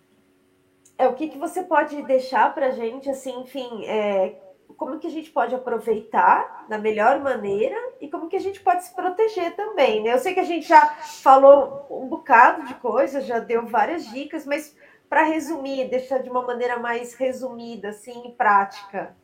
É 0.98 1.08
o 1.08 1.14
que, 1.14 1.28
que 1.28 1.38
você 1.38 1.64
pode 1.64 2.02
deixar 2.04 2.54
para 2.54 2.72
gente, 2.72 3.10
assim, 3.10 3.42
enfim, 3.42 3.86
é, 3.86 4.36
como 4.78 5.00
que 5.00 5.08
a 5.08 5.12
gente 5.12 5.30
pode 5.32 5.56
aproveitar 5.56 6.66
da 6.68 6.78
melhor 6.78 7.20
maneira 7.22 7.76
e 8.02 8.10
como 8.10 8.28
que 8.30 8.36
a 8.36 8.40
gente 8.40 8.60
pode 8.60 8.84
se 8.84 8.96
proteger 8.96 9.56
também, 9.56 10.04
né? 10.04 10.14
Eu 10.14 10.20
sei 10.20 10.34
que 10.34 10.40
a 10.40 10.46
gente 10.46 10.68
já 10.68 10.86
falou 10.96 11.88
um 11.90 12.08
bocado 12.08 12.68
de 12.68 12.74
coisas, 12.76 13.26
já 13.26 13.40
deu 13.40 13.66
várias 13.66 14.06
dicas, 14.10 14.46
mas 14.46 14.76
para 15.10 15.24
resumir, 15.24 15.90
deixar 15.90 16.20
de 16.20 16.30
uma 16.30 16.42
maneira 16.42 16.78
mais 16.80 17.14
resumida, 17.14 17.90
assim, 17.90 18.34
prática. 18.38 19.16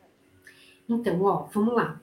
Então, 0.88 1.22
ó, 1.22 1.44
vamos 1.52 1.74
lá. 1.74 2.00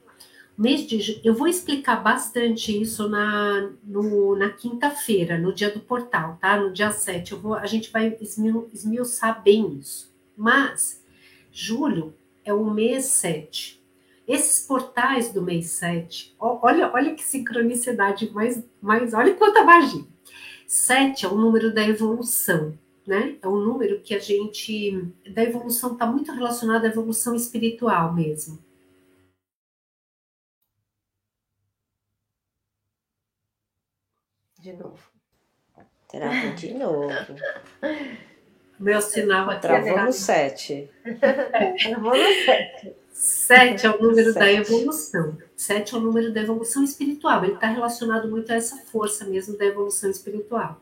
Mês 0.58 0.82
de 0.82 1.22
eu 1.24 1.34
vou 1.34 1.48
explicar 1.48 2.04
bastante 2.04 2.82
isso 2.82 3.08
na, 3.08 3.72
no, 3.82 4.36
na 4.36 4.50
quinta-feira, 4.50 5.38
no 5.38 5.54
dia 5.54 5.72
do 5.72 5.80
portal, 5.80 6.38
tá? 6.42 6.58
No 6.58 6.74
dia 6.74 6.92
7, 6.92 7.32
eu 7.32 7.40
vou, 7.40 7.54
a 7.54 7.66
gente 7.66 7.90
vai 7.90 8.18
esmiuçar 8.20 9.42
bem 9.42 9.78
isso. 9.78 10.14
Mas, 10.36 11.02
julho 11.50 12.14
é 12.50 12.54
o 12.54 12.70
mês 12.70 13.06
7. 13.06 13.80
Esses 14.28 14.66
portais 14.66 15.32
do 15.32 15.42
mês 15.42 15.72
7, 15.72 16.36
olha, 16.40 16.92
olha 16.94 17.16
que 17.16 17.24
sincronicidade, 17.24 18.32
mais, 18.32 18.64
mais 18.82 19.14
olha 19.14 19.36
quanta 19.36 19.64
magia. 19.64 20.06
7 20.68 21.26
é 21.26 21.30
o 21.30 21.36
número 21.36 21.74
da 21.74 21.88
evolução, 21.88 22.78
né? 23.08 23.38
É 23.42 23.48
um 23.48 23.58
número 23.58 24.02
que 24.02 24.14
a 24.14 24.20
gente. 24.20 24.92
da 25.34 25.44
evolução 25.44 25.94
está 25.94 26.06
muito 26.06 26.32
relacionado 26.32 26.86
à 26.86 26.88
evolução 26.88 27.36
espiritual 27.36 28.14
mesmo. 28.14 28.60
De 34.60 34.74
novo. 34.74 35.10
Travou 36.08 36.54
de 36.56 36.74
novo. 36.74 37.08
Meu 38.80 39.02
sinal 39.02 39.50
aqui 39.50 39.62
Travou 39.62 40.00
é 40.00 40.06
no 40.06 40.14
7. 40.14 40.90
Travou 41.84 42.18
no 42.18 42.46
7. 42.46 42.96
7 43.12 43.86
é 43.86 43.90
o 43.90 44.02
número 44.02 44.34
da 44.34 44.52
evolução. 44.52 45.38
7 45.58 45.94
é 45.94 45.98
o 45.98 46.02
número 46.02 46.34
da 46.34 46.42
evolução 46.42 46.84
espiritual. 46.84 47.44
Ele 47.44 47.56
está 47.56 47.68
relacionado 47.68 48.30
muito 48.30 48.52
a 48.54 48.56
essa 48.56 48.78
força 48.78 49.26
mesmo 49.26 49.58
da 49.58 49.66
evolução 49.66 50.10
espiritual. 50.10 50.82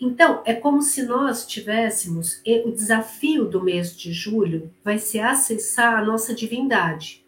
Então, 0.00 0.42
é 0.44 0.54
como 0.54 0.82
se 0.82 1.02
nós 1.02 1.46
tivéssemos. 1.46 2.40
O 2.64 2.72
desafio 2.72 3.44
do 3.44 3.62
mês 3.62 3.96
de 3.96 4.12
julho 4.12 4.72
vai 4.82 4.98
ser 4.98 5.20
acessar 5.20 5.94
a 5.94 6.04
nossa 6.04 6.34
divindade. 6.34 7.24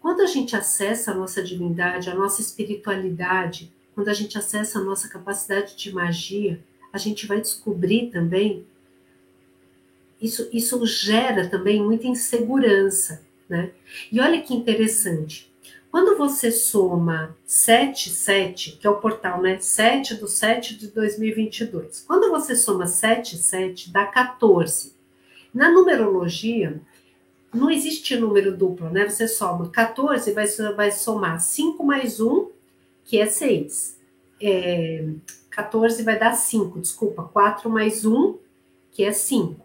Quando 0.00 0.20
a 0.20 0.26
gente 0.26 0.54
acessa 0.54 1.12
a 1.12 1.14
nossa 1.14 1.42
divindade, 1.42 2.10
a 2.10 2.14
nossa 2.14 2.42
espiritualidade, 2.42 3.72
quando 3.94 4.08
a 4.08 4.14
gente 4.14 4.36
acessa 4.36 4.78
a 4.78 4.82
nossa 4.82 5.08
capacidade 5.08 5.76
de 5.76 5.92
magia, 5.92 6.60
a 6.94 6.98
gente 6.98 7.26
vai 7.26 7.40
descobrir 7.40 8.10
também, 8.12 8.64
isso, 10.22 10.48
isso 10.52 10.86
gera 10.86 11.48
também 11.50 11.82
muita 11.82 12.06
insegurança, 12.06 13.20
né? 13.48 13.72
E 14.12 14.20
olha 14.20 14.40
que 14.40 14.54
interessante, 14.54 15.52
quando 15.90 16.16
você 16.16 16.52
soma 16.52 17.36
7, 17.44 18.10
7, 18.10 18.78
que 18.80 18.86
é 18.86 18.90
o 18.90 19.00
portal, 19.00 19.42
né? 19.42 19.58
7 19.58 20.14
do 20.14 20.28
7 20.28 20.76
de 20.78 20.86
2022. 20.86 22.04
Quando 22.06 22.30
você 22.30 22.54
soma 22.54 22.86
7, 22.86 23.36
7, 23.38 23.90
dá 23.90 24.06
14. 24.06 24.94
Na 25.52 25.72
numerologia, 25.72 26.80
não 27.52 27.70
existe 27.70 28.16
número 28.16 28.56
duplo, 28.56 28.88
né? 28.88 29.08
Você 29.08 29.26
soma 29.26 29.68
14, 29.68 30.30
vai, 30.32 30.46
vai 30.76 30.92
somar 30.92 31.40
5 31.40 31.84
mais 31.84 32.20
1, 32.20 32.50
que 33.04 33.18
é 33.18 33.26
6. 33.26 33.98
É, 34.40 35.04
14 35.54 36.02
vai 36.02 36.18
dar 36.18 36.32
5, 36.32 36.80
desculpa, 36.80 37.22
4 37.22 37.70
mais 37.70 38.04
1, 38.04 38.36
que 38.90 39.04
é 39.04 39.12
5. 39.12 39.64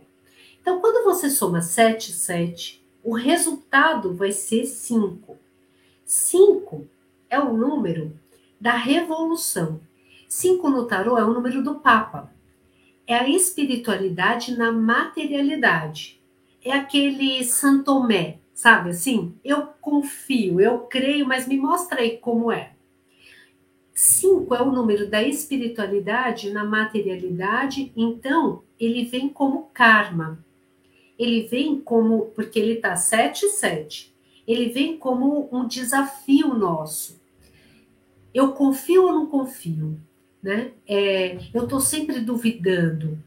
Então, 0.61 0.79
quando 0.79 1.03
você 1.03 1.29
soma 1.31 1.61
7, 1.61 2.11
7, 2.13 2.85
o 3.03 3.13
resultado 3.13 4.13
vai 4.13 4.31
ser 4.31 4.65
5. 4.65 5.35
5 6.05 6.87
é 7.27 7.39
o 7.39 7.53
número 7.53 8.13
da 8.61 8.73
revolução. 8.73 9.79
5 10.27 10.69
no 10.69 10.85
tarô 10.85 11.17
é 11.17 11.23
o 11.23 11.33
número 11.33 11.63
do 11.63 11.75
Papa. 11.75 12.31
É 13.07 13.15
a 13.15 13.27
espiritualidade 13.27 14.55
na 14.55 14.71
materialidade. 14.71 16.21
É 16.63 16.71
aquele 16.71 17.43
Santomé, 17.43 18.37
sabe 18.53 18.91
assim? 18.91 19.33
Eu 19.43 19.67
confio, 19.81 20.61
eu 20.61 20.79
creio, 20.81 21.25
mas 21.25 21.47
me 21.47 21.57
mostra 21.57 22.01
aí 22.01 22.17
como 22.17 22.51
é. 22.51 22.73
Cinco 24.01 24.55
é 24.55 24.61
o 24.61 24.71
número 24.71 25.09
da 25.09 25.21
espiritualidade 25.21 26.51
na 26.51 26.63
materialidade, 26.63 27.91
então 27.97 28.63
ele 28.79 29.03
vem 29.03 29.27
como 29.27 29.69
karma. 29.73 30.43
Ele 31.17 31.43
vem 31.47 31.81
como, 31.81 32.27
porque 32.27 32.59
ele 32.59 32.73
está 32.73 32.95
sete 32.95 33.45
e 33.45 33.49
sete, 33.49 34.15
ele 34.47 34.69
vem 34.69 34.97
como 34.97 35.49
um 35.51 35.67
desafio 35.67 36.53
nosso. 36.53 37.19
Eu 38.33 38.53
confio 38.53 39.03
ou 39.03 39.11
não 39.11 39.25
confio? 39.25 39.99
né? 40.41 40.71
É, 40.87 41.37
eu 41.53 41.63
estou 41.63 41.79
sempre 41.79 42.19
duvidando. 42.19 43.21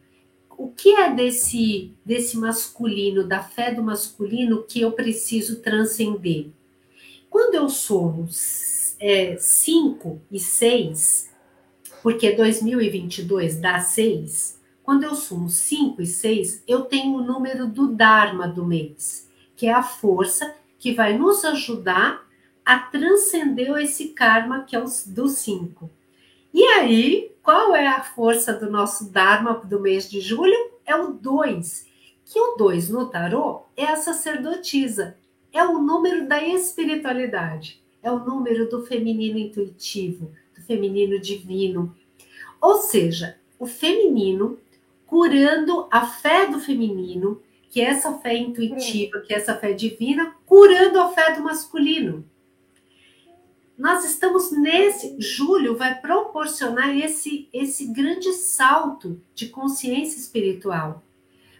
O 0.50 0.68
que 0.68 0.94
é 0.94 1.12
desse, 1.14 1.92
desse 2.04 2.36
masculino, 2.38 3.24
da 3.24 3.42
fé 3.42 3.74
do 3.74 3.82
masculino, 3.82 4.62
que 4.62 4.80
eu 4.80 4.92
preciso 4.92 5.60
transcender? 5.60 6.46
Quando 7.28 7.54
eu 7.54 7.68
somo 9.02 9.38
5 9.38 10.08
é, 10.08 10.36
e 10.36 10.38
6, 10.38 11.30
porque 12.02 12.32
2022 12.32 13.60
dá 13.60 13.80
6, 13.80 14.60
quando 14.82 15.02
eu 15.04 15.14
sumo 15.14 15.48
5 15.48 16.00
e 16.00 16.06
6, 16.06 16.62
eu 16.68 16.82
tenho 16.82 17.16
o 17.16 17.24
número 17.24 17.66
do 17.66 17.88
Dharma 17.88 18.46
do 18.46 18.64
mês, 18.64 19.28
que 19.56 19.66
é 19.66 19.72
a 19.72 19.82
força 19.82 20.54
que 20.78 20.92
vai 20.92 21.16
nos 21.18 21.44
ajudar 21.44 22.26
a 22.64 22.78
transcender 22.78 23.76
esse 23.78 24.08
karma 24.10 24.62
que 24.62 24.76
é 24.76 24.78
o 24.78 24.86
do 25.06 25.28
5. 25.28 25.90
E 26.54 26.62
aí, 26.64 27.32
qual 27.42 27.74
é 27.74 27.88
a 27.88 28.02
força 28.02 28.52
do 28.52 28.70
nosso 28.70 29.10
Dharma 29.10 29.54
do 29.64 29.80
mês 29.80 30.08
de 30.08 30.20
julho? 30.20 30.72
É 30.86 30.94
o 30.94 31.12
2. 31.12 31.86
Que 32.24 32.38
o 32.38 32.56
2 32.56 32.88
no 32.88 33.06
tarô 33.06 33.62
é 33.76 33.84
a 33.84 33.96
sacerdotisa, 33.96 35.16
é 35.52 35.64
o 35.64 35.78
número 35.78 36.26
da 36.28 36.42
espiritualidade, 36.42 37.81
é 38.02 38.10
o 38.10 38.18
número 38.18 38.68
do 38.68 38.84
feminino 38.84 39.38
intuitivo, 39.38 40.32
do 40.54 40.62
feminino 40.62 41.20
divino. 41.20 41.94
Ou 42.60 42.76
seja, 42.76 43.38
o 43.58 43.66
feminino 43.66 44.58
curando 45.06 45.86
a 45.90 46.06
fé 46.06 46.46
do 46.46 46.58
feminino, 46.58 47.40
que 47.70 47.80
é 47.80 47.84
essa 47.84 48.14
fé 48.14 48.36
intuitiva, 48.36 49.20
que 49.20 49.32
é 49.32 49.36
essa 49.36 49.54
fé 49.54 49.72
divina, 49.72 50.34
curando 50.46 50.98
a 50.98 51.08
fé 51.10 51.34
do 51.34 51.42
masculino. 51.42 52.24
Nós 53.76 54.04
estamos 54.04 54.52
nesse 54.52 55.16
julho 55.18 55.76
vai 55.76 56.00
proporcionar 56.00 56.96
esse 56.96 57.48
esse 57.52 57.86
grande 57.86 58.32
salto 58.32 59.20
de 59.34 59.48
consciência 59.48 60.18
espiritual 60.18 61.02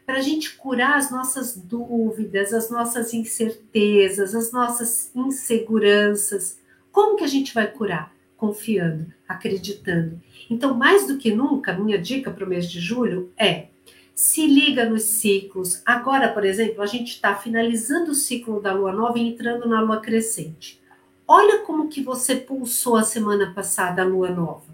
para 0.05 0.19
a 0.19 0.23
gente 0.23 0.57
curar 0.57 0.97
as 0.97 1.11
nossas 1.11 1.57
dúvidas, 1.57 2.53
as 2.53 2.71
nossas 2.71 3.15
incertezas, 3.15 4.35
as 4.35 4.53
nossas 4.53 5.11
inseguranças. 5.15 6.59
Como 6.91 7.17
que 7.17 7.25
a 7.25 7.29
gente 7.29 7.55
vai 7.55 7.67
curar? 7.67 8.13
Confiando, 8.37 9.07
acreditando. 9.29 10.21
Então, 10.51 10.75
mais 10.75 11.07
do 11.07 11.17
que 11.17 11.33
nunca, 11.33 11.73
minha 11.73 11.99
dica 11.99 12.31
para 12.31 12.45
o 12.45 12.49
mês 12.49 12.71
de 12.71 12.81
julho 12.81 13.33
é 13.39 13.67
se 14.15 14.47
liga 14.47 14.89
nos 14.89 15.05
ciclos. 15.05 15.83
Agora, 15.87 16.29
por 16.29 16.45
exemplo, 16.45 16.83
a 16.83 16.87
gente 16.87 17.13
está 17.13 17.35
finalizando 17.35 18.11
o 18.11 18.15
ciclo 18.15 18.61
da 18.61 18.73
lua 18.73 18.93
nova 18.93 19.19
e 19.19 19.27
entrando 19.27 19.69
na 19.69 19.81
lua 19.81 20.01
crescente. 20.01 20.81
Olha 21.27 21.61
como 21.61 21.89
que 21.89 22.03
você 22.03 22.37
pulsou 22.37 22.97
a 22.97 23.03
semana 23.03 23.53
passada 23.55 24.03
a 24.03 24.05
lua 24.05 24.31
nova. 24.31 24.73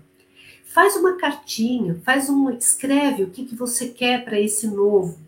Faz 0.69 0.97
uma 0.97 1.17
cartinha, 1.17 1.99
faz 2.05 2.29
um, 2.29 2.51
escreve 2.51 3.23
o 3.23 3.31
que, 3.31 3.47
que 3.47 3.55
você 3.55 3.89
quer 3.89 4.25
para 4.25 4.39
esse 4.39 4.67
novo. 4.67 5.19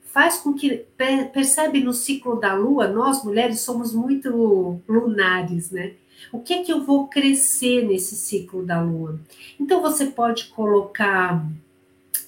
Faz 0.00 0.38
com 0.38 0.54
que 0.54 0.86
percebe 1.32 1.80
no 1.80 1.92
ciclo 1.92 2.40
da 2.40 2.54
lua, 2.54 2.88
nós 2.88 3.22
mulheres 3.22 3.60
somos 3.60 3.94
muito 3.94 4.80
lunares, 4.88 5.70
né? 5.70 5.92
O 6.32 6.40
que 6.40 6.54
é 6.54 6.62
que 6.62 6.72
eu 6.72 6.84
vou 6.84 7.06
crescer 7.06 7.86
nesse 7.86 8.16
ciclo 8.16 8.64
da 8.64 8.80
lua? 8.80 9.20
Então 9.60 9.82
você 9.82 10.06
pode 10.06 10.46
colocar, 10.46 11.46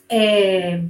é, 0.08 0.84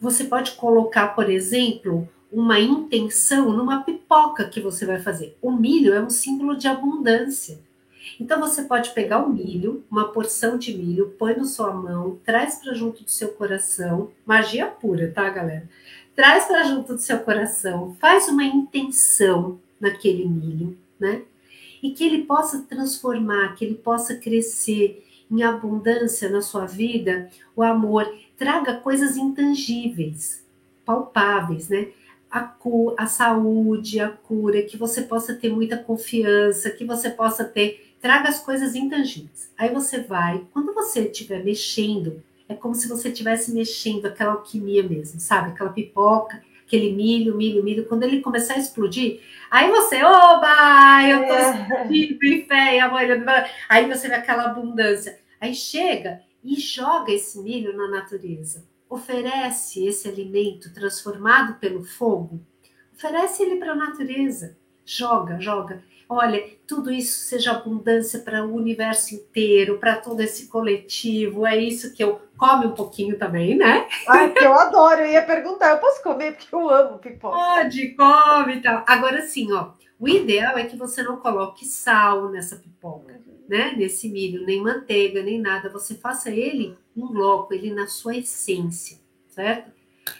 você 0.00 0.24
pode 0.24 0.52
colocar, 0.52 1.14
por 1.14 1.30
exemplo, 1.30 2.08
uma 2.32 2.58
intenção 2.58 3.52
numa 3.52 3.82
pipoca 3.82 4.48
que 4.48 4.60
você 4.60 4.84
vai 4.84 5.00
fazer. 5.00 5.36
O 5.40 5.52
milho 5.52 5.94
é 5.94 6.02
um 6.02 6.10
símbolo 6.10 6.56
de 6.56 6.66
abundância. 6.66 7.60
Então 8.20 8.38
você 8.38 8.64
pode 8.64 8.90
pegar 8.90 9.24
o 9.24 9.32
milho, 9.32 9.82
uma 9.90 10.12
porção 10.12 10.58
de 10.58 10.76
milho, 10.76 11.14
põe 11.18 11.34
na 11.34 11.44
sua 11.44 11.72
mão, 11.72 12.18
traz 12.22 12.56
para 12.56 12.74
junto 12.74 13.02
do 13.02 13.10
seu 13.10 13.28
coração, 13.28 14.10
magia 14.26 14.66
pura, 14.66 15.10
tá, 15.10 15.28
galera? 15.30 15.66
Traz 16.14 16.44
para 16.44 16.64
junto 16.64 16.94
do 16.94 17.00
seu 17.00 17.20
coração, 17.20 17.96
faz 17.98 18.28
uma 18.28 18.44
intenção 18.44 19.58
naquele 19.80 20.28
milho, 20.28 20.76
né? 20.98 21.22
E 21.82 21.92
que 21.92 22.04
ele 22.04 22.24
possa 22.24 22.60
transformar, 22.68 23.54
que 23.54 23.64
ele 23.64 23.76
possa 23.76 24.14
crescer 24.14 25.02
em 25.30 25.42
abundância 25.42 26.28
na 26.28 26.42
sua 26.42 26.66
vida, 26.66 27.30
o 27.56 27.62
amor 27.62 28.06
traga 28.36 28.74
coisas 28.74 29.16
intangíveis, 29.16 30.44
palpáveis, 30.84 31.70
né? 31.70 31.88
a, 32.30 32.42
cu, 32.42 32.94
a 32.96 33.06
saúde, 33.06 33.98
a 33.98 34.08
cura, 34.08 34.62
que 34.62 34.76
você 34.76 35.02
possa 35.02 35.34
ter 35.34 35.50
muita 35.50 35.76
confiança, 35.76 36.70
que 36.70 36.84
você 36.84 37.10
possa 37.10 37.44
ter, 37.44 37.89
traga 38.00 38.28
as 38.28 38.40
coisas 38.40 38.74
intangíveis. 38.74 39.50
Aí 39.56 39.72
você 39.72 40.00
vai, 40.00 40.46
quando 40.52 40.74
você 40.74 41.02
estiver 41.02 41.44
mexendo, 41.44 42.22
é 42.48 42.54
como 42.54 42.74
se 42.74 42.88
você 42.88 43.08
estivesse 43.08 43.52
mexendo 43.52 44.06
aquela 44.06 44.32
alquimia 44.32 44.82
mesmo, 44.82 45.20
sabe? 45.20 45.50
Aquela 45.50 45.70
pipoca, 45.70 46.42
aquele 46.66 46.92
milho, 46.92 47.36
milho, 47.36 47.62
milho. 47.62 47.86
Quando 47.86 48.02
ele 48.02 48.20
começar 48.20 48.54
a 48.54 48.58
explodir, 48.58 49.20
aí 49.50 49.70
você, 49.70 50.02
oba, 50.02 51.02
eu 51.08 51.26
tô 51.26 51.34
é. 51.34 51.88
em 51.92 52.46
fé, 52.46 52.80
amor. 52.80 53.00
Aí 53.68 53.86
você 53.86 54.08
vê 54.08 54.14
aquela 54.14 54.44
abundância. 54.44 55.18
Aí 55.40 55.54
chega 55.54 56.20
e 56.42 56.58
joga 56.58 57.12
esse 57.12 57.38
milho 57.40 57.76
na 57.76 57.88
natureza 57.88 58.64
oferece 58.90 59.86
esse 59.86 60.08
alimento 60.08 60.74
transformado 60.74 61.60
pelo 61.60 61.84
fogo, 61.84 62.40
oferece 62.92 63.44
ele 63.44 63.56
para 63.56 63.72
a 63.72 63.76
natureza. 63.76 64.58
Joga, 64.84 65.40
joga. 65.40 65.84
Olha, 66.12 66.44
tudo 66.66 66.90
isso 66.90 67.20
seja 67.20 67.52
abundância 67.52 68.18
para 68.18 68.44
o 68.44 68.52
universo 68.52 69.14
inteiro, 69.14 69.78
para 69.78 69.94
todo 69.94 70.20
esse 70.20 70.48
coletivo. 70.48 71.46
É 71.46 71.56
isso 71.56 71.94
que 71.94 72.02
eu 72.02 72.20
come 72.36 72.66
um 72.66 72.74
pouquinho 72.74 73.16
também, 73.16 73.56
né? 73.56 73.86
Ai, 74.08 74.32
que 74.32 74.44
eu 74.44 74.52
adoro. 74.52 75.02
Eu 75.02 75.12
ia 75.12 75.22
perguntar, 75.22 75.70
eu 75.70 75.78
posso 75.78 76.02
comer 76.02 76.32
porque 76.32 76.52
eu 76.52 76.68
amo 76.68 76.98
pipoca. 76.98 77.36
Pode, 77.36 77.94
come 77.94 78.56
e 78.56 78.60
tal. 78.60 78.82
Agora 78.88 79.22
sim, 79.22 79.52
ó. 79.52 79.70
O 80.00 80.08
ideal 80.08 80.58
é 80.58 80.64
que 80.64 80.76
você 80.76 81.00
não 81.00 81.18
coloque 81.18 81.64
sal 81.64 82.28
nessa 82.28 82.56
pipoca, 82.56 83.20
né? 83.48 83.72
Nesse 83.76 84.08
milho, 84.08 84.44
nem 84.44 84.60
manteiga, 84.60 85.22
nem 85.22 85.40
nada. 85.40 85.70
Você 85.70 85.94
faça 85.94 86.28
ele 86.28 86.76
um 86.96 87.06
loco, 87.12 87.54
ele 87.54 87.72
na 87.72 87.86
sua 87.86 88.16
essência, 88.16 88.98
certo? 89.28 89.70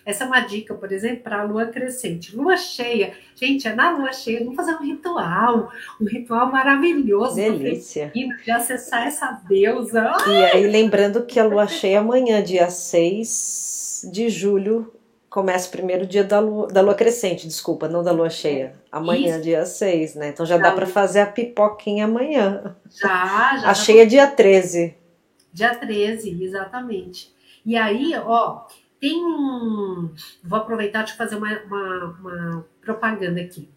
Essa 0.05 0.25
é 0.25 0.27
uma 0.27 0.41
dica, 0.41 0.75
por 0.75 0.91
exemplo, 0.93 1.23
para 1.23 1.41
a 1.41 1.45
lua 1.45 1.67
crescente. 1.67 2.35
Lua 2.37 2.57
cheia, 2.57 3.15
gente, 3.35 3.67
é 3.67 3.75
na 3.75 3.91
lua 3.91 4.13
cheia, 4.13 4.41
vamos 4.41 4.57
fazer 4.57 4.75
um 4.75 4.83
ritual, 4.83 5.71
um 6.01 6.05
ritual 6.05 6.51
maravilhoso. 6.51 7.37
Delícia. 7.37 8.13
De 8.15 8.51
acessar 8.51 9.07
essa 9.07 9.41
deusa. 9.49 10.13
Ai! 10.27 10.33
E 10.33 10.45
aí, 10.45 10.67
lembrando 10.67 11.25
que 11.25 11.39
a 11.39 11.45
lua 11.45 11.67
cheia 11.67 11.97
é 11.97 11.99
amanhã, 11.99 12.43
dia 12.43 12.71
6 12.71 14.11
de 14.13 14.29
julho, 14.29 14.93
começa 15.31 15.69
o 15.69 15.71
primeiro 15.71 16.07
dia 16.07 16.25
da 16.25 16.41
lua, 16.41 16.67
da 16.67 16.81
lua 16.81 16.95
crescente, 16.95 17.47
desculpa, 17.47 17.89
não 17.89 18.03
da 18.03 18.11
lua 18.11 18.29
cheia. 18.29 18.75
Amanhã, 18.91 19.37
Isso. 19.37 19.43
dia 19.43 19.65
6, 19.65 20.17
né? 20.17 20.29
Então 20.31 20.45
já 20.45 20.59
dá 20.59 20.73
para 20.73 20.87
fazer 20.87 21.21
a 21.21 21.27
pipoquinha 21.27 22.05
amanhã. 22.05 22.77
Já, 22.91 23.57
já. 23.59 23.71
A 23.71 23.75
cheia 23.75 24.03
é 24.03 24.07
dia 24.07 24.27
13. 24.27 24.97
Dia 25.53 25.75
13, 25.75 26.43
exatamente. 26.43 27.33
E 27.65 27.77
aí, 27.77 28.15
ó, 28.17 28.63
tem 29.01 29.25
um. 29.25 30.11
Vou 30.45 30.59
aproveitar 30.59 31.03
de 31.03 31.17
fazer 31.17 31.37
uma, 31.37 31.59
uma, 31.63 32.05
uma 32.21 32.67
propaganda 32.83 33.41
aqui. 33.41 33.69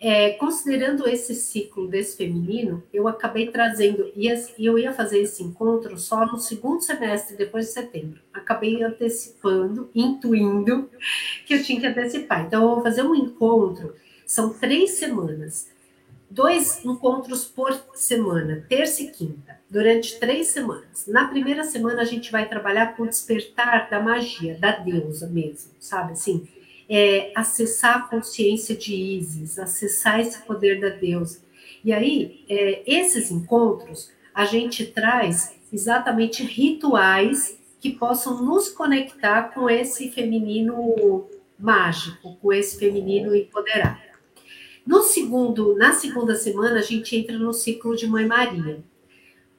É, 0.00 0.30
considerando 0.30 1.08
esse 1.08 1.32
ciclo 1.32 1.86
desse 1.86 2.16
feminino, 2.16 2.82
eu 2.92 3.06
acabei 3.06 3.52
trazendo, 3.52 4.10
e 4.16 4.26
eu 4.58 4.76
ia 4.76 4.92
fazer 4.92 5.20
esse 5.20 5.44
encontro 5.44 5.96
só 5.96 6.26
no 6.26 6.40
segundo 6.40 6.80
semestre, 6.80 7.36
depois 7.36 7.66
de 7.66 7.72
setembro. 7.72 8.20
Acabei 8.34 8.82
antecipando, 8.82 9.88
intuindo 9.94 10.90
que 11.46 11.54
eu 11.54 11.62
tinha 11.62 11.80
que 11.80 11.86
antecipar. 11.86 12.44
Então, 12.44 12.62
eu 12.62 12.68
vou 12.70 12.82
fazer 12.82 13.02
um 13.02 13.14
encontro, 13.14 13.94
são 14.26 14.52
três 14.52 14.90
semanas 14.92 15.71
dois 16.32 16.82
encontros 16.84 17.44
por 17.44 17.72
semana, 17.94 18.64
terça 18.68 19.02
e 19.02 19.10
quinta, 19.10 19.60
durante 19.68 20.18
três 20.18 20.48
semanas. 20.48 21.06
Na 21.06 21.28
primeira 21.28 21.62
semana 21.62 22.02
a 22.02 22.06
gente 22.06 22.32
vai 22.32 22.48
trabalhar 22.48 22.96
com 22.96 23.02
o 23.02 23.08
despertar 23.08 23.90
da 23.90 24.00
magia, 24.00 24.56
da 24.58 24.72
deusa 24.72 25.26
mesmo, 25.26 25.72
sabe 25.78 26.12
assim? 26.12 26.48
É, 26.88 27.32
acessar 27.34 27.96
a 27.98 28.02
consciência 28.02 28.74
de 28.74 28.94
Isis, 28.94 29.58
acessar 29.58 30.20
esse 30.20 30.42
poder 30.42 30.80
da 30.80 30.88
deusa. 30.88 31.40
E 31.84 31.92
aí, 31.92 32.44
é, 32.48 32.82
esses 32.86 33.30
encontros, 33.30 34.10
a 34.34 34.44
gente 34.44 34.86
traz 34.86 35.54
exatamente 35.72 36.42
rituais 36.42 37.58
que 37.80 37.90
possam 37.90 38.42
nos 38.42 38.68
conectar 38.68 39.54
com 39.54 39.68
esse 39.68 40.10
feminino 40.10 41.26
mágico, 41.58 42.36
com 42.36 42.52
esse 42.52 42.78
feminino 42.78 43.34
empoderado. 43.34 44.11
No 44.86 45.02
segundo, 45.02 45.76
na 45.76 45.92
segunda 45.92 46.34
semana, 46.34 46.80
a 46.80 46.82
gente 46.82 47.16
entra 47.16 47.38
no 47.38 47.52
ciclo 47.52 47.96
de 47.96 48.06
Mãe 48.06 48.26
Maria. 48.26 48.82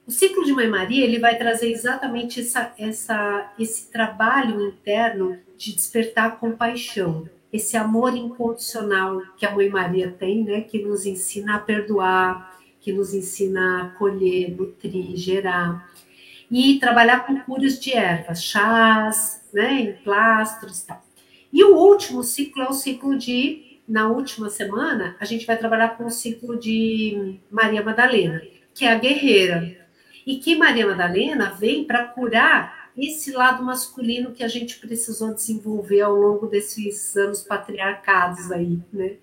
O 0.06 0.10
ciclo 0.10 0.44
de 0.44 0.52
Mãe 0.52 0.68
Maria 0.68 1.02
ele 1.02 1.18
vai 1.18 1.38
trazer 1.38 1.70
exatamente 1.70 2.40
essa, 2.40 2.74
essa, 2.78 3.54
esse 3.58 3.90
trabalho 3.90 4.68
interno 4.68 5.38
de 5.56 5.74
despertar 5.74 6.38
compaixão, 6.38 7.26
esse 7.50 7.74
amor 7.74 8.14
incondicional 8.14 9.22
que 9.38 9.46
a 9.46 9.54
Mãe 9.54 9.70
Maria 9.70 10.14
tem, 10.18 10.44
né, 10.44 10.60
que 10.60 10.78
nos 10.82 11.06
ensina 11.06 11.56
a 11.56 11.58
perdoar, 11.58 12.60
que 12.80 12.92
nos 12.92 13.14
ensina 13.14 13.60
a 13.80 13.86
acolher, 13.86 14.54
nutrir, 14.54 15.16
gerar. 15.16 15.90
e 16.50 16.78
trabalhar 16.78 17.26
com 17.26 17.40
curas 17.40 17.80
de 17.80 17.94
ervas, 17.94 18.44
chás, 18.44 19.42
né, 19.52 19.80
emplastros 19.80 20.80
e 20.80 20.86
tal. 20.86 21.02
E 21.50 21.64
o 21.64 21.76
último 21.76 22.22
ciclo 22.22 22.62
é 22.62 22.68
o 22.68 22.74
ciclo 22.74 23.16
de, 23.16 23.73
na 23.86 24.08
última 24.08 24.48
semana, 24.48 25.16
a 25.20 25.24
gente 25.24 25.46
vai 25.46 25.56
trabalhar 25.56 25.96
com 25.96 26.06
o 26.06 26.10
ciclo 26.10 26.58
de 26.58 27.38
Maria 27.50 27.82
Madalena, 27.82 28.42
que 28.74 28.84
é 28.84 28.92
a 28.92 28.98
guerreira. 28.98 29.76
E 30.26 30.36
que 30.36 30.56
Maria 30.56 30.86
Madalena 30.86 31.50
vem 31.50 31.84
para 31.84 32.04
curar 32.04 32.90
esse 32.96 33.32
lado 33.32 33.62
masculino 33.62 34.32
que 34.32 34.42
a 34.42 34.48
gente 34.48 34.78
precisou 34.78 35.34
desenvolver 35.34 36.00
ao 36.00 36.14
longo 36.14 36.46
desses 36.46 37.16
anos 37.16 37.42
patriarcados 37.42 38.50
aí, 38.50 38.78
né? 38.92 39.16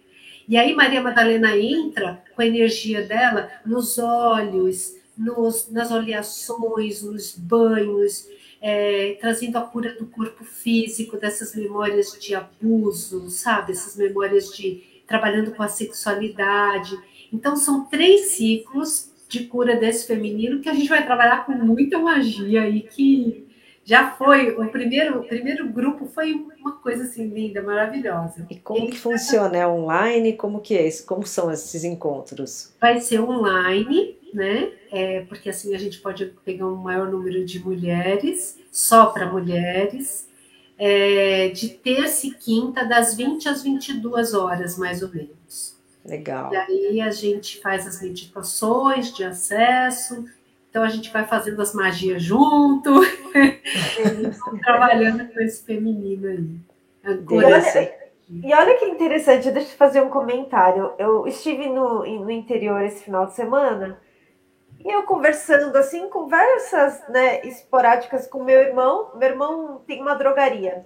E 0.48 0.58
aí 0.58 0.76
Maria 0.76 1.02
Madalena 1.02 1.58
entra 1.58 2.22
com 2.36 2.42
a 2.42 2.46
energia 2.46 3.02
dela 3.04 3.50
nos 3.66 3.98
olhos, 3.98 4.96
nos, 5.18 5.70
nas 5.72 5.92
oleações, 5.92 7.02
nos 7.02 7.36
banhos, 7.38 8.28
é, 8.62 9.18
trazendo 9.20 9.58
a 9.58 9.62
cura 9.62 9.96
do 9.96 10.06
corpo 10.06 10.44
físico, 10.44 11.18
dessas 11.18 11.56
memórias 11.56 12.18
de 12.20 12.36
abuso, 12.36 13.30
sabe? 13.30 13.72
Essas 13.72 13.98
memórias 13.98 14.56
de 14.56 14.84
trabalhando 15.08 15.52
com 15.52 15.64
a 15.64 15.68
sexualidade. 15.68 16.98
Então, 17.34 17.56
são 17.56 17.86
três 17.86 18.34
ciclos 18.34 19.12
de 19.28 19.46
cura 19.46 19.76
desse 19.76 20.06
feminino 20.06 20.60
que 20.60 20.70
a 20.70 20.74
gente 20.74 20.90
vai 20.90 21.06
trabalhar 21.06 21.46
com 21.46 21.54
muita 21.54 21.98
magia 21.98 22.70
e 22.70 22.82
que 22.82 23.48
já 23.84 24.12
foi 24.12 24.52
o 24.52 24.70
primeiro 24.70 25.22
o 25.22 25.24
primeiro 25.24 25.68
grupo 25.68 26.06
foi 26.06 26.34
uma 26.34 26.74
coisa 26.74 27.04
assim 27.04 27.28
linda 27.28 27.64
maravilhosa. 27.64 28.46
E 28.50 28.56
como 28.58 28.90
que 28.90 28.98
funciona? 28.98 29.58
É 29.58 29.68
online? 29.68 30.34
Como 30.34 30.60
que 30.60 30.78
é 30.78 30.88
isso? 30.88 31.06
Como 31.06 31.26
são 31.26 31.52
esses 31.52 31.84
encontros? 31.84 32.74
Vai 32.80 33.00
ser 33.00 33.22
online 33.22 34.11
né 34.34 34.72
é, 34.91 35.22
porque 35.22 35.49
assim 35.49 35.74
a 35.76 35.78
gente 35.78 35.99
pode 35.99 36.26
pegar 36.45 36.68
um 36.68 36.76
maior 36.76 37.10
número 37.10 37.45
de 37.45 37.60
mulheres 37.60 38.58
só 38.72 39.08
para 39.08 39.32
mulheres 39.32 40.28
é, 40.78 41.49
de 41.49 41.70
terça 41.70 42.28
e 42.28 42.32
quinta 42.32 42.86
das 42.86 43.16
20 43.16 43.48
às 43.49 43.64
22 43.64 44.34
horas 44.34 44.78
mais 44.78 45.03
ou 45.03 45.10
menos 45.10 45.78
legal 46.06 46.52
e 46.52 46.56
aí 46.56 47.02
a 47.02 47.12
gente 47.12 47.60
faz 47.62 47.86
as 47.86 48.02
meditações 48.02 49.14
de 49.14 49.24
acesso 49.24 50.26
então 50.72 50.84
a 50.84 50.90
gente 50.90 51.12
vai 51.12 51.28
fazendo 51.28 51.62
as 51.62 51.74
magias 51.74 52.24
junto, 52.24 53.02
trabalhando 54.64 55.28
com 55.28 55.41
esse 55.41 55.66
feminino 55.66 56.30
aí. 56.30 56.48
Agora, 57.03 57.49
e, 57.49 57.53
olha, 57.53 57.95
e 58.30 58.53
olha 58.53 58.78
que 58.78 58.86
interessante, 58.86 59.52
deixa 59.52 59.74
eu 59.74 59.78
fazer 59.78 60.02
um 60.02 60.10
comentário. 60.10 60.94
Eu 60.98 61.28
estive 61.28 61.68
no, 61.68 62.06
no 62.06 62.32
interior 62.32 62.82
esse 62.84 63.03
final 63.03 63.26
de 63.26 63.36
semana 63.36 63.99
e 64.84 64.90
eu 64.90 65.03
conversando 65.03 65.76
assim, 65.78 66.10
conversas 66.10 67.08
né, 67.08 67.41
esporádicas 67.41 68.28
com 68.28 68.44
meu 68.44 68.60
irmão. 68.60 69.12
Meu 69.16 69.30
irmão 69.30 69.84
tem 69.86 70.02
uma 70.02 70.16
drogaria. 70.16 70.86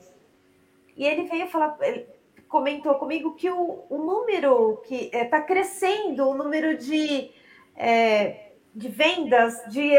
E 0.95 1.05
ele 1.05 1.23
veio 1.23 1.47
falar, 1.47 1.77
ele 1.81 2.07
comentou 2.47 2.95
comigo 2.95 3.35
que 3.35 3.49
o, 3.49 3.83
o 3.89 3.97
número 3.97 4.81
que 4.85 5.05
está 5.05 5.17
é, 5.17 5.25
tá 5.25 5.41
crescendo, 5.41 6.27
o 6.27 6.35
número 6.35 6.77
de. 6.77 7.31
É, 7.75 8.45
de 8.75 8.89
vendas 8.89 9.63
de 9.69 9.95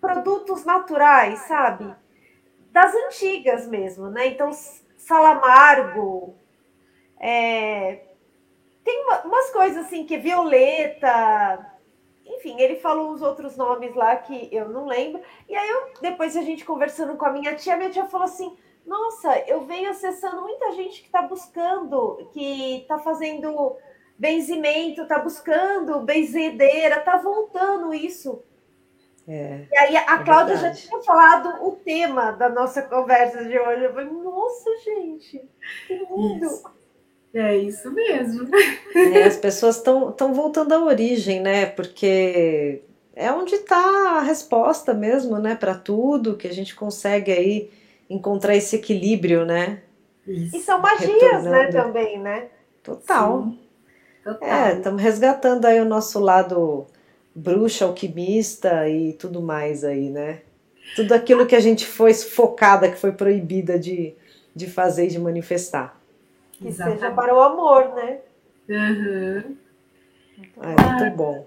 produtos 0.00 0.64
naturais, 0.64 1.40
sabe? 1.40 1.92
Das 2.70 2.94
antigas 2.94 3.66
mesmo, 3.66 4.08
né? 4.08 4.28
Então, 4.28 4.52
salamargo, 4.96 6.36
é... 7.18 8.04
tem 8.84 9.02
uma, 9.04 9.22
umas 9.22 9.50
coisas 9.50 9.84
assim 9.86 10.06
que 10.06 10.14
é 10.14 10.18
violeta, 10.18 11.69
enfim, 12.36 12.60
ele 12.60 12.76
falou 12.76 13.12
os 13.12 13.22
outros 13.22 13.56
nomes 13.56 13.94
lá 13.94 14.16
que 14.16 14.48
eu 14.52 14.68
não 14.68 14.86
lembro. 14.86 15.20
E 15.48 15.54
aí, 15.54 15.68
eu, 15.68 15.92
depois 16.00 16.36
a 16.36 16.42
gente 16.42 16.64
conversando 16.64 17.16
com 17.16 17.26
a 17.26 17.32
minha 17.32 17.54
tia, 17.54 17.76
minha 17.76 17.90
tia 17.90 18.06
falou 18.06 18.24
assim: 18.24 18.56
Nossa, 18.86 19.38
eu 19.46 19.62
venho 19.66 19.90
acessando 19.90 20.42
muita 20.42 20.72
gente 20.72 21.00
que 21.00 21.06
está 21.06 21.22
buscando, 21.22 22.30
que 22.32 22.78
está 22.82 22.98
fazendo 22.98 23.76
benzimento, 24.18 25.06
tá 25.06 25.18
buscando 25.18 26.00
benzedeira, 26.00 27.00
tá 27.00 27.16
voltando 27.16 27.94
isso. 27.94 28.42
É, 29.26 29.66
e 29.70 29.76
aí 29.76 29.96
a 29.96 30.20
é 30.20 30.24
Cláudia 30.24 30.56
já 30.56 30.72
tinha 30.72 31.00
falado 31.02 31.64
o 31.64 31.76
tema 31.76 32.32
da 32.32 32.48
nossa 32.48 32.82
conversa 32.82 33.44
de 33.44 33.58
hoje. 33.58 33.84
Eu 33.84 33.92
falei, 33.92 34.10
nossa, 34.10 34.70
gente, 34.78 35.48
que 35.86 35.94
lindo. 35.94 36.46
Isso. 36.46 36.79
É 37.32 37.56
isso 37.56 37.90
mesmo. 37.92 38.48
É, 38.94 39.22
as 39.22 39.36
pessoas 39.36 39.76
estão 39.76 40.34
voltando 40.34 40.72
à 40.72 40.84
origem, 40.84 41.40
né? 41.40 41.66
Porque 41.66 42.82
é 43.14 43.30
onde 43.30 43.54
está 43.54 44.18
a 44.18 44.20
resposta 44.20 44.92
mesmo, 44.92 45.38
né? 45.38 45.54
Para 45.54 45.74
tudo 45.74 46.36
que 46.36 46.48
a 46.48 46.52
gente 46.52 46.74
consegue 46.74 47.30
aí 47.30 47.70
encontrar 48.08 48.56
esse 48.56 48.76
equilíbrio, 48.76 49.44
né? 49.44 49.82
Isso. 50.26 50.56
E 50.56 50.60
são 50.60 50.80
magias, 50.80 51.10
né, 51.10 51.26
Retornando. 51.26 51.50
né? 51.50 51.66
Também, 51.70 52.18
né? 52.18 52.48
Total. 52.82 53.44
Sim. 53.44 53.58
Total. 54.24 54.48
É, 54.48 54.74
estamos 54.74 55.02
resgatando 55.02 55.64
aí 55.66 55.80
o 55.80 55.84
nosso 55.84 56.18
lado 56.18 56.86
bruxa, 57.34 57.84
alquimista 57.84 58.88
e 58.88 59.12
tudo 59.12 59.40
mais 59.40 59.84
aí, 59.84 60.10
né? 60.10 60.40
Tudo 60.96 61.12
aquilo 61.12 61.46
que 61.46 61.54
a 61.54 61.60
gente 61.60 61.86
foi 61.86 62.12
focada, 62.12 62.90
que 62.90 62.98
foi 62.98 63.12
proibida 63.12 63.78
de, 63.78 64.14
de 64.54 64.66
fazer 64.66 65.04
e 65.06 65.10
de 65.10 65.18
manifestar. 65.18 65.99
Que 66.60 66.68
Exatamente. 66.68 67.00
seja 67.00 67.12
para 67.12 67.34
o 67.34 67.40
amor, 67.40 67.94
né? 67.94 68.18
Uhum. 68.68 69.56
É, 70.62 71.00
muito 71.02 71.16
bom. 71.16 71.46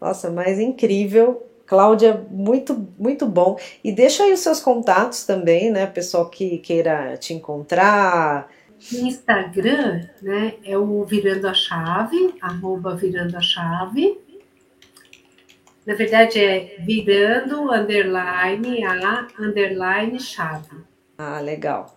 Nossa, 0.00 0.30
mas 0.30 0.58
incrível. 0.58 1.42
Cláudia, 1.66 2.24
muito, 2.30 2.86
muito 2.96 3.26
bom. 3.26 3.58
E 3.82 3.90
deixa 3.90 4.22
aí 4.22 4.32
os 4.32 4.40
seus 4.40 4.60
contatos 4.60 5.24
também, 5.24 5.70
né? 5.70 5.86
Pessoal 5.86 6.28
que 6.28 6.58
queira 6.58 7.16
te 7.16 7.34
encontrar, 7.34 8.48
Instagram, 8.92 10.06
né, 10.22 10.54
é 10.62 10.76
o 10.76 11.04
Virando 11.04 11.48
a 11.48 11.54
Chave, 11.54 12.34
arroba 12.40 12.94
Virando 12.94 13.36
a 13.36 13.40
Chave. 13.40 14.20
Na 15.86 15.94
verdade 15.94 16.40
é 16.40 16.76
virando, 16.80 17.72
underline, 17.72 18.84
a, 18.84 19.28
underline, 19.38 20.18
chave. 20.20 20.84
Ah, 21.16 21.40
legal. 21.40 21.95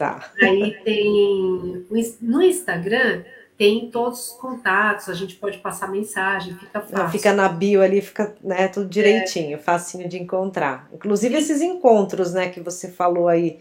Tá. 0.00 0.32
Aí 0.40 0.78
tem, 0.82 1.84
no 2.22 2.42
Instagram, 2.42 3.22
tem 3.58 3.90
todos 3.90 4.28
os 4.28 4.32
contatos, 4.38 5.10
a 5.10 5.12
gente 5.12 5.34
pode 5.34 5.58
passar 5.58 5.90
mensagem, 5.90 6.54
fica 6.54 6.80
fácil. 6.80 7.10
Fica 7.10 7.34
na 7.34 7.46
bio 7.50 7.82
ali, 7.82 8.00
fica 8.00 8.34
né, 8.42 8.68
tudo 8.68 8.88
direitinho, 8.88 9.56
é. 9.56 9.58
facinho 9.58 10.08
de 10.08 10.16
encontrar. 10.16 10.88
Inclusive 10.90 11.36
esses 11.36 11.60
encontros, 11.60 12.32
né, 12.32 12.48
que 12.48 12.60
você 12.60 12.90
falou 12.90 13.28
aí 13.28 13.58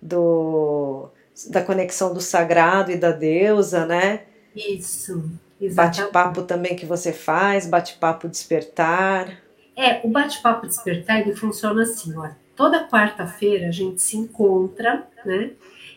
do 0.00 1.08
da 1.48 1.60
conexão 1.60 2.14
do 2.14 2.20
sagrado 2.20 2.92
e 2.92 2.96
da 2.96 3.10
deusa, 3.10 3.84
né? 3.84 4.20
Isso. 4.54 5.28
Bate-papo 5.74 6.42
também 6.42 6.76
que 6.76 6.86
você 6.86 7.12
faz, 7.12 7.66
bate-papo 7.66 8.28
despertar. 8.28 9.36
É, 9.74 10.00
o 10.04 10.08
bate-papo 10.08 10.64
despertar 10.64 11.22
ele 11.22 11.34
funciona 11.34 11.82
assim, 11.82 12.16
ó. 12.16 12.28
Toda 12.54 12.86
quarta-feira 12.86 13.66
a 13.66 13.72
gente 13.72 14.00
se 14.00 14.16
encontra, 14.16 15.08
né? 15.24 15.50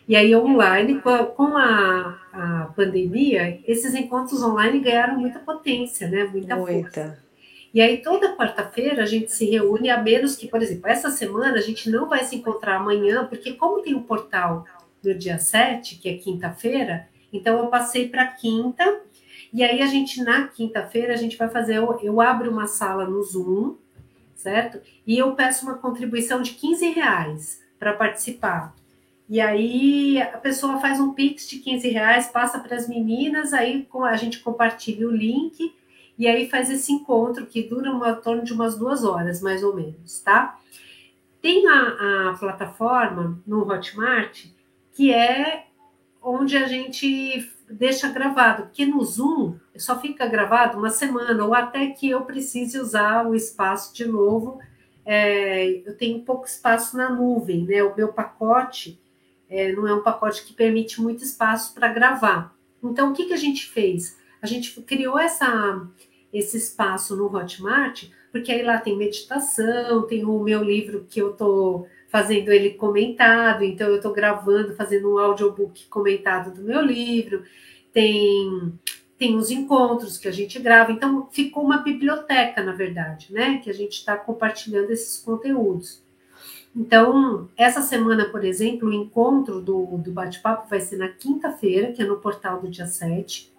E 0.08 0.16
aí 0.16 0.36
online, 0.36 1.02
com 1.02 1.58
a, 1.58 2.20
a 2.32 2.72
pandemia, 2.76 3.60
esses 3.66 3.96
encontros 3.96 4.44
online 4.44 4.80
ganharam 4.80 5.18
muita 5.18 5.40
potência, 5.40 6.08
né? 6.08 6.26
Muita, 6.26 6.56
muita. 6.56 6.84
força. 6.84 7.26
E 7.74 7.82
aí 7.82 7.98
toda 7.98 8.38
quarta-feira 8.38 9.04
a 9.04 9.06
gente 9.06 9.32
se 9.32 9.46
reúne, 9.50 9.90
a 9.90 10.02
menos 10.02 10.36
que, 10.36 10.48
por 10.48 10.62
exemplo, 10.62 10.88
essa 10.88 11.10
semana 11.10 11.58
a 11.58 11.62
gente 11.62 11.90
não 11.90 12.08
vai 12.08 12.24
se 12.24 12.36
encontrar 12.36 12.78
amanhã, 12.78 13.26
porque 13.26 13.54
como 13.54 13.82
tem 13.82 13.94
o 13.94 13.98
um 13.98 14.04
portal 14.04 14.66
no 15.04 15.14
dia 15.14 15.40
7, 15.40 15.98
que 15.98 16.08
é 16.08 16.14
quinta-feira, 16.14 17.08
então 17.34 17.58
eu 17.58 17.68
passei 17.68 18.08
para 18.08 18.28
quinta, 18.28 19.02
e 19.52 19.64
aí 19.64 19.82
a 19.82 19.88
gente, 19.88 20.24
na 20.24 20.48
quinta-feira, 20.48 21.14
a 21.14 21.18
gente 21.18 21.36
vai 21.38 21.50
fazer, 21.50 21.78
eu, 21.78 22.00
eu 22.02 22.22
abro 22.22 22.50
uma 22.50 22.68
sala 22.68 23.06
no 23.06 23.22
Zoom, 23.24 23.76
certo? 24.36 24.80
E 25.06 25.18
eu 25.18 25.34
peço 25.34 25.66
uma 25.66 25.78
contribuição 25.78 26.42
de 26.42 26.52
15 26.52 26.90
reais 26.92 27.62
para 27.78 27.94
participar. 27.94 28.74
E 29.28 29.42
aí 29.42 30.22
a 30.22 30.38
pessoa 30.38 30.80
faz 30.80 31.00
um 31.00 31.14
pix 31.14 31.48
de 31.50 31.58
15 31.58 31.90
reais, 31.90 32.28
passa 32.28 32.60
para 32.60 32.76
as 32.76 32.88
meninas, 32.88 33.54
aí 33.54 33.88
a 34.04 34.16
gente 34.16 34.40
compartilha 34.40 35.08
o 35.08 35.12
link 35.12 35.74
e 36.18 36.28
aí 36.28 36.48
faz 36.48 36.70
esse 36.70 36.92
encontro 36.92 37.46
que 37.46 37.64
dura 37.64 37.92
uma, 37.92 38.12
em 38.12 38.22
torno 38.22 38.44
de 38.44 38.54
umas 38.54 38.78
duas 38.78 39.04
horas, 39.04 39.42
mais 39.42 39.64
ou 39.64 39.76
menos, 39.76 40.20
tá? 40.20 40.60
Tem 41.42 41.68
a, 41.68 42.30
a 42.30 42.38
plataforma 42.40 43.42
no 43.46 43.68
Hotmart 43.68 44.46
que 44.94 45.12
é 45.12 45.66
onde 46.22 46.56
a 46.56 46.68
gente 46.68 47.52
deixa 47.70 48.10
gravado, 48.10 48.64
porque 48.64 48.86
no 48.86 49.04
Zoom 49.04 49.56
só 49.76 50.00
fica 50.00 50.28
gravado 50.28 50.78
uma 50.78 50.90
semana, 50.90 51.44
ou 51.44 51.54
até 51.54 51.88
que 51.88 52.10
eu 52.10 52.22
precise 52.22 52.80
usar 52.80 53.28
o 53.28 53.36
espaço 53.36 53.94
de 53.94 54.06
novo. 54.06 54.60
É, 55.06 55.82
eu 55.86 55.96
tenho 55.98 56.24
pouco 56.24 56.46
espaço 56.46 56.96
na 56.96 57.10
nuvem, 57.10 57.66
né? 57.66 57.84
O 57.84 57.96
meu 57.96 58.14
pacote 58.14 59.00
é, 59.50 59.72
não 59.72 59.88
é 59.88 59.94
um 59.94 60.04
pacote 60.04 60.46
que 60.46 60.54
permite 60.54 61.02
muito 61.02 61.24
espaço 61.24 61.74
para 61.74 61.88
gravar. 61.88 62.56
Então, 62.84 63.12
o 63.12 63.14
que, 63.14 63.26
que 63.26 63.34
a 63.34 63.38
gente 63.38 63.68
fez? 63.68 64.18
A 64.42 64.48
gente 64.48 64.80
criou 64.82 65.18
essa, 65.18 65.88
esse 66.32 66.58
espaço 66.58 67.16
no 67.16 67.34
Hotmart, 67.34 68.06
porque 68.32 68.52
aí 68.52 68.64
lá 68.64 68.78
tem 68.78 68.98
meditação, 68.98 70.04
tem 70.04 70.26
o 70.26 70.40
meu 70.40 70.64
livro 70.64 71.06
que 71.10 71.22
eu 71.22 71.32
estou 71.32 71.88
fazendo 72.10 72.52
ele 72.52 72.72
comentado, 72.72 73.64
então 73.64 73.88
eu 73.88 73.98
estou 73.98 74.14
gravando, 74.14 74.76
fazendo 74.76 75.14
um 75.14 75.18
audiobook 75.18 75.88
comentado 75.88 76.54
do 76.54 76.62
meu 76.62 76.82
livro, 76.82 77.44
tem 77.92 78.74
tem 79.18 79.38
os 79.38 79.50
encontros 79.50 80.18
que 80.18 80.28
a 80.28 80.32
gente 80.32 80.60
grava, 80.60 80.92
então 80.92 81.30
ficou 81.32 81.64
uma 81.64 81.78
biblioteca, 81.78 82.62
na 82.62 82.74
verdade, 82.74 83.32
né? 83.32 83.60
Que 83.64 83.70
a 83.70 83.74
gente 83.74 83.94
está 83.94 84.18
compartilhando 84.18 84.92
esses 84.92 85.18
conteúdos. 85.18 86.04
Então, 86.76 87.48
essa 87.56 87.82
semana, 87.82 88.26
por 88.26 88.44
exemplo, 88.44 88.90
o 88.90 88.94
encontro 88.94 89.62
do, 89.62 89.98
do 89.98 90.12
bate-papo 90.12 90.68
vai 90.70 90.82
ser 90.82 90.98
na 90.98 91.08
quinta-feira, 91.08 91.94
que 91.94 92.02
é 92.02 92.06
no 92.06 92.18
portal 92.18 92.60
do 92.60 92.68
dia 92.68 92.86
7. 92.86 93.50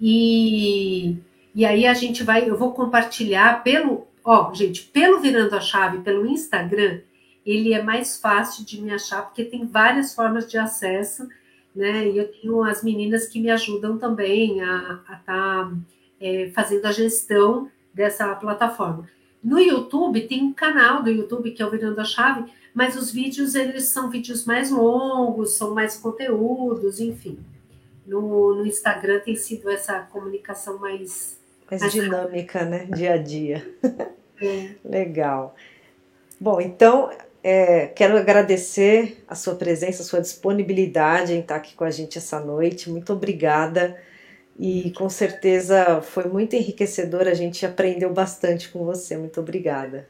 E, 0.00 1.16
e 1.52 1.64
aí 1.66 1.86
a 1.86 1.94
gente 1.94 2.22
vai, 2.22 2.48
eu 2.48 2.56
vou 2.56 2.72
compartilhar 2.72 3.64
pelo, 3.64 4.06
ó, 4.24 4.54
gente, 4.54 4.84
pelo 4.84 5.20
Virando 5.20 5.56
a 5.56 5.60
Chave, 5.60 5.98
pelo 5.98 6.24
Instagram, 6.24 7.00
ele 7.44 7.72
é 7.74 7.82
mais 7.82 8.20
fácil 8.20 8.64
de 8.64 8.80
me 8.80 8.92
achar, 8.92 9.22
porque 9.22 9.42
tem 9.42 9.66
várias 9.66 10.14
formas 10.14 10.48
de 10.48 10.56
acesso, 10.56 11.26
né? 11.74 12.06
E 12.06 12.18
eu 12.18 12.30
tenho 12.30 12.62
as 12.62 12.84
meninas 12.84 13.26
que 13.26 13.40
me 13.40 13.50
ajudam 13.50 13.98
também 13.98 14.60
a 14.60 15.00
estar 15.02 15.22
tá, 15.24 15.72
é, 16.20 16.50
fazendo 16.54 16.86
a 16.86 16.92
gestão 16.92 17.70
dessa 17.92 18.34
plataforma. 18.36 19.08
No 19.42 19.58
YouTube 19.58 20.26
tem 20.26 20.42
um 20.42 20.52
canal 20.52 21.02
do 21.02 21.10
YouTube 21.10 21.50
que 21.52 21.62
é 21.62 21.66
o 21.66 21.70
Virando 21.70 22.00
a 22.00 22.04
Chave, 22.04 22.50
mas 22.74 22.96
os 22.96 23.10
vídeos 23.10 23.54
eles 23.54 23.84
são 23.84 24.10
vídeos 24.10 24.44
mais 24.44 24.70
longos, 24.70 25.56
são 25.56 25.74
mais 25.74 25.96
conteúdos, 25.96 27.00
enfim. 27.00 27.38
No, 28.06 28.54
no 28.54 28.66
Instagram 28.66 29.20
tem 29.20 29.36
sido 29.36 29.70
essa 29.70 30.00
comunicação 30.00 30.78
mais 30.78 31.38
mais, 31.70 31.92
dinâmica, 31.92 32.64
né? 32.64 32.86
Dia 32.94 33.14
a 33.14 33.18
dia. 33.18 33.74
É. 34.40 34.76
Legal. 34.84 35.56
Bom, 36.38 36.60
então 36.60 37.10
é, 37.42 37.88
quero 37.88 38.16
agradecer 38.16 39.24
a 39.26 39.34
sua 39.34 39.56
presença, 39.56 40.02
a 40.02 40.06
sua 40.06 40.20
disponibilidade 40.20 41.32
em 41.32 41.40
estar 41.40 41.56
aqui 41.56 41.74
com 41.74 41.82
a 41.82 41.90
gente 41.90 42.18
essa 42.18 42.38
noite. 42.38 42.88
Muito 42.88 43.12
obrigada 43.12 44.00
e 44.58 44.90
com 44.92 45.08
certeza 45.08 46.00
foi 46.00 46.24
muito 46.24 46.56
enriquecedor, 46.56 47.28
a 47.28 47.34
gente 47.34 47.64
aprendeu 47.64 48.12
bastante 48.12 48.68
com 48.70 48.84
você. 48.84 49.16
Muito 49.16 49.40
obrigada. 49.40 50.08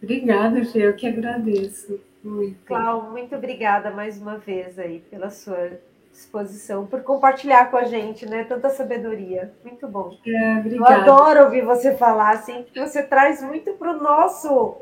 Obrigada, 0.00 0.64
Fê, 0.64 0.86
eu 0.86 0.94
que 0.94 1.06
agradeço. 1.06 2.00
Muito. 2.22 2.64
Clau, 2.64 3.10
muito 3.10 3.34
obrigada 3.34 3.90
mais 3.90 4.20
uma 4.20 4.38
vez 4.38 4.78
aí 4.78 5.00
pela 5.10 5.30
sua 5.30 5.80
disposição, 6.12 6.86
por 6.86 7.02
compartilhar 7.02 7.70
com 7.70 7.76
a 7.76 7.84
gente, 7.84 8.26
né? 8.26 8.44
Tanta 8.44 8.70
sabedoria. 8.70 9.52
Muito 9.64 9.88
bom. 9.88 10.16
É, 10.24 10.58
obrigada. 10.58 10.94
Eu 10.94 11.00
adoro 11.00 11.44
ouvir 11.44 11.64
você 11.64 11.94
falar, 11.96 12.30
assim, 12.30 12.62
porque 12.62 12.78
você 12.78 13.02
traz 13.02 13.42
muito 13.42 13.72
para 13.72 13.92
o 13.92 14.00
nosso 14.00 14.76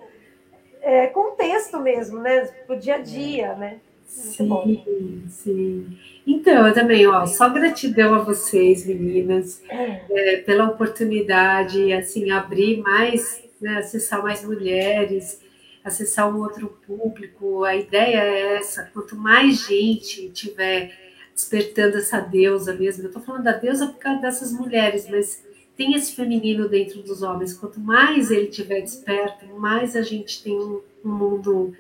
é, 0.82 1.06
contexto 1.06 1.78
mesmo, 1.81 2.20
né? 2.20 2.47
Para 2.66 2.77
o 2.77 2.78
dia 2.78 2.97
a 2.97 2.98
dia, 2.98 3.55
né? 3.55 3.81
Sim, 4.11 4.49
bom. 4.49 4.82
sim. 5.28 5.87
Então, 6.27 6.66
eu 6.66 6.74
também, 6.74 7.07
ó, 7.07 7.24
só 7.27 7.49
gratidão 7.49 8.12
a 8.12 8.19
vocês, 8.19 8.85
meninas, 8.85 9.62
é, 9.70 10.39
pela 10.39 10.69
oportunidade, 10.69 11.93
assim, 11.93 12.31
abrir 12.31 12.78
mais, 12.78 13.43
né, 13.61 13.78
acessar 13.78 14.20
mais 14.20 14.45
mulheres, 14.45 15.41
acessar 15.85 16.28
um 16.28 16.41
outro 16.41 16.77
público. 16.85 17.62
A 17.62 17.77
ideia 17.77 18.19
é 18.19 18.57
essa: 18.57 18.91
quanto 18.93 19.15
mais 19.15 19.66
gente 19.66 20.28
tiver 20.31 20.93
despertando 21.32 21.97
essa 21.97 22.20
deusa 22.20 22.74
mesmo, 22.74 23.05
eu 23.05 23.07
estou 23.07 23.23
falando 23.23 23.45
da 23.45 23.53
deusa 23.53 23.87
por 23.87 23.99
causa 23.99 24.20
dessas 24.20 24.53
mulheres, 24.53 25.09
mas 25.09 25.43
tem 25.77 25.95
esse 25.95 26.16
feminino 26.16 26.69
dentro 26.69 27.01
dos 27.01 27.23
homens. 27.23 27.55
Quanto 27.55 27.78
mais 27.78 28.31
ele 28.31 28.49
tiver 28.49 28.81
desperto, 28.81 29.47
mais 29.57 29.95
a 29.95 30.03
gente 30.03 30.43
tem 30.43 30.59
um, 30.59 30.81
um 31.05 31.11
mundo 31.11 31.74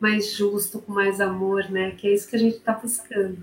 mais 0.00 0.32
justo, 0.32 0.80
com 0.80 0.92
mais 0.92 1.20
amor, 1.20 1.70
né? 1.70 1.92
Que 1.96 2.08
é 2.08 2.14
isso 2.14 2.28
que 2.28 2.36
a 2.36 2.38
gente 2.38 2.56
está 2.56 2.72
buscando. 2.72 3.38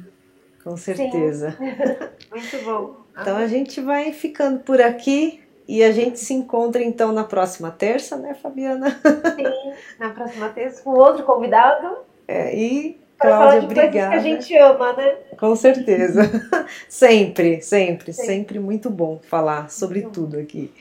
Com 0.64 0.76
certeza. 0.76 1.52
Sim. 1.52 1.66
Muito 2.32 2.66
bom. 2.66 2.98
Então 3.20 3.38
a 3.38 3.48
gente 3.48 3.80
vai 3.80 4.12
ficando 4.12 4.60
por 4.60 4.82
aqui 4.82 5.40
e 5.68 5.84
a 5.84 5.92
gente 5.92 6.20
se 6.20 6.34
encontra 6.34 6.84
então 6.84 7.12
na 7.12 7.24
próxima 7.24 7.72
terça, 7.72 8.18
né, 8.18 8.34
Fabiana? 8.34 8.90
Sim, 8.90 9.74
na 10.00 10.10
próxima 10.10 10.50
terça 10.50 10.82
com 10.82 10.92
outro 10.92 11.24
convidado. 11.24 11.98
É, 12.28 12.56
e 12.56 13.00
Cláudia, 13.20 13.64
obrigada. 13.64 13.92
que 13.92 14.00
a 14.00 14.20
gente 14.20 14.56
ama, 14.58 14.94
né? 14.94 15.16
Com 15.40 15.56
certeza. 15.56 16.22
sempre, 16.88 17.62
sempre, 17.62 18.14
sempre 18.14 18.60
muito 18.60 18.90
bom 18.90 19.20
falar 19.24 19.70
sobre 19.72 20.02
muito 20.02 20.22
tudo 20.22 20.40
aqui. 20.40 20.72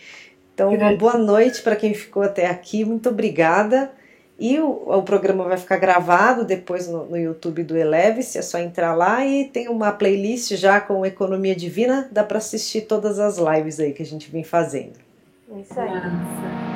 Então, 0.55 0.73
uma 0.75 0.95
boa 0.97 1.19
noite 1.19 1.63
para 1.63 1.77
quem 1.77 1.95
ficou 1.95 2.23
até 2.23 2.47
aqui. 2.47 2.85
Muito 2.85 3.09
obrigada. 3.09 3.91
E 4.39 4.59
o, 4.61 4.69
o 4.69 5.03
programa 5.03 5.45
vai 5.45 5.57
ficar 5.57 5.79
gravado 5.79 6.45
depois 6.45 6.87
no, 6.89 7.07
no 7.07 7.17
YouTube 7.17 7.63
do 7.63 7.77
Eleve-se, 7.77 8.37
é 8.37 8.43
só 8.43 8.59
entrar 8.59 8.95
lá 8.95 9.25
e 9.25 9.47
tem 9.47 9.69
uma 9.69 9.93
playlist 9.93 10.55
já 10.57 10.79
com 10.79 11.07
Economia 11.07 11.57
Divina, 11.57 12.09
dá 12.13 12.23
para 12.23 12.39
assistir 12.39 12.83
todas 12.83 13.19
as 13.19 13.39
lives 13.39 13.81
aí 13.81 13.93
que 13.93 14.03
a 14.03 14.07
gente 14.07 14.31
vem 14.31 14.45
fazendo. 14.45 14.99
Isso 15.59 15.81
aí. 15.81 15.89
Nossa. 15.89 16.76